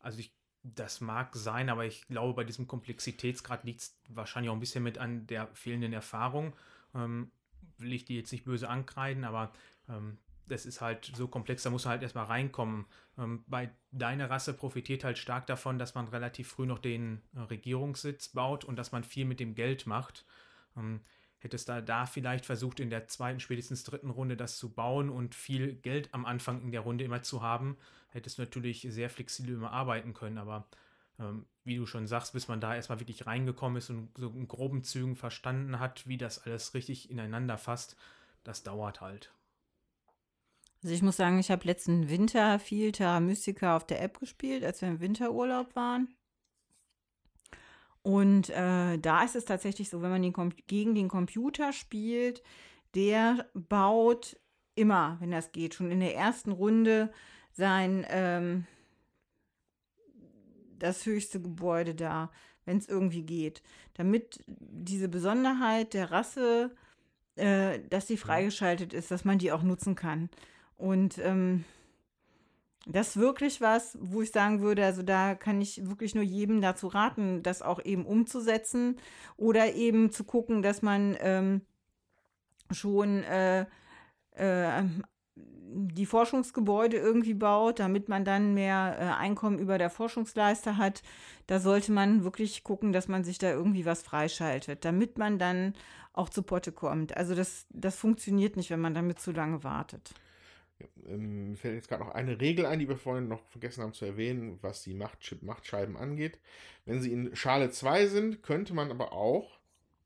Also 0.00 0.18
ich, 0.18 0.34
das 0.64 1.00
mag 1.00 1.36
sein, 1.36 1.68
aber 1.68 1.84
ich 1.84 2.06
glaube, 2.08 2.34
bei 2.34 2.44
diesem 2.44 2.66
Komplexitätsgrad 2.66 3.64
liegt 3.64 3.80
es 3.80 3.96
wahrscheinlich 4.08 4.50
auch 4.50 4.54
ein 4.54 4.60
bisschen 4.60 4.82
mit 4.82 4.98
an 4.98 5.26
der 5.26 5.48
fehlenden 5.48 5.92
Erfahrung. 5.92 6.54
Ähm, 6.94 7.30
will 7.78 7.92
ich 7.92 8.04
die 8.04 8.16
jetzt 8.16 8.32
nicht 8.32 8.44
böse 8.44 8.68
ankreiden, 8.68 9.24
aber 9.24 9.52
ähm, 9.88 10.18
das 10.46 10.66
ist 10.66 10.80
halt 10.80 11.12
so 11.14 11.28
komplex, 11.28 11.62
da 11.62 11.70
muss 11.70 11.84
man 11.84 11.92
halt 11.92 12.02
erstmal 12.02 12.26
reinkommen. 12.26 12.86
Ähm, 13.18 13.44
bei 13.46 13.70
deiner 13.92 14.30
Rasse 14.30 14.54
profitiert 14.54 15.04
halt 15.04 15.18
stark 15.18 15.46
davon, 15.46 15.78
dass 15.78 15.94
man 15.94 16.08
relativ 16.08 16.48
früh 16.48 16.66
noch 16.66 16.78
den 16.78 17.20
äh, 17.34 17.40
Regierungssitz 17.40 18.28
baut 18.28 18.64
und 18.64 18.76
dass 18.76 18.92
man 18.92 19.04
viel 19.04 19.26
mit 19.26 19.40
dem 19.40 19.54
Geld 19.54 19.86
macht. 19.86 20.24
Ähm, 20.76 21.00
hättest 21.44 21.68
da, 21.68 21.80
da 21.80 22.06
vielleicht 22.06 22.46
versucht, 22.46 22.80
in 22.80 22.90
der 22.90 23.06
zweiten, 23.06 23.38
spätestens 23.38 23.84
dritten 23.84 24.10
Runde 24.10 24.36
das 24.36 24.56
zu 24.56 24.70
bauen 24.70 25.10
und 25.10 25.34
viel 25.34 25.74
Geld 25.74 26.08
am 26.12 26.24
Anfang 26.24 26.62
in 26.62 26.72
der 26.72 26.80
Runde 26.80 27.04
immer 27.04 27.22
zu 27.22 27.42
haben, 27.42 27.76
hättest 28.08 28.38
du 28.38 28.42
natürlich 28.42 28.86
sehr 28.90 29.10
flexibel 29.10 29.54
immer 29.54 29.70
arbeiten 29.70 30.14
können. 30.14 30.38
Aber 30.38 30.66
ähm, 31.20 31.44
wie 31.64 31.76
du 31.76 31.86
schon 31.86 32.06
sagst, 32.06 32.32
bis 32.32 32.48
man 32.48 32.60
da 32.60 32.74
erstmal 32.74 32.98
wirklich 32.98 33.26
reingekommen 33.26 33.76
ist 33.76 33.90
und 33.90 34.08
so 34.16 34.30
in 34.30 34.48
groben 34.48 34.82
Zügen 34.82 35.16
verstanden 35.16 35.78
hat, 35.78 36.08
wie 36.08 36.16
das 36.16 36.44
alles 36.44 36.74
richtig 36.74 37.10
ineinander 37.10 37.58
fasst, 37.58 37.96
das 38.42 38.62
dauert 38.62 39.00
halt. 39.00 39.30
Also 40.82 40.94
ich 40.94 41.02
muss 41.02 41.16
sagen, 41.16 41.38
ich 41.38 41.50
habe 41.50 41.64
letzten 41.64 42.08
Winter 42.08 42.58
viel 42.58 42.92
Terra 42.92 43.20
Mystica 43.20 43.76
auf 43.76 43.86
der 43.86 44.02
App 44.02 44.18
gespielt, 44.18 44.64
als 44.64 44.82
wir 44.82 44.88
im 44.88 45.00
Winterurlaub 45.00 45.76
waren. 45.76 46.08
Und 48.04 48.50
äh, 48.50 48.98
da 48.98 49.24
ist 49.24 49.34
es 49.34 49.46
tatsächlich 49.46 49.88
so, 49.88 50.02
wenn 50.02 50.10
man 50.10 50.20
den 50.20 50.34
gegen 50.66 50.94
den 50.94 51.08
Computer 51.08 51.72
spielt, 51.72 52.42
der 52.94 53.48
baut 53.54 54.36
immer, 54.74 55.16
wenn 55.20 55.30
das 55.30 55.52
geht, 55.52 55.72
schon 55.72 55.90
in 55.90 56.00
der 56.00 56.14
ersten 56.14 56.52
Runde 56.52 57.10
sein 57.52 58.04
ähm, 58.10 58.66
das 60.78 61.06
höchste 61.06 61.40
Gebäude 61.40 61.94
da, 61.94 62.30
wenn 62.66 62.76
es 62.76 62.88
irgendwie 62.88 63.22
geht. 63.22 63.62
Damit 63.94 64.44
diese 64.46 65.08
Besonderheit 65.08 65.94
der 65.94 66.10
Rasse, 66.10 66.76
äh, 67.36 67.80
dass 67.88 68.06
sie 68.06 68.18
freigeschaltet 68.18 68.92
ist, 68.92 69.10
dass 69.10 69.24
man 69.24 69.38
die 69.38 69.50
auch 69.50 69.62
nutzen 69.62 69.94
kann. 69.94 70.28
Und 70.76 71.16
ähm, 71.18 71.64
das 72.86 73.10
ist 73.10 73.16
wirklich 73.16 73.60
was, 73.60 73.96
wo 74.00 74.22
ich 74.22 74.30
sagen 74.30 74.60
würde, 74.60 74.84
also 74.84 75.02
da 75.02 75.34
kann 75.34 75.60
ich 75.60 75.88
wirklich 75.88 76.14
nur 76.14 76.24
jedem 76.24 76.60
dazu 76.60 76.88
raten, 76.88 77.42
das 77.42 77.62
auch 77.62 77.82
eben 77.84 78.04
umzusetzen 78.04 78.96
oder 79.36 79.74
eben 79.74 80.10
zu 80.10 80.24
gucken, 80.24 80.62
dass 80.62 80.82
man 80.82 81.16
ähm, 81.20 81.62
schon 82.70 83.22
äh, 83.24 83.66
äh, 84.32 84.82
die 85.76 86.06
Forschungsgebäude 86.06 86.98
irgendwie 86.98 87.34
baut, 87.34 87.80
damit 87.80 88.08
man 88.08 88.24
dann 88.24 88.54
mehr 88.54 88.96
äh, 88.98 89.04
Einkommen 89.20 89.58
über 89.58 89.78
der 89.78 89.90
Forschungsleiste 89.90 90.76
hat. 90.76 91.02
Da 91.46 91.60
sollte 91.60 91.90
man 91.90 92.22
wirklich 92.22 92.64
gucken, 92.64 92.92
dass 92.92 93.08
man 93.08 93.24
sich 93.24 93.38
da 93.38 93.50
irgendwie 93.50 93.86
was 93.86 94.02
freischaltet, 94.02 94.84
damit 94.84 95.18
man 95.18 95.38
dann 95.38 95.74
auch 96.12 96.28
zu 96.28 96.42
Potte 96.42 96.70
kommt. 96.70 97.16
Also 97.16 97.34
das, 97.34 97.66
das 97.70 97.96
funktioniert 97.96 98.56
nicht, 98.56 98.70
wenn 98.70 98.80
man 98.80 98.94
damit 98.94 99.18
zu 99.18 99.32
lange 99.32 99.64
wartet. 99.64 100.14
Ähm, 101.06 101.50
mir 101.50 101.56
fällt 101.56 101.74
jetzt 101.74 101.88
gerade 101.88 102.04
noch 102.04 102.14
eine 102.14 102.40
Regel 102.40 102.66
ein, 102.66 102.78
die 102.78 102.88
wir 102.88 102.96
vorhin 102.96 103.28
noch 103.28 103.46
vergessen 103.48 103.82
haben 103.82 103.92
zu 103.92 104.04
erwähnen, 104.04 104.58
was 104.62 104.82
die 104.82 104.94
Machtchip 104.94 105.42
Machtscheiben 105.42 105.96
angeht. 105.96 106.38
Wenn 106.84 107.00
sie 107.00 107.12
in 107.12 107.34
Schale 107.36 107.70
2 107.70 108.06
sind, 108.06 108.42
könnte 108.42 108.74
man 108.74 108.90
aber 108.90 109.12
auch 109.12 109.58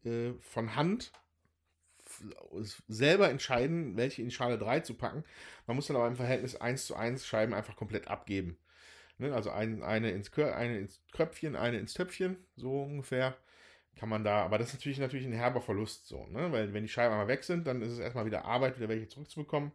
äh, 0.05 0.33
von 0.41 0.77
Hand 0.77 1.13
selber 2.89 3.31
entscheiden, 3.31 3.97
welche 3.97 4.23
in 4.23 4.31
Schale 4.31 4.59
3 4.59 4.81
zu 4.81 4.95
packen. 4.95 5.25
Man 5.67 5.77
muss 5.77 5.87
dann 5.87 5.97
aber 5.97 6.09
im 6.09 6.17
Verhältnis 6.17 6.57
1 6.57 6.87
zu 6.87 6.97
1 6.97 7.27
Scheiben 7.27 7.55
einfach 7.55 7.77
komplett 7.77 8.09
abgeben. 8.09 8.59
Ne? 9.19 9.35
Also 9.35 9.51
ein, 9.51 9.83
eine, 9.83 10.11
ins 10.11 10.33
Kör, 10.33 10.57
eine 10.57 10.79
ins 10.79 11.03
Köpfchen, 11.13 11.57
eine 11.57 11.79
ins 11.79 11.95
Töpfchen, 11.95 12.37
so 12.57 12.83
ungefähr 12.83 13.37
kann 13.97 14.09
man 14.09 14.23
da, 14.23 14.45
aber 14.45 14.59
das 14.59 14.69
ist 14.69 14.75
natürlich, 14.75 14.99
natürlich 14.99 15.27
ein 15.27 15.33
herber 15.33 15.61
Verlust 15.61 16.07
so, 16.07 16.27
ne? 16.29 16.53
weil 16.53 16.73
wenn 16.73 16.85
die 16.85 16.89
Scheiben 16.89 17.13
einmal 17.13 17.27
weg 17.27 17.43
sind, 17.43 17.67
dann 17.67 17.83
ist 17.83 17.91
es 17.91 17.99
erstmal 17.99 18.27
wieder 18.27 18.45
Arbeit, 18.45 18.77
wieder 18.77 18.89
welche 18.89 19.09
zurückzubekommen. 19.09 19.73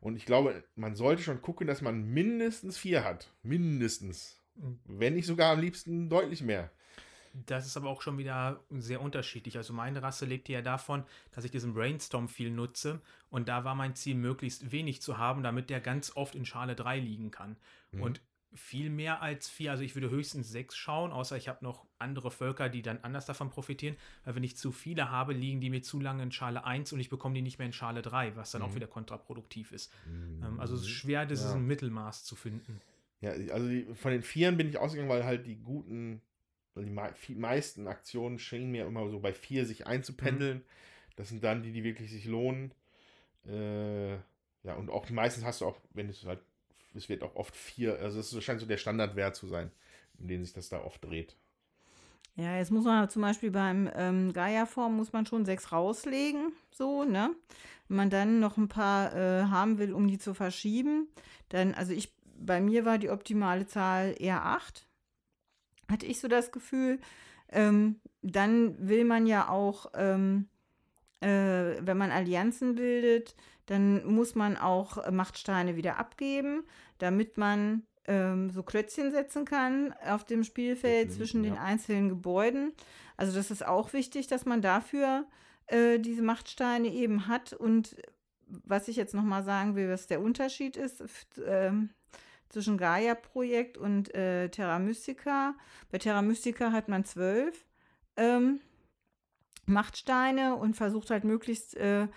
Und 0.00 0.16
ich 0.16 0.26
glaube, 0.26 0.64
man 0.74 0.94
sollte 0.94 1.22
schon 1.22 1.42
gucken, 1.42 1.66
dass 1.66 1.82
man 1.82 2.04
mindestens 2.04 2.78
vier 2.78 3.04
hat. 3.04 3.32
Mindestens. 3.42 4.40
Mhm. 4.54 4.78
Wenn 4.84 5.14
nicht 5.14 5.26
sogar 5.26 5.52
am 5.52 5.60
liebsten 5.60 6.08
deutlich 6.08 6.42
mehr. 6.42 6.70
Das 7.46 7.66
ist 7.66 7.76
aber 7.76 7.88
auch 7.88 8.02
schon 8.02 8.18
wieder 8.18 8.64
sehr 8.70 9.00
unterschiedlich. 9.00 9.56
Also 9.56 9.72
meine 9.72 10.02
Rasse 10.02 10.26
lebte 10.26 10.52
ja 10.52 10.62
davon, 10.62 11.04
dass 11.32 11.44
ich 11.44 11.50
diesen 11.50 11.74
Brainstorm 11.74 12.28
viel 12.28 12.50
nutze. 12.50 13.00
Und 13.30 13.48
da 13.48 13.64
war 13.64 13.74
mein 13.74 13.94
Ziel, 13.94 14.14
möglichst 14.14 14.72
wenig 14.72 15.02
zu 15.02 15.18
haben, 15.18 15.42
damit 15.42 15.70
der 15.70 15.80
ganz 15.80 16.16
oft 16.16 16.34
in 16.34 16.46
Schale 16.46 16.74
3 16.74 16.98
liegen 16.98 17.30
kann. 17.30 17.56
Mhm. 17.92 18.02
Und 18.02 18.20
viel 18.54 18.90
mehr 18.90 19.22
als 19.22 19.48
vier. 19.48 19.70
Also 19.70 19.82
ich 19.82 19.94
würde 19.94 20.10
höchstens 20.10 20.50
sechs 20.50 20.76
schauen, 20.76 21.12
außer 21.12 21.36
ich 21.36 21.48
habe 21.48 21.64
noch 21.64 21.86
andere 21.98 22.30
Völker, 22.30 22.68
die 22.68 22.82
dann 22.82 22.98
anders 23.02 23.26
davon 23.26 23.50
profitieren. 23.50 23.96
Weil 24.24 24.36
wenn 24.36 24.44
ich 24.44 24.56
zu 24.56 24.72
viele 24.72 25.10
habe, 25.10 25.32
liegen 25.32 25.60
die 25.60 25.70
mir 25.70 25.82
zu 25.82 26.00
lange 26.00 26.22
in 26.22 26.32
Schale 26.32 26.64
1 26.64 26.92
und 26.92 27.00
ich 27.00 27.08
bekomme 27.08 27.34
die 27.34 27.42
nicht 27.42 27.58
mehr 27.58 27.66
in 27.66 27.72
Schale 27.72 28.02
3, 28.02 28.36
was 28.36 28.50
dann 28.50 28.62
mhm. 28.62 28.68
auch 28.68 28.74
wieder 28.74 28.86
kontraproduktiv 28.86 29.72
ist. 29.72 29.92
Mhm. 30.06 30.42
Ähm, 30.44 30.60
also 30.60 30.74
es 30.74 30.82
ist 30.82 30.88
schwer, 30.88 31.26
dieses 31.26 31.52
ja. 31.52 31.58
Mittelmaß 31.58 32.24
zu 32.24 32.36
finden. 32.36 32.80
Ja, 33.20 33.30
also 33.30 33.68
die, 33.68 33.86
von 33.94 34.12
den 34.12 34.22
Vieren 34.22 34.56
bin 34.56 34.68
ich 34.68 34.78
ausgegangen, 34.78 35.10
weil 35.10 35.24
halt 35.24 35.46
die 35.46 35.56
guten, 35.56 36.22
weil 36.74 36.84
die 36.84 36.90
mei 36.90 37.12
meisten 37.34 37.86
Aktionen 37.88 38.38
schienen 38.38 38.70
mir 38.70 38.86
immer 38.86 39.08
so 39.10 39.20
bei 39.20 39.32
vier 39.32 39.66
sich 39.66 39.86
einzupendeln. 39.86 40.58
Mhm. 40.58 40.64
Das 41.16 41.28
sind 41.28 41.42
dann 41.42 41.62
die, 41.62 41.72
die 41.72 41.82
wirklich 41.82 42.10
sich 42.10 42.26
lohnen. 42.26 42.72
Äh, 43.44 44.14
ja, 44.62 44.74
und 44.76 44.90
auch 44.90 45.08
meistens 45.10 45.44
hast 45.44 45.60
du 45.60 45.66
auch, 45.66 45.78
wenn 45.94 46.08
es 46.08 46.24
halt, 46.24 46.40
es 46.94 47.08
wird 47.08 47.22
auch 47.22 47.36
oft 47.36 47.54
vier, 47.56 47.98
also 48.00 48.20
es 48.20 48.44
scheint 48.44 48.60
so 48.60 48.66
der 48.66 48.76
Standardwert 48.76 49.36
zu 49.36 49.46
sein, 49.46 49.70
in 50.18 50.28
dem 50.28 50.44
sich 50.44 50.52
das 50.52 50.68
da 50.68 50.82
oft 50.82 51.04
dreht. 51.04 51.36
Ja, 52.36 52.56
jetzt 52.56 52.70
muss 52.70 52.84
man 52.84 53.08
zum 53.08 53.22
Beispiel 53.22 53.50
beim 53.50 53.90
ähm, 53.96 54.32
Gaia-Form 54.32 54.96
muss 54.96 55.12
man 55.12 55.26
schon 55.26 55.44
sechs 55.44 55.72
rauslegen, 55.72 56.52
so, 56.70 57.02
ne? 57.02 57.34
Wenn 57.88 57.96
man 57.96 58.10
dann 58.10 58.38
noch 58.38 58.56
ein 58.56 58.68
paar 58.68 59.14
äh, 59.16 59.44
haben 59.46 59.78
will, 59.78 59.92
um 59.92 60.06
die 60.06 60.18
zu 60.18 60.34
verschieben, 60.34 61.08
dann, 61.48 61.74
also 61.74 61.92
ich, 61.92 62.14
bei 62.36 62.60
mir 62.60 62.84
war 62.84 62.98
die 62.98 63.10
optimale 63.10 63.66
Zahl 63.66 64.14
eher 64.18 64.44
acht, 64.44 64.86
hatte 65.90 66.06
ich 66.06 66.20
so 66.20 66.28
das 66.28 66.52
Gefühl. 66.52 67.00
Ähm, 67.50 67.96
dann 68.22 68.88
will 68.88 69.04
man 69.04 69.26
ja 69.26 69.48
auch, 69.48 69.86
ähm, 69.94 70.48
äh, 71.20 71.74
wenn 71.80 71.96
man 71.96 72.12
Allianzen 72.12 72.76
bildet, 72.76 73.34
dann 73.68 74.04
muss 74.06 74.34
man 74.34 74.56
auch 74.56 75.10
Machtsteine 75.10 75.76
wieder 75.76 75.98
abgeben, 75.98 76.64
damit 76.98 77.36
man 77.36 77.82
ähm, 78.06 78.50
so 78.50 78.62
Klötzchen 78.62 79.10
setzen 79.10 79.44
kann 79.44 79.94
auf 80.06 80.24
dem 80.24 80.42
Spielfeld 80.42 81.12
zwischen 81.12 81.44
ja. 81.44 81.50
den 81.50 81.58
einzelnen 81.58 82.08
Gebäuden. 82.08 82.72
Also 83.16 83.36
das 83.36 83.50
ist 83.50 83.66
auch 83.66 83.92
wichtig, 83.92 84.26
dass 84.26 84.46
man 84.46 84.62
dafür 84.62 85.26
äh, 85.66 85.98
diese 85.98 86.22
Machtsteine 86.22 86.88
eben 86.88 87.28
hat. 87.28 87.52
Und 87.52 87.96
was 88.46 88.88
ich 88.88 88.96
jetzt 88.96 89.14
nochmal 89.14 89.44
sagen 89.44 89.76
will, 89.76 89.90
was 89.90 90.06
der 90.06 90.22
Unterschied 90.22 90.76
ist 90.76 91.02
äh, 91.38 91.72
zwischen 92.48 92.78
Gaia-Projekt 92.78 93.76
und 93.76 94.14
äh, 94.14 94.48
Terra 94.48 94.78
Mystica. 94.78 95.54
Bei 95.90 95.98
Terra 95.98 96.22
Mystica 96.22 96.72
hat 96.72 96.88
man 96.88 97.04
zwölf 97.04 97.66
ähm, 98.16 98.60
Machtsteine 99.66 100.56
und 100.56 100.74
versucht 100.74 101.10
halt 101.10 101.24
möglichst 101.24 101.76
äh, 101.76 102.08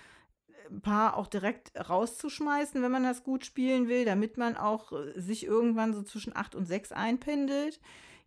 paar 0.81 1.17
auch 1.17 1.27
direkt 1.27 1.71
rauszuschmeißen, 1.77 2.81
wenn 2.81 2.91
man 2.91 3.03
das 3.03 3.23
gut 3.23 3.45
spielen 3.45 3.87
will, 3.87 4.05
damit 4.05 4.37
man 4.37 4.57
auch 4.57 4.91
äh, 4.91 5.19
sich 5.19 5.45
irgendwann 5.45 5.93
so 5.93 6.01
zwischen 6.03 6.35
8 6.35 6.55
und 6.55 6.65
6 6.65 6.91
einpendelt. 6.91 7.79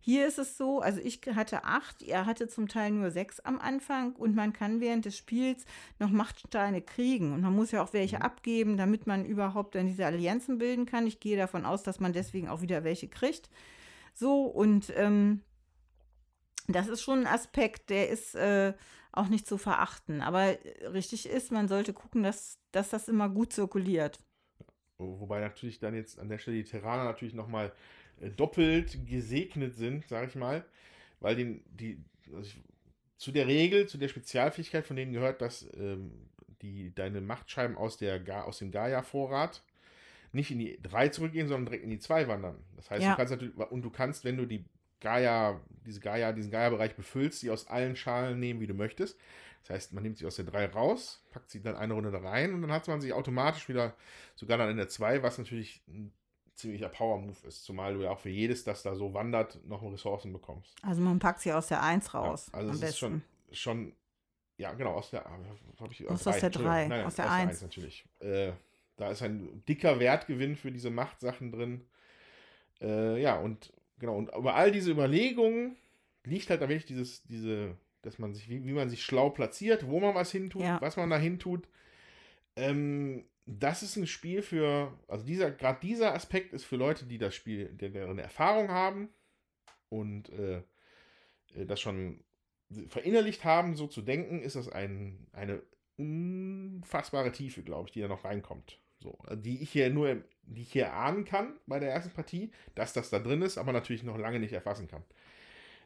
Hier 0.05 0.27
ist 0.27 0.37
es 0.37 0.55
so, 0.55 0.81
also 0.81 1.01
ich 1.03 1.21
hatte 1.33 1.63
8, 1.63 2.03
er 2.03 2.27
hatte 2.27 2.47
zum 2.47 2.67
Teil 2.67 2.91
nur 2.91 3.09
6 3.09 3.39
am 3.39 3.57
Anfang 3.57 4.13
und 4.13 4.35
man 4.35 4.53
kann 4.53 4.79
während 4.79 5.05
des 5.05 5.17
Spiels 5.17 5.65
noch 5.97 6.11
Machtsteine 6.11 6.83
kriegen 6.83 7.33
und 7.33 7.41
man 7.41 7.55
muss 7.55 7.71
ja 7.71 7.81
auch 7.81 7.91
welche 7.91 8.17
mhm. 8.17 8.21
abgeben, 8.21 8.77
damit 8.77 9.07
man 9.07 9.25
überhaupt 9.25 9.73
dann 9.73 9.87
diese 9.87 10.05
Allianzen 10.05 10.59
bilden 10.59 10.85
kann. 10.85 11.07
Ich 11.07 11.19
gehe 11.19 11.37
davon 11.37 11.65
aus, 11.65 11.81
dass 11.81 11.99
man 11.99 12.13
deswegen 12.13 12.49
auch 12.49 12.61
wieder 12.61 12.83
welche 12.83 13.07
kriegt. 13.07 13.49
So 14.13 14.43
und 14.43 14.93
ähm, 14.95 15.41
das 16.67 16.87
ist 16.87 17.01
schon 17.01 17.19
ein 17.19 17.27
Aspekt, 17.27 17.89
der 17.89 18.09
ist 18.09 18.35
äh, 18.35 18.73
auch 19.11 19.27
nicht 19.27 19.47
zu 19.47 19.57
verachten. 19.57 20.21
Aber 20.21 20.43
äh, 20.43 20.87
richtig 20.87 21.27
ist, 21.27 21.51
man 21.51 21.67
sollte 21.67 21.93
gucken, 21.93 22.23
dass, 22.23 22.59
dass 22.71 22.89
das 22.89 23.07
immer 23.07 23.29
gut 23.29 23.53
zirkuliert. 23.53 24.19
Wobei 24.97 25.39
natürlich 25.39 25.79
dann 25.79 25.95
jetzt 25.95 26.19
an 26.19 26.29
der 26.29 26.37
Stelle 26.37 26.57
die 26.57 26.63
Terraner 26.63 27.03
natürlich 27.03 27.33
nochmal 27.33 27.73
äh, 28.21 28.29
doppelt 28.29 29.05
gesegnet 29.07 29.75
sind, 29.75 30.07
sage 30.07 30.27
ich 30.27 30.35
mal, 30.35 30.65
weil 31.19 31.35
den, 31.35 31.63
die, 31.67 32.03
also 32.33 32.49
ich, 32.49 32.63
zu 33.17 33.31
der 33.31 33.47
Regel, 33.47 33.87
zu 33.87 33.97
der 33.97 34.07
Spezialfähigkeit 34.07 34.85
von 34.85 34.95
denen 34.95 35.13
gehört, 35.13 35.41
dass 35.41 35.67
ähm, 35.77 36.29
die, 36.61 36.93
deine 36.93 37.21
Machtscheiben 37.21 37.77
aus, 37.77 37.97
der, 37.97 38.45
aus 38.45 38.59
dem 38.59 38.71
Gaia-Vorrat 38.71 39.63
nicht 40.31 40.51
in 40.51 40.59
die 40.59 40.79
3 40.81 41.09
zurückgehen, 41.09 41.47
sondern 41.47 41.65
direkt 41.65 41.83
in 41.83 41.89
die 41.89 41.99
2 41.99 42.27
wandern. 42.27 42.57
Das 42.75 42.89
heißt, 42.91 43.03
ja. 43.03 43.11
du 43.11 43.17
kannst 43.17 43.31
natürlich, 43.31 43.55
und 43.55 43.81
du 43.81 43.89
kannst, 43.89 44.25
wenn 44.25 44.37
du 44.37 44.45
die 44.45 44.65
Gaia, 45.01 45.59
diese 45.85 45.99
Gaia, 45.99 46.31
diesen 46.31 46.51
Gaia-Bereich 46.51 46.95
befüllst, 46.95 47.41
die 47.43 47.49
aus 47.49 47.67
allen 47.67 47.95
Schalen 47.95 48.39
nehmen, 48.39 48.59
wie 48.59 48.67
du 48.67 48.73
möchtest. 48.73 49.17
Das 49.61 49.71
heißt, 49.71 49.93
man 49.93 50.03
nimmt 50.03 50.17
sie 50.17 50.25
aus 50.25 50.35
der 50.35 50.45
3 50.45 50.67
raus, 50.67 51.23
packt 51.31 51.49
sie 51.49 51.61
dann 51.61 51.75
eine 51.75 51.93
Runde 51.93 52.11
da 52.11 52.19
rein 52.19 52.53
und 52.53 52.61
dann 52.61 52.71
hat 52.71 52.87
man 52.87 53.01
sie 53.01 53.13
automatisch 53.13 53.67
wieder 53.67 53.95
sogar 54.35 54.57
dann 54.57 54.69
in 54.69 54.77
der 54.77 54.89
2, 54.89 55.23
was 55.23 55.37
natürlich 55.39 55.81
ein 55.87 56.13
ziemlicher 56.53 56.89
Power-Move 56.89 57.47
ist, 57.47 57.65
zumal 57.65 57.95
du 57.95 58.01
ja 58.01 58.11
auch 58.11 58.19
für 58.19 58.29
jedes, 58.29 58.63
das 58.63 58.83
da 58.83 58.95
so 58.95 59.13
wandert, 59.13 59.59
noch 59.65 59.81
Ressourcen 59.81 60.31
bekommst. 60.31 60.75
Also 60.83 61.01
man 61.01 61.19
packt 61.19 61.41
sie 61.41 61.51
aus 61.51 61.67
der 61.67 61.81
1 61.81 62.13
raus. 62.13 62.49
Ja, 62.51 62.59
also 62.59 62.71
es 62.71 62.81
ist 62.81 62.97
schon, 62.99 63.23
schon, 63.51 63.93
ja 64.57 64.73
genau, 64.73 64.93
aus 64.93 65.09
der, 65.09 65.25
ich, 65.89 66.07
aus, 66.07 66.27
aus 66.27 66.39
der 66.39 66.49
3, 66.49 66.87
nein, 66.87 67.05
aus 67.05 67.15
der 67.15 67.31
1 67.31 67.61
natürlich. 67.63 68.05
Äh, 68.19 68.53
da 68.97 69.09
ist 69.09 69.21
ein 69.21 69.63
dicker 69.67 69.99
Wertgewinn 69.99 70.55
für 70.55 70.71
diese 70.71 70.89
Machtsachen 70.89 71.51
drin. 71.51 71.85
Äh, 72.81 73.21
ja, 73.21 73.37
und 73.37 73.73
Genau, 73.99 74.17
und 74.17 74.33
über 74.35 74.55
all 74.55 74.71
diese 74.71 74.91
Überlegungen 74.91 75.77
liegt 76.23 76.49
halt 76.49 76.61
da 76.61 76.69
wirklich 76.69 76.85
dieses, 76.85 77.23
diese, 77.23 77.77
dass 78.01 78.19
man 78.19 78.33
sich, 78.33 78.49
wie, 78.49 78.65
wie 78.65 78.73
man 78.73 78.89
sich 78.89 79.03
schlau 79.03 79.29
platziert, 79.29 79.87
wo 79.87 79.99
man 79.99 80.15
was 80.15 80.31
hintut, 80.31 80.63
ja. 80.63 80.81
was 80.81 80.97
man 80.97 81.09
da 81.09 81.17
hintut. 81.17 81.67
Ähm, 82.55 83.25
das 83.45 83.83
ist 83.83 83.95
ein 83.95 84.07
Spiel 84.07 84.41
für, 84.41 84.97
also 85.07 85.25
dieser, 85.25 85.51
gerade 85.51 85.79
dieser 85.81 86.13
Aspekt 86.13 86.53
ist 86.53 86.65
für 86.65 86.77
Leute, 86.77 87.05
die 87.05 87.17
das 87.17 87.35
Spiel, 87.35 87.69
die 87.69 87.91
deren 87.91 88.19
Erfahrung 88.19 88.69
haben 88.69 89.09
und 89.89 90.29
äh, 90.29 90.57
äh, 91.55 91.65
das 91.65 91.79
schon 91.79 92.23
verinnerlicht 92.87 93.43
haben, 93.43 93.75
so 93.75 93.87
zu 93.87 94.01
denken, 94.01 94.41
ist 94.41 94.55
das 94.55 94.69
ein, 94.69 95.27
eine 95.31 95.61
unfassbare 95.97 97.31
Tiefe, 97.31 97.63
glaube 97.63 97.87
ich, 97.87 97.93
die 97.93 98.01
da 98.01 98.07
noch 98.07 98.25
reinkommt. 98.25 98.79
So, 98.99 99.17
die 99.35 99.61
ich 99.61 99.71
hier 99.71 99.89
nur, 99.91 100.23
die 100.47 100.61
ich 100.61 100.71
hier 100.71 100.93
ahnen 100.93 101.25
kann 101.25 101.53
bei 101.67 101.79
der 101.79 101.91
ersten 101.91 102.11
Partie, 102.11 102.51
dass 102.75 102.93
das 102.93 103.09
da 103.09 103.19
drin 103.19 103.41
ist, 103.41 103.57
aber 103.57 103.71
natürlich 103.71 104.03
noch 104.03 104.17
lange 104.17 104.39
nicht 104.39 104.53
erfassen 104.53 104.87
kann. 104.87 105.03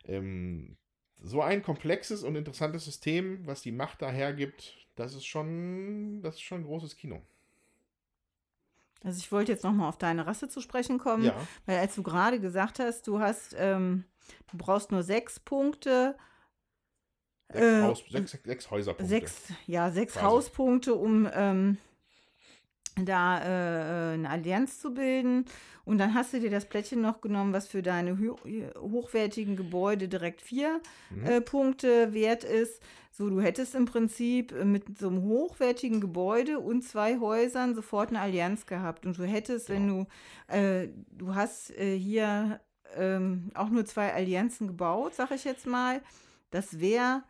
Ähm, 0.05 0.77
so 1.21 1.41
ein 1.41 1.63
komplexes 1.63 2.23
und 2.23 2.35
interessantes 2.35 2.85
System, 2.85 3.45
was 3.45 3.61
die 3.61 3.71
Macht 3.71 4.01
da 4.01 4.09
hergibt, 4.09 4.87
das 4.95 5.13
ist 5.13 5.25
schon, 5.25 6.21
das 6.21 6.35
ist 6.35 6.41
schon 6.41 6.61
ein 6.61 6.65
großes 6.65 6.95
Kino. 6.95 7.21
Also 9.03 9.19
ich 9.19 9.31
wollte 9.31 9.51
jetzt 9.51 9.63
nochmal 9.63 9.87
auf 9.87 9.97
deine 9.97 10.27
Rasse 10.27 10.49
zu 10.49 10.59
sprechen 10.59 10.97
kommen, 10.97 11.23
ja. 11.23 11.35
weil 11.65 11.77
als 11.77 11.95
du 11.95 12.03
gerade 12.03 12.39
gesagt 12.39 12.79
hast, 12.79 13.07
du 13.07 13.19
hast, 13.19 13.55
ähm, 13.57 14.03
du 14.51 14.57
brauchst 14.57 14.91
nur 14.91 15.03
sechs 15.03 15.39
Punkte. 15.39 16.17
Sechs, 17.49 17.65
äh, 17.65 17.81
Haus, 17.81 18.03
sechs, 18.09 18.37
sechs 18.43 18.71
Häuserpunkte. 18.71 19.09
Sechs, 19.09 19.53
ja, 19.67 19.89
sechs 19.89 20.13
quasi. 20.13 20.25
Hauspunkte, 20.25 20.95
um 20.95 21.29
ähm, 21.33 21.77
da 23.05 23.39
äh, 23.39 24.13
eine 24.13 24.29
Allianz 24.29 24.79
zu 24.79 24.93
bilden. 24.93 25.45
Und 25.85 25.97
dann 25.97 26.13
hast 26.13 26.33
du 26.33 26.39
dir 26.39 26.51
das 26.51 26.65
Plättchen 26.65 27.01
noch 27.01 27.19
genommen, 27.21 27.51
was 27.51 27.67
für 27.67 27.81
deine 27.81 28.17
hochwertigen 28.79 29.55
Gebäude 29.55 30.07
direkt 30.07 30.41
vier 30.41 30.81
mhm. 31.09 31.25
äh, 31.25 31.41
Punkte 31.41 32.13
wert 32.13 32.43
ist. 32.43 32.81
So, 33.11 33.29
du 33.29 33.41
hättest 33.41 33.75
im 33.75 33.85
Prinzip 33.85 34.51
äh, 34.51 34.65
mit 34.65 34.97
so 34.99 35.07
einem 35.07 35.23
hochwertigen 35.23 35.99
Gebäude 35.99 36.59
und 36.59 36.83
zwei 36.83 37.19
Häusern 37.19 37.75
sofort 37.75 38.09
eine 38.09 38.21
Allianz 38.21 38.65
gehabt. 38.65 39.05
Und 39.05 39.17
du 39.17 39.23
hättest, 39.23 39.67
genau. 39.67 39.79
wenn 39.79 39.87
du, 39.87 40.55
äh, 40.55 40.89
du 41.11 41.35
hast 41.35 41.71
äh, 41.71 41.97
hier 41.97 42.59
ähm, 42.95 43.49
auch 43.55 43.69
nur 43.69 43.85
zwei 43.85 44.13
Allianzen 44.13 44.67
gebaut, 44.67 45.15
sag 45.15 45.31
ich 45.31 45.43
jetzt 45.43 45.65
mal. 45.65 46.01
Das 46.51 46.79
wäre 46.79 47.23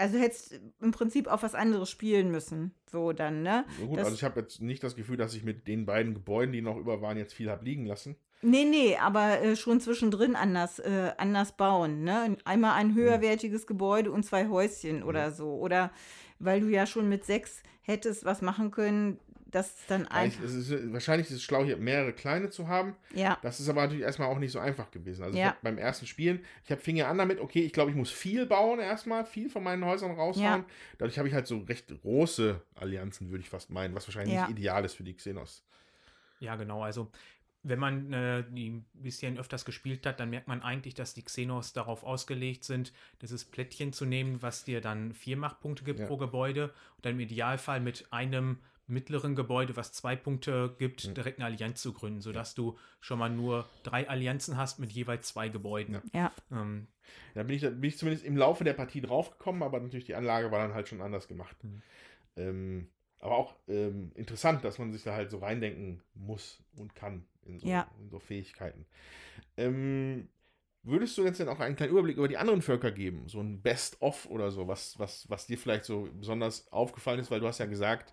also 0.00 0.18
hättest 0.18 0.60
im 0.80 0.90
Prinzip 0.90 1.28
auch 1.28 1.42
was 1.42 1.54
anderes 1.54 1.90
spielen 1.90 2.30
müssen. 2.30 2.72
So 2.90 3.12
dann, 3.12 3.42
ne? 3.42 3.64
So 3.78 3.86
gut, 3.86 3.98
das, 3.98 4.06
also 4.06 4.16
ich 4.16 4.24
habe 4.24 4.40
jetzt 4.40 4.60
nicht 4.60 4.82
das 4.82 4.96
Gefühl, 4.96 5.16
dass 5.16 5.34
ich 5.34 5.44
mit 5.44 5.68
den 5.68 5.86
beiden 5.86 6.14
Gebäuden, 6.14 6.52
die 6.52 6.62
noch 6.62 6.76
über 6.76 7.02
waren, 7.02 7.18
jetzt 7.18 7.34
viel 7.34 7.50
habe 7.50 7.64
liegen 7.64 7.86
lassen. 7.86 8.16
Nee, 8.42 8.64
nee, 8.64 8.96
aber 8.96 9.42
äh, 9.42 9.54
schon 9.54 9.80
zwischendrin 9.80 10.34
anders, 10.34 10.78
äh, 10.78 11.12
anders 11.18 11.52
bauen. 11.52 12.02
Ne? 12.02 12.38
Einmal 12.44 12.72
ein 12.72 12.94
höherwertiges 12.94 13.66
Gebäude 13.66 14.10
und 14.10 14.24
zwei 14.24 14.48
Häuschen 14.48 15.02
oder 15.02 15.30
so. 15.30 15.54
Oder 15.56 15.92
weil 16.38 16.62
du 16.62 16.68
ja 16.68 16.86
schon 16.86 17.08
mit 17.08 17.24
sechs 17.24 17.62
hättest 17.82 18.24
was 18.24 18.40
machen 18.40 18.70
können, 18.70 19.20
das 19.50 19.74
dann 19.86 20.06
einfach. 20.06 20.42
Es 20.42 20.54
ist, 20.54 20.92
wahrscheinlich 20.92 21.28
ist 21.28 21.36
es 21.36 21.42
schlau, 21.42 21.64
hier 21.64 21.76
mehrere 21.76 22.12
kleine 22.12 22.50
zu 22.50 22.68
haben. 22.68 22.94
Ja. 23.14 23.38
Das 23.42 23.60
ist 23.60 23.68
aber 23.68 23.82
natürlich 23.82 24.04
erstmal 24.04 24.28
auch 24.28 24.38
nicht 24.38 24.52
so 24.52 24.58
einfach 24.58 24.90
gewesen. 24.90 25.24
Also 25.24 25.38
ja. 25.38 25.56
beim 25.62 25.78
ersten 25.78 26.06
Spielen, 26.06 26.44
ich 26.64 26.70
habe 26.70 26.80
fing 26.80 26.96
ja 26.96 27.10
an 27.10 27.18
damit, 27.18 27.40
okay, 27.40 27.60
ich 27.60 27.72
glaube, 27.72 27.90
ich 27.90 27.96
muss 27.96 28.10
viel 28.10 28.46
bauen 28.46 28.80
erstmal, 28.80 29.24
viel 29.24 29.50
von 29.50 29.62
meinen 29.62 29.84
Häusern 29.84 30.12
raushauen. 30.12 30.60
Ja. 30.60 30.64
Dadurch 30.98 31.18
habe 31.18 31.28
ich 31.28 31.34
halt 31.34 31.46
so 31.46 31.58
recht 31.58 31.88
große 32.02 32.60
Allianzen, 32.74 33.30
würde 33.30 33.42
ich 33.42 33.50
fast 33.50 33.70
meinen, 33.70 33.94
was 33.94 34.06
wahrscheinlich 34.06 34.34
ja. 34.34 34.46
nicht 34.46 34.58
ideal 34.58 34.84
ist 34.84 34.94
für 34.94 35.04
die 35.04 35.14
Xenos. 35.14 35.64
Ja, 36.38 36.56
genau. 36.56 36.82
Also 36.82 37.10
wenn 37.62 37.78
man 37.78 38.12
äh, 38.12 38.44
die 38.48 38.70
ein 38.70 38.86
bisschen 38.94 39.38
öfters 39.38 39.64
gespielt 39.64 40.06
hat, 40.06 40.18
dann 40.18 40.30
merkt 40.30 40.48
man 40.48 40.62
eigentlich, 40.62 40.94
dass 40.94 41.14
die 41.14 41.22
Xenos 41.22 41.72
darauf 41.72 42.04
ausgelegt 42.04 42.64
sind, 42.64 42.92
dieses 43.20 43.44
Plättchen 43.44 43.92
zu 43.92 44.06
nehmen, 44.06 44.40
was 44.42 44.64
dir 44.64 44.80
dann 44.80 45.12
vier 45.12 45.36
Machtpunkte 45.36 45.84
gibt 45.84 46.00
ja. 46.00 46.06
pro 46.06 46.16
Gebäude 46.16 46.72
und 46.96 47.04
dann 47.04 47.12
im 47.12 47.20
Idealfall 47.20 47.80
mit 47.80 48.06
einem 48.10 48.58
mittleren 48.90 49.34
Gebäude, 49.34 49.76
was 49.76 49.92
zwei 49.92 50.16
Punkte 50.16 50.74
gibt, 50.78 51.06
mhm. 51.06 51.14
direkt 51.14 51.38
eine 51.38 51.46
Allianz 51.46 51.80
zu 51.80 51.92
gründen, 51.92 52.20
sodass 52.20 52.56
ja. 52.56 52.62
du 52.62 52.78
schon 53.00 53.18
mal 53.18 53.30
nur 53.30 53.68
drei 53.82 54.08
Allianzen 54.08 54.56
hast 54.56 54.78
mit 54.78 54.92
jeweils 54.92 55.28
zwei 55.28 55.48
Gebäuden. 55.48 56.00
Ja. 56.12 56.32
Ähm, 56.50 56.86
da 57.34 57.42
bin 57.42 57.56
ich, 57.56 57.62
bin 57.62 57.84
ich 57.84 57.98
zumindest 57.98 58.24
im 58.24 58.36
Laufe 58.36 58.64
der 58.64 58.74
Partie 58.74 59.00
draufgekommen, 59.00 59.62
aber 59.62 59.80
natürlich 59.80 60.04
die 60.04 60.14
Anlage 60.14 60.50
war 60.50 60.60
dann 60.60 60.74
halt 60.74 60.88
schon 60.88 61.00
anders 61.00 61.28
gemacht. 61.28 61.56
Mhm. 61.62 61.82
Ähm, 62.36 62.88
aber 63.20 63.36
auch 63.36 63.54
ähm, 63.68 64.12
interessant, 64.14 64.64
dass 64.64 64.78
man 64.78 64.92
sich 64.92 65.02
da 65.02 65.14
halt 65.14 65.30
so 65.30 65.38
reindenken 65.38 66.02
muss 66.14 66.62
und 66.76 66.94
kann. 66.94 67.26
in 67.44 67.58
so, 67.58 67.66
Ja. 67.66 67.90
in 68.00 68.08
so 68.08 68.18
Fähigkeiten. 68.18 68.86
Ähm, 69.56 70.28
würdest 70.82 71.16
du 71.18 71.24
jetzt 71.24 71.40
denn 71.40 71.48
auch 71.48 71.60
einen 71.60 71.76
kleinen 71.76 71.92
Überblick 71.92 72.16
über 72.16 72.28
die 72.28 72.38
anderen 72.38 72.62
Völker 72.62 72.90
geben? 72.90 73.24
So 73.28 73.40
ein 73.40 73.60
Best-of 73.60 74.26
oder 74.26 74.50
so, 74.50 74.66
was, 74.66 74.98
was, 74.98 75.28
was 75.28 75.46
dir 75.46 75.58
vielleicht 75.58 75.84
so 75.84 76.08
besonders 76.14 76.70
aufgefallen 76.72 77.20
ist, 77.20 77.30
weil 77.30 77.40
du 77.40 77.46
hast 77.46 77.58
ja 77.58 77.66
gesagt, 77.66 78.10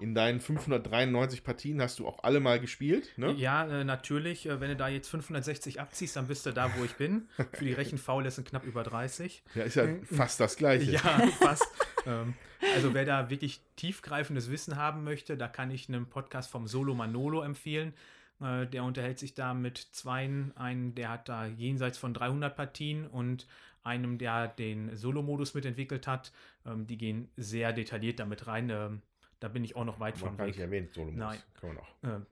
in 0.00 0.14
deinen 0.14 0.40
593 0.40 1.44
Partien 1.44 1.80
hast 1.80 1.98
du 1.98 2.06
auch 2.06 2.22
alle 2.22 2.40
mal 2.40 2.60
gespielt, 2.60 3.12
ne? 3.16 3.32
Ja, 3.32 3.66
äh, 3.66 3.84
natürlich. 3.84 4.46
Äh, 4.46 4.60
wenn 4.60 4.70
du 4.70 4.76
da 4.76 4.88
jetzt 4.88 5.08
560 5.08 5.80
abziehst, 5.80 6.16
dann 6.16 6.28
bist 6.28 6.46
du 6.46 6.52
da, 6.52 6.70
wo 6.76 6.84
ich 6.84 6.94
bin. 6.94 7.28
Für 7.52 7.64
die 7.64 7.72
Rechenfaule 7.72 8.30
sind 8.30 8.48
knapp 8.48 8.64
über 8.64 8.82
30. 8.82 9.42
Ja, 9.54 9.64
ist 9.64 9.76
ja 9.76 9.86
fast 10.04 10.40
das 10.40 10.56
Gleiche. 10.56 10.92
Ja, 10.92 11.00
fast. 11.40 11.66
ähm, 12.06 12.34
also 12.74 12.94
wer 12.94 13.04
da 13.04 13.30
wirklich 13.30 13.60
tiefgreifendes 13.76 14.50
Wissen 14.50 14.76
haben 14.76 15.04
möchte, 15.04 15.36
da 15.36 15.48
kann 15.48 15.70
ich 15.70 15.88
einen 15.88 16.06
Podcast 16.06 16.50
vom 16.50 16.66
Solo 16.66 16.94
Manolo 16.94 17.42
empfehlen. 17.42 17.92
Äh, 18.40 18.66
der 18.66 18.84
unterhält 18.84 19.18
sich 19.18 19.34
da 19.34 19.54
mit 19.54 19.78
zweien, 19.78 20.56
einen, 20.56 20.94
der 20.94 21.10
hat 21.10 21.28
da 21.28 21.46
jenseits 21.46 21.98
von 21.98 22.14
300 22.14 22.54
Partien 22.54 23.06
und 23.06 23.46
einem, 23.82 24.18
der 24.18 24.48
den 24.48 24.94
Solo-Modus 24.96 25.54
mitentwickelt 25.54 26.06
hat. 26.06 26.32
Ähm, 26.66 26.86
die 26.86 26.98
gehen 26.98 27.28
sehr 27.36 27.72
detailliert 27.72 28.20
damit 28.20 28.46
rein. 28.46 28.70
Ähm, 28.70 29.02
da 29.40 29.48
bin 29.48 29.64
ich 29.64 29.76
auch 29.76 29.84
noch 29.84 30.00
weit 30.00 30.18
von 30.18 30.36
gar 30.36 30.46
weg. 30.46 30.58
erwähnt, 30.58 30.92
Solomos. 30.92 31.16
Nein. 31.16 31.38
Können 31.60 31.76
wir 31.76 31.80
noch. 31.80 32.20
Äh, 32.20 32.24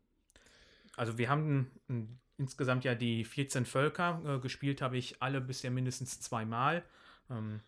Also 0.96 1.18
wir 1.18 1.28
haben 1.28 1.70
mm, 1.88 2.02
insgesamt 2.38 2.84
ja 2.84 2.94
die 2.94 3.24
14 3.24 3.64
Völker. 3.64 4.20
Äh, 4.24 4.38
gespielt 4.40 4.82
habe 4.82 4.96
ich 4.96 5.22
alle 5.22 5.40
bisher 5.40 5.70
mindestens 5.70 6.20
zweimal. 6.20 6.84
Ähm, 7.30 7.60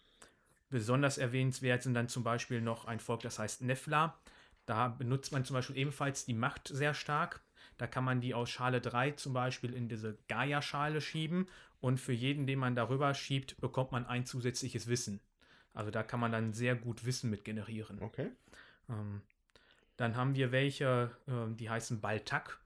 besonders 0.70 1.18
erwähnenswert 1.18 1.82
sind 1.82 1.94
dann 1.94 2.08
zum 2.08 2.24
Beispiel 2.24 2.60
noch 2.60 2.84
ein 2.84 3.00
Volk, 3.00 3.22
das 3.22 3.38
heißt 3.38 3.62
Nefla. 3.62 4.18
Da 4.66 4.88
benutzt 4.88 5.32
man 5.32 5.44
zum 5.44 5.54
Beispiel 5.54 5.78
ebenfalls 5.78 6.26
die 6.26 6.34
Macht 6.34 6.68
sehr 6.68 6.94
stark. 6.94 7.40
Da 7.78 7.86
kann 7.86 8.04
man 8.04 8.20
die 8.20 8.34
aus 8.34 8.50
Schale 8.50 8.80
3 8.80 9.12
zum 9.12 9.32
Beispiel 9.32 9.72
in 9.72 9.88
diese 9.88 10.18
Gaia-Schale 10.28 11.00
schieben 11.00 11.48
und 11.80 11.98
für 11.98 12.12
jeden, 12.12 12.46
den 12.46 12.58
man 12.58 12.74
darüber 12.74 13.14
schiebt, 13.14 13.60
bekommt 13.60 13.92
man 13.92 14.04
ein 14.04 14.26
zusätzliches 14.26 14.88
Wissen. 14.88 15.20
Also 15.74 15.90
da 15.90 16.02
kann 16.02 16.20
man 16.20 16.32
dann 16.32 16.52
sehr 16.52 16.74
gut 16.74 17.06
Wissen 17.06 17.30
mit 17.30 17.44
generieren. 17.44 18.02
Okay. 18.02 18.30
Ähm, 18.88 19.22
dann 19.96 20.16
haben 20.16 20.34
wir 20.34 20.52
welche, 20.52 21.10
ähm, 21.28 21.56
die 21.56 21.70
heißen 21.70 22.00
Baltak. 22.00 22.58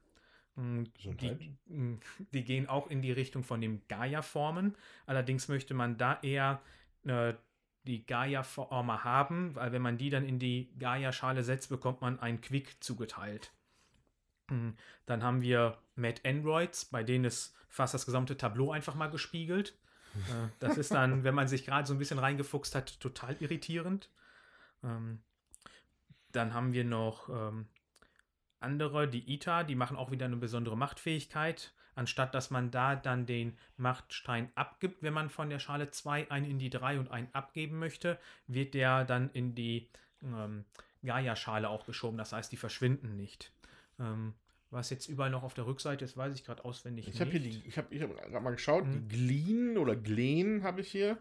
Gesundheit. 0.54 1.40
Die, 1.40 1.56
ähm, 1.70 2.00
die 2.32 2.44
gehen 2.44 2.68
auch 2.68 2.88
in 2.88 3.02
die 3.02 3.12
Richtung 3.12 3.44
von 3.44 3.60
den 3.60 3.82
Gaia-Formen. 3.88 4.74
Allerdings 5.06 5.48
möchte 5.48 5.74
man 5.74 5.98
da 5.98 6.18
eher 6.22 6.60
äh, 7.04 7.34
die 7.84 8.06
Gaia-Former 8.06 9.04
haben, 9.04 9.54
weil 9.56 9.72
wenn 9.72 9.82
man 9.82 9.98
die 9.98 10.10
dann 10.10 10.24
in 10.24 10.38
die 10.38 10.70
Gaia-Schale 10.78 11.42
setzt, 11.42 11.68
bekommt 11.68 12.00
man 12.00 12.20
ein 12.20 12.40
Quick 12.40 12.76
zugeteilt. 12.80 13.52
Dann 15.06 15.22
haben 15.22 15.42
wir 15.42 15.78
Mad 15.94 16.20
Androids, 16.24 16.84
bei 16.84 17.02
denen 17.02 17.24
ist 17.24 17.54
fast 17.68 17.94
das 17.94 18.06
gesamte 18.06 18.36
Tableau 18.36 18.72
einfach 18.72 18.94
mal 18.94 19.08
gespiegelt. 19.08 19.76
Äh, 20.14 20.48
Das 20.60 20.76
ist 20.76 20.92
dann, 20.92 21.22
wenn 21.24 21.34
man 21.34 21.48
sich 21.48 21.64
gerade 21.64 21.86
so 21.86 21.94
ein 21.94 21.98
bisschen 21.98 22.18
reingefuchst 22.18 22.74
hat, 22.74 23.00
total 23.00 23.36
irritierend. 23.40 24.10
Ähm, 24.82 25.22
dann 26.32 26.54
haben 26.54 26.72
wir 26.72 26.84
noch 26.84 27.28
ähm, 27.28 27.66
andere, 28.60 29.08
die 29.08 29.34
ITA, 29.34 29.64
die 29.64 29.74
machen 29.74 29.96
auch 29.96 30.10
wieder 30.10 30.26
eine 30.26 30.36
besondere 30.36 30.76
Machtfähigkeit. 30.76 31.72
Anstatt 31.94 32.34
dass 32.34 32.50
man 32.50 32.70
da 32.70 32.96
dann 32.96 33.26
den 33.26 33.58
Machtstein 33.76 34.50
abgibt, 34.54 35.02
wenn 35.02 35.12
man 35.12 35.28
von 35.28 35.50
der 35.50 35.58
Schale 35.58 35.90
2 35.90 36.30
einen 36.30 36.46
in 36.46 36.58
die 36.58 36.70
3 36.70 36.98
und 36.98 37.10
einen 37.10 37.28
abgeben 37.34 37.78
möchte, 37.78 38.18
wird 38.46 38.72
der 38.72 39.04
dann 39.04 39.28
in 39.30 39.54
die 39.54 39.90
ähm, 40.22 40.64
Gaia-Schale 41.04 41.68
auch 41.68 41.84
geschoben. 41.84 42.16
Das 42.16 42.32
heißt, 42.32 42.50
die 42.50 42.56
verschwinden 42.56 43.16
nicht. 43.16 43.52
Ähm, 43.98 44.32
was 44.72 44.90
jetzt 44.90 45.08
überall 45.08 45.30
noch 45.30 45.42
auf 45.42 45.54
der 45.54 45.66
Rückseite 45.66 46.04
ist, 46.04 46.16
weiß 46.16 46.34
ich 46.34 46.44
gerade 46.44 46.64
auswendig 46.64 47.06
Ich 47.08 47.20
habe 47.20 47.30
hier 47.30 47.40
nicht. 47.40 47.64
die, 47.64 47.68
ich 47.68 47.76
habe 47.78 47.94
ich 47.94 48.02
hab 48.02 48.14
gerade 48.16 48.40
mal 48.40 48.50
geschaut, 48.50 48.86
Mhm. 48.86 48.92
die 49.08 49.08
Gleen 49.16 49.78
oder 49.78 49.94
Gleen 49.94 50.62
habe 50.62 50.80
ich 50.80 50.90
hier. 50.90 51.18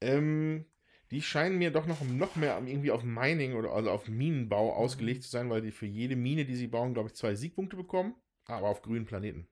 Ähm, 0.00 0.64
die 1.10 1.22
scheinen 1.22 1.58
mir 1.58 1.70
doch 1.70 1.86
noch, 1.86 2.00
noch 2.02 2.34
mehr 2.36 2.58
irgendwie 2.64 2.90
auf 2.90 3.04
Mining 3.04 3.54
oder 3.54 3.70
also 3.72 3.90
auf 3.90 4.08
Minenbau 4.08 4.72
Mhm. 4.72 4.76
ausgelegt 4.76 5.22
zu 5.22 5.30
sein, 5.30 5.48
weil 5.50 5.62
die 5.62 5.70
für 5.70 5.86
jede 5.86 6.16
Mine, 6.16 6.44
die 6.44 6.56
sie 6.56 6.66
bauen, 6.66 6.94
glaube 6.94 7.08
ich, 7.10 7.14
zwei 7.14 7.34
Siegpunkte 7.34 7.76
bekommen. 7.76 8.14
Aber 8.46 8.68
auf 8.68 8.82
grünen 8.82 9.06
Planeten. 9.06 9.48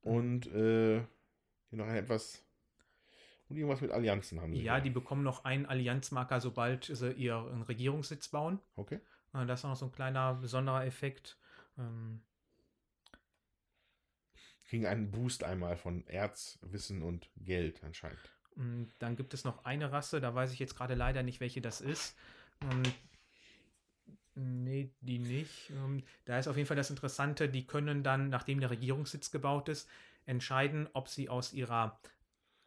Und 0.00 0.46
äh, 0.48 0.98
hier 1.70 1.78
noch 1.78 1.86
etwas. 1.86 2.42
Und 3.48 3.56
irgendwas 3.56 3.80
mit 3.80 3.90
Allianzen 3.90 4.40
haben 4.40 4.54
sie. 4.54 4.62
Ja, 4.62 4.80
die 4.80 4.90
bekommen 4.90 5.22
noch 5.22 5.44
einen 5.44 5.66
Allianzmarker, 5.66 6.40
sobald 6.40 6.84
sie 6.84 7.12
ihren 7.12 7.62
Regierungssitz 7.62 8.28
bauen. 8.28 8.58
Okay. 8.76 9.00
Äh, 9.34 9.46
Das 9.46 9.60
ist 9.60 9.64
noch 9.64 9.76
so 9.76 9.86
ein 9.86 9.92
kleiner 9.92 10.34
besonderer 10.34 10.84
Effekt. 10.86 11.36
Ähm, 11.78 12.20
Kriegen 14.64 14.86
einen 14.86 15.10
Boost 15.10 15.44
einmal 15.44 15.76
von 15.76 16.06
Erz, 16.06 16.58
Wissen 16.60 17.02
und 17.02 17.30
Geld 17.36 17.84
anscheinend. 17.84 18.34
Mm, 18.56 18.84
Dann 18.98 19.16
gibt 19.16 19.34
es 19.34 19.44
noch 19.44 19.64
eine 19.64 19.92
Rasse, 19.92 20.20
da 20.20 20.34
weiß 20.34 20.52
ich 20.52 20.58
jetzt 20.58 20.76
gerade 20.76 20.94
leider 20.94 21.22
nicht, 21.22 21.40
welche 21.40 21.60
das 21.60 21.80
ist. 21.80 22.16
Ähm, 22.62 22.82
Nee, 24.36 24.90
die 25.00 25.18
nicht. 25.18 25.70
Ähm, 25.70 26.02
Da 26.24 26.38
ist 26.38 26.48
auf 26.48 26.56
jeden 26.56 26.66
Fall 26.66 26.76
das 26.76 26.90
Interessante, 26.90 27.48
die 27.48 27.66
können 27.66 28.02
dann, 28.02 28.30
nachdem 28.30 28.60
der 28.60 28.70
Regierungssitz 28.70 29.30
gebaut 29.30 29.68
ist, 29.68 29.88
entscheiden, 30.26 30.88
ob 30.92 31.08
sie 31.08 31.28
aus 31.28 31.52
ihrer 31.52 32.00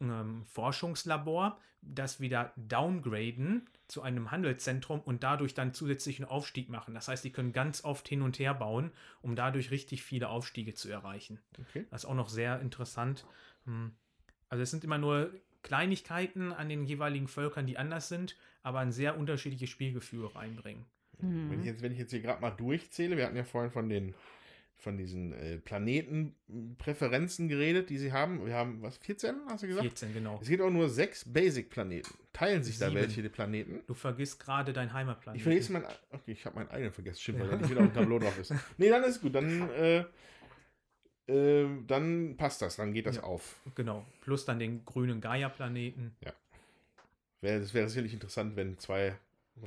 ähm, 0.00 0.44
Forschungslabor 0.46 1.58
das 1.80 2.20
wieder 2.20 2.52
downgraden 2.56 3.68
zu 3.86 4.02
einem 4.02 4.30
Handelszentrum 4.30 5.00
und 5.00 5.22
dadurch 5.22 5.54
dann 5.54 5.72
zusätzlichen 5.72 6.24
Aufstieg 6.24 6.68
machen. 6.68 6.94
Das 6.94 7.08
heißt, 7.08 7.24
die 7.24 7.30
können 7.30 7.52
ganz 7.52 7.84
oft 7.84 8.08
hin 8.08 8.22
und 8.22 8.38
her 8.38 8.54
bauen, 8.54 8.90
um 9.22 9.36
dadurch 9.36 9.70
richtig 9.70 10.02
viele 10.02 10.28
Aufstiege 10.28 10.74
zu 10.74 10.90
erreichen. 10.90 11.38
Okay. 11.58 11.86
Das 11.90 12.02
ist 12.02 12.10
auch 12.10 12.14
noch 12.14 12.28
sehr 12.28 12.60
interessant. 12.60 13.26
Hm. 13.64 13.92
Also 14.48 14.62
es 14.62 14.70
sind 14.70 14.84
immer 14.84 14.98
nur 14.98 15.32
Kleinigkeiten 15.62 16.52
an 16.52 16.68
den 16.68 16.84
jeweiligen 16.84 17.28
Völkern, 17.28 17.66
die 17.66 17.78
anders 17.78 18.08
sind, 18.08 18.36
aber 18.62 18.80
ein 18.80 18.92
sehr 18.92 19.18
unterschiedliches 19.18 19.70
Spielgefühl 19.70 20.26
reinbringen. 20.26 20.84
Mhm. 21.20 21.50
Wenn 21.50 21.60
ich 21.60 21.66
jetzt, 21.66 21.82
wenn 21.82 21.92
ich 21.92 21.98
jetzt 21.98 22.10
hier 22.10 22.20
gerade 22.20 22.40
mal 22.40 22.50
durchzähle, 22.50 23.16
wir 23.16 23.26
hatten 23.26 23.36
ja 23.36 23.44
vorhin 23.44 23.70
von 23.70 23.88
den 23.88 24.14
von 24.78 24.96
diesen 24.96 25.32
äh, 25.32 25.58
Planetenpräferenzen 25.58 27.48
geredet, 27.48 27.90
die 27.90 27.98
sie 27.98 28.12
haben. 28.12 28.46
Wir 28.46 28.54
haben, 28.54 28.80
was, 28.80 28.96
14, 28.98 29.34
hast 29.48 29.62
du 29.64 29.66
gesagt? 29.66 29.82
14, 29.84 30.14
genau. 30.14 30.38
Es 30.40 30.48
gibt 30.48 30.62
auch 30.62 30.70
nur 30.70 30.88
sechs 30.88 31.24
Basic-Planeten. 31.30 32.08
Teilen 32.32 32.62
sich 32.62 32.78
da 32.78 32.88
Sieben. 32.88 33.00
welche 33.00 33.22
die 33.22 33.28
Planeten? 33.28 33.80
Du 33.86 33.94
vergisst 33.94 34.38
gerade 34.38 34.72
dein 34.72 34.92
Heimatplan. 34.92 35.34
Ich 35.34 35.42
vergesse 35.42 35.72
mein. 35.72 35.82
Okay, 36.12 36.32
ich 36.32 36.44
habe 36.46 36.56
meinen 36.56 36.68
eigenen 36.70 36.92
vergessen. 36.92 37.18
Stimmt, 37.20 37.40
weil 37.40 37.50
er 37.50 37.56
nicht 37.56 37.70
wieder 37.70 37.80
auf 37.80 37.88
dem 37.88 37.94
Tableau 37.94 38.18
drauf 38.20 38.38
ist. 38.38 38.54
Nee, 38.78 38.88
dann 38.88 39.02
ist 39.02 39.20
gut. 39.20 39.34
Dann, 39.34 39.68
äh, 39.70 40.04
äh, 41.26 41.66
dann 41.86 42.36
passt 42.36 42.62
das. 42.62 42.76
Dann 42.76 42.92
geht 42.92 43.06
das 43.06 43.16
Ja. 43.16 43.24
auf. 43.24 43.60
Genau. 43.74 44.06
Plus 44.20 44.44
dann 44.44 44.60
den 44.60 44.84
grünen 44.84 45.20
Gaia-Planeten. 45.20 46.14
Wär, 47.40 47.58
das 47.60 47.74
wäre 47.74 47.88
sicherlich 47.88 48.12
interessant, 48.14 48.54
wenn 48.56 48.78
zwei 48.78 49.16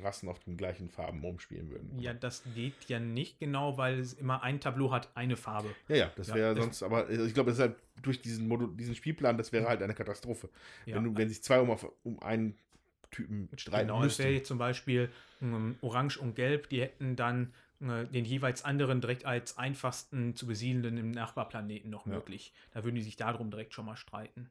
Rassen 0.01 0.29
auf 0.29 0.39
den 0.39 0.57
gleichen 0.57 0.89
Farben 0.89 1.23
umspielen 1.23 1.69
würden. 1.69 1.99
Ja, 1.99 2.13
das 2.13 2.43
geht 2.55 2.73
ja 2.87 2.99
nicht 2.99 3.39
genau, 3.39 3.77
weil 3.77 3.99
es 3.99 4.13
immer 4.13 4.43
ein 4.43 4.59
Tableau 4.59 4.91
hat, 4.91 5.09
eine 5.15 5.35
Farbe. 5.37 5.73
Ja, 5.87 5.95
ja, 5.95 6.11
das 6.15 6.27
Ja, 6.27 6.35
wäre 6.35 6.55
das- 6.55 6.63
sonst, 6.63 6.83
aber 6.83 7.09
äh, 7.09 7.25
ich 7.25 7.33
glaube, 7.33 7.51
deshalb 7.51 7.77
durch 8.01 8.21
diesen, 8.21 8.47
Modu 8.47 8.67
diesen 8.67 8.95
Spielplan, 8.95 9.37
das 9.37 9.51
wäre 9.51 9.67
halt 9.67 9.81
eine 9.81 9.93
Katastrophe. 9.93 10.49
Ja. 10.85 10.95
Wenn, 10.95 11.03
du, 11.03 11.17
wenn 11.17 11.29
sich 11.29 11.43
zwei 11.43 11.59
um, 11.59 11.69
auf, 11.71 11.85
um 12.03 12.19
einen 12.21 12.57
Typen 13.11 13.49
streiten 13.57 13.87
Genau, 13.87 14.03
es 14.03 14.17
wäre 14.19 14.31
müssten. 14.31 14.45
zum 14.45 14.57
Beispiel 14.57 15.09
ähm, 15.41 15.75
Orange 15.81 16.17
und 16.17 16.35
Gelb, 16.35 16.69
die 16.69 16.81
hätten 16.81 17.15
dann 17.15 17.53
äh, 17.81 18.05
den 18.05 18.23
jeweils 18.25 18.63
anderen 18.63 19.01
direkt 19.01 19.25
als 19.25 19.57
einfachsten 19.57 20.35
zu 20.35 20.47
besiedelnden 20.47 20.97
im 20.97 21.11
Nachbarplaneten 21.11 21.89
noch 21.89 22.05
Ja. 22.05 22.13
möglich. 22.13 22.53
Da 22.73 22.83
würden 22.83 22.95
die 22.95 23.01
sich 23.03 23.17
darum 23.17 23.51
direkt 23.51 23.73
schon 23.73 23.85
mal 23.85 23.97
streiten. 23.97 24.49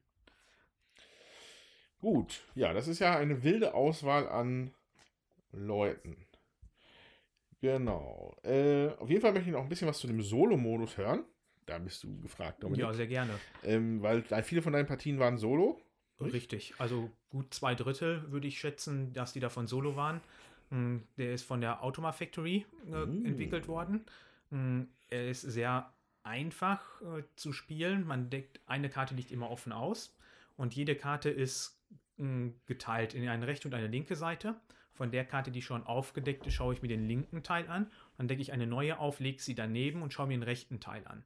Gut, 2.00 2.40
ja, 2.54 2.72
das 2.72 2.88
ist 2.88 2.98
ja 2.98 3.16
eine 3.16 3.42
wilde 3.42 3.74
Auswahl 3.74 4.26
an 4.28 4.72
Leuten. 5.52 6.16
Genau. 7.60 8.34
Äh, 8.42 8.88
auf 8.98 9.10
jeden 9.10 9.20
Fall 9.20 9.32
möchte 9.32 9.48
ich 9.50 9.54
noch 9.54 9.62
ein 9.62 9.68
bisschen 9.68 9.88
was 9.88 9.98
zu 9.98 10.06
dem 10.06 10.22
Solo-Modus 10.22 10.96
hören. 10.96 11.24
Da 11.66 11.78
bist 11.78 12.02
du 12.02 12.20
gefragt, 12.20 12.62
Dominik. 12.62 12.80
Ja, 12.80 12.92
sehr 12.92 13.06
gerne. 13.06 13.32
ähm, 13.62 14.00
weil 14.02 14.22
viele 14.42 14.62
von 14.62 14.72
deinen 14.72 14.86
Partien 14.86 15.18
waren 15.18 15.36
Solo. 15.38 15.80
Richtig. 16.20 16.74
Also 16.78 17.10
gut 17.30 17.54
zwei 17.54 17.74
Drittel 17.74 18.30
würde 18.30 18.46
ich 18.48 18.58
schätzen, 18.58 19.12
dass 19.12 19.32
die 19.32 19.40
davon 19.40 19.66
Solo 19.66 19.96
waren. 19.96 20.20
Mm, 20.70 20.98
Der 21.16 21.32
ist 21.34 21.44
von 21.44 21.60
der 21.60 21.82
Automa 21.82 22.12
Factory 22.12 22.66
äh, 22.92 23.06
Mm. 23.06 23.24
entwickelt 23.26 23.68
worden. 23.68 24.04
Mm, 24.50 24.82
Er 25.08 25.28
ist 25.30 25.42
sehr 25.42 25.92
einfach 26.22 26.80
äh, 27.02 27.22
zu 27.36 27.52
spielen. 27.52 28.06
Man 28.06 28.30
deckt 28.30 28.60
eine 28.66 28.88
Karte 28.90 29.14
liegt 29.14 29.30
immer 29.32 29.50
offen 29.50 29.72
aus 29.72 30.14
und 30.56 30.74
jede 30.74 30.94
Karte 30.96 31.30
ist 31.30 31.78
mm, 32.18 32.48
geteilt 32.66 33.14
in 33.14 33.26
eine 33.28 33.46
rechte 33.46 33.68
und 33.68 33.74
eine 33.74 33.86
linke 33.88 34.16
Seite. 34.16 34.56
Von 34.92 35.10
der 35.10 35.24
Karte, 35.24 35.50
die 35.50 35.62
schon 35.62 35.84
aufgedeckt 35.84 36.46
ist, 36.46 36.54
schaue 36.54 36.74
ich 36.74 36.82
mir 36.82 36.88
den 36.88 37.06
linken 37.06 37.42
Teil 37.42 37.68
an. 37.68 37.90
Dann 38.18 38.28
decke 38.28 38.42
ich 38.42 38.52
eine 38.52 38.66
neue 38.66 38.98
auf, 38.98 39.20
lege 39.20 39.40
sie 39.40 39.54
daneben 39.54 40.02
und 40.02 40.12
schaue 40.12 40.26
mir 40.26 40.36
den 40.36 40.42
rechten 40.42 40.80
Teil 40.80 41.06
an. 41.06 41.24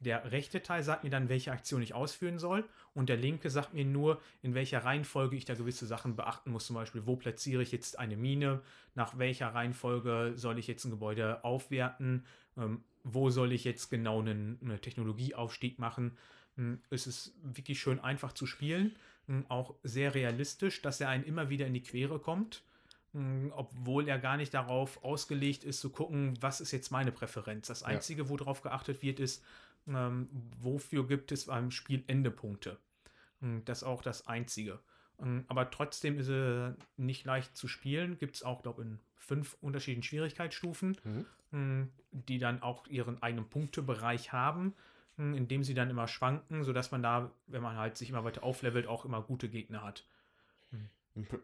Der 0.00 0.32
rechte 0.32 0.62
Teil 0.62 0.82
sagt 0.82 1.04
mir 1.04 1.10
dann, 1.10 1.28
welche 1.28 1.52
Aktion 1.52 1.80
ich 1.80 1.94
ausführen 1.94 2.40
soll 2.40 2.68
und 2.92 3.08
der 3.08 3.16
linke 3.16 3.50
sagt 3.50 3.72
mir 3.72 3.84
nur, 3.84 4.20
in 4.42 4.52
welcher 4.52 4.84
Reihenfolge 4.84 5.36
ich 5.36 5.44
da 5.44 5.54
gewisse 5.54 5.86
Sachen 5.86 6.16
beachten 6.16 6.50
muss. 6.50 6.66
Zum 6.66 6.74
Beispiel, 6.74 7.06
wo 7.06 7.14
platziere 7.14 7.62
ich 7.62 7.70
jetzt 7.70 8.00
eine 8.00 8.16
Mine, 8.16 8.62
nach 8.96 9.16
welcher 9.18 9.54
Reihenfolge 9.54 10.32
soll 10.34 10.58
ich 10.58 10.66
jetzt 10.66 10.84
ein 10.84 10.90
Gebäude 10.90 11.44
aufwerten, 11.44 12.26
ähm, 12.56 12.82
wo 13.04 13.30
soll 13.30 13.52
ich 13.52 13.62
jetzt 13.62 13.90
genau 13.90 14.20
einen, 14.20 14.58
einen 14.60 14.80
Technologieaufstieg 14.80 15.78
machen. 15.78 16.16
Hm, 16.56 16.80
Es 16.90 17.06
ist 17.06 17.34
wirklich 17.42 17.80
schön 17.80 18.00
einfach 18.00 18.32
zu 18.32 18.46
spielen, 18.46 18.96
hm, 19.26 19.46
auch 19.48 19.76
sehr 19.84 20.16
realistisch, 20.16 20.82
dass 20.82 21.00
er 21.00 21.10
einen 21.10 21.24
immer 21.24 21.48
wieder 21.48 21.68
in 21.68 21.74
die 21.74 21.82
Quere 21.82 22.18
kommt, 22.18 22.64
obwohl 23.54 24.08
er 24.08 24.18
gar 24.18 24.36
nicht 24.38 24.54
darauf 24.54 25.04
ausgelegt 25.04 25.64
ist 25.64 25.80
zu 25.80 25.90
gucken, 25.90 26.34
was 26.40 26.60
ist 26.60 26.72
jetzt 26.72 26.90
meine 26.90 27.12
Präferenz. 27.12 27.66
Das 27.66 27.82
Einzige, 27.82 28.28
worauf 28.28 28.62
geachtet 28.62 29.02
wird, 29.02 29.20
ist, 29.20 29.44
ähm, 29.86 30.28
wofür 30.60 31.06
gibt 31.06 31.30
es 31.32 31.46
beim 31.46 31.70
Spiel 31.70 32.04
Endepunkte. 32.06 32.78
Hm, 33.40 33.62
Das 33.66 33.78
ist 33.78 33.84
auch 33.84 34.00
das 34.02 34.26
Einzige. 34.26 34.78
Ähm, 35.20 35.44
Aber 35.48 35.70
trotzdem 35.70 36.18
ist 36.18 36.28
er 36.30 36.74
nicht 36.96 37.24
leicht 37.26 37.56
zu 37.56 37.68
spielen. 37.68 38.16
Gibt 38.18 38.36
es 38.36 38.42
auch, 38.44 38.62
glaube 38.62 38.82
ich, 38.82 38.88
in 38.88 38.98
fünf 39.16 39.56
unterschiedlichen 39.60 40.02
Schwierigkeitsstufen, 40.04 40.96
Mhm. 41.04 41.26
mh, 41.50 41.86
die 42.12 42.38
dann 42.38 42.62
auch 42.62 42.86
ihren 42.86 43.22
eigenen 43.22 43.48
Punktebereich 43.48 44.32
haben, 44.32 44.74
in 45.18 45.46
dem 45.48 45.62
sie 45.62 45.74
dann 45.74 45.90
immer 45.90 46.08
schwanken, 46.08 46.64
sodass 46.64 46.90
man 46.90 47.02
da, 47.02 47.30
wenn 47.46 47.62
man 47.62 47.76
halt 47.76 47.96
sich 47.98 48.08
immer 48.08 48.24
weiter 48.24 48.42
auflevelt, 48.42 48.86
auch 48.86 49.04
immer 49.04 49.20
gute 49.22 49.48
Gegner 49.50 49.82
hat. 49.82 50.04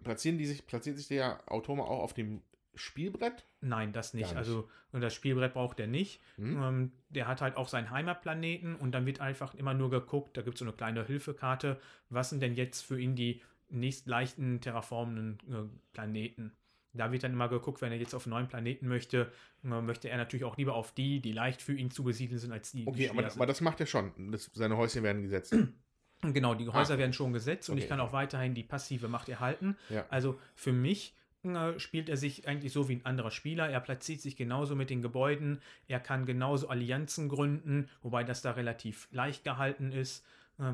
Platzieren 0.02 0.38
die 0.38 0.46
sich, 0.46 0.66
platziert 0.66 0.96
sich 0.96 1.08
der 1.08 1.40
Automa 1.50 1.84
auch 1.84 2.02
auf 2.02 2.14
dem 2.14 2.42
Spielbrett? 2.74 3.44
Nein, 3.60 3.92
das 3.92 4.14
nicht. 4.14 4.28
Nicht. 4.28 4.36
Also 4.36 4.68
und 4.92 5.02
das 5.02 5.14
Spielbrett 5.14 5.52
braucht 5.52 5.80
er 5.80 5.86
nicht. 5.86 6.20
Mhm. 6.36 6.62
Ähm, 6.62 6.92
der 7.10 7.28
hat 7.28 7.40
halt 7.40 7.56
auch 7.56 7.68
seinen 7.68 7.90
Heimatplaneten 7.90 8.76
und 8.76 8.92
dann 8.92 9.04
wird 9.04 9.20
einfach 9.20 9.54
immer 9.54 9.74
nur 9.74 9.90
geguckt, 9.90 10.36
da 10.36 10.42
gibt 10.42 10.54
es 10.54 10.60
so 10.60 10.64
eine 10.64 10.72
kleine 10.72 11.04
Hilfekarte, 11.04 11.78
was 12.08 12.30
sind 12.30 12.40
denn 12.40 12.54
jetzt 12.54 12.82
für 12.82 12.98
ihn 12.98 13.14
die 13.14 13.42
nächst 13.68 14.06
leichten 14.06 14.60
terraformenden 14.60 15.38
äh, 15.52 15.68
Planeten. 15.92 16.52
Da 16.94 17.12
wird 17.12 17.22
dann 17.22 17.34
immer 17.34 17.50
geguckt, 17.50 17.82
wenn 17.82 17.92
er 17.92 17.98
jetzt 17.98 18.14
auf 18.14 18.24
einen 18.24 18.30
neuen 18.30 18.48
Planeten 18.48 18.88
möchte, 18.88 19.30
äh, 19.62 19.68
möchte 19.68 20.08
er 20.08 20.16
natürlich 20.16 20.44
auch 20.44 20.56
lieber 20.56 20.74
auf 20.74 20.92
die, 20.92 21.20
die 21.20 21.32
leicht 21.32 21.60
für 21.60 21.74
ihn 21.74 21.90
zu 21.90 22.02
besiedeln 22.02 22.38
sind, 22.38 22.52
als 22.52 22.72
die, 22.72 22.84
die 22.84 22.88
Okay, 22.88 23.08
aber, 23.10 23.26
aber 23.26 23.46
das 23.46 23.60
macht 23.60 23.80
er 23.80 23.86
schon. 23.86 24.32
Das, 24.32 24.50
seine 24.54 24.78
Häuschen 24.78 25.02
werden 25.02 25.22
gesetzt. 25.22 25.54
Genau, 26.22 26.54
die 26.54 26.68
Häuser 26.68 26.94
Ah. 26.94 26.98
werden 26.98 27.12
schon 27.12 27.32
gesetzt 27.32 27.70
und 27.70 27.78
ich 27.78 27.84
Okay. 27.84 27.90
kann 27.90 28.00
auch 28.00 28.12
weiterhin 28.12 28.54
die 28.54 28.64
passive 28.64 29.08
Macht 29.08 29.28
erhalten. 29.28 29.76
Ja. 29.88 30.04
Also 30.10 30.38
für 30.56 30.72
mich 30.72 31.14
äh, 31.44 31.78
spielt 31.78 32.08
er 32.08 32.16
sich 32.16 32.48
eigentlich 32.48 32.72
so 32.72 32.88
wie 32.88 32.96
ein 32.96 33.06
anderer 33.06 33.30
Spieler. 33.30 33.68
Er 33.68 33.80
platziert 33.80 34.20
sich 34.20 34.36
genauso 34.36 34.74
mit 34.74 34.90
den 34.90 35.00
Gebäuden. 35.02 35.60
Er 35.86 36.00
kann 36.00 36.26
genauso 36.26 36.68
Allianzen 36.68 37.28
gründen, 37.28 37.88
wobei 38.02 38.24
das 38.24 38.42
da 38.42 38.50
relativ 38.52 39.06
leicht 39.12 39.44
gehalten 39.44 39.92
ist, 39.92 40.26
äh, 40.58 40.72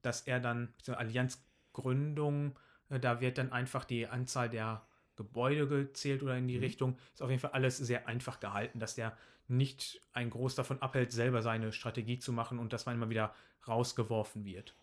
dass 0.00 0.22
er 0.22 0.40
dann 0.40 0.72
so 0.82 0.94
Allianzgründung, 0.94 2.58
äh, 2.88 2.98
da 2.98 3.20
wird 3.20 3.38
dann 3.38 3.52
einfach 3.52 3.84
die 3.84 4.06
Anzahl 4.06 4.48
der 4.48 4.82
Gebäude 5.16 5.66
gezählt 5.68 6.22
oder 6.22 6.36
in 6.38 6.48
die 6.48 6.56
Mhm. 6.56 6.62
Richtung. 6.62 6.98
Ist 7.12 7.20
auf 7.22 7.28
jeden 7.28 7.40
Fall 7.40 7.50
alles 7.52 7.76
sehr 7.76 8.08
einfach 8.08 8.40
gehalten, 8.40 8.78
dass 8.78 8.94
der 8.94 9.16
nicht 9.52 10.00
ein 10.12 10.30
Groß 10.30 10.54
davon 10.54 10.80
abhält, 10.82 11.12
selber 11.12 11.42
seine 11.42 11.72
Strategie 11.72 12.18
zu 12.18 12.32
machen 12.32 12.58
und 12.58 12.72
dass 12.72 12.86
man 12.86 12.94
immer 12.96 13.10
wieder 13.10 13.34
rausgeworfen 13.68 14.44
wird. 14.44 14.74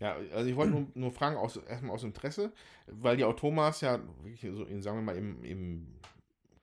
Ja, 0.00 0.16
also 0.34 0.50
ich 0.50 0.56
wollte 0.56 0.72
nur, 0.72 0.86
nur 0.94 1.12
fragen, 1.12 1.36
aus, 1.36 1.58
erstmal 1.58 1.92
aus 1.94 2.02
Interesse, 2.02 2.52
weil 2.86 3.16
die 3.16 3.24
Automas 3.24 3.82
ja, 3.82 4.00
wirklich 4.22 4.40
so 4.52 4.64
in, 4.64 4.82
sagen 4.82 4.98
wir 4.98 5.02
mal, 5.02 5.16
im, 5.16 5.44
im 5.44 5.86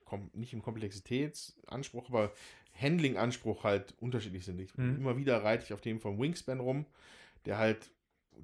kom- 0.04 0.28
nicht 0.34 0.52
im 0.52 0.60
Komplexitätsanspruch, 0.60 2.10
aber 2.10 2.32
Handling-Anspruch 2.78 3.64
halt 3.64 3.94
unterschiedlich 4.00 4.44
sind. 4.44 4.60
Ich, 4.60 4.76
Mhm. 4.76 4.96
Immer 4.96 5.16
wieder 5.16 5.42
reite 5.42 5.64
ich 5.64 5.72
auf 5.72 5.80
dem 5.80 6.00
vom 6.00 6.18
Wingspan 6.20 6.60
rum, 6.60 6.84
der 7.46 7.56
halt, 7.56 7.90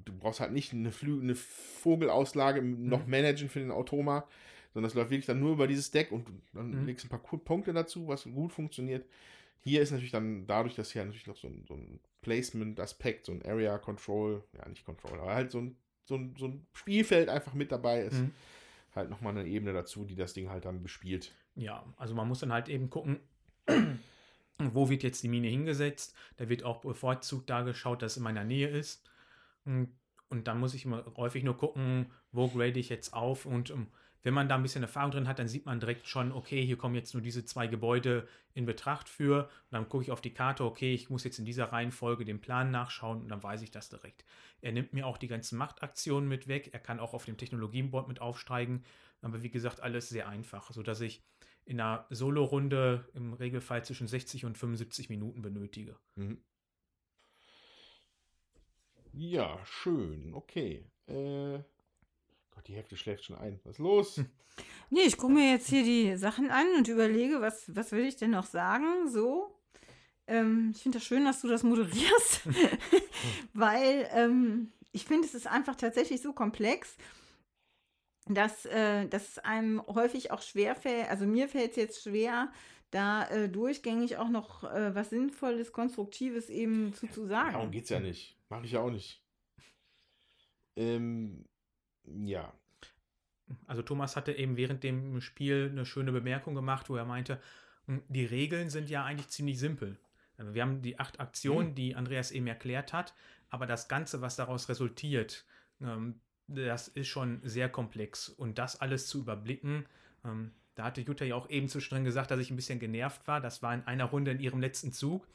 du 0.04 0.16
brauchst 0.16 0.40
halt 0.40 0.52
nicht 0.52 0.72
eine, 0.72 0.92
Flü 0.92 1.20
eine 1.20 1.34
Vogelauslage 1.34 2.62
noch 2.62 3.04
Mhm. 3.04 3.10
managen 3.10 3.48
für 3.50 3.58
den 3.58 3.72
Automa, 3.72 4.26
sondern 4.76 4.90
das 4.90 4.94
läuft 4.94 5.08
wirklich 5.08 5.24
dann 5.24 5.40
nur 5.40 5.52
über 5.54 5.66
dieses 5.66 5.90
Deck 5.90 6.12
und 6.12 6.28
dann 6.52 6.82
Mhm. 6.82 6.84
legst 6.84 7.02
du 7.02 7.06
ein 7.06 7.18
paar 7.18 7.38
Punkte 7.38 7.72
dazu, 7.72 8.08
was 8.08 8.24
gut 8.24 8.52
funktioniert. 8.52 9.08
Hier 9.60 9.80
ist 9.80 9.90
natürlich 9.90 10.10
dann 10.12 10.46
dadurch, 10.46 10.74
dass 10.74 10.92
hier 10.92 11.02
natürlich 11.02 11.26
noch 11.26 11.38
so 11.38 11.48
ein, 11.48 11.64
so 11.66 11.72
ein 11.72 11.98
Placement-Aspekt, 12.20 13.24
so 13.24 13.32
ein 13.32 13.42
Area 13.42 13.78
Control, 13.78 14.44
ja 14.52 14.68
nicht 14.68 14.84
Control, 14.84 15.18
aber 15.18 15.34
halt 15.34 15.50
so 15.50 15.60
ein, 15.60 15.76
so 16.04 16.16
ein, 16.16 16.34
so 16.36 16.48
ein 16.48 16.66
Spielfeld 16.74 17.30
einfach 17.30 17.54
mit 17.54 17.72
dabei 17.72 18.02
ist, 18.02 18.18
Mhm. 18.18 18.32
halt 18.94 19.08
nochmal 19.08 19.36
eine 19.38 19.48
Ebene 19.48 19.72
dazu, 19.72 20.04
die 20.04 20.14
das 20.14 20.34
Ding 20.34 20.50
halt 20.50 20.66
dann 20.66 20.82
bespielt. 20.82 21.32
Ja, 21.54 21.82
also 21.96 22.14
man 22.14 22.28
muss 22.28 22.40
dann 22.40 22.52
halt 22.52 22.68
eben 22.68 22.90
gucken, 22.90 23.18
wo 24.58 24.90
wird 24.90 25.02
jetzt 25.02 25.22
die 25.22 25.28
Mine 25.28 25.48
hingesetzt. 25.48 26.14
Da 26.36 26.50
wird 26.50 26.64
auch 26.64 26.82
bevorzugt 26.82 27.48
da 27.48 27.62
geschaut, 27.62 28.02
dass 28.02 28.12
es 28.12 28.16
in 28.18 28.24
meiner 28.24 28.44
Nähe 28.44 28.68
ist. 28.68 29.08
Und 29.64 29.88
und 30.28 30.48
dann 30.48 30.58
muss 30.58 30.74
ich 30.74 30.84
immer 30.84 31.04
häufig 31.16 31.44
nur 31.44 31.56
gucken, 31.56 32.10
wo 32.32 32.48
grade 32.48 32.80
ich 32.80 32.88
jetzt 32.88 33.14
auf. 33.14 33.46
Und 33.46 33.70
ähm, 33.70 33.86
wenn 34.26 34.34
man 34.34 34.48
da 34.48 34.56
ein 34.56 34.62
bisschen 34.62 34.82
Erfahrung 34.82 35.12
drin 35.12 35.28
hat, 35.28 35.38
dann 35.38 35.46
sieht 35.46 35.66
man 35.66 35.78
direkt 35.78 36.08
schon, 36.08 36.32
okay, 36.32 36.60
hier 36.66 36.76
kommen 36.76 36.96
jetzt 36.96 37.14
nur 37.14 37.22
diese 37.22 37.44
zwei 37.44 37.68
Gebäude 37.68 38.26
in 38.54 38.66
Betracht 38.66 39.08
für. 39.08 39.44
Und 39.44 39.70
dann 39.70 39.88
gucke 39.88 40.02
ich 40.02 40.10
auf 40.10 40.20
die 40.20 40.34
Karte, 40.34 40.64
okay, 40.64 40.92
ich 40.92 41.10
muss 41.10 41.22
jetzt 41.22 41.38
in 41.38 41.44
dieser 41.44 41.66
Reihenfolge 41.66 42.24
den 42.24 42.40
Plan 42.40 42.72
nachschauen 42.72 43.22
und 43.22 43.28
dann 43.28 43.40
weiß 43.40 43.62
ich 43.62 43.70
das 43.70 43.88
direkt. 43.88 44.24
Er 44.62 44.72
nimmt 44.72 44.92
mir 44.92 45.06
auch 45.06 45.16
die 45.16 45.28
ganzen 45.28 45.56
Machtaktionen 45.56 46.28
mit 46.28 46.48
weg. 46.48 46.70
Er 46.72 46.80
kann 46.80 46.98
auch 46.98 47.14
auf 47.14 47.24
dem 47.24 47.36
Technologieboard 47.36 48.08
mit 48.08 48.20
aufsteigen. 48.20 48.82
Aber 49.22 49.44
wie 49.44 49.50
gesagt, 49.50 49.80
alles 49.80 50.08
sehr 50.08 50.28
einfach, 50.28 50.72
sodass 50.72 51.00
ich 51.02 51.22
in 51.64 51.80
einer 51.80 52.04
Solo-Runde 52.10 53.08
im 53.14 53.32
Regelfall 53.32 53.84
zwischen 53.84 54.08
60 54.08 54.44
und 54.44 54.58
75 54.58 55.08
Minuten 55.08 55.40
benötige. 55.40 56.00
Mhm. 56.16 56.42
Ja, 59.12 59.64
schön, 59.64 60.34
okay. 60.34 60.84
Äh, 61.06 61.60
Gott, 62.56 62.68
die 62.68 62.74
Hälfte 62.74 62.96
schläft 62.96 63.24
schon 63.24 63.36
ein. 63.36 63.60
Was 63.64 63.74
ist 63.74 63.78
los? 63.78 64.20
Nee, 64.88 65.02
ich 65.02 65.18
gucke 65.18 65.34
mir 65.34 65.50
jetzt 65.52 65.68
hier 65.68 65.84
die 65.84 66.16
Sachen 66.16 66.50
an 66.50 66.66
und 66.78 66.88
überlege, 66.88 67.42
was, 67.42 67.74
was 67.76 67.92
will 67.92 68.06
ich 68.06 68.16
denn 68.16 68.30
noch 68.30 68.46
sagen? 68.46 69.08
So. 69.10 69.54
Ähm, 70.26 70.72
ich 70.74 70.82
finde 70.82 70.98
das 70.98 71.06
schön, 71.06 71.26
dass 71.26 71.42
du 71.42 71.48
das 71.48 71.62
moderierst, 71.62 72.48
weil 73.52 74.08
ähm, 74.12 74.72
ich 74.92 75.04
finde, 75.04 75.26
es 75.26 75.34
ist 75.34 75.46
einfach 75.46 75.76
tatsächlich 75.76 76.22
so 76.22 76.32
komplex, 76.32 76.96
dass, 78.26 78.64
äh, 78.64 79.06
dass 79.06 79.28
es 79.28 79.38
einem 79.40 79.86
häufig 79.86 80.30
auch 80.30 80.40
schwer 80.40 80.74
fällt. 80.74 81.10
Also 81.10 81.26
mir 81.26 81.48
fällt 81.48 81.72
es 81.72 81.76
jetzt 81.76 82.02
schwer, 82.02 82.50
da 82.90 83.28
äh, 83.28 83.50
durchgängig 83.50 84.16
auch 84.16 84.30
noch 84.30 84.64
äh, 84.64 84.94
was 84.94 85.10
Sinnvolles, 85.10 85.72
Konstruktives 85.72 86.48
eben 86.48 86.94
zu, 86.94 87.06
zu 87.08 87.26
sagen. 87.26 87.52
Darum 87.52 87.70
geht's 87.70 87.90
ja 87.90 88.00
nicht. 88.00 88.38
Mache 88.48 88.64
ich 88.64 88.72
ja 88.72 88.80
auch 88.80 88.90
nicht. 88.90 89.22
Ähm, 90.76 91.44
ja. 92.24 92.52
Also 93.66 93.82
Thomas 93.82 94.16
hatte 94.16 94.32
eben 94.32 94.56
während 94.56 94.82
dem 94.82 95.20
Spiel 95.20 95.68
eine 95.70 95.86
schöne 95.86 96.10
Bemerkung 96.12 96.54
gemacht, 96.54 96.88
wo 96.90 96.96
er 96.96 97.04
meinte, 97.04 97.40
"Hm, 97.86 98.02
die 98.08 98.24
Regeln 98.24 98.70
sind 98.70 98.90
ja 98.90 99.04
eigentlich 99.04 99.28
ziemlich 99.28 99.58
simpel. 99.58 99.96
Also 100.36 100.52
Wir 100.54 100.62
haben 100.62 100.82
die 100.82 100.98
acht 100.98 101.20
Aktionen, 101.20 101.68
Hm. 101.68 101.74
die 101.76 101.94
Andreas 101.94 102.30
eben 102.32 102.46
erklärt 102.48 102.92
hat, 102.92 103.14
aber 103.48 103.66
das 103.66 103.88
Ganze, 103.88 104.20
was 104.20 104.36
daraus 104.36 104.68
resultiert, 104.68 105.44
ähm, 105.80 106.20
das 106.48 106.88
ist 106.88 107.08
schon 107.08 107.40
sehr 107.44 107.68
komplex. 107.68 108.28
Und 108.28 108.58
das 108.58 108.80
alles 108.80 109.06
zu 109.06 109.20
überblicken, 109.20 109.86
ähm, 110.24 110.52
da 110.74 110.84
hatte 110.84 111.00
Jutta 111.00 111.24
ja 111.24 111.36
auch 111.36 111.48
eben 111.48 111.68
zwischendrin 111.68 112.04
gesagt, 112.04 112.30
dass 112.30 112.38
ich 112.40 112.50
ein 112.50 112.56
bisschen 112.56 112.78
genervt 112.80 113.26
war. 113.28 113.40
Das 113.40 113.62
war 113.62 113.72
in 113.74 113.82
einer 113.84 114.04
Runde 114.04 114.32
in 114.32 114.40
ihrem 114.40 114.60
letzten 114.60 114.92
Zug. 114.92 115.26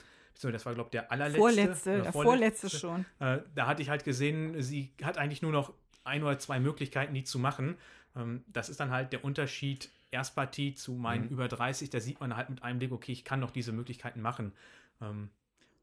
Das 0.42 0.66
war, 0.66 0.74
glaube 0.76 0.88
ich, 0.88 0.92
der 0.92 1.12
allerletzte. 1.12 1.40
Vorletzte, 1.40 1.94
oder 1.94 2.02
der 2.04 2.14
vorletzte 2.14 2.70
schon. 2.70 3.06
äh, 3.20 3.40
da 3.56 3.68
hatte 3.68 3.82
ich 3.82 3.90
halt 3.90 4.04
gesehen, 4.04 4.62
sie 4.62 4.94
hat 5.02 5.18
eigentlich 5.18 5.42
nur 5.42 5.52
noch 5.52 5.74
ein 6.04 6.24
oder 6.24 6.38
zwei 6.40 6.60
Möglichkeiten, 6.60 7.14
die 7.14 7.24
zu 7.24 7.40
machen. 7.40 7.76
Ähm, 8.16 8.44
das 8.48 8.70
ist 8.70 8.80
dann 8.80 8.92
halt 8.92 9.14
der 9.14 9.24
Unterschied 9.24 9.90
Erstpartie 10.12 10.74
zu 10.76 10.94
meinen 10.94 11.26
Mhm. 11.26 11.30
über 11.32 11.48
30. 11.48 11.90
Da 11.90 12.00
sieht 12.00 12.20
man 12.20 12.36
halt 12.36 12.50
mit 12.50 12.64
einem 12.64 12.80
Blick, 12.80 12.92
okay, 12.92 13.12
ich 13.14 13.24
kann 13.24 13.40
noch 13.40 13.52
diese 13.52 13.72
Möglichkeiten 13.72 14.22
machen. 14.22 14.52
Ähm, 15.02 15.30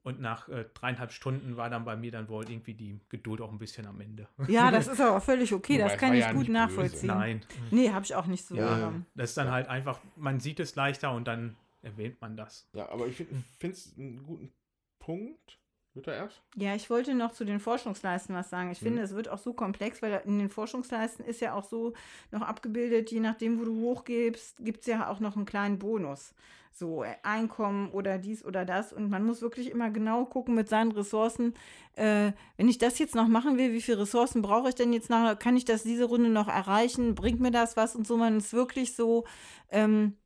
und 0.03 0.21
nach 0.21 0.49
äh, 0.49 0.65
dreieinhalb 0.75 1.13
Stunden 1.13 1.57
war 1.57 1.69
dann 1.71 1.85
bei 1.85 1.97
mir 1.97 2.11
dann 2.11 2.29
wohl 2.29 2.49
irgendwie 2.49 2.73
die 2.75 2.99
Geduld 3.09 3.41
auch 3.41 3.51
ein 3.51 3.59
bisschen 3.59 3.87
am 3.87 4.01
Ende. 4.01 4.29
Ja, 4.47 4.71
das 4.71 4.87
ist 4.87 5.01
aber 5.01 5.21
völlig 5.21 5.53
okay, 5.53 5.77
das 5.79 5.97
kann 5.99 6.15
ich 6.15 6.21
ja 6.21 6.29
gut 6.33 6.41
nicht 6.41 6.47
böse. 6.49 6.53
nachvollziehen. 6.53 7.07
Nein. 7.09 7.43
Nee, 7.71 7.91
habe 7.91 8.05
ich 8.05 8.15
auch 8.15 8.27
nicht 8.27 8.45
so. 8.47 8.55
Ja, 8.55 8.93
das 9.15 9.31
ist 9.31 9.37
dann 9.37 9.51
halt 9.51 9.69
einfach, 9.69 10.01
man 10.17 10.41
sieht 10.41 10.61
es 10.61 10.77
leichter 10.77 11.13
und 11.13 11.27
dann 11.27 11.57
erwähnt 11.83 12.21
man 12.21 12.37
das. 12.37 12.69
Ja, 12.75 12.89
aber 12.91 13.07
ich 13.07 13.17
finde 13.17 13.37
es 13.61 13.95
einen 13.99 14.23
guten 14.23 14.53
Punkt. 14.99 15.59
Wird 15.99 16.07
er 16.07 16.15
erst? 16.15 16.41
Ja, 16.55 16.77
ich 16.77 16.91
wollte 16.91 17.13
noch 17.13 17.33
zu 17.33 17.45
den 17.45 17.59
Forschungsleisten 17.59 18.33
was 18.33 18.51
sagen. 18.51 18.71
Ich 18.71 18.81
Mhm. 18.81 18.87
finde, 18.87 19.03
es 19.03 19.17
wird 19.17 19.29
auch 19.29 19.39
so 19.39 19.53
komplex, 19.53 20.01
weil 20.01 20.23
in 20.27 20.39
den 20.39 20.49
Forschungsleisten 20.49 21.25
ist 21.25 21.41
ja 21.41 21.55
auch 21.55 21.65
so 21.65 21.93
noch 22.31 22.43
abgebildet, 22.43 23.11
je 23.11 23.19
nachdem, 23.19 23.59
wo 23.59 23.65
du 23.65 23.81
hochgibst, 23.81 24.59
gibt 24.65 24.83
es 24.83 24.87
ja 24.87 25.09
auch 25.11 25.19
noch 25.19 25.35
einen 25.35 25.45
kleinen 25.45 25.81
Bonus. 25.81 26.35
So 26.73 27.03
äh, 27.03 27.17
Einkommen 27.25 27.91
oder 27.91 28.19
dies 28.19 28.45
oder 28.45 28.65
das. 28.65 28.93
Und 28.93 29.11
man 29.11 29.27
muss 29.27 29.43
wirklich 29.43 29.73
immer 29.73 29.91
genau 29.91 30.25
gucken 30.25 30.55
mit 30.55 30.69
seinen 30.69 30.93
Ressourcen. 30.93 31.55
Äh, 31.97 32.31
wenn 32.57 32.69
ich 32.69 32.79
das 32.79 33.01
jetzt 33.01 33.17
noch 33.17 33.27
machen 33.27 33.59
will, 33.59 33.73
wie 33.73 33.83
viele 33.83 33.99
Ressourcen 33.99 34.41
brauche 34.41 34.69
ich 34.69 34.77
denn 34.77 34.93
jetzt 34.93 35.11
nachher? 35.11 35.35
Kann 35.35 35.57
ich 35.57 35.65
das 35.65 35.83
diese 35.83 36.05
Runde 36.05 36.29
noch 36.31 36.47
erreichen? 36.47 37.17
Bringt 37.17 37.41
mir 37.41 37.51
das 37.51 37.77
was? 37.77 37.97
Und 37.97 38.07
so, 38.07 38.17
man 38.17 38.37
ist 38.37 38.53
wirklich 38.53 38.95
so. 38.95 39.25
Ähm, 39.69 40.17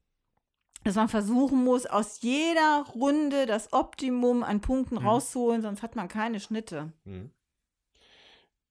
dass 0.85 0.97
man 0.97 1.09
versuchen 1.09 1.63
muss, 1.65 1.87
aus 1.87 2.23
jeder 2.23 2.87
Runde 2.95 3.47
das 3.47 3.73
Optimum 3.73 4.43
an 4.43 4.61
Punkten 4.61 4.97
Mhm. 4.97 5.07
rauszuholen, 5.07 5.63
sonst 5.63 5.83
hat 5.83 5.97
man 5.97 6.09
keine 6.09 6.41
Schnitte. 6.41 6.93
Mhm. 7.05 7.31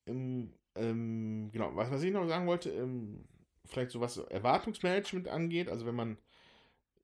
Ähm, 0.07 0.53
ähm, 0.75 1.49
genau, 1.51 1.75
was, 1.75 1.91
was 1.91 2.03
ich 2.03 2.11
noch 2.11 2.27
sagen 2.27 2.47
wollte, 2.47 2.69
ähm, 2.71 3.25
vielleicht 3.65 3.91
so 3.91 4.01
was 4.01 4.17
Erwartungsmanagement 4.17 5.27
angeht, 5.27 5.69
also 5.69 5.85
wenn 5.85 5.95
man 5.95 6.17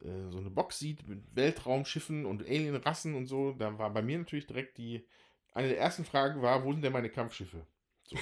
äh, 0.02 0.30
so 0.30 0.40
eine 0.40 0.50
Box 0.50 0.80
sieht 0.80 1.08
mit 1.08 1.24
Weltraumschiffen 1.36 2.26
und 2.26 2.44
Alienrassen 2.44 3.16
und 3.16 3.28
so, 3.28 3.54
da 3.54 3.78
war 3.78 3.92
bei 3.92 4.02
mir 4.02 4.18
natürlich 4.18 4.48
direkt 4.48 4.78
die, 4.78 5.06
eine 5.54 5.70
der 5.70 5.80
ersten 5.80 6.06
Fragen 6.06 6.42
war, 6.42 6.64
wo 6.64 6.72
sind 6.72 6.84
denn 6.84 6.94
meine 6.94 7.10
Kampfschiffe? 7.10 7.66
So. 8.04 8.18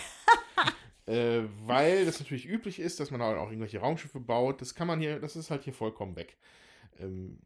äh, 1.12 1.44
weil 1.66 2.06
das 2.06 2.20
natürlich 2.20 2.48
üblich 2.48 2.80
ist, 2.80 3.00
dass 3.00 3.12
man 3.12 3.22
halt 3.22 3.38
auch 3.38 3.50
irgendwelche 3.50 3.80
Raumschiffe 3.80 4.20
baut. 4.20 4.62
Das 4.62 4.76
kann 4.76 4.88
man 4.88 5.00
hier, 5.00 5.20
das 5.20 5.36
ist 5.36 5.52
halt 5.52 5.64
hier 5.64 5.74
vollkommen 5.74 6.16
weg. 6.16 6.38
Ähm, 7.00 7.40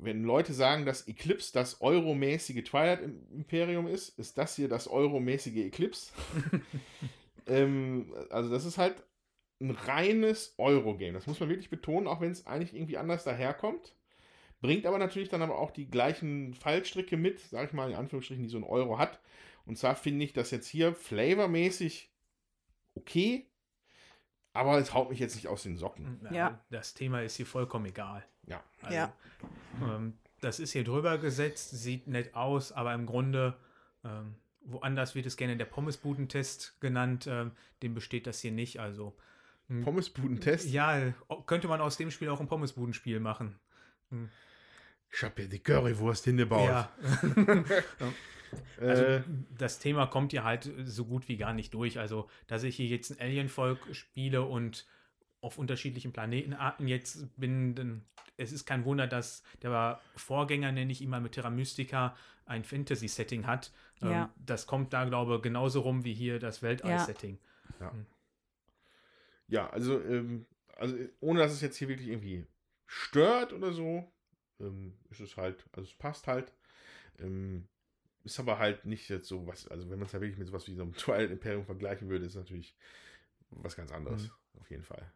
wenn 0.00 0.22
Leute 0.22 0.52
sagen, 0.52 0.86
dass 0.86 1.08
Eclipse 1.08 1.52
das 1.52 1.80
euromäßige 1.80 2.62
Twilight 2.64 3.00
Imperium 3.32 3.86
ist, 3.86 4.18
ist 4.18 4.38
das 4.38 4.56
hier 4.56 4.68
das 4.68 4.88
euromäßige 4.88 5.66
Eclipse. 5.66 6.12
ähm, 7.46 8.14
also 8.30 8.50
das 8.50 8.64
ist 8.64 8.78
halt 8.78 9.02
ein 9.60 9.70
reines 9.70 10.54
Euro-Game. 10.58 11.14
Das 11.14 11.26
muss 11.26 11.40
man 11.40 11.48
wirklich 11.48 11.70
betonen, 11.70 12.06
auch 12.06 12.20
wenn 12.20 12.30
es 12.30 12.46
eigentlich 12.46 12.74
irgendwie 12.74 12.98
anders 12.98 13.24
daherkommt. 13.24 13.94
Bringt 14.60 14.86
aber 14.86 14.98
natürlich 14.98 15.28
dann 15.28 15.42
aber 15.42 15.58
auch 15.58 15.70
die 15.70 15.88
gleichen 15.88 16.54
Fallstricke 16.54 17.16
mit, 17.16 17.40
sag 17.40 17.68
ich 17.68 17.72
mal 17.72 17.90
in 17.90 17.96
Anführungsstrichen, 17.96 18.42
die 18.42 18.50
so 18.50 18.58
ein 18.58 18.64
Euro 18.64 18.98
hat. 18.98 19.20
Und 19.64 19.76
zwar 19.76 19.96
finde 19.96 20.24
ich 20.24 20.32
das 20.32 20.50
jetzt 20.50 20.68
hier 20.68 20.94
flavormäßig 20.94 22.10
okay, 22.94 23.46
aber 24.52 24.78
es 24.78 24.94
haut 24.94 25.10
mich 25.10 25.18
jetzt 25.18 25.34
nicht 25.34 25.48
aus 25.48 25.62
den 25.62 25.76
Socken. 25.76 26.26
Ja. 26.30 26.64
Das 26.70 26.94
Thema 26.94 27.22
ist 27.22 27.36
hier 27.36 27.46
vollkommen 27.46 27.86
egal. 27.86 28.24
Ja. 28.46 28.62
Also, 28.82 28.94
Ja. 28.94 29.12
Ähm, 29.82 30.14
das 30.40 30.60
ist 30.60 30.72
hier 30.72 30.84
drüber 30.84 31.18
gesetzt, 31.18 31.70
sieht 31.70 32.06
nett 32.06 32.34
aus, 32.34 32.72
aber 32.72 32.92
im 32.94 33.06
Grunde, 33.06 33.56
ähm, 34.04 34.34
woanders 34.60 35.14
wird 35.14 35.26
es 35.26 35.36
gerne 35.36 35.56
der 35.56 35.64
Pommesbudentest 35.64 36.80
genannt, 36.80 37.26
ähm, 37.26 37.52
dem 37.82 37.94
besteht 37.94 38.26
das 38.26 38.40
hier 38.40 38.52
nicht. 38.52 38.78
Also, 38.80 39.16
mh, 39.68 39.84
Pommesbuden-Test. 39.84 40.68
ja, 40.70 41.12
könnte 41.46 41.68
man 41.68 41.80
aus 41.80 41.96
dem 41.96 42.10
Spiel 42.10 42.28
auch 42.28 42.40
ein 42.40 42.48
Pommesbudenspiel 42.48 43.18
machen. 43.20 43.58
Ich 45.10 45.22
habe 45.22 45.34
hier 45.42 45.48
die 45.48 45.58
Currywurst 45.58 46.24
hingebaut. 46.24 46.68
Ja. 48.00 48.12
Also 48.80 49.02
Äh, 49.02 49.22
das 49.58 49.80
Thema 49.80 50.06
kommt 50.06 50.30
hier 50.30 50.44
halt 50.44 50.70
so 50.84 51.04
gut 51.04 51.28
wie 51.28 51.36
gar 51.36 51.52
nicht 51.52 51.74
durch. 51.74 51.98
Also, 51.98 52.30
dass 52.46 52.62
ich 52.62 52.76
hier 52.76 52.86
jetzt 52.86 53.10
ein 53.10 53.20
Alien-Volk 53.20 53.78
spiele 53.92 54.42
und 54.42 54.86
auf 55.46 55.58
unterschiedlichen 55.58 56.12
Planetenarten 56.12 56.88
jetzt 56.88 57.28
bin, 57.38 57.74
dann 57.74 58.04
es 58.36 58.52
ist 58.52 58.66
kein 58.66 58.84
Wunder, 58.84 59.06
dass 59.06 59.42
der 59.62 60.00
Vorgänger, 60.16 60.72
nenne 60.72 60.92
ich 60.92 61.00
ihn 61.00 61.08
mal 61.08 61.20
mit 61.20 61.32
Terra 61.32 61.50
Mystica, 61.50 62.16
ein 62.44 62.64
Fantasy-Setting 62.64 63.46
hat. 63.46 63.72
Ähm, 64.02 64.10
Ja. 64.10 64.34
Das 64.44 64.66
kommt 64.66 64.92
da, 64.92 65.04
glaube 65.04 65.36
ich, 65.36 65.42
genauso 65.42 65.80
rum 65.80 66.04
wie 66.04 66.12
hier 66.12 66.38
das 66.38 66.62
Weltall-Setting. 66.62 67.38
ja, 69.48 69.70
also, 69.70 70.00
ähm, 70.02 70.46
also 70.76 70.96
ohne 71.20 71.38
dass 71.40 71.52
es 71.52 71.60
jetzt 71.60 71.76
hier 71.76 71.88
wirklich 71.88 72.08
irgendwie 72.08 72.44
stört 72.86 73.52
oder 73.52 73.72
so, 73.72 74.12
ähm, 74.60 74.98
ist 75.10 75.20
es 75.20 75.36
halt, 75.36 75.64
also 75.72 75.88
es 75.88 75.94
passt 75.96 76.26
halt. 76.26 76.52
Ähm, 77.18 77.68
ist 78.24 78.40
aber 78.40 78.58
halt 78.58 78.84
nicht 78.84 79.08
jetzt 79.08 79.28
so 79.28 79.46
was, 79.46 79.68
also 79.68 79.88
wenn 79.88 80.00
man 80.00 80.06
es 80.06 80.12
ja 80.12 80.20
wirklich 80.20 80.36
mit 80.38 80.48
sowas 80.48 80.66
wie 80.66 80.74
so 80.74 80.82
einem 80.82 80.92
Twilight 80.96 81.30
Imperium 81.30 81.64
vergleichen 81.64 82.08
würde, 82.08 82.26
ist 82.26 82.32
es 82.32 82.38
natürlich 82.42 82.76
was 83.50 83.76
ganz 83.76 83.92
anderes, 83.92 84.24
Mhm. 84.24 84.60
auf 84.60 84.70
jeden 84.70 84.82
Fall. 84.82 85.12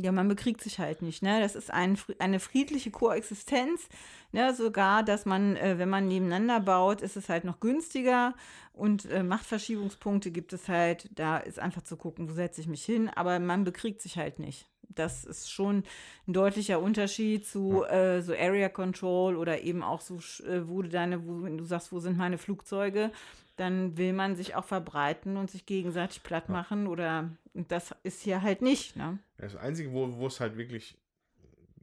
Ja, 0.00 0.12
man 0.12 0.28
bekriegt 0.28 0.60
sich 0.60 0.78
halt 0.78 1.02
nicht, 1.02 1.22
ne? 1.22 1.40
Das 1.40 1.56
ist 1.56 1.72
ein, 1.72 1.98
eine 2.18 2.38
friedliche 2.38 2.90
Koexistenz, 2.90 3.88
ne? 4.32 4.54
Sogar, 4.54 5.02
dass 5.02 5.26
man, 5.26 5.56
äh, 5.56 5.78
wenn 5.78 5.88
man 5.88 6.06
nebeneinander 6.06 6.60
baut, 6.60 7.00
ist 7.00 7.16
es 7.16 7.28
halt 7.28 7.44
noch 7.44 7.58
günstiger 7.58 8.34
und 8.72 9.06
äh, 9.06 9.22
Machtverschiebungspunkte 9.24 10.30
gibt 10.30 10.52
es 10.52 10.68
halt. 10.68 11.10
Da 11.14 11.38
ist 11.38 11.58
einfach 11.58 11.82
zu 11.82 11.96
gucken, 11.96 12.28
wo 12.28 12.32
setze 12.32 12.60
ich 12.60 12.68
mich 12.68 12.84
hin, 12.84 13.08
aber 13.08 13.38
man 13.40 13.64
bekriegt 13.64 14.00
sich 14.00 14.16
halt 14.16 14.38
nicht. 14.38 14.68
Das 14.88 15.24
ist 15.24 15.50
schon 15.50 15.84
ein 16.26 16.32
deutlicher 16.32 16.80
Unterschied 16.80 17.46
zu 17.46 17.84
äh, 17.84 18.22
so 18.22 18.32
Area 18.32 18.68
Control 18.68 19.36
oder 19.36 19.62
eben 19.62 19.82
auch 19.82 20.00
so, 20.00 20.16
äh, 20.46 20.68
wo 20.68 20.82
du 20.82 20.88
deine, 20.88 21.26
wo, 21.26 21.42
wenn 21.42 21.58
du 21.58 21.64
sagst, 21.64 21.92
wo 21.92 21.98
sind 21.98 22.16
meine 22.16 22.38
Flugzeuge, 22.38 23.10
dann 23.58 23.96
will 23.96 24.12
man 24.12 24.36
sich 24.36 24.54
auch 24.54 24.64
verbreiten 24.64 25.36
und 25.36 25.50
sich 25.50 25.66
gegenseitig 25.66 26.22
platt 26.22 26.48
machen 26.48 26.86
oder 26.86 27.30
und 27.54 27.72
das 27.72 27.94
ist 28.04 28.22
hier 28.22 28.42
halt 28.42 28.62
nicht, 28.62 28.96
ne? 28.96 29.18
Das 29.36 29.56
Einzige, 29.56 29.92
wo, 29.92 30.16
wo 30.16 30.28
es 30.28 30.38
halt 30.38 30.56
wirklich, 30.56 30.96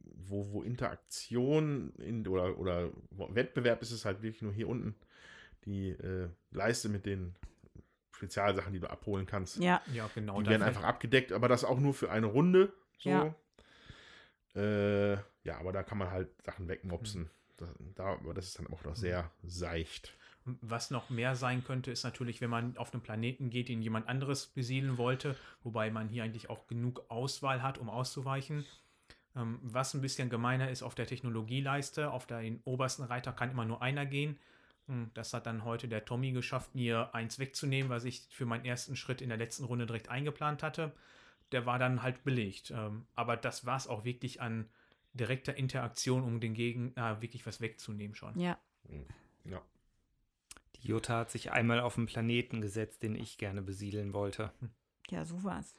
wo, 0.02 0.52
wo 0.52 0.62
Interaktion 0.62 1.92
in, 1.98 2.26
oder, 2.26 2.58
oder 2.58 2.90
Wettbewerb 3.10 3.82
ist, 3.82 3.92
ist 3.92 4.06
halt 4.06 4.22
wirklich 4.22 4.42
nur 4.42 4.52
hier 4.52 4.68
unten 4.68 4.94
die 5.66 5.90
äh, 5.90 6.28
Leiste 6.50 6.88
mit 6.88 7.04
den 7.04 7.34
Spezialsachen, 8.12 8.72
die 8.72 8.80
du 8.80 8.88
abholen 8.88 9.26
kannst. 9.26 9.58
Ja. 9.58 9.82
Ja, 9.92 10.08
genau. 10.14 10.40
Die 10.40 10.48
werden 10.48 10.62
einfach 10.62 10.84
abgedeckt, 10.84 11.32
aber 11.32 11.48
das 11.48 11.64
auch 11.64 11.78
nur 11.78 11.92
für 11.92 12.10
eine 12.10 12.26
Runde. 12.26 12.72
So. 12.98 13.10
Ja. 13.10 13.34
Äh, 14.54 15.18
ja, 15.44 15.58
aber 15.58 15.72
da 15.72 15.82
kann 15.82 15.98
man 15.98 16.10
halt 16.10 16.30
Sachen 16.42 16.68
wegmopsen. 16.68 17.22
Mhm. 17.22 17.30
Da, 17.58 17.66
da, 17.94 18.04
aber 18.12 18.32
das 18.32 18.46
ist 18.46 18.58
dann 18.58 18.68
auch 18.68 18.82
noch 18.84 18.96
sehr 18.96 19.30
seicht. 19.42 20.16
Was 20.60 20.90
noch 20.92 21.10
mehr 21.10 21.34
sein 21.34 21.64
könnte, 21.64 21.90
ist 21.90 22.04
natürlich, 22.04 22.40
wenn 22.40 22.50
man 22.50 22.76
auf 22.76 22.92
einen 22.92 23.02
Planeten 23.02 23.50
geht, 23.50 23.68
den 23.68 23.82
jemand 23.82 24.08
anderes 24.08 24.46
besiedeln 24.46 24.96
wollte, 24.96 25.36
wobei 25.64 25.90
man 25.90 26.08
hier 26.08 26.22
eigentlich 26.22 26.48
auch 26.50 26.68
genug 26.68 27.04
Auswahl 27.08 27.62
hat, 27.62 27.78
um 27.78 27.90
auszuweichen. 27.90 28.64
Ähm, 29.34 29.58
was 29.62 29.92
ein 29.94 30.00
bisschen 30.00 30.30
gemeiner 30.30 30.70
ist 30.70 30.82
auf 30.82 30.94
der 30.94 31.06
Technologieleiste, 31.06 32.10
auf 32.12 32.26
den 32.26 32.60
obersten 32.64 33.02
Reiter 33.02 33.32
kann 33.32 33.50
immer 33.50 33.64
nur 33.64 33.82
einer 33.82 34.06
gehen. 34.06 34.38
Hm, 34.86 35.10
Das 35.14 35.34
hat 35.34 35.46
dann 35.46 35.64
heute 35.64 35.88
der 35.88 36.04
Tommy 36.04 36.30
geschafft, 36.30 36.74
mir 36.74 37.12
eins 37.14 37.38
wegzunehmen, 37.40 37.90
was 37.90 38.04
ich 38.04 38.26
für 38.30 38.46
meinen 38.46 38.64
ersten 38.64 38.94
Schritt 38.94 39.20
in 39.20 39.28
der 39.28 39.38
letzten 39.38 39.64
Runde 39.64 39.86
direkt 39.86 40.08
eingeplant 40.08 40.62
hatte. 40.62 40.92
Der 41.52 41.66
war 41.66 41.78
dann 41.80 42.02
halt 42.02 42.22
belegt. 42.24 42.70
Ähm, 42.70 43.06
Aber 43.16 43.36
das 43.36 43.66
war 43.66 43.76
es 43.76 43.88
auch 43.88 44.04
wirklich 44.04 44.40
an 44.40 44.68
direkter 45.12 45.56
Interaktion, 45.56 46.22
um 46.22 46.40
den 46.40 46.54
Gegner 46.54 47.20
wirklich 47.20 47.46
was 47.46 47.60
wegzunehmen 47.60 48.14
schon. 48.14 48.38
Ja. 48.38 48.58
Ja. 49.44 49.60
Die 50.82 50.88
Jutta 50.88 51.18
hat 51.18 51.30
sich 51.30 51.52
einmal 51.52 51.80
auf 51.80 51.96
einen 51.96 52.06
Planeten 52.06 52.60
gesetzt, 52.60 53.02
den 53.02 53.14
ich 53.16 53.38
gerne 53.38 53.62
besiedeln 53.62 54.12
wollte. 54.12 54.52
Ja, 55.10 55.24
so 55.24 55.42
war's. 55.44 55.74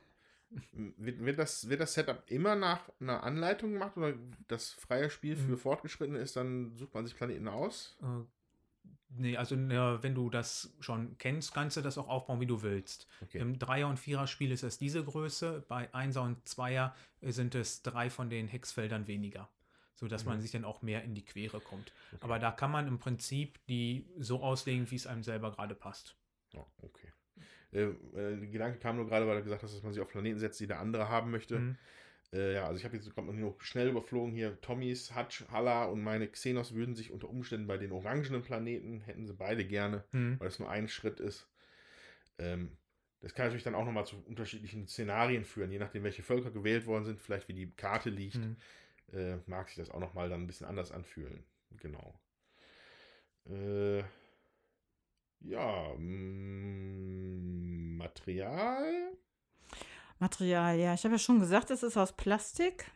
Wird, 0.71 1.25
wird, 1.25 1.39
das, 1.39 1.67
wird 1.67 1.81
das 1.81 1.93
Setup 1.93 2.23
immer 2.27 2.55
nach 2.55 2.89
einer 3.01 3.21
Anleitung 3.23 3.73
gemacht 3.73 3.97
oder 3.97 4.13
das 4.47 4.71
freie 4.71 5.09
Spiel 5.09 5.35
für 5.35 5.51
Mhm. 5.51 5.57
Fortgeschrittene 5.57 6.19
ist, 6.19 6.37
dann 6.37 6.73
sucht 6.75 6.93
man 6.93 7.05
sich 7.05 7.15
Planeten 7.17 7.49
aus? 7.49 7.97
Äh, 8.01 8.23
nee, 9.09 9.35
also 9.35 9.57
wenn 9.57 10.15
du 10.15 10.29
das 10.29 10.73
schon 10.79 11.17
kennst, 11.17 11.53
kannst 11.53 11.75
du 11.75 11.81
das 11.81 11.97
auch 11.97 12.07
aufbauen, 12.07 12.39
wie 12.39 12.45
du 12.45 12.61
willst. 12.61 13.07
Okay. 13.21 13.39
Im 13.39 13.59
Dreier- 13.59 13.89
und 13.89 13.99
Vierer-Spiel 13.99 14.51
ist 14.53 14.63
es 14.63 14.77
diese 14.77 15.03
Größe, 15.03 15.65
bei 15.67 15.93
Einser 15.93 16.23
und 16.23 16.47
Zweier 16.47 16.95
sind 17.21 17.53
es 17.53 17.81
drei 17.81 18.09
von 18.09 18.29
den 18.29 18.47
Hexfeldern 18.47 19.05
weniger, 19.07 19.49
sodass 19.97 20.23
man 20.25 20.39
sich 20.39 20.51
dann 20.51 20.63
auch 20.63 20.81
mehr 20.81 21.03
in 21.03 21.13
die 21.13 21.25
Quere 21.25 21.59
kommt. 21.59 21.91
Aber 22.21 22.39
da 22.39 22.51
kann 22.51 22.71
man 22.71 22.87
im 22.87 22.99
Prinzip 22.99 23.59
die 23.67 24.07
so 24.17 24.41
auslegen, 24.41 24.89
wie 24.89 24.95
es 24.95 25.05
einem 25.07 25.23
selber 25.23 25.51
gerade 25.51 25.75
passt. 25.75 26.15
Ja, 26.53 26.65
okay. 26.81 27.11
Äh, 27.73 27.81
äh, 27.81 27.93
der 28.13 28.47
Gedanke 28.47 28.79
kam 28.79 28.95
nur 28.95 29.07
gerade, 29.07 29.27
weil 29.27 29.37
du 29.37 29.43
gesagt 29.43 29.63
hast, 29.63 29.75
dass 29.75 29.83
man 29.83 29.91
sich 29.93 30.01
auf 30.01 30.09
Planeten 30.09 30.39
setzt, 30.39 30.59
die 30.59 30.67
der 30.67 30.79
andere 30.79 31.09
haben 31.09 31.31
möchte. 31.31 31.59
Mhm. 31.59 31.77
Äh, 32.33 32.53
ja, 32.55 32.65
also 32.65 32.77
ich 32.77 32.85
habe 32.85 32.95
jetzt 32.95 33.13
gerade 33.13 33.33
noch 33.33 33.59
schnell 33.61 33.89
überflogen 33.89 34.33
hier. 34.33 34.59
Tommys, 34.61 35.15
Hutch, 35.15 35.45
Halla 35.51 35.85
und 35.85 36.01
meine 36.03 36.27
Xenos 36.27 36.73
würden 36.73 36.95
sich 36.95 37.11
unter 37.11 37.29
Umständen 37.29 37.67
bei 37.67 37.77
den 37.77 37.91
orangenen 37.91 38.41
Planeten, 38.41 39.01
hätten 39.01 39.25
sie 39.25 39.33
beide 39.33 39.65
gerne, 39.65 40.03
Mhm. 40.11 40.39
weil 40.39 40.47
es 40.47 40.59
nur 40.59 40.69
ein 40.69 40.87
Schritt 40.87 41.19
ist. 41.19 41.49
Ähm, 42.37 42.77
das 43.21 43.33
kann 43.33 43.45
natürlich 43.47 43.63
dann 43.63 43.75
auch 43.75 43.85
nochmal 43.85 44.05
zu 44.05 44.17
unterschiedlichen 44.25 44.87
Szenarien 44.87 45.43
führen, 45.43 45.71
je 45.71 45.79
nachdem, 45.79 46.03
welche 46.03 46.21
Völker 46.23 46.51
gewählt 46.51 46.85
worden 46.85 47.03
sind, 47.05 47.19
vielleicht 47.19 47.47
wie 47.47 47.53
die 47.53 47.71
Karte 47.71 48.09
liegt, 48.09 48.35
Mhm. 48.35 48.57
Äh, 49.11 49.37
mag 49.45 49.67
sich 49.67 49.77
das 49.77 49.91
auch 49.91 49.99
nochmal 49.99 50.29
dann 50.29 50.41
ein 50.41 50.47
bisschen 50.47 50.67
anders 50.67 50.91
anfühlen. 50.91 51.45
Genau. 51.71 52.19
Äh, 53.45 54.03
ja, 55.41 55.93
mm, 55.97 57.97
Material. 57.97 59.11
Material, 60.19 60.77
ja. 60.77 60.93
Ich 60.93 61.03
habe 61.03 61.15
ja 61.15 61.19
schon 61.19 61.39
gesagt, 61.39 61.71
es 61.71 61.83
ist 61.83 61.97
aus 61.97 62.13
Plastik. 62.13 62.89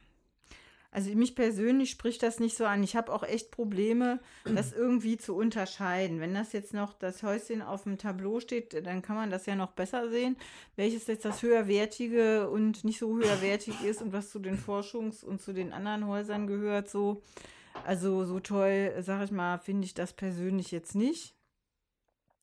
Also 0.94 1.10
mich 1.16 1.36
persönlich 1.36 1.90
spricht 1.90 2.22
das 2.22 2.42
nicht 2.42 2.58
so 2.58 2.66
an. 2.66 2.84
Ich 2.84 2.98
habe 2.98 3.14
auch 3.14 3.24
echt 3.24 3.50
Probleme, 3.50 4.20
das 4.44 4.74
irgendwie 4.74 5.16
zu 5.18 5.36
unterscheiden. 5.36 6.20
Wenn 6.20 6.34
das 6.34 6.52
jetzt 6.52 6.74
noch 6.74 6.92
das 6.94 7.24
Häuschen 7.24 7.62
auf 7.62 7.84
dem 7.84 7.98
Tableau 7.98 8.42
steht, 8.42 8.86
dann 8.86 9.02
kann 9.02 9.16
man 9.16 9.30
das 9.30 9.46
ja 9.46 9.56
noch 9.56 9.72
besser 9.72 10.10
sehen, 10.10 10.36
welches 10.76 11.08
jetzt 11.08 11.24
das 11.24 11.42
höherwertige 11.42 12.50
und 12.50 12.84
nicht 12.84 13.00
so 13.00 13.16
höherwertig 13.16 13.82
ist 13.86 14.02
und 14.02 14.12
was 14.12 14.32
zu 14.32 14.40
den 14.40 14.58
Forschungs- 14.58 15.24
und 15.24 15.42
zu 15.42 15.54
den 15.54 15.72
anderen 15.72 16.08
Häusern 16.08 16.46
gehört. 16.46 16.90
So, 16.90 17.22
also 17.86 18.26
so 18.26 18.42
toll, 18.42 18.94
sag 19.00 19.24
ich 19.24 19.32
mal, 19.32 19.60
finde 19.60 19.86
ich 19.86 19.94
das 19.94 20.12
persönlich 20.12 20.72
jetzt 20.72 20.96
nicht. 20.96 21.34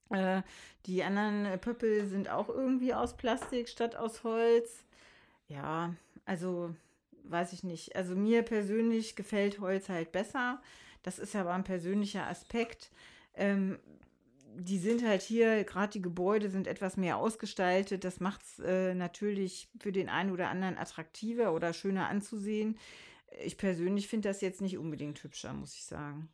Äh, 0.09 0.41
die 0.87 1.03
anderen 1.03 1.61
Pöppel 1.61 2.07
sind 2.07 2.31
auch 2.31 2.49
irgendwie 2.49 2.95
aus 2.95 3.15
Plastik 3.15 3.69
statt 3.69 3.95
aus 3.95 4.25
Holz. 4.25 4.85
Ja, 5.49 5.95
also 6.25 6.75
weiß 7.31 7.53
ich 7.53 7.65
nicht. 7.65 7.97
Also 7.97 8.15
mir 8.15 8.43
persönlich 8.43 9.17
gefällt 9.17 9.61
Holz 9.61 9.89
halt 9.89 10.13
besser. 10.13 10.61
Das 11.03 11.19
ist 11.19 11.37
aber 11.37 11.53
ein 11.53 11.65
persönlicher 11.65 12.27
Aspekt. 12.27 12.91
Ähm, 13.35 13.79
die 14.57 14.79
sind 14.79 15.07
halt 15.07 15.23
hier, 15.23 15.65
gerade 15.65 15.93
die 15.93 16.03
Gebäude 16.03 16.51
sind 16.51 16.67
etwas 16.67 16.97
mehr 16.97 17.17
ausgestaltet. 17.17 18.05
Das 18.05 18.21
macht 18.21 18.43
es 18.43 18.59
äh, 18.59 18.95
natürlich 18.95 19.69
für 19.81 19.93
den 19.93 20.09
einen 20.09 20.33
oder 20.33 20.49
anderen 20.49 20.77
attraktiver 20.77 21.53
oder 21.53 21.73
schöner 21.73 22.09
anzusehen. 22.09 22.79
Ich 23.45 23.57
persönlich 23.57 24.09
finde 24.09 24.29
das 24.29 24.41
jetzt 24.41 24.61
nicht 24.61 24.79
unbedingt 24.79 25.23
hübscher, 25.23 25.53
muss 25.53 25.75
ich 25.75 25.85
sagen. 25.85 26.29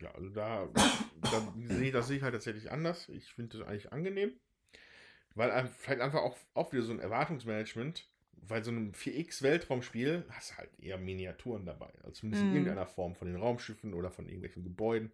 Ja, 0.00 0.10
also 0.12 0.28
da, 0.30 0.68
da 1.22 1.54
sehe 1.68 1.92
das 1.92 2.10
ich 2.10 2.22
halt 2.22 2.34
tatsächlich 2.34 2.70
anders. 2.70 3.08
Ich 3.08 3.32
finde 3.32 3.58
das 3.58 3.66
eigentlich 3.66 3.92
angenehm. 3.92 4.32
Weil 5.34 5.68
vielleicht 5.68 6.00
einfach 6.00 6.22
auch, 6.22 6.38
auch 6.54 6.72
wieder 6.72 6.82
so 6.82 6.92
ein 6.92 6.98
Erwartungsmanagement, 6.98 8.08
weil 8.42 8.62
so 8.64 8.70
einem 8.70 8.92
4X-Weltraumspiel 8.92 10.24
hast 10.30 10.52
du 10.52 10.56
halt 10.58 10.70
eher 10.80 10.98
Miniaturen 10.98 11.64
dabei. 11.66 11.90
Also 12.02 12.12
zumindest 12.12 12.42
in 12.44 12.50
Mhm. 12.50 12.54
irgendeiner 12.56 12.86
Form 12.86 13.14
von 13.14 13.28
den 13.28 13.36
Raumschiffen 13.36 13.94
oder 13.94 14.10
von 14.10 14.26
irgendwelchen 14.26 14.62
Gebäuden. 14.64 15.12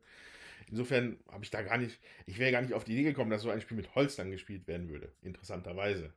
Insofern 0.71 1.19
habe 1.31 1.45
ich 1.45 1.51
da 1.51 1.63
gar 1.63 1.79
nicht, 1.79 1.99
ich 2.27 2.39
wäre 2.39 2.53
gar 2.53 2.63
nicht 2.63 2.75
auf 2.75 2.85
die 2.85 2.93
Idee 2.93 3.03
gekommen, 3.05 3.31
dass 3.31 3.43
so 3.43 3.51
ein 3.51 3.61
Spiel 3.61 3.77
mit 3.77 3.95
Holz 3.95 4.17
dann 4.17 4.31
gespielt 4.31 4.67
werden 4.69 4.89
würde. 4.89 5.13
Interessanterweise. 5.23 6.13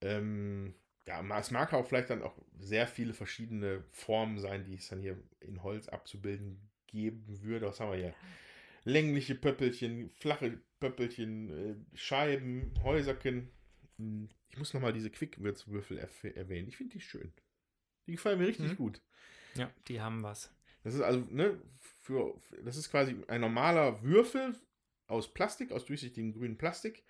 Ähm, 0.00 0.74
ja, 1.06 1.22
es 1.38 1.50
mag 1.50 1.72
auch 1.72 1.86
vielleicht 1.86 2.10
dann 2.10 2.22
auch 2.22 2.36
sehr 2.58 2.86
viele 2.86 3.14
verschiedene 3.14 3.84
Formen 3.90 4.38
sein, 4.38 4.64
die 4.64 4.74
es 4.74 4.88
dann 4.88 5.00
hier 5.00 5.16
in 5.40 5.62
Holz 5.62 5.88
abzubilden 5.88 6.60
geben 6.86 7.42
würde. 7.42 7.66
Was 7.66 7.80
haben 7.80 7.92
wir 7.92 7.98
hier? 7.98 8.14
Längliche 8.84 9.34
Pöppelchen, 9.34 10.10
flache 10.10 10.58
Pöppelchen, 10.80 11.50
äh, 11.50 11.96
Scheiben, 11.96 12.72
Häuserchen. 12.82 13.50
Hm, 13.98 14.28
Ich 14.50 14.56
muss 14.58 14.72
nochmal 14.74 14.92
diese 14.92 15.10
Quickwürzwürfel 15.10 15.98
erwähnen. 15.98 16.68
Ich 16.68 16.76
finde 16.76 16.94
die 16.94 17.00
schön. 17.00 17.32
Die 18.06 18.12
gefallen 18.12 18.38
mir 18.38 18.46
richtig 18.48 18.72
Mhm. 18.72 18.76
gut. 18.76 19.02
Ja, 19.54 19.70
die 19.88 20.00
haben 20.00 20.22
was. 20.22 20.50
Das 20.84 20.94
ist 20.94 21.00
also, 21.02 21.20
ne, 21.30 21.60
für, 22.02 22.40
das 22.64 22.76
ist 22.76 22.90
quasi 22.90 23.16
ein 23.28 23.40
normaler 23.40 24.02
Würfel 24.02 24.54
aus 25.06 25.32
Plastik, 25.32 25.72
aus 25.72 25.84
durchsichtigem 25.84 26.32
grünen 26.32 26.56
Plastik, 26.56 27.04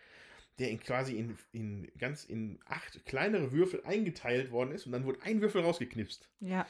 der 0.59 0.71
in 0.71 0.81
quasi 0.81 1.17
in, 1.17 1.39
in 1.53 1.93
ganz 1.99 2.25
in 2.25 2.59
acht 2.67 3.05
kleinere 3.07 3.53
Würfel 3.53 3.83
eingeteilt 3.85 4.51
worden 4.51 4.73
ist 4.73 4.87
und 4.87 4.93
dann 4.93 5.05
wurde 5.05 5.23
ein 5.23 5.41
Würfel 5.41 5.63
rausgeknipst. 5.63 6.29
Ja, 6.41 6.67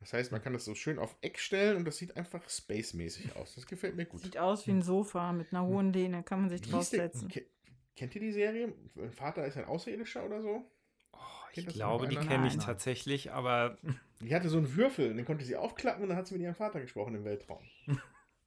Das 0.00 0.12
heißt, 0.12 0.32
man 0.32 0.42
kann 0.42 0.52
das 0.52 0.64
so 0.66 0.74
schön 0.74 0.98
auf 0.98 1.16
Eck 1.22 1.38
stellen 1.38 1.76
und 1.78 1.84
das 1.86 1.96
sieht 1.96 2.16
einfach 2.16 2.46
space-mäßig 2.50 3.34
aus. 3.36 3.54
Das 3.54 3.66
gefällt 3.66 3.96
mir 3.96 4.04
gut. 4.04 4.20
sieht 4.22 4.36
aus 4.36 4.66
wie 4.66 4.72
ein 4.72 4.82
Sofa 4.82 5.32
mit 5.32 5.52
einer 5.52 5.64
hohen 5.64 5.92
Lehne, 5.94 6.22
kann 6.22 6.40
man 6.40 6.50
sich 6.50 6.60
Wie 6.60 6.64
der- 6.66 6.72
draufsetzen. 6.72 7.28
ke- 7.28 7.46
Kennt 7.96 8.14
ihr 8.14 8.20
die 8.20 8.32
Serie? 8.32 8.72
Mein 8.94 9.12
Vater 9.12 9.46
ist 9.46 9.56
ein 9.56 9.64
Außerirdischer 9.66 10.24
oder 10.24 10.42
so? 10.42 10.64
Oh, 11.12 11.18
ich 11.52 11.66
glaube, 11.66 12.08
die 12.08 12.16
kenne 12.16 12.48
ich 12.48 12.56
tatsächlich, 12.58 13.30
aber 13.32 13.78
Die 14.20 14.34
hatte 14.34 14.48
so 14.48 14.58
einen 14.58 14.74
Würfel, 14.74 15.10
und 15.10 15.16
den 15.16 15.26
konnte 15.26 15.44
sie 15.44 15.56
aufklappen 15.56 16.02
und 16.02 16.08
dann 16.08 16.18
hat 16.18 16.26
sie 16.26 16.34
mit 16.34 16.42
ihrem 16.42 16.54
Vater 16.54 16.80
gesprochen 16.80 17.14
im 17.14 17.24
Weltraum. 17.24 17.62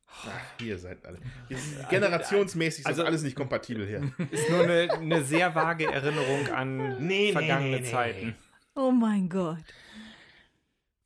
Ach, 0.10 0.62
ihr 0.62 0.78
seid 0.80 1.06
alle. 1.06 1.20
Generationsmäßig 1.90 2.80
ist 2.82 2.86
also- 2.86 3.02
das 3.02 3.08
alles 3.08 3.24
nicht 3.24 3.36
kompatibel 3.36 3.86
hier. 3.86 4.12
ist 4.32 4.50
nur 4.50 4.62
eine, 4.64 4.92
eine 4.92 5.24
sehr 5.24 5.54
vage 5.54 5.86
Erinnerung 5.86 6.48
an 6.48 7.06
Nee, 7.06 7.32
vergangene 7.34 7.78
nee, 7.78 7.82
nee. 7.84 7.92
Zeiten. 7.92 8.36
Oh 8.76 8.92
mein 8.92 9.28
Gott. 9.30 9.64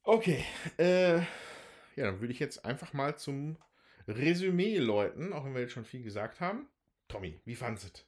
Okay, 0.04 0.44
äh, 0.78 1.18
ja, 1.18 1.26
dann 1.96 2.20
würde 2.22 2.34
ich 2.34 2.40
jetzt 2.40 2.64
einfach 2.66 2.94
mal 2.94 3.16
zum 3.18 3.58
Resümee 4.08 4.78
läuten, 4.78 5.32
auch 5.34 5.46
wenn 5.46 5.54
wir 5.54 5.62
jetzt 5.62 5.74
schon 5.74 5.86
viel 5.86 6.04
gesagt 6.04 6.40
haben. 6.42 6.68
Tommy, 7.08 7.40
wie 7.46 7.56
fandest 7.56 7.86
du 7.86 8.02
es? 8.02 8.08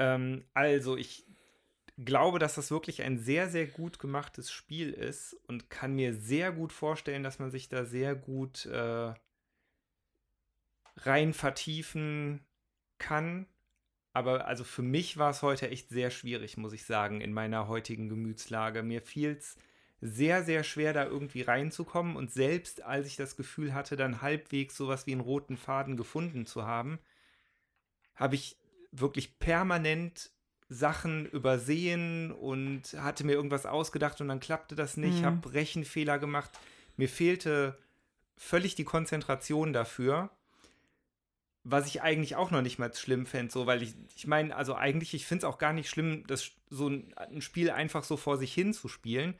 Ähm, 0.00 0.44
also, 0.54 0.96
ich 0.96 1.26
glaube, 1.98 2.38
dass 2.38 2.54
das 2.54 2.70
wirklich 2.70 3.02
ein 3.02 3.18
sehr, 3.18 3.50
sehr 3.50 3.66
gut 3.66 3.98
gemachtes 3.98 4.50
Spiel 4.50 4.92
ist 4.92 5.34
und 5.46 5.68
kann 5.68 5.94
mir 5.94 6.14
sehr 6.14 6.52
gut 6.52 6.72
vorstellen, 6.72 7.22
dass 7.22 7.38
man 7.38 7.50
sich 7.50 7.68
da 7.68 7.84
sehr 7.84 8.14
gut 8.14 8.64
äh, 8.66 9.12
rein 10.96 11.34
vertiefen 11.34 12.40
kann. 12.98 13.46
Aber 14.14 14.46
also 14.46 14.64
für 14.64 14.82
mich 14.82 15.18
war 15.18 15.30
es 15.30 15.42
heute 15.42 15.70
echt 15.70 15.90
sehr 15.90 16.10
schwierig, 16.10 16.56
muss 16.56 16.72
ich 16.72 16.84
sagen, 16.84 17.20
in 17.20 17.34
meiner 17.34 17.68
heutigen 17.68 18.08
Gemütslage. 18.08 18.82
Mir 18.82 19.02
fiel 19.02 19.36
es 19.38 19.56
sehr, 20.00 20.42
sehr 20.42 20.64
schwer, 20.64 20.94
da 20.94 21.04
irgendwie 21.04 21.42
reinzukommen. 21.42 22.16
Und 22.16 22.32
selbst 22.32 22.82
als 22.82 23.06
ich 23.06 23.16
das 23.16 23.36
Gefühl 23.36 23.74
hatte, 23.74 23.96
dann 23.96 24.22
halbwegs 24.22 24.76
sowas 24.76 25.06
wie 25.06 25.12
einen 25.12 25.20
roten 25.20 25.58
Faden 25.58 25.98
gefunden 25.98 26.46
zu 26.46 26.64
haben, 26.64 26.98
habe 28.14 28.34
ich 28.34 28.56
wirklich 28.92 29.38
permanent 29.38 30.30
Sachen 30.68 31.26
übersehen 31.26 32.30
und 32.32 32.82
hatte 32.94 33.24
mir 33.24 33.32
irgendwas 33.32 33.66
ausgedacht 33.66 34.20
und 34.20 34.28
dann 34.28 34.40
klappte 34.40 34.74
das 34.76 34.96
nicht, 34.96 35.22
Mhm. 35.22 35.26
habe 35.26 35.52
Rechenfehler 35.52 36.18
gemacht. 36.18 36.50
Mir 36.96 37.08
fehlte 37.08 37.76
völlig 38.36 38.74
die 38.76 38.84
Konzentration 38.84 39.72
dafür, 39.72 40.30
was 41.62 41.86
ich 41.88 42.02
eigentlich 42.02 42.36
auch 42.36 42.50
noch 42.50 42.62
nicht 42.62 42.78
mal 42.78 42.92
schlimm 42.94 43.26
fände, 43.26 43.52
so, 43.52 43.66
weil 43.66 43.82
ich, 43.82 43.94
ich 44.16 44.26
meine, 44.26 44.56
also 44.56 44.74
eigentlich, 44.74 45.12
ich 45.12 45.26
finde 45.26 45.44
es 45.46 45.52
auch 45.52 45.58
gar 45.58 45.72
nicht 45.72 45.90
schlimm, 45.90 46.24
das, 46.26 46.52
so 46.70 46.88
ein, 46.88 47.12
ein 47.16 47.42
Spiel 47.42 47.70
einfach 47.70 48.02
so 48.04 48.16
vor 48.16 48.38
sich 48.38 48.54
hin 48.54 48.72
zu 48.72 48.88
spielen, 48.88 49.34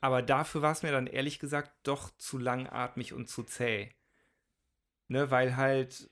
aber 0.00 0.22
dafür 0.22 0.62
war 0.62 0.72
es 0.72 0.82
mir 0.82 0.92
dann 0.92 1.06
ehrlich 1.06 1.38
gesagt 1.38 1.72
doch 1.82 2.10
zu 2.18 2.38
langatmig 2.38 3.14
und 3.14 3.28
zu 3.28 3.42
zäh. 3.42 3.90
Ne, 5.08 5.30
weil 5.30 5.56
halt, 5.56 6.08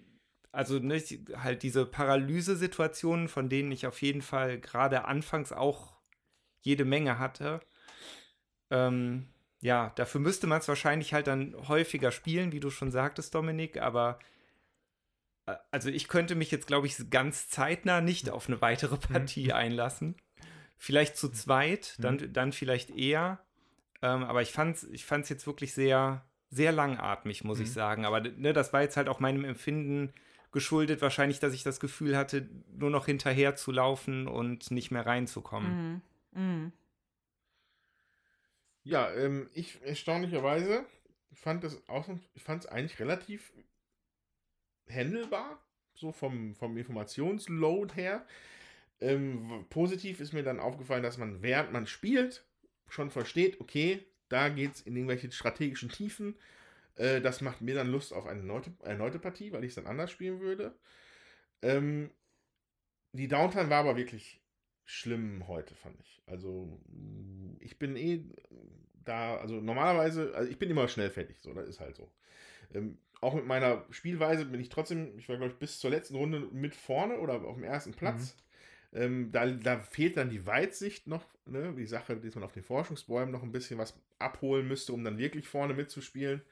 also 0.54 0.78
ne, 0.78 1.02
halt 1.36 1.62
diese 1.62 1.86
Paralysesituationen, 1.86 3.28
von 3.28 3.48
denen 3.48 3.72
ich 3.72 3.86
auf 3.86 4.00
jeden 4.02 4.22
Fall 4.22 4.58
gerade 4.60 5.04
anfangs 5.04 5.52
auch 5.52 5.98
jede 6.60 6.84
Menge 6.84 7.18
hatte, 7.18 7.60
ähm, 8.70 9.28
ja, 9.60 9.92
dafür 9.96 10.20
müsste 10.20 10.46
man 10.46 10.60
es 10.60 10.68
wahrscheinlich 10.68 11.14
halt 11.14 11.26
dann 11.26 11.54
häufiger 11.68 12.10
spielen, 12.10 12.52
wie 12.52 12.60
du 12.60 12.70
schon 12.70 12.90
sagtest, 12.90 13.34
Dominik, 13.34 13.80
aber 13.80 14.18
äh, 15.46 15.54
also 15.70 15.88
ich 15.88 16.08
könnte 16.08 16.34
mich 16.34 16.50
jetzt, 16.50 16.66
glaube 16.66 16.86
ich, 16.86 17.10
ganz 17.10 17.48
zeitnah 17.48 18.00
nicht 18.00 18.30
auf 18.30 18.48
eine 18.48 18.60
weitere 18.60 18.96
Partie 18.98 19.52
einlassen. 19.52 20.16
Vielleicht 20.76 21.16
zu 21.16 21.30
zweit, 21.30 21.96
dann, 21.98 22.32
dann 22.32 22.52
vielleicht 22.52 22.90
eher. 22.90 23.38
Ähm, 24.02 24.24
aber 24.24 24.42
ich 24.42 24.52
fand 24.52 24.76
es 24.76 24.84
ich 24.84 25.06
fand's 25.06 25.30
jetzt 25.30 25.46
wirklich 25.46 25.72
sehr, 25.72 26.26
sehr 26.50 26.72
langatmig, 26.72 27.42
muss 27.44 27.60
ich 27.60 27.72
sagen. 27.72 28.04
Aber 28.04 28.20
ne, 28.20 28.52
das 28.52 28.72
war 28.72 28.82
jetzt 28.82 28.96
halt 28.96 29.08
auch 29.08 29.20
meinem 29.20 29.44
Empfinden 29.44 30.12
geschuldet, 30.54 31.02
wahrscheinlich, 31.02 31.40
dass 31.40 31.52
ich 31.52 31.64
das 31.64 31.80
Gefühl 31.80 32.16
hatte, 32.16 32.48
nur 32.72 32.88
noch 32.88 33.04
hinterher 33.04 33.56
zu 33.56 33.72
laufen 33.72 34.26
und 34.26 34.70
nicht 34.70 34.90
mehr 34.90 35.04
reinzukommen. 35.04 36.02
Mhm. 36.32 36.40
Mhm. 36.40 36.72
Ja, 38.84 39.12
ähm, 39.12 39.50
ich 39.52 39.82
erstaunlicherweise 39.82 40.86
fand 41.32 41.64
es 41.64 41.86
auch, 41.88 42.08
ich 42.34 42.42
fand 42.42 42.64
es 42.64 42.70
eigentlich 42.70 43.00
relativ 43.00 43.52
handelbar, 44.88 45.58
so 45.94 46.12
vom, 46.12 46.54
vom 46.54 46.76
Informationsload 46.76 47.94
her. 47.94 48.26
Ähm, 49.00 49.66
positiv 49.70 50.20
ist 50.20 50.32
mir 50.32 50.42
dann 50.42 50.60
aufgefallen, 50.60 51.02
dass 51.02 51.18
man, 51.18 51.42
während 51.42 51.72
man 51.72 51.86
spielt, 51.86 52.44
schon 52.88 53.10
versteht, 53.10 53.60
okay, 53.60 54.06
da 54.28 54.48
geht 54.48 54.74
es 54.74 54.80
in 54.82 54.94
irgendwelche 54.94 55.32
strategischen 55.32 55.88
Tiefen. 55.88 56.36
Äh, 56.96 57.20
das 57.20 57.40
macht 57.40 57.60
mir 57.60 57.74
dann 57.74 57.90
Lust 57.90 58.12
auf 58.12 58.26
eine 58.26 58.40
erneute, 58.40 58.72
erneute 58.82 59.18
Partie, 59.18 59.52
weil 59.52 59.64
ich 59.64 59.70
es 59.70 59.74
dann 59.76 59.86
anders 59.86 60.10
spielen 60.10 60.40
würde. 60.40 60.74
Ähm, 61.62 62.10
die 63.12 63.28
Downtime 63.28 63.70
war 63.70 63.80
aber 63.80 63.96
wirklich 63.96 64.40
schlimm 64.84 65.46
heute, 65.48 65.74
fand 65.74 65.98
ich. 66.00 66.22
Also, 66.26 66.80
ich 67.60 67.78
bin 67.78 67.96
eh 67.96 68.24
da, 69.04 69.36
also 69.36 69.60
normalerweise, 69.60 70.34
also 70.34 70.50
ich 70.50 70.58
bin 70.58 70.70
immer 70.70 70.88
schnell 70.88 71.10
fertig, 71.10 71.36
so, 71.40 71.52
das 71.52 71.68
ist 71.68 71.80
halt 71.80 71.96
so. 71.96 72.10
Ähm, 72.72 72.98
auch 73.20 73.34
mit 73.34 73.46
meiner 73.46 73.84
Spielweise 73.90 74.44
bin 74.44 74.60
ich 74.60 74.68
trotzdem, 74.68 75.18
ich 75.18 75.28
war 75.28 75.36
glaube 75.36 75.52
ich 75.52 75.58
bis 75.58 75.78
zur 75.78 75.90
letzten 75.90 76.16
Runde 76.16 76.40
mit 76.52 76.74
vorne 76.74 77.18
oder 77.18 77.42
auf 77.44 77.56
dem 77.56 77.64
ersten 77.64 77.92
Platz. 77.92 78.36
Ähm, 78.92 79.32
da, 79.32 79.46
da 79.46 79.80
fehlt 79.80 80.16
dann 80.16 80.30
die 80.30 80.46
Weitsicht 80.46 81.08
noch, 81.08 81.24
ne? 81.46 81.74
die 81.76 81.86
Sache, 81.86 82.16
dass 82.16 82.34
man 82.34 82.44
auf 82.44 82.52
den 82.52 82.62
Forschungsbäumen 82.62 83.32
noch 83.32 83.42
ein 83.42 83.50
bisschen 83.50 83.78
was 83.78 83.98
abholen 84.18 84.68
müsste, 84.68 84.92
um 84.92 85.02
dann 85.02 85.18
wirklich 85.18 85.48
vorne 85.48 85.74
mitzuspielen. 85.74 86.42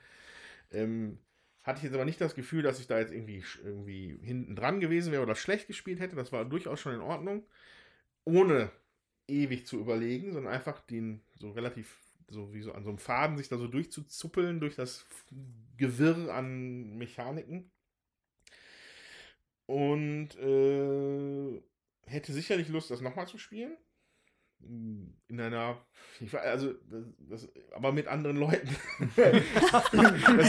Ähm, 0.72 1.18
hatte 1.62 1.78
ich 1.78 1.84
jetzt 1.84 1.94
aber 1.94 2.04
nicht 2.04 2.20
das 2.20 2.34
Gefühl, 2.34 2.62
dass 2.62 2.80
ich 2.80 2.88
da 2.88 2.98
jetzt 2.98 3.12
irgendwie, 3.12 3.44
irgendwie 3.62 4.18
hinten 4.22 4.56
dran 4.56 4.80
gewesen 4.80 5.12
wäre 5.12 5.22
oder 5.22 5.36
schlecht 5.36 5.68
gespielt 5.68 6.00
hätte. 6.00 6.16
Das 6.16 6.32
war 6.32 6.44
durchaus 6.44 6.80
schon 6.80 6.94
in 6.94 7.00
Ordnung. 7.00 7.46
Ohne 8.24 8.70
ewig 9.28 9.66
zu 9.66 9.78
überlegen, 9.78 10.32
sondern 10.32 10.52
einfach 10.52 10.80
den 10.80 11.22
so 11.38 11.50
relativ, 11.52 12.00
so 12.28 12.52
wie 12.52 12.62
so 12.62 12.72
an 12.72 12.82
so 12.82 12.90
einem 12.90 12.98
Faden 12.98 13.36
sich 13.36 13.48
da 13.48 13.58
so 13.58 13.68
durchzuzuppeln 13.68 14.60
durch 14.60 14.74
das 14.74 15.06
Gewirr 15.76 16.34
an 16.34 16.96
Mechaniken. 16.98 17.70
Und 19.66 20.34
äh, 20.36 21.62
hätte 22.06 22.32
sicherlich 22.32 22.68
Lust, 22.68 22.90
das 22.90 23.00
nochmal 23.00 23.28
zu 23.28 23.38
spielen. 23.38 23.76
In 24.64 25.40
einer, 25.40 25.84
ich 26.20 26.32
weiß, 26.32 26.42
also, 26.42 26.72
das, 26.88 27.04
das, 27.18 27.48
aber 27.72 27.90
mit 27.92 28.06
anderen 28.06 28.36
Leuten. 28.36 28.68
das 29.16 29.92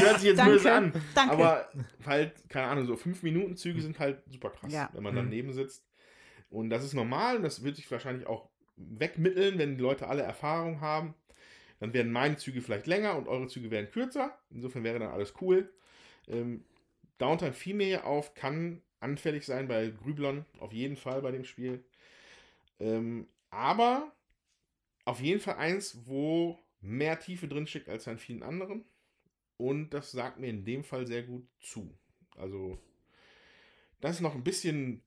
hört 0.01 0.19
sich 0.19 0.29
jetzt 0.29 0.37
Danke, 0.39 0.53
böse 0.53 0.71
an. 0.73 0.93
danke. 1.15 1.33
Aber 1.33 1.69
halt, 2.05 2.33
keine 2.49 2.67
Ahnung, 2.67 2.85
so 2.85 2.93
5-Minuten-Züge 2.93 3.81
sind 3.81 3.99
halt 3.99 4.21
super 4.29 4.49
krass, 4.51 4.71
Ja. 4.71 4.89
wenn 4.93 5.03
man 5.03 5.13
Mhm. 5.13 5.17
daneben 5.19 5.53
sitzt. 5.53 5.85
Und 6.49 6.69
das 6.69 6.83
ist 6.83 6.93
normal 6.93 7.37
und 7.37 7.43
das 7.43 7.63
wird 7.63 7.75
sich 7.75 7.89
wahrscheinlich 7.91 8.27
auch 8.27 8.49
wegmitteln, 8.75 9.57
wenn 9.57 9.75
die 9.77 9.81
Leute 9.81 10.07
alle 10.07 10.21
Erfahrung 10.23 10.81
haben. 10.81 11.15
Dann 11.79 11.93
werden 11.93 12.11
meine 12.11 12.37
Züge 12.37 12.61
vielleicht 12.61 12.87
länger 12.87 13.17
und 13.17 13.27
eure 13.27 13.47
Züge 13.47 13.71
werden 13.71 13.89
kürzer. 13.91 14.37
Insofern 14.51 14.83
wäre 14.83 14.99
dann 14.99 15.11
alles 15.11 15.33
cool. 15.41 15.73
Ähm, 16.27 16.63
Downtime 17.17 17.53
fiel 17.53 17.73
mir 17.75 17.87
hier 17.87 18.05
auf, 18.05 18.35
kann 18.35 18.81
anfällig 18.99 19.45
sein 19.45 19.67
bei 19.67 19.89
Grüblern, 19.89 20.45
auf 20.59 20.71
jeden 20.71 20.95
Fall 20.95 21.21
bei 21.21 21.31
dem 21.31 21.43
Spiel. 21.43 21.83
Ähm, 22.79 23.27
aber 23.53 24.11
auf 25.05 25.19
jeden 25.19 25.39
Fall 25.39 25.55
eins, 25.55 26.05
wo 26.05 26.59
mehr 26.81 27.19
Tiefe 27.19 27.47
drinsteckt 27.47 27.89
als 27.89 28.07
an 28.07 28.17
vielen 28.17 28.43
anderen. 28.43 28.85
Und 29.57 29.91
das 29.91 30.11
sagt 30.11 30.39
mir 30.39 30.49
in 30.49 30.65
dem 30.65 30.83
Fall 30.83 31.07
sehr 31.07 31.23
gut 31.23 31.47
zu. 31.61 31.97
Also, 32.35 32.77
das 34.01 34.17
ist 34.17 34.21
noch 34.21 34.35
ein 34.35 34.43
bisschen, 34.43 35.03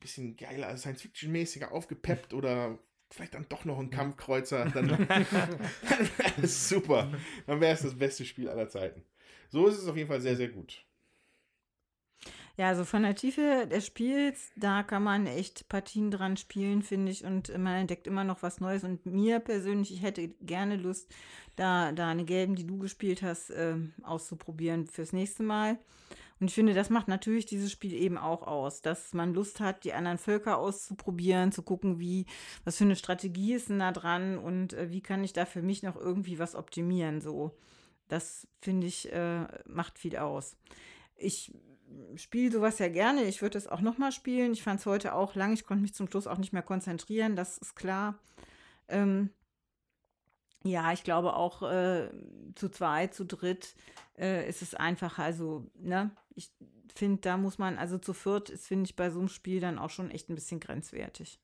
bisschen 0.00 0.36
geiler, 0.36 0.76
Science-Fiction-mäßiger 0.76 1.70
aufgepeppt 1.70 2.32
oder 2.32 2.78
vielleicht 3.10 3.34
dann 3.34 3.48
doch 3.48 3.64
noch 3.64 3.78
ein 3.78 3.90
Kampfkreuzer. 3.90 4.64
Dann, 4.66 4.88
dann 5.08 5.26
wäre 5.28 6.42
es 6.42 6.68
super. 6.68 7.12
Dann 7.46 7.60
wäre 7.60 7.74
es 7.74 7.82
das 7.82 7.96
beste 7.96 8.24
Spiel 8.24 8.48
aller 8.48 8.68
Zeiten. 8.68 9.04
So 9.50 9.66
ist 9.66 9.78
es 9.78 9.86
auf 9.86 9.96
jeden 9.96 10.08
Fall 10.08 10.20
sehr, 10.20 10.36
sehr 10.36 10.48
gut. 10.48 10.84
Ja, 12.60 12.68
also 12.68 12.84
von 12.84 13.04
der 13.04 13.14
Tiefe 13.14 13.66
des 13.66 13.86
Spiels, 13.86 14.50
da 14.54 14.82
kann 14.82 15.02
man 15.02 15.24
echt 15.26 15.70
Partien 15.70 16.10
dran 16.10 16.36
spielen, 16.36 16.82
finde 16.82 17.10
ich, 17.10 17.24
und 17.24 17.56
man 17.56 17.78
entdeckt 17.78 18.06
immer 18.06 18.22
noch 18.22 18.42
was 18.42 18.60
Neues. 18.60 18.84
Und 18.84 19.06
mir 19.06 19.38
persönlich, 19.40 19.90
ich 19.94 20.02
hätte 20.02 20.28
gerne 20.42 20.76
Lust, 20.76 21.10
da, 21.56 21.90
da 21.92 22.10
eine 22.10 22.26
gelben, 22.26 22.56
die 22.56 22.66
du 22.66 22.76
gespielt 22.76 23.22
hast, 23.22 23.48
äh, 23.48 23.76
auszuprobieren 24.02 24.86
fürs 24.86 25.14
nächste 25.14 25.42
Mal. 25.42 25.78
Und 26.38 26.48
ich 26.48 26.54
finde, 26.54 26.74
das 26.74 26.90
macht 26.90 27.08
natürlich 27.08 27.46
dieses 27.46 27.72
Spiel 27.72 27.94
eben 27.94 28.18
auch 28.18 28.42
aus, 28.42 28.82
dass 28.82 29.14
man 29.14 29.32
Lust 29.32 29.60
hat, 29.60 29.84
die 29.84 29.94
anderen 29.94 30.18
Völker 30.18 30.58
auszuprobieren, 30.58 31.52
zu 31.52 31.62
gucken, 31.62 31.98
wie, 31.98 32.26
was 32.64 32.76
für 32.76 32.84
eine 32.84 32.96
Strategie 32.96 33.54
ist 33.54 33.70
denn 33.70 33.78
da 33.78 33.90
dran 33.90 34.36
und 34.36 34.74
äh, 34.74 34.90
wie 34.90 35.00
kann 35.00 35.24
ich 35.24 35.32
da 35.32 35.46
für 35.46 35.62
mich 35.62 35.82
noch 35.82 35.96
irgendwie 35.96 36.38
was 36.38 36.54
optimieren. 36.54 37.22
So, 37.22 37.56
das 38.08 38.46
finde 38.60 38.86
ich, 38.86 39.10
äh, 39.10 39.46
macht 39.64 39.98
viel 39.98 40.18
aus. 40.18 40.58
Ich 41.16 41.54
spiele 42.16 42.52
sowas 42.52 42.78
ja 42.78 42.88
gerne. 42.88 43.24
Ich 43.24 43.42
würde 43.42 43.58
es 43.58 43.66
auch 43.66 43.80
nochmal 43.80 44.12
spielen. 44.12 44.52
Ich 44.52 44.62
fand 44.62 44.80
es 44.80 44.86
heute 44.86 45.14
auch 45.14 45.34
lang. 45.34 45.52
Ich 45.52 45.64
konnte 45.64 45.82
mich 45.82 45.94
zum 45.94 46.08
Schluss 46.08 46.26
auch 46.26 46.38
nicht 46.38 46.52
mehr 46.52 46.62
konzentrieren, 46.62 47.36
das 47.36 47.58
ist 47.58 47.74
klar. 47.76 48.18
Ähm, 48.88 49.30
ja, 50.62 50.92
ich 50.92 51.04
glaube 51.04 51.34
auch 51.34 51.62
äh, 51.62 52.10
zu 52.54 52.68
zweit, 52.68 53.14
zu 53.14 53.24
dritt 53.24 53.74
äh, 54.18 54.46
ist 54.48 54.60
es 54.62 54.74
einfach, 54.74 55.18
also, 55.18 55.70
ne, 55.74 56.10
ich 56.34 56.50
finde, 56.94 57.20
da 57.22 57.36
muss 57.36 57.56
man, 57.58 57.78
also 57.78 57.96
zu 57.98 58.12
viert 58.12 58.50
ist, 58.50 58.66
finde 58.66 58.84
ich, 58.84 58.96
bei 58.96 59.10
so 59.10 59.20
einem 59.20 59.28
Spiel 59.28 59.60
dann 59.60 59.78
auch 59.78 59.90
schon 59.90 60.10
echt 60.10 60.28
ein 60.28 60.34
bisschen 60.34 60.60
grenzwertig. 60.60 61.40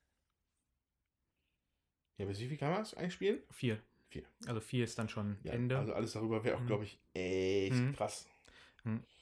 Ja, 2.17 2.25
bis 2.25 2.39
wie 2.39 2.47
viel 2.47 2.57
kann 2.57 2.71
man 2.71 2.81
es 2.81 2.93
eigentlich 2.93 3.13
spielen? 3.13 3.41
Vier. 3.51 3.81
Vier. 4.09 4.23
Also 4.45 4.61
vier 4.61 4.83
ist 4.83 4.97
dann 4.97 5.09
schon 5.09 5.37
Ja, 5.43 5.53
Ende. 5.53 5.77
Also 5.77 5.93
alles 5.93 6.13
darüber 6.13 6.43
wäre 6.43 6.57
auch, 6.57 6.61
Mhm. 6.61 6.67
glaube 6.67 6.83
ich, 6.85 6.99
echt 7.13 7.73
Mhm. 7.73 7.93
krass. 7.93 8.27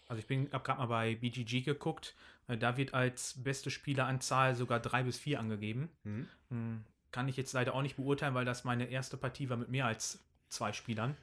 Also 0.07 0.19
ich 0.19 0.27
bin, 0.27 0.49
habe 0.51 0.63
gerade 0.63 0.79
mal 0.79 0.87
bei 0.87 1.15
BGG 1.15 1.61
geguckt. 1.61 2.15
Äh, 2.47 2.57
Da 2.57 2.77
wird 2.77 2.93
als 2.93 3.41
beste 3.43 3.71
Spieleranzahl 3.71 4.55
sogar 4.55 4.79
drei 4.79 5.03
bis 5.03 5.17
vier 5.17 5.39
angegeben. 5.39 5.89
Mhm. 6.03 6.27
Hm, 6.49 6.83
Kann 7.11 7.27
ich 7.29 7.37
jetzt 7.37 7.53
leider 7.53 7.73
auch 7.73 7.81
nicht 7.81 7.95
beurteilen, 7.95 8.33
weil 8.35 8.43
das 8.45 8.65
meine 8.65 8.87
erste 8.89 9.15
Partie 9.17 9.49
war 9.49 9.55
mit 9.57 9.69
mehr 9.69 9.85
als 9.85 10.19
zwei 10.49 10.73
Spielern. 10.73 11.15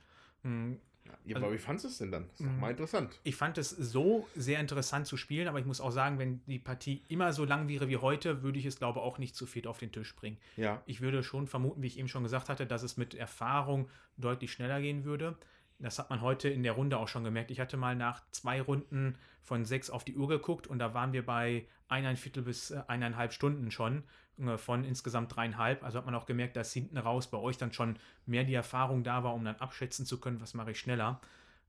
Hm, 0.43 0.79
Ja, 1.05 1.35
Also- 1.35 1.47
aber 1.47 1.55
wie 1.55 1.59
fandest 1.59 1.85
du 1.85 1.89
es 1.89 1.99
denn 1.99 2.13
dann? 2.13 2.29
Das 2.29 2.39
ist 2.41 2.47
doch 2.47 2.53
Mhm. 2.53 2.61
mal 2.61 2.71
interessant. 2.71 3.19
Ich 3.25 3.35
fand 3.35 3.59
es 3.59 3.71
so 3.71 4.29
sehr 4.37 4.61
interessant 4.61 5.05
zu 5.09 5.17
spielen, 5.17 5.49
aber 5.49 5.59
ich 5.59 5.67
muss 5.67 5.81
auch 5.81 5.91
sagen, 5.91 6.21
wenn 6.21 6.41
die 6.47 6.61
Partie 6.61 7.03
immer 7.09 7.33
so 7.33 7.45
lang 7.45 7.67
wäre 7.69 7.89
wie 7.89 7.97
heute, 7.97 8.45
würde 8.45 8.61
ich 8.61 8.67
es, 8.67 8.79
glaube 8.79 9.01
ich, 9.01 9.05
auch 9.05 9.19
nicht 9.19 9.35
zu 9.35 9.45
viel 9.47 9.67
auf 9.67 9.79
den 9.79 9.91
Tisch 9.91 10.15
bringen. 10.15 10.39
Ja. 10.57 10.81
Ich 10.87 11.01
würde 11.01 11.25
schon 11.25 11.49
vermuten, 11.49 11.83
wie 11.83 11.89
ich 11.89 11.99
eben 11.99 12.07
schon 12.07 12.23
gesagt 12.23 12.49
hatte, 12.49 12.67
dass 12.67 12.85
es 12.85 12.97
mit 12.97 13.17
Erfahrung 13.17 13.89
deutlich 14.17 14.53
schneller 14.53 14.81
gehen 14.81 15.03
würde. 15.05 15.37
Das 15.83 15.99
hat 15.99 16.11
man 16.11 16.21
heute 16.21 16.49
in 16.49 16.63
der 16.63 16.73
Runde 16.73 16.99
auch 16.99 17.09
schon 17.09 17.25
gemerkt. 17.25 17.51
Ich 17.51 17.61
hatte 17.61 17.77
mal 17.77 17.97
nach 17.97 18.23
zwei 18.31 18.61
Runden 18.63 19.19
von 19.43 19.65
sechs 19.65 19.91
auf 19.91 20.05
die 20.05 20.17
Uhr 20.17 20.29
geguckt 20.29 20.67
und 20.67 20.79
da 20.79 20.95
waren 20.95 21.13
wir 21.13 21.27
bei 21.27 21.67
eineinviertel 21.89 22.45
bis 22.45 22.71
äh, 22.71 22.83
eineinhalb 22.87 23.33
Stunden 23.33 23.71
schon 23.71 24.05
äh, 24.39 24.57
von 24.57 24.85
insgesamt 24.85 25.35
dreieinhalb. 25.35 25.83
Also 25.83 25.99
hat 25.99 26.07
man 26.07 26.15
auch 26.15 26.27
gemerkt, 26.27 26.57
dass 26.57 26.73
hinten 26.73 26.99
raus 26.99 27.31
bei 27.31 27.39
euch 27.39 27.59
dann 27.59 27.73
schon 27.73 27.99
mehr 28.27 28.45
die 28.45 28.55
Erfahrung 28.55 29.03
da 29.03 29.25
war, 29.25 29.35
um 29.35 29.45
dann 29.45 29.57
abschätzen 29.57 30.07
zu 30.07 30.21
können, 30.21 30.41
was 30.41 30.55
mache 30.55 30.71
ich 30.71 30.79
schneller. 30.79 31.21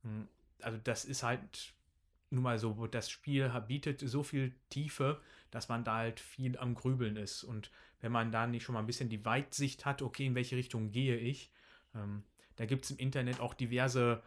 Mm, 0.04 0.24
Also 0.62 0.78
das 0.84 1.06
ist 1.06 1.24
halt 1.24 1.74
nun 2.30 2.44
mal 2.44 2.58
so, 2.60 2.88
das 2.88 3.10
Spiel 3.10 3.50
bietet 3.68 4.00
so 4.00 4.24
viel 4.24 4.56
Tiefe, 4.70 5.22
dass 5.52 5.70
man 5.70 5.84
da 5.84 5.98
halt 5.98 6.20
viel 6.20 6.58
am 6.58 6.74
Grübeln 6.74 7.16
ist. 7.16 7.44
Und 7.44 7.72
wenn 8.02 8.12
man 8.12 8.32
da 8.32 8.48
nicht 8.48 8.64
schon 8.64 8.74
mal 8.74 8.80
ein 8.80 8.88
bisschen 8.88 9.10
die 9.10 9.24
Weitsicht 9.26 9.86
hat, 9.86 10.02
okay, 10.02 10.26
in 10.26 10.36
welche 10.36 10.56
Richtung 10.56 10.92
gehe 10.92 11.18
ich, 11.18 11.52
ähm, 11.96 12.24
da 12.56 12.66
gibt 12.66 12.86
es 12.86 12.92
im 12.92 12.98
Internet 12.98 13.40
auch 13.40 13.54
diverse 13.54 14.22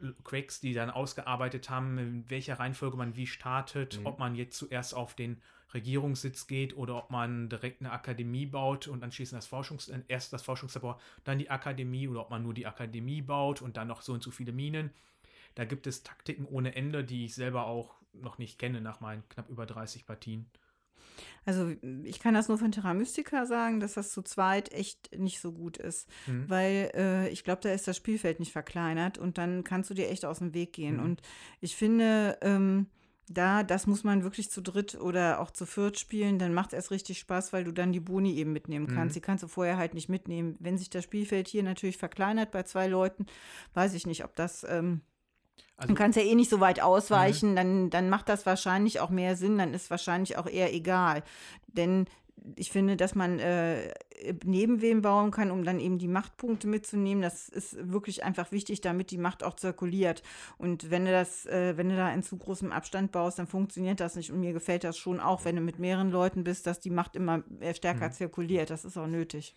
L- 0.00 0.14
Quacks, 0.24 0.60
die 0.60 0.74
dann 0.74 0.90
ausgearbeitet 0.90 1.70
haben, 1.70 1.98
in 1.98 2.30
welcher 2.30 2.58
Reihenfolge 2.58 2.96
man 2.96 3.16
wie 3.16 3.26
startet, 3.26 3.98
Mhm. 4.00 4.06
ob 4.06 4.18
man 4.18 4.34
jetzt 4.36 4.56
zuerst 4.58 4.94
auf 4.94 5.14
den 5.14 5.40
Regierungssitz 5.74 6.46
geht 6.46 6.76
oder 6.76 6.96
ob 6.96 7.10
man 7.10 7.48
direkt 7.48 7.80
eine 7.82 7.92
Akademie 7.92 8.46
baut 8.46 8.88
und 8.88 9.02
anschließend 9.04 9.36
das 9.38 9.46
Forschungs 9.46 9.88
äh, 9.88 10.00
erst 10.08 10.32
das 10.32 10.42
Forschungslabor, 10.42 10.98
dann 11.24 11.38
die 11.38 11.50
Akademie 11.50 12.08
oder 12.08 12.20
ob 12.22 12.30
man 12.30 12.42
nur 12.42 12.54
die 12.54 12.66
Akademie 12.66 13.22
baut 13.22 13.60
und 13.60 13.76
dann 13.76 13.88
noch 13.88 14.02
so 14.02 14.12
und 14.12 14.22
so 14.22 14.30
viele 14.30 14.52
Minen. 14.52 14.90
Da 15.56 15.64
gibt 15.64 15.86
es 15.86 16.02
Taktiken 16.04 16.46
ohne 16.46 16.74
Ende, 16.76 17.04
die 17.04 17.24
ich 17.24 17.34
selber 17.34 17.66
auch 17.66 17.96
noch 18.12 18.38
nicht 18.38 18.58
kenne 18.58 18.80
nach 18.80 19.00
meinen 19.00 19.28
knapp 19.28 19.48
über 19.50 19.66
30 19.66 20.06
Partien. 20.06 20.46
Also 21.44 21.72
ich 22.04 22.20
kann 22.20 22.34
das 22.34 22.48
nur 22.48 22.58
von 22.58 22.72
Terra 22.72 22.92
Mystica 22.92 23.46
sagen, 23.46 23.80
dass 23.80 23.94
das 23.94 24.10
zu 24.10 24.22
zweit 24.22 24.70
echt 24.72 25.16
nicht 25.16 25.40
so 25.40 25.52
gut 25.52 25.78
ist. 25.78 26.08
Mhm. 26.26 26.44
Weil 26.48 26.90
äh, 26.94 27.28
ich 27.30 27.42
glaube, 27.42 27.62
da 27.62 27.72
ist 27.72 27.88
das 27.88 27.96
Spielfeld 27.96 28.38
nicht 28.38 28.52
verkleinert 28.52 29.16
und 29.16 29.38
dann 29.38 29.64
kannst 29.64 29.88
du 29.88 29.94
dir 29.94 30.10
echt 30.10 30.24
aus 30.26 30.40
dem 30.40 30.52
Weg 30.52 30.74
gehen. 30.74 30.98
Mhm. 30.98 31.04
Und 31.04 31.22
ich 31.60 31.74
finde, 31.74 32.38
ähm, 32.42 32.86
da, 33.30 33.62
das 33.62 33.86
muss 33.86 34.04
man 34.04 34.22
wirklich 34.22 34.50
zu 34.50 34.60
dritt 34.60 34.94
oder 34.94 35.40
auch 35.40 35.50
zu 35.50 35.66
viert 35.66 35.98
spielen, 35.98 36.38
dann 36.38 36.54
macht 36.54 36.72
es 36.72 36.76
erst 36.76 36.90
richtig 36.90 37.18
Spaß, 37.18 37.52
weil 37.52 37.64
du 37.64 37.72
dann 37.72 37.92
die 37.92 38.00
Boni 38.00 38.34
eben 38.36 38.52
mitnehmen 38.52 38.86
kannst. 38.86 39.14
Mhm. 39.14 39.20
Die 39.20 39.20
kannst 39.20 39.44
du 39.44 39.48
vorher 39.48 39.76
halt 39.76 39.94
nicht 39.94 40.08
mitnehmen. 40.08 40.56
Wenn 40.60 40.78
sich 40.78 40.90
das 40.90 41.04
Spielfeld 41.04 41.48
hier 41.48 41.62
natürlich 41.62 41.98
verkleinert 41.98 42.50
bei 42.50 42.62
zwei 42.62 42.88
Leuten, 42.88 43.26
weiß 43.74 43.94
ich 43.94 44.06
nicht, 44.06 44.24
ob 44.24 44.34
das. 44.36 44.64
Ähm, 44.68 45.02
Also, 45.78 45.88
du 45.88 45.94
kannst 45.94 46.18
ja 46.18 46.24
eh 46.24 46.34
nicht 46.34 46.50
so 46.50 46.60
weit 46.60 46.80
ausweichen, 46.82 47.54
dann, 47.56 47.88
dann 47.88 48.10
macht 48.10 48.28
das 48.28 48.44
wahrscheinlich 48.46 49.00
auch 49.00 49.10
mehr 49.10 49.36
Sinn, 49.36 49.58
dann 49.58 49.72
ist 49.74 49.90
wahrscheinlich 49.90 50.36
auch 50.36 50.46
eher 50.46 50.74
egal. 50.74 51.22
Denn 51.68 52.06
ich 52.56 52.70
finde, 52.70 52.96
dass 52.96 53.14
man 53.14 53.38
äh, 53.38 53.92
neben 54.44 54.80
wem 54.80 55.02
bauen 55.02 55.30
kann, 55.30 55.50
um 55.50 55.64
dann 55.64 55.80
eben 55.80 55.98
die 55.98 56.08
Machtpunkte 56.08 56.66
mitzunehmen, 56.66 57.22
das 57.22 57.48
ist 57.48 57.76
wirklich 57.92 58.24
einfach 58.24 58.52
wichtig, 58.52 58.80
damit 58.80 59.10
die 59.10 59.18
Macht 59.18 59.42
auch 59.44 59.54
zirkuliert. 59.54 60.22
Und 60.56 60.90
wenn 60.90 61.04
du 61.04 61.10
das, 61.12 61.46
äh, 61.46 61.76
wenn 61.76 61.88
du 61.88 61.96
da 61.96 62.12
in 62.12 62.22
zu 62.22 62.36
großem 62.36 62.72
Abstand 62.72 63.12
baust, 63.12 63.38
dann 63.38 63.46
funktioniert 63.46 64.00
das 64.00 64.16
nicht. 64.16 64.32
Und 64.32 64.40
mir 64.40 64.52
gefällt 64.52 64.84
das 64.84 64.96
schon 64.98 65.20
auch, 65.20 65.44
wenn 65.44 65.56
du 65.56 65.62
mit 65.62 65.78
mehreren 65.78 66.10
Leuten 66.10 66.42
bist, 66.44 66.66
dass 66.66 66.80
die 66.80 66.90
Macht 66.90 67.16
immer 67.16 67.42
äh, 67.60 67.74
stärker 67.74 68.08
Mhm. 68.08 68.12
zirkuliert. 68.12 68.70
Das 68.70 68.84
ist 68.84 68.96
auch 68.96 69.06
nötig. 69.06 69.54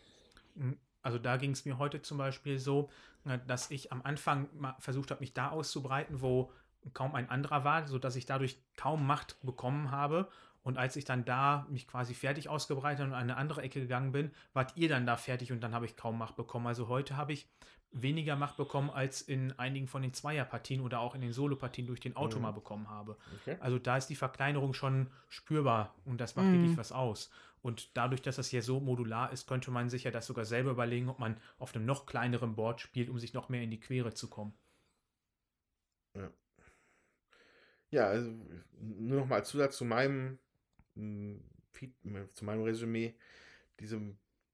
Also 1.04 1.18
da 1.18 1.38
ging 1.38 1.52
es 1.52 1.66
mir 1.66 1.78
heute 1.78 2.02
zum 2.02 2.18
Beispiel 2.18 2.60
so, 2.60 2.90
äh, 3.26 3.40
dass 3.48 3.72
ich 3.72 3.92
am 3.92 4.02
Anfang 4.04 4.48
mal 4.54 4.76
versucht 4.80 5.12
habe, 5.12 5.22
mich 5.22 5.34
da 5.34 5.50
auszubreiten, 5.50 6.22
wo 6.22 6.52
kaum 6.94 7.14
ein 7.16 7.30
anderer 7.30 7.64
war, 7.64 7.88
sodass 7.88 8.16
ich 8.16 8.26
dadurch 8.26 8.58
kaum 8.76 9.06
Macht 9.06 9.38
bekommen 9.44 9.92
habe. 9.92 10.30
Und 10.64 10.78
als 10.78 10.96
ich 10.96 11.06
dann 11.06 11.26
da 11.26 11.66
mich 11.70 11.88
quasi 11.88 12.14
fertig 12.14 12.48
ausgebreitet 12.50 13.02
und 13.06 13.12
in 13.12 13.16
eine 13.16 13.38
andere 13.38 13.62
Ecke 13.64 13.80
gegangen 13.82 14.12
bin, 14.12 14.32
wart 14.54 14.74
ihr 14.78 14.90
dann 14.90 15.06
da 15.08 15.16
fertig 15.16 15.52
und 15.52 15.62
dann 15.62 15.74
habe 15.74 15.86
ich 15.86 15.96
kaum 15.96 16.18
Macht 16.20 16.36
bekommen. 16.36 16.68
Also 16.68 16.88
heute 16.88 17.18
habe 17.18 17.34
ich 17.34 17.48
weniger 17.92 18.36
Macht 18.36 18.58
bekommen, 18.58 18.90
als 18.90 19.22
in 19.22 19.58
einigen 19.60 19.88
von 19.88 20.02
den 20.02 20.14
Zweierpartien 20.14 20.82
oder 20.82 21.00
auch 21.02 21.14
in 21.14 21.22
den 21.22 21.34
Solopartien 21.34 21.88
durch 21.88 22.00
den 22.00 22.16
Auto 22.16 22.38
Mhm. 22.38 22.44
mal 22.44 22.52
bekommen 22.52 22.90
habe. 22.90 23.18
Okay. 23.42 23.58
Also 23.60 23.80
da 23.80 23.98
ist 23.98 24.08
die 24.08 24.16
Verkleinerung 24.16 24.74
schon 24.74 25.10
spürbar 25.30 25.94
und 26.06 26.22
das 26.22 26.36
macht 26.36 26.48
Mhm. 26.48 26.54
wirklich 26.54 26.78
was 26.78 26.92
aus. 26.92 27.32
Und 27.62 27.96
dadurch, 27.96 28.22
dass 28.22 28.38
das 28.38 28.50
hier 28.50 28.64
so 28.64 28.80
modular 28.80 29.32
ist, 29.32 29.48
könnte 29.48 29.72
man 29.72 29.90
sich 29.90 30.04
ja 30.04 30.12
das 30.12 30.26
sogar 30.26 30.46
selber 30.46 30.72
überlegen, 30.72 31.10
ob 31.10 31.20
man 31.20 31.40
auf 31.60 31.76
einem 31.76 31.86
noch 31.86 32.06
kleineren 32.06 32.56
Board 32.56 32.82
spielt, 32.82 33.10
um 33.10 33.20
sich 33.20 33.34
noch 33.34 33.50
mehr 33.50 33.62
in 33.62 33.72
die 33.72 33.80
Quere 33.80 34.14
zu 34.14 34.30
kommen. 34.30 34.54
Ja, 37.92 38.08
also 38.08 38.32
nur 38.80 39.20
noch 39.20 39.28
mal 39.28 39.46
Zusatz 39.46 39.78
zu 39.78 39.86
meinem, 39.86 40.40
mh, 40.96 41.40
Feed- 41.72 41.94
zu 42.34 42.46
meinem 42.46 42.64
Resümee. 42.64 43.14
Diese, 43.80 44.02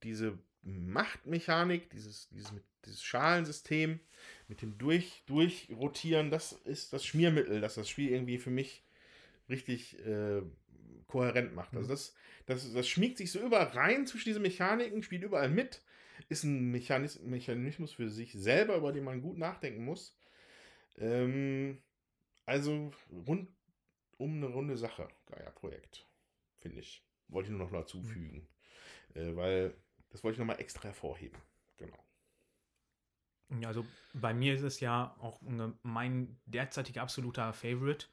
diese 0.03 0.37
Machtmechanik, 0.63 1.89
dieses, 1.91 2.29
dieses, 2.29 2.51
dieses 2.83 3.03
Schalensystem 3.03 3.99
mit 4.47 4.61
dem 4.61 4.77
durch, 4.77 5.23
Durchrotieren, 5.27 6.31
das 6.31 6.51
ist 6.51 6.93
das 6.93 7.05
Schmiermittel, 7.05 7.61
das 7.61 7.75
das 7.75 7.89
Spiel 7.89 8.09
irgendwie 8.09 8.37
für 8.37 8.49
mich 8.49 8.83
richtig 9.49 9.97
äh, 10.05 10.41
kohärent 11.07 11.55
macht. 11.55 11.75
Also 11.75 11.89
das, 11.89 12.15
das, 12.45 12.73
das 12.73 12.87
schmiegt 12.87 13.17
sich 13.17 13.31
so 13.31 13.39
überall 13.39 13.67
rein 13.67 14.05
zwischen 14.05 14.29
diese 14.29 14.39
Mechaniken, 14.39 15.03
spielt 15.03 15.23
überall 15.23 15.49
mit, 15.49 15.81
ist 16.29 16.43
ein 16.43 16.71
Mechanis 16.71 17.19
Mechanismus 17.21 17.93
für 17.93 18.09
sich 18.09 18.33
selber, 18.33 18.75
über 18.77 18.91
den 18.91 19.03
man 19.03 19.21
gut 19.21 19.37
nachdenken 19.37 19.85
muss. 19.85 20.17
Ähm, 20.97 21.81
also 22.45 22.91
rund 23.11 23.49
um 24.17 24.37
eine 24.37 24.47
runde 24.47 24.77
Sache, 24.77 25.07
Gaia-Projekt, 25.27 26.07
finde 26.55 26.79
ich. 26.79 27.03
Wollte 27.27 27.49
ich 27.51 27.57
nur 27.57 27.65
noch 27.65 27.71
dazu 27.71 28.01
fügen. 28.01 28.47
Äh, 29.13 29.35
weil 29.35 29.75
das 30.09 30.23
wollte 30.23 30.35
ich 30.35 30.39
nochmal 30.39 30.59
extra 30.59 30.85
hervorheben. 30.85 31.37
Genau. 31.77 31.97
Ja, 33.61 33.67
Also 33.69 33.85
bei 34.13 34.33
mir 34.33 34.55
ist 34.55 34.63
es 34.63 34.79
ja 34.79 35.15
auch 35.19 35.39
mein 35.83 36.39
derzeitiger 36.45 37.01
absoluter 37.01 37.53
Favorite. 37.53 38.07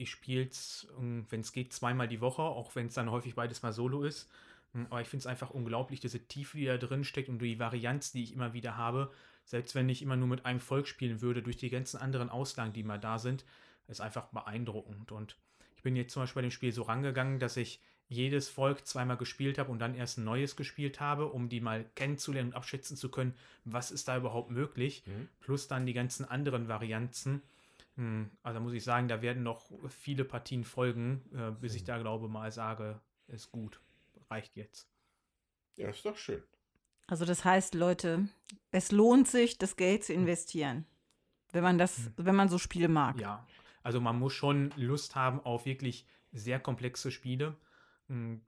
Ich 0.00 0.10
spiele 0.10 0.46
es, 0.48 0.88
wenn 0.98 1.40
es 1.40 1.52
geht, 1.52 1.72
zweimal 1.72 2.08
die 2.08 2.20
Woche, 2.20 2.42
auch 2.42 2.74
wenn 2.74 2.86
es 2.86 2.94
dann 2.94 3.10
häufig 3.10 3.34
beides 3.34 3.62
mal 3.62 3.72
solo 3.72 4.02
ist. 4.02 4.30
Hm, 4.72 4.86
Aber 4.90 5.00
ich 5.00 5.08
finde 5.08 5.22
es 5.22 5.26
einfach 5.26 5.50
unglaublich, 5.50 6.00
diese 6.00 6.26
Tiefe, 6.26 6.56
die 6.56 6.66
da 6.66 6.78
drin 6.78 7.04
steckt 7.04 7.28
und 7.28 7.40
die 7.40 7.58
Varianz, 7.58 8.12
die 8.12 8.22
ich 8.22 8.32
immer 8.32 8.52
wieder 8.52 8.76
habe. 8.76 9.12
selbst 9.44 9.74
wenn 9.74 9.88
ich 9.88 10.00
immer 10.00 10.16
nur 10.16 10.28
mit 10.28 10.46
einem 10.46 10.60
Volk 10.60 10.86
spielen 10.86 11.20
würde, 11.22 11.42
durch 11.42 11.56
die 11.56 11.70
ganzen 11.70 12.00
anderen 12.00 12.30
Auslagen, 12.30 12.72
die 12.72 12.84
mal 12.84 12.98
da 12.98 13.18
sind, 13.18 13.44
ist 13.88 14.00
einfach 14.00 14.26
beeindruckend. 14.26 15.10
Und 15.10 15.36
ich 15.76 15.82
bin 15.82 15.96
jetzt 15.96 16.12
zum 16.12 16.22
Beispiel 16.22 16.40
bei 16.40 16.48
dem 16.48 16.50
Spiel 16.52 16.72
so 16.72 16.82
rangegangen, 16.82 17.40
dass 17.40 17.56
ich 17.56 17.80
jedes 18.08 18.48
Volk 18.48 18.86
zweimal 18.86 19.16
gespielt 19.16 19.58
habe 19.58 19.70
und 19.70 19.78
dann 19.78 19.94
erst 19.94 20.18
ein 20.18 20.24
neues 20.24 20.56
gespielt 20.56 21.00
habe, 21.00 21.26
um 21.26 21.48
die 21.48 21.60
mal 21.60 21.84
kennenzulernen 21.94 22.50
und 22.50 22.56
abschätzen 22.56 22.96
zu 22.96 23.08
können, 23.08 23.34
was 23.64 23.90
ist 23.90 24.08
da 24.08 24.16
überhaupt 24.16 24.50
möglich, 24.50 25.02
mhm. 25.06 25.28
plus 25.40 25.68
dann 25.68 25.86
die 25.86 25.92
ganzen 25.92 26.24
anderen 26.24 26.68
Varianten. 26.68 27.42
Hm, 27.96 28.30
also 28.42 28.60
muss 28.60 28.72
ich 28.72 28.84
sagen, 28.84 29.08
da 29.08 29.22
werden 29.22 29.42
noch 29.42 29.70
viele 29.88 30.24
Partien 30.24 30.64
folgen, 30.64 31.22
äh, 31.34 31.50
bis 31.50 31.74
ich 31.74 31.84
da 31.84 31.98
glaube 31.98 32.28
mal 32.28 32.50
sage, 32.52 33.00
ist 33.28 33.50
gut, 33.50 33.80
reicht 34.30 34.56
jetzt. 34.56 34.88
Ja, 35.76 35.88
ist 35.88 36.04
doch 36.04 36.16
schön. 36.16 36.42
Also 37.06 37.24
das 37.24 37.44
heißt, 37.44 37.74
Leute, 37.74 38.28
es 38.70 38.92
lohnt 38.92 39.26
sich, 39.26 39.58
das 39.58 39.76
Geld 39.76 40.04
zu 40.04 40.12
investieren, 40.12 40.86
wenn 41.52 41.64
man 41.64 41.78
das, 41.78 41.98
mhm. 41.98 42.12
wenn 42.18 42.36
man 42.36 42.48
so 42.48 42.58
Spiele 42.58 42.88
mag. 42.88 43.18
Ja, 43.20 43.46
also 43.82 44.00
man 44.00 44.18
muss 44.18 44.32
schon 44.32 44.72
Lust 44.76 45.16
haben 45.16 45.40
auf 45.40 45.66
wirklich 45.66 46.06
sehr 46.32 46.60
komplexe 46.60 47.10
Spiele. 47.10 47.56
Hm, 48.08 48.42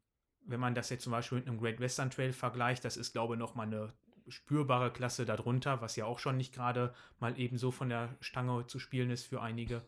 wenn 0.45 0.61
man 0.61 0.75
das 0.75 0.91
jetzt 0.91 1.05
zum 1.05 1.13
Beispiel 1.13 1.39
mit 1.39 1.49
einem 1.49 1.59
Great 1.59 1.81
Western 1.81 2.11
Trail 2.11 2.33
vergleicht, 2.33 2.85
das 2.85 2.97
ist, 2.97 3.13
glaube 3.13 3.35
ich, 3.35 3.39
nochmal 3.39 3.67
eine 3.67 3.93
spürbare 4.29 4.93
Klasse 4.93 5.25
darunter, 5.25 5.81
was 5.81 5.97
ja 5.97 6.07
auch 6.07 6.19
schon 6.19 6.37
nicht 6.37 6.55
gerade 6.55 6.95
mal 7.19 7.39
eben 7.39 7.59
so 7.59 7.71
von 7.71 7.89
der 7.89 8.17
Stange 8.21 8.67
zu 8.67 8.79
spielen 8.79 9.11
ist 9.11 9.27
für 9.27 9.41
einige. 9.41 9.83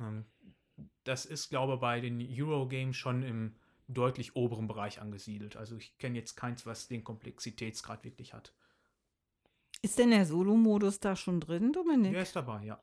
Ähm, 0.00 0.24
das 1.04 1.26
ist, 1.26 1.50
glaube 1.50 1.74
ich, 1.74 1.80
bei 1.80 2.00
den 2.00 2.20
Eurogames 2.20 2.96
schon 2.96 3.22
im 3.22 3.56
deutlich 3.88 4.36
oberen 4.36 4.66
Bereich 4.66 5.00
angesiedelt. 5.00 5.56
Also 5.56 5.76
ich 5.76 5.98
kenne 5.98 6.18
jetzt 6.18 6.36
keins, 6.36 6.66
was 6.66 6.88
den 6.88 7.04
Komplexitätsgrad 7.04 8.04
wirklich 8.04 8.32
hat. 8.32 8.54
Ist 9.82 9.98
denn 9.98 10.10
der 10.10 10.26
Solo-Modus 10.26 11.00
da 11.00 11.16
schon 11.16 11.40
drin, 11.40 11.72
Dominik? 11.72 12.12
Der 12.12 12.22
ist 12.22 12.36
dabei, 12.36 12.64
ja. 12.64 12.80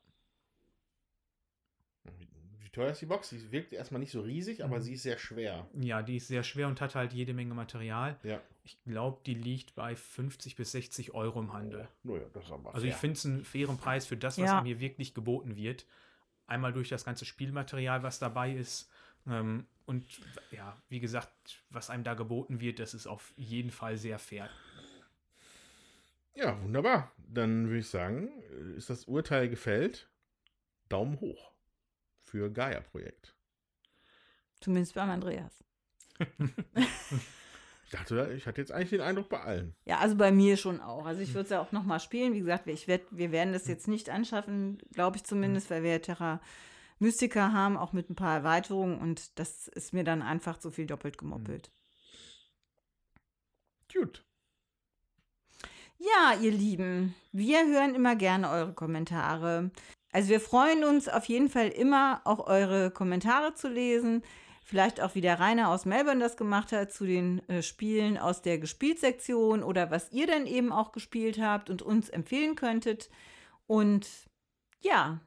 Wie 2.60 2.70
teuer 2.70 2.92
ist 2.92 3.02
die 3.02 3.06
Box? 3.06 3.30
Die 3.30 3.52
wirkt 3.52 3.74
erstmal 3.74 4.00
nicht 4.00 4.12
so 4.12 4.22
riesig, 4.22 4.64
aber 4.64 4.78
mhm. 4.78 4.82
sie 4.82 4.94
ist 4.94 5.04
sehr 5.04 5.18
schwer. 5.18 5.68
Ja, 5.74 6.02
die 6.02 6.18
ist 6.18 6.28
sehr 6.28 6.44
schwer 6.44 6.68
und 6.68 6.82
hat 6.82 6.96
halt 6.96 7.14
jede 7.14 7.34
Menge 7.34 7.54
Material. 7.54 8.20
Ja. 8.24 8.42
Ich 8.70 8.84
glaube, 8.84 9.20
die 9.26 9.34
liegt 9.34 9.74
bei 9.74 9.96
50 9.96 10.56
bis 10.56 10.74
60 10.74 11.16
Euro 11.16 11.40
im 11.40 11.54
Handel. 11.54 11.88
Oh, 12.06 12.18
ja, 12.18 12.24
das 12.34 12.46
ist 12.46 12.52
aber 12.52 12.76
also 12.76 12.86
fair. 12.86 12.94
ich 12.94 12.96
finde 12.96 13.14
es 13.14 13.26
einen 13.26 13.44
fairen 13.44 13.78
Preis 13.80 14.06
für 14.06 14.16
das, 14.16 14.38
was 14.38 14.46
ja. 14.46 14.62
mir 14.62 14.80
wirklich 14.80 15.16
geboten 15.16 15.56
wird. 15.56 15.88
Einmal 16.46 16.72
durch 16.72 16.88
das 16.90 17.04
ganze 17.04 17.26
Spielmaterial, 17.26 18.04
was 18.04 18.20
dabei 18.20 18.52
ist. 18.54 18.92
Ähm, 19.26 19.66
und 19.88 20.06
ja, 20.52 20.80
wie 20.88 21.00
gesagt, 21.00 21.64
was 21.72 21.90
einem 21.90 22.04
da 22.04 22.14
geboten 22.14 22.60
wird, 22.60 22.78
das 22.78 22.94
ist 22.94 23.08
auf 23.08 23.34
jeden 23.38 23.72
Fall 23.72 23.98
sehr 23.98 24.20
fair. 24.20 24.52
Ja, 26.36 26.62
wunderbar. 26.62 27.12
Dann 27.18 27.70
würde 27.70 27.80
ich 27.80 27.90
sagen, 27.90 28.30
ist 28.78 28.92
das 28.92 29.06
Urteil 29.06 29.50
gefällt. 29.50 30.12
Daumen 30.90 31.20
hoch 31.20 31.54
für 32.22 32.52
Gaia-Projekt. 32.52 33.36
Zumindest 34.62 34.94
beim 34.94 35.10
Andreas. 35.10 35.64
ich 37.92 37.98
dachte, 37.98 38.32
ich 38.38 38.46
hatte 38.46 38.62
jetzt 38.62 38.72
eigentlich 38.72 38.92
den 38.92 39.02
Eindruck 39.02 39.30
bei 39.30 39.42
allen. 39.42 39.74
Ja, 39.86 39.98
also 39.98 40.16
bei 40.16 40.32
mir 40.32 40.58
schon 40.58 40.80
auch. 40.80 41.08
Also 41.08 41.22
ich 41.22 41.34
würde 41.34 41.46
es 41.46 41.50
ja 41.50 41.60
auch 41.60 41.72
nochmal 41.72 42.00
spielen. 42.00 42.36
Wie 42.36 42.40
gesagt, 42.42 42.68
ich 42.68 42.88
werd, 42.88 43.02
wir 43.10 43.32
werden 43.32 43.52
das 43.52 43.66
jetzt 43.68 43.88
nicht 43.88 44.12
anschaffen, 44.12 44.78
glaube 44.94 45.18
ich 45.18 45.24
zumindest, 45.24 45.72
weil 45.72 45.82
wir 45.82 46.00
Terra 46.00 46.40
Mystica 47.00 47.52
haben, 47.52 47.78
auch 47.78 47.92
mit 47.92 48.12
ein 48.12 48.16
paar 48.16 48.36
Erweiterungen. 48.36 49.00
Und 49.00 49.40
das 49.40 49.68
ist 49.70 49.92
mir 49.92 50.04
dann 50.04 50.22
einfach 50.22 50.60
zu 50.60 50.70
viel 50.70 50.86
doppelt 50.86 51.18
gemoppelt. 51.18 51.72
Gut. 53.92 54.24
Ja, 55.98 56.40
ihr 56.40 56.52
Lieben, 56.52 57.16
wir 57.32 57.66
hören 57.66 57.96
immer 57.96 58.16
gerne 58.16 58.52
eure 58.52 58.74
Kommentare. 58.74 59.72
Also 60.12 60.30
wir 60.30 60.40
freuen 60.40 60.84
uns 60.84 61.10
auf 61.10 61.26
jeden 61.26 61.50
Fall 61.50 61.70
immer, 61.70 62.22
auch 62.24 62.46
eure 62.46 62.92
Kommentare 62.92 63.56
zu 63.56 63.68
lesen. 63.68 64.22
Vielleicht 64.70 65.02
auch 65.02 65.16
wie 65.16 65.22
der 65.22 65.40
Rainer 65.40 65.70
aus 65.70 65.86
Melbourne 65.86 66.20
das 66.20 66.38
gemacht 66.38 66.72
hat 66.72 66.92
zu 66.92 67.08
den 67.08 67.40
äh, 67.50 67.64
Spielen 67.64 68.20
aus 68.20 68.44
der 68.44 68.60
Gespieltsektion 68.60 69.64
oder 69.64 69.90
was 69.90 70.12
ihr 70.12 70.28
dann 70.28 70.46
eben 70.46 70.72
auch 70.72 70.92
gespielt 70.92 71.42
habt 71.42 71.72
und 71.72 71.82
uns 71.82 72.08
empfehlen 72.08 72.54
könntet. 72.54 73.10
Und 73.66 74.08
ja. 74.80 75.22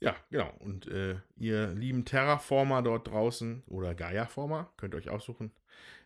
Ja, 0.00 0.16
genau. 0.28 0.52
Und 0.58 0.88
äh, 0.88 1.18
ihr 1.36 1.68
lieben 1.68 2.04
Terraformer 2.04 2.82
dort 2.82 3.06
draußen 3.06 3.62
oder 3.68 3.94
Gaia-Former, 3.94 4.72
könnt 4.76 4.94
ihr 4.94 4.98
euch 4.98 5.10
aussuchen. 5.10 5.52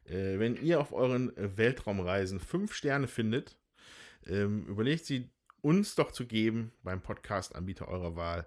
Äh, 0.04 0.38
wenn 0.38 0.56
ihr 0.56 0.82
auf 0.82 0.92
euren 0.92 1.32
Weltraumreisen 1.36 2.38
fünf 2.38 2.74
Sterne 2.74 3.08
findet, 3.08 3.56
ähm, 4.26 4.66
überlegt 4.66 5.06
sie 5.06 5.30
uns 5.64 5.94
doch 5.94 6.12
zu 6.12 6.26
geben 6.26 6.72
beim 6.82 7.00
Podcast-Anbieter 7.00 7.88
eurer 7.88 8.16
Wahl, 8.16 8.46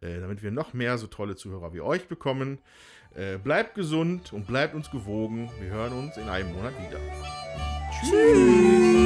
äh, 0.00 0.20
damit 0.20 0.42
wir 0.42 0.50
noch 0.50 0.74
mehr 0.74 0.98
so 0.98 1.06
tolle 1.06 1.36
Zuhörer 1.36 1.72
wie 1.72 1.80
euch 1.80 2.08
bekommen. 2.08 2.58
Äh, 3.14 3.38
bleibt 3.38 3.74
gesund 3.74 4.32
und 4.32 4.46
bleibt 4.46 4.74
uns 4.74 4.90
gewogen. 4.90 5.50
Wir 5.60 5.70
hören 5.70 5.92
uns 5.92 6.16
in 6.16 6.28
einem 6.28 6.52
Monat 6.52 6.74
wieder. 6.78 7.00
Tschüss. 8.00 9.05